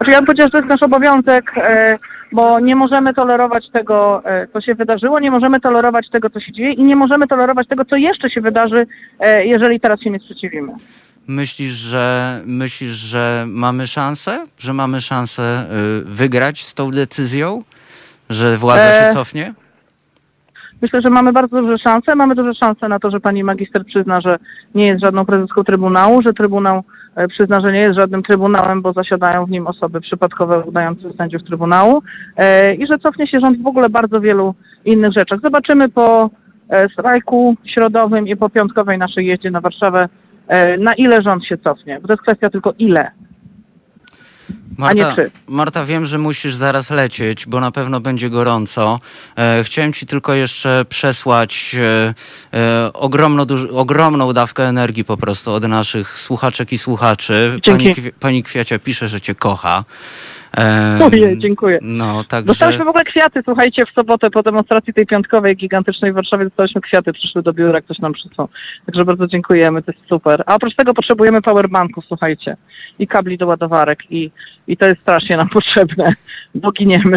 Znaczy 0.00 0.12
ja 0.12 0.18
bym 0.18 0.26
powiedziała, 0.26 0.48
że 0.48 0.52
to 0.52 0.58
jest 0.58 0.70
nasz 0.70 0.82
obowiązek, 0.82 1.52
e, 1.56 1.98
bo 2.32 2.60
nie 2.60 2.76
możemy 2.76 3.14
tolerować 3.14 3.64
tego, 3.72 4.22
e, 4.24 4.46
co 4.52 4.60
się 4.60 4.74
wydarzyło, 4.74 5.20
nie 5.20 5.30
możemy 5.30 5.60
tolerować 5.60 6.10
tego, 6.10 6.30
co 6.30 6.40
się 6.40 6.52
dzieje 6.52 6.72
i 6.72 6.82
nie 6.82 6.96
możemy 6.96 7.26
tolerować 7.26 7.68
tego, 7.68 7.84
co 7.84 7.96
jeszcze 7.96 8.30
się 8.30 8.40
wydarzy, 8.40 8.86
e, 9.20 9.46
jeżeli 9.46 9.80
teraz 9.80 10.00
się 10.00 10.10
nie 10.10 10.18
sprzeciwimy. 10.18 10.72
Myślisz, 11.28 11.72
że 11.72 12.40
myślisz, 12.46 12.90
że 12.90 13.44
mamy 13.48 13.86
szansę? 13.86 14.46
Że 14.58 14.72
mamy 14.72 15.00
szansę 15.00 15.66
y, 16.02 16.04
wygrać 16.04 16.64
z 16.64 16.74
tą 16.74 16.90
decyzją? 16.90 17.62
Że 18.30 18.56
władza 18.56 18.92
się 18.92 19.14
cofnie? 19.14 19.54
Myślę, 20.82 21.00
że 21.04 21.10
mamy 21.10 21.32
bardzo 21.32 21.62
duże 21.62 21.78
szanse. 21.78 22.14
Mamy 22.14 22.34
duże 22.34 22.54
szanse 22.54 22.88
na 22.88 22.98
to, 22.98 23.10
że 23.10 23.20
pani 23.20 23.44
magister 23.44 23.84
przyzna, 23.86 24.20
że 24.20 24.38
nie 24.74 24.86
jest 24.86 25.04
żadną 25.04 25.26
prezeską 25.26 25.64
Trybunału, 25.64 26.22
że 26.22 26.32
Trybunał 26.32 26.84
przyzna, 27.28 27.60
że 27.60 27.72
nie 27.72 27.80
jest 27.80 27.96
żadnym 27.96 28.22
Trybunałem, 28.22 28.82
bo 28.82 28.92
zasiadają 28.92 29.46
w 29.46 29.50
nim 29.50 29.66
osoby 29.66 30.00
przypadkowe 30.00 30.60
udające 30.60 31.12
sędziów 31.12 31.44
Trybunału 31.44 32.02
e, 32.36 32.74
i 32.74 32.86
że 32.86 32.98
cofnie 32.98 33.26
się 33.26 33.40
rząd 33.40 33.62
w 33.62 33.66
ogóle 33.66 33.88
bardzo 33.88 34.20
wielu 34.20 34.54
innych 34.84 35.12
rzeczach. 35.18 35.40
Zobaczymy 35.42 35.88
po 35.88 36.30
e, 36.68 36.88
strajku 36.88 37.56
środowym 37.74 38.28
i 38.28 38.36
po 38.36 38.48
piątkowej 38.48 38.98
naszej 38.98 39.26
jeździe 39.26 39.50
na 39.50 39.60
Warszawę, 39.60 40.08
e, 40.48 40.76
na 40.76 40.94
ile 40.94 41.22
rząd 41.22 41.46
się 41.46 41.58
cofnie. 41.58 41.98
Bo 42.00 42.08
to 42.08 42.12
jest 42.12 42.22
kwestia 42.22 42.50
tylko 42.50 42.72
ile. 42.78 43.10
A 44.78 44.92
nie 44.92 45.14
czy. 45.14 45.24
Marta, 45.48 45.84
wiem, 45.84 46.06
że 46.06 46.18
musisz 46.18 46.54
zaraz 46.54 46.90
lecieć, 46.90 47.46
bo 47.46 47.60
na 47.60 47.70
pewno 47.70 48.00
będzie 48.00 48.30
gorąco. 48.30 49.00
E, 49.36 49.64
chciałem 49.64 49.92
ci 49.92 50.06
tylko 50.06 50.34
jeszcze 50.34 50.84
przesłać 50.88 51.76
e, 51.78 52.14
e, 52.58 52.92
ogromno, 52.92 53.46
duż, 53.46 53.64
ogromną 53.64 54.32
dawkę 54.32 54.68
energii 54.68 55.04
po 55.04 55.16
prostu 55.16 55.52
od 55.52 55.64
naszych 55.64 56.18
słuchaczek 56.18 56.72
i 56.72 56.78
słuchaczy. 56.78 57.60
Pani, 57.64 57.94
Kwi- 57.94 58.12
pani 58.20 58.42
Kwiacia 58.42 58.78
pisze, 58.78 59.08
że 59.08 59.20
cię 59.20 59.34
kocha. 59.34 59.84
Ojej, 61.12 61.38
dziękuję. 61.38 61.78
No, 61.82 62.24
także... 62.24 62.46
Dostaliśmy 62.46 62.84
w 62.84 62.88
ogóle 62.88 63.04
kwiaty, 63.04 63.40
słuchajcie, 63.44 63.82
w 63.90 63.94
sobotę 63.94 64.30
po 64.30 64.42
demonstracji 64.42 64.94
tej 64.94 65.06
piątkowej 65.06 65.56
gigantycznej 65.56 66.12
w 66.12 66.14
Warszawie 66.14 66.44
dostaliśmy 66.44 66.80
kwiaty, 66.80 67.12
przyszły 67.12 67.42
do 67.42 67.52
biura, 67.52 67.80
ktoś 67.80 67.98
nam 67.98 68.12
przysłał. 68.12 68.48
Także 68.86 69.04
bardzo 69.04 69.26
dziękujemy, 69.26 69.82
to 69.82 69.92
jest 69.92 70.08
super. 70.08 70.42
A 70.46 70.54
oprócz 70.54 70.74
tego 70.74 70.94
potrzebujemy 70.94 71.42
powerbanków, 71.42 72.04
słuchajcie, 72.08 72.56
i 72.98 73.06
kabli 73.06 73.38
do 73.38 73.46
ładowarek 73.46 74.10
i, 74.10 74.30
i 74.66 74.76
to 74.76 74.88
jest 74.88 75.00
strasznie 75.00 75.36
nam 75.36 75.48
potrzebne, 75.48 76.12
bo 76.54 76.72
giniemy. 76.72 77.16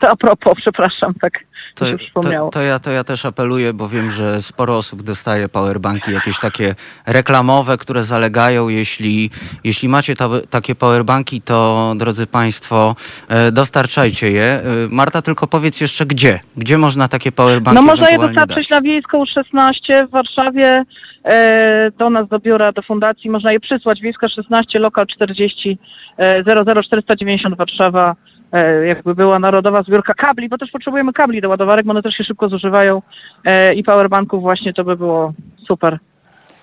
To 0.00 0.10
a 0.10 0.16
propos, 0.16 0.54
przepraszam, 0.56 1.14
tak 1.20 1.32
To, 1.76 1.84
to, 2.22 2.50
to, 2.50 2.62
ja, 2.62 2.78
to 2.78 2.90
ja 2.90 3.04
też 3.04 3.24
apeluję, 3.24 3.72
bo 3.72 3.88
wiem, 3.88 4.10
że 4.10 4.42
sporo 4.42 4.76
osób 4.76 5.02
dostaje 5.02 5.48
powerbanki, 5.48 6.12
jakieś 6.12 6.38
takie 6.38 6.74
reklamowe, 7.06 7.76
które 7.76 8.02
zalegają. 8.02 8.68
Jeśli, 8.68 9.30
jeśli 9.64 9.88
macie 9.88 10.16
ta, 10.16 10.28
takie 10.50 10.74
powerbanki, 10.74 11.40
to 11.40 11.92
drodzy 11.96 12.26
Państwo, 12.26 12.96
e, 13.28 13.52
dostarczajcie 13.52 14.30
je. 14.30 14.44
E, 14.44 14.62
Marta, 14.90 15.22
tylko 15.22 15.46
powiedz 15.46 15.80
jeszcze 15.80 16.06
gdzie? 16.06 16.40
Gdzie 16.56 16.78
można 16.78 17.08
takie 17.08 17.32
powerbanki 17.32 17.80
No 17.80 17.86
można 17.86 18.10
je 18.10 18.18
dostarczyć 18.18 18.68
dać? 18.68 18.70
na 18.70 18.80
Wiejską 18.80 19.24
16 19.34 20.06
w 20.06 20.10
Warszawie, 20.10 20.84
e, 21.24 21.90
do 21.98 22.10
nas, 22.10 22.28
do 22.28 22.38
biura, 22.38 22.72
do 22.72 22.82
fundacji. 22.82 23.30
Można 23.30 23.52
je 23.52 23.60
przysłać. 23.60 24.00
Wiejska 24.00 24.28
16, 24.28 24.78
lokal 24.78 25.06
40, 25.06 25.78
e, 26.18 26.42
00490 26.42 27.56
Warszawa. 27.56 28.16
E, 28.52 28.86
jakby 28.86 29.14
była 29.14 29.38
narodowa 29.38 29.82
zbiórka 29.82 30.14
kabli, 30.14 30.48
bo 30.48 30.58
też 30.58 30.70
potrzebujemy 30.70 31.12
kabli 31.12 31.40
do 31.40 31.48
ładowarek, 31.48 31.86
bo 31.86 31.90
one 31.90 32.02
też 32.02 32.14
się 32.14 32.24
szybko 32.24 32.48
zużywają 32.48 33.02
e, 33.44 33.74
i 33.74 33.84
powerbanków 33.84 34.42
właśnie 34.42 34.72
to 34.72 34.84
by 34.84 34.96
było 34.96 35.32
super. 35.66 35.98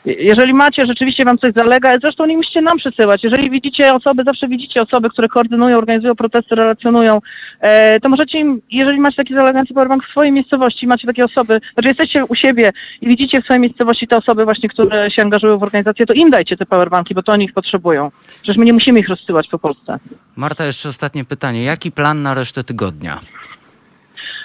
Je- 0.05 0.13
Jeżeli 0.23 0.53
macie, 0.53 0.85
rzeczywiście 0.85 1.25
wam 1.25 1.37
coś 1.37 1.53
zalega, 1.55 1.91
zresztą 2.03 2.25
nie 2.25 2.37
musicie 2.37 2.61
nam 2.61 2.77
przesyłać. 2.77 3.23
Jeżeli 3.23 3.49
widzicie 3.49 3.93
osoby, 3.93 4.23
zawsze 4.25 4.47
widzicie 4.47 4.81
osoby, 4.81 5.09
które 5.09 5.27
koordynują, 5.27 5.77
organizują 5.77 6.15
protesty, 6.15 6.55
relacjonują, 6.55 7.19
e, 7.61 7.99
to 7.99 8.09
możecie 8.09 8.39
im, 8.39 8.61
jeżeli 8.71 8.99
macie 8.99 9.15
taki 9.15 9.33
zalegający 9.33 9.73
powerbank 9.73 10.05
w 10.07 10.11
swojej 10.11 10.31
miejscowości, 10.31 10.87
macie 10.87 11.07
takie 11.07 11.23
osoby, 11.25 11.53
znaczy 11.73 11.87
jesteście 11.87 12.25
u 12.25 12.35
siebie 12.35 12.69
i 13.01 13.07
widzicie 13.07 13.41
w 13.41 13.43
swojej 13.43 13.61
miejscowości 13.61 14.07
te 14.07 14.17
osoby 14.17 14.45
właśnie, 14.45 14.69
które 14.69 15.11
się 15.11 15.21
angażują 15.21 15.57
w 15.57 15.63
organizację, 15.63 16.05
to 16.05 16.13
im 16.13 16.29
dajcie 16.29 16.57
te 16.57 16.65
powerbanki, 16.65 17.13
bo 17.13 17.23
to 17.23 17.31
oni 17.31 17.45
ich 17.45 17.53
potrzebują. 17.53 18.11
Przecież 18.41 18.57
my 18.57 18.65
nie 18.65 18.73
musimy 18.73 18.99
ich 18.99 19.09
rozsyłać 19.09 19.47
po 19.51 19.59
Polsce. 19.59 19.99
Marta, 20.35 20.65
jeszcze 20.65 20.89
ostatnie 20.89 21.25
pytanie. 21.25 21.63
Jaki 21.63 21.91
plan 21.91 22.21
na 22.23 22.33
resztę 22.33 22.63
tygodnia? 22.63 23.19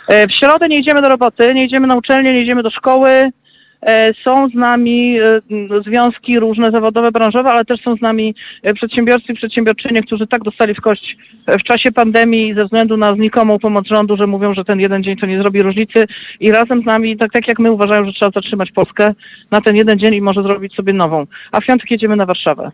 E, 0.09 0.27
W 0.27 0.33
środę 0.39 0.69
nie 0.69 0.79
idziemy 0.79 1.03
do 1.03 1.09
roboty, 1.09 1.55
nie 1.55 1.65
idziemy 1.65 1.87
na 1.87 1.95
uczelnię, 1.97 2.33
nie 2.35 2.43
idziemy 2.43 2.63
do 2.63 2.71
szkoły. 2.71 3.11
E, 3.83 4.15
Są 4.25 4.49
z 4.49 4.55
nami 4.55 5.19
e, 5.21 5.41
związki 5.87 6.39
różne 6.39 6.71
zawodowe, 6.71 7.11
branżowe, 7.11 7.51
ale 7.51 7.65
też 7.65 7.81
są 7.81 7.97
z 7.97 8.01
nami 8.01 8.35
e, 8.63 8.75
przedsiębiorcy 8.75 9.33
i 9.33 9.35
przedsiębiorczynie, 9.35 10.03
którzy 10.03 10.27
tak 10.27 10.43
dostali 10.43 10.75
w 10.75 10.81
kość 10.81 11.17
w 11.49 11.63
czasie 11.63 11.93
pandemii 11.93 12.55
ze 12.55 12.65
względu 12.65 12.97
na 12.97 13.15
znikomą 13.15 13.59
pomoc 13.59 13.87
rządu, 13.95 14.17
że 14.17 14.27
mówią, 14.27 14.55
że 14.55 14.65
ten 14.65 14.81
jeden 14.81 15.03
dzień 15.05 15.17
to 15.17 15.27
nie 15.27 15.39
zrobi 15.39 15.63
różnicy 15.63 16.05
i 16.41 16.53
razem 16.53 16.83
z 16.83 16.85
nami, 16.87 17.17
tak, 17.17 17.33
tak 17.33 17.49
jak 17.49 17.59
my 17.59 17.73
uważają, 17.73 18.07
że 18.07 18.13
trzeba 18.13 18.31
zatrzymać 18.31 18.73
Polskę 18.73 19.15
na 19.51 19.61
ten 19.61 19.77
jeden 19.77 19.99
dzień 19.99 20.15
i 20.15 20.21
może 20.21 20.43
zrobić 20.43 20.75
sobie 20.75 20.93
nową. 20.93 21.27
A 21.53 21.61
w 21.61 21.67
piątek 21.67 21.91
jedziemy 21.91 22.17
na 22.17 22.27
Warszawę. 22.27 22.71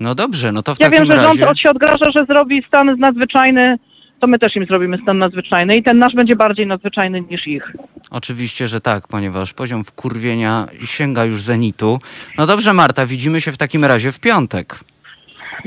No 0.00 0.14
dobrze, 0.14 0.52
no 0.52 0.62
to 0.62 0.74
w 0.74 0.80
Ja 0.80 0.90
takim 0.90 1.06
wiem, 1.06 1.16
że 1.16 1.24
rząd 1.24 1.40
razie... 1.40 1.60
się 1.62 1.70
odgraża, 1.70 2.10
że 2.18 2.26
zrobi 2.28 2.62
stan 2.68 2.96
nadzwyczajny, 2.98 3.76
to 4.20 4.26
my 4.26 4.38
też 4.38 4.56
im 4.56 4.66
zrobimy 4.66 4.98
stan 5.02 5.18
nadzwyczajny 5.18 5.74
i 5.74 5.82
ten 5.82 5.98
nasz 5.98 6.14
będzie 6.14 6.36
bardziej 6.36 6.66
nadzwyczajny 6.66 7.20
niż 7.20 7.46
ich. 7.46 7.72
Oczywiście, 8.10 8.66
że 8.66 8.80
tak, 8.80 9.08
ponieważ 9.08 9.54
poziom 9.54 9.84
wkurwienia 9.84 10.66
sięga 10.84 11.24
już 11.24 11.42
zenitu. 11.42 11.98
No 12.38 12.46
dobrze, 12.46 12.72
Marta, 12.72 13.06
widzimy 13.06 13.40
się 13.40 13.52
w 13.52 13.58
takim 13.58 13.84
razie 13.84 14.12
w 14.12 14.20
piątek. 14.20 14.78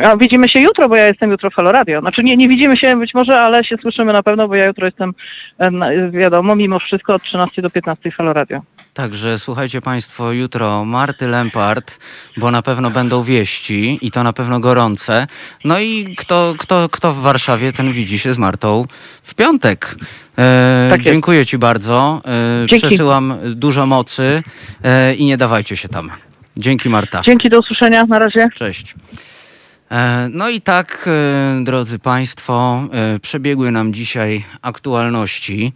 A 0.03 0.17
widzimy 0.17 0.49
się 0.49 0.61
jutro, 0.61 0.89
bo 0.89 0.95
ja 0.95 1.07
jestem 1.07 1.31
jutro 1.31 1.49
w 1.49 1.53
Halo 1.53 1.71
Radio. 1.71 2.01
Znaczy 2.01 2.23
nie, 2.23 2.37
nie 2.37 2.47
widzimy 2.49 2.77
się 2.77 2.95
być 2.97 3.13
może, 3.13 3.39
ale 3.39 3.63
się 3.63 3.75
słyszymy 3.81 4.13
na 4.13 4.23
pewno, 4.23 4.47
bo 4.47 4.55
ja 4.55 4.65
jutro 4.65 4.85
jestem, 4.85 5.13
em, 5.57 5.83
wiadomo, 6.11 6.55
mimo 6.55 6.79
wszystko 6.79 7.13
od 7.13 7.21
13 7.21 7.61
do 7.61 7.69
15 7.69 8.11
w 8.11 8.15
Halo 8.15 8.33
Radio. 8.33 8.61
Także 8.93 9.39
słuchajcie 9.39 9.81
Państwo, 9.81 10.31
jutro 10.31 10.85
Marty 10.85 11.27
Lempart, 11.27 11.99
bo 12.37 12.51
na 12.51 12.61
pewno 12.61 12.91
będą 12.91 13.23
wieści 13.23 13.99
i 14.01 14.11
to 14.11 14.23
na 14.23 14.33
pewno 14.33 14.59
gorące. 14.59 15.27
No 15.65 15.79
i 15.79 16.15
kto, 16.17 16.53
kto, 16.59 16.89
kto 16.89 17.13
w 17.13 17.21
Warszawie, 17.21 17.73
ten 17.73 17.93
widzi 17.93 18.19
się 18.19 18.33
z 18.33 18.37
Martą 18.37 18.85
w 19.23 19.33
piątek. 19.35 19.95
E, 20.37 20.87
Tak 20.91 21.01
dziękuję 21.01 21.45
Ci 21.45 21.57
bardzo. 21.57 22.21
E, 22.25 22.67
Dzięki. 22.69 22.87
przesyłam 22.87 23.33
dużo 23.45 23.85
mocy 23.85 24.43
e, 24.83 25.15
i 25.15 25.25
nie 25.25 25.37
dawajcie 25.37 25.77
się 25.77 25.89
tam. 25.89 26.11
Dzięki 26.57 26.89
Marta. 26.89 27.21
Dzięki, 27.27 27.49
do 27.49 27.59
usłyszenia, 27.59 28.03
na 28.03 28.19
razie. 28.19 28.45
Cześć. 28.55 28.95
E, 29.91 30.27
No 30.31 30.49
i 30.49 30.61
tak, 30.61 31.07
e, 31.07 31.63
drodzy 31.63 31.99
Państwo, 31.99 32.81
e, 33.15 33.19
przebiegły 33.19 33.71
nam 33.71 33.93
dzisiaj 33.93 34.43
aktualności. 34.61 35.73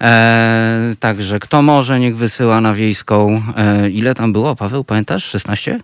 E, 0.00 0.94
także 1.00 1.38
kto 1.38 1.62
może, 1.62 2.00
niech 2.00 2.16
wysyła 2.16 2.60
na 2.60 2.74
wiejską. 2.74 3.42
E, 3.56 3.90
ile 3.90 4.14
tam 4.14 4.32
było, 4.32 4.56
Paweł, 4.56 4.84
pamiętasz? 4.84 5.24
16? 5.24 5.80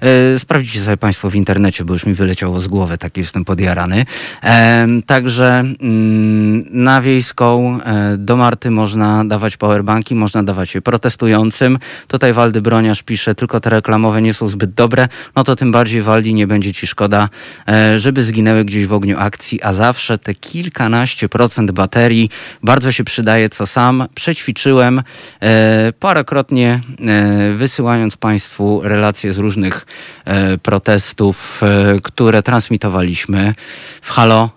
E, 0.00 0.38
sprawdźcie 0.38 0.80
sobie 0.80 0.96
Państwo 0.96 1.30
w 1.30 1.34
internecie, 1.34 1.84
bo 1.84 1.92
już 1.92 2.06
mi 2.06 2.14
wyleciało 2.14 2.60
z 2.60 2.68
głowy, 2.68 2.98
tak 2.98 3.16
jestem 3.16 3.44
podjarany. 3.44 4.04
E, 4.42 4.86
także 5.06 5.64
mm, 5.80 6.64
na 6.70 7.02
wiejską 7.02 7.78
e, 7.80 8.16
do 8.18 8.36
Marty 8.36 8.70
można 8.70 9.24
dawać 9.24 9.56
powerbanki, 9.56 10.14
można 10.14 10.42
dawać 10.42 10.74
je 10.74 10.82
protestującym. 10.82 11.78
Tutaj 12.08 12.32
Waldy 12.32 12.60
Broniarz 12.60 13.02
pisze, 13.02 13.34
tylko 13.34 13.60
te 13.60 13.70
reklamowe 13.70 14.22
nie 14.22 14.34
są 14.34 14.48
zbyt 14.48 14.74
dobre, 14.74 15.08
no 15.36 15.44
to 15.44 15.56
tym 15.56 15.72
bardziej 15.72 16.02
Waldi 16.02 16.34
nie 16.34 16.46
będzie 16.46 16.72
ci 16.72 16.86
szkoda, 16.86 17.28
e, 17.68 17.98
żeby 17.98 18.22
zginęły 18.22 18.64
gdzieś 18.64 18.86
w 18.86 18.92
ogniu 18.92 19.18
akcji, 19.18 19.62
a 19.62 19.72
zawsze 19.72 20.18
te 20.18 20.34
kilkanaście 20.34 21.28
procent 21.28 21.70
baterii 21.70 22.30
bardzo 22.62 22.92
się 22.92 23.04
przydaje, 23.04 23.43
co 23.48 23.66
sam 23.66 24.06
przećwiczyłem 24.14 25.02
e, 25.40 25.92
parokrotnie, 26.00 26.80
e, 27.00 27.52
wysyłając 27.52 28.16
Państwu 28.16 28.80
relacje 28.84 29.32
z 29.32 29.38
różnych 29.38 29.86
e, 30.24 30.58
protestów, 30.58 31.60
które 32.02 32.42
transmitowaliśmy 32.42 33.54
w 34.02 34.10
Halo 34.10 34.50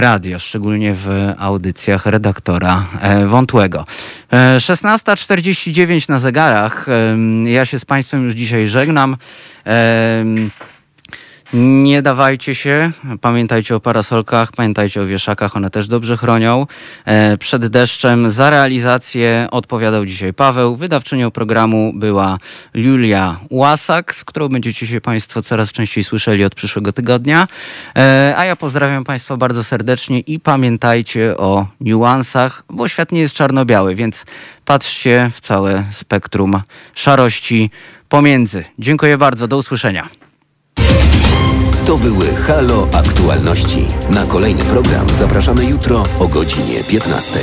radio, 0.00 0.38
szczególnie 0.38 0.94
w 0.94 1.32
audycjach 1.38 2.06
redaktora 2.06 2.86
Wątłego. 3.26 3.86
E, 4.30 4.56
16.49 4.56 6.08
na 6.08 6.18
zegarach. 6.18 6.86
Ja 7.44 7.64
się 7.64 7.78
z 7.78 7.84
Państwem 7.84 8.24
już 8.24 8.34
dzisiaj 8.34 8.68
żegnam. 8.68 9.16
Nie 11.56 12.02
dawajcie 12.02 12.54
się, 12.54 12.90
pamiętajcie 13.20 13.76
o 13.76 13.80
parasolkach, 13.80 14.52
pamiętajcie 14.52 15.02
o 15.02 15.06
wieszakach, 15.06 15.56
one 15.56 15.70
też 15.70 15.88
dobrze 15.88 16.16
chronią. 16.16 16.66
E, 17.04 17.36
Przed 17.38 17.66
deszczem 17.66 18.30
za 18.30 18.50
realizację 18.50 19.48
odpowiadał 19.50 20.06
dzisiaj 20.06 20.34
Paweł. 20.34 20.76
Wydawczynią 20.76 21.30
programu 21.30 21.92
była 21.94 22.38
Julia 22.74 23.40
Łasak, 23.50 24.14
z 24.14 24.24
którą 24.24 24.48
będziecie 24.48 24.86
się 24.86 25.00
Państwo 25.00 25.42
coraz 25.42 25.72
częściej 25.72 26.04
słyszeli 26.04 26.44
od 26.44 26.54
przyszłego 26.54 26.92
tygodnia. 26.92 27.48
E, 27.96 28.34
A 28.36 28.44
ja 28.44 28.56
pozdrawiam 28.56 29.04
Państwa 29.04 29.36
bardzo 29.36 29.64
serdecznie 29.64 30.20
i 30.20 30.40
pamiętajcie 30.40 31.36
o 31.36 31.66
niuansach, 31.80 32.64
bo 32.70 32.88
świat 32.88 33.12
nie 33.12 33.20
jest 33.20 33.34
czarno-biały, 33.34 33.94
więc 33.94 34.24
patrzcie 34.64 35.30
w 35.34 35.40
całe 35.40 35.84
spektrum 35.92 36.60
szarości 36.94 37.70
pomiędzy. 38.08 38.64
Dziękuję 38.78 39.18
bardzo, 39.18 39.48
do 39.48 39.56
usłyszenia. 39.56 40.08
To 41.86 41.98
były 41.98 42.26
Halo 42.26 42.88
Aktualności. 42.92 43.86
Na 44.10 44.26
kolejny 44.26 44.64
program 44.64 45.08
zapraszamy 45.08 45.64
jutro 45.64 46.04
o 46.18 46.28
godzinie 46.28 46.84
15. 46.84 47.40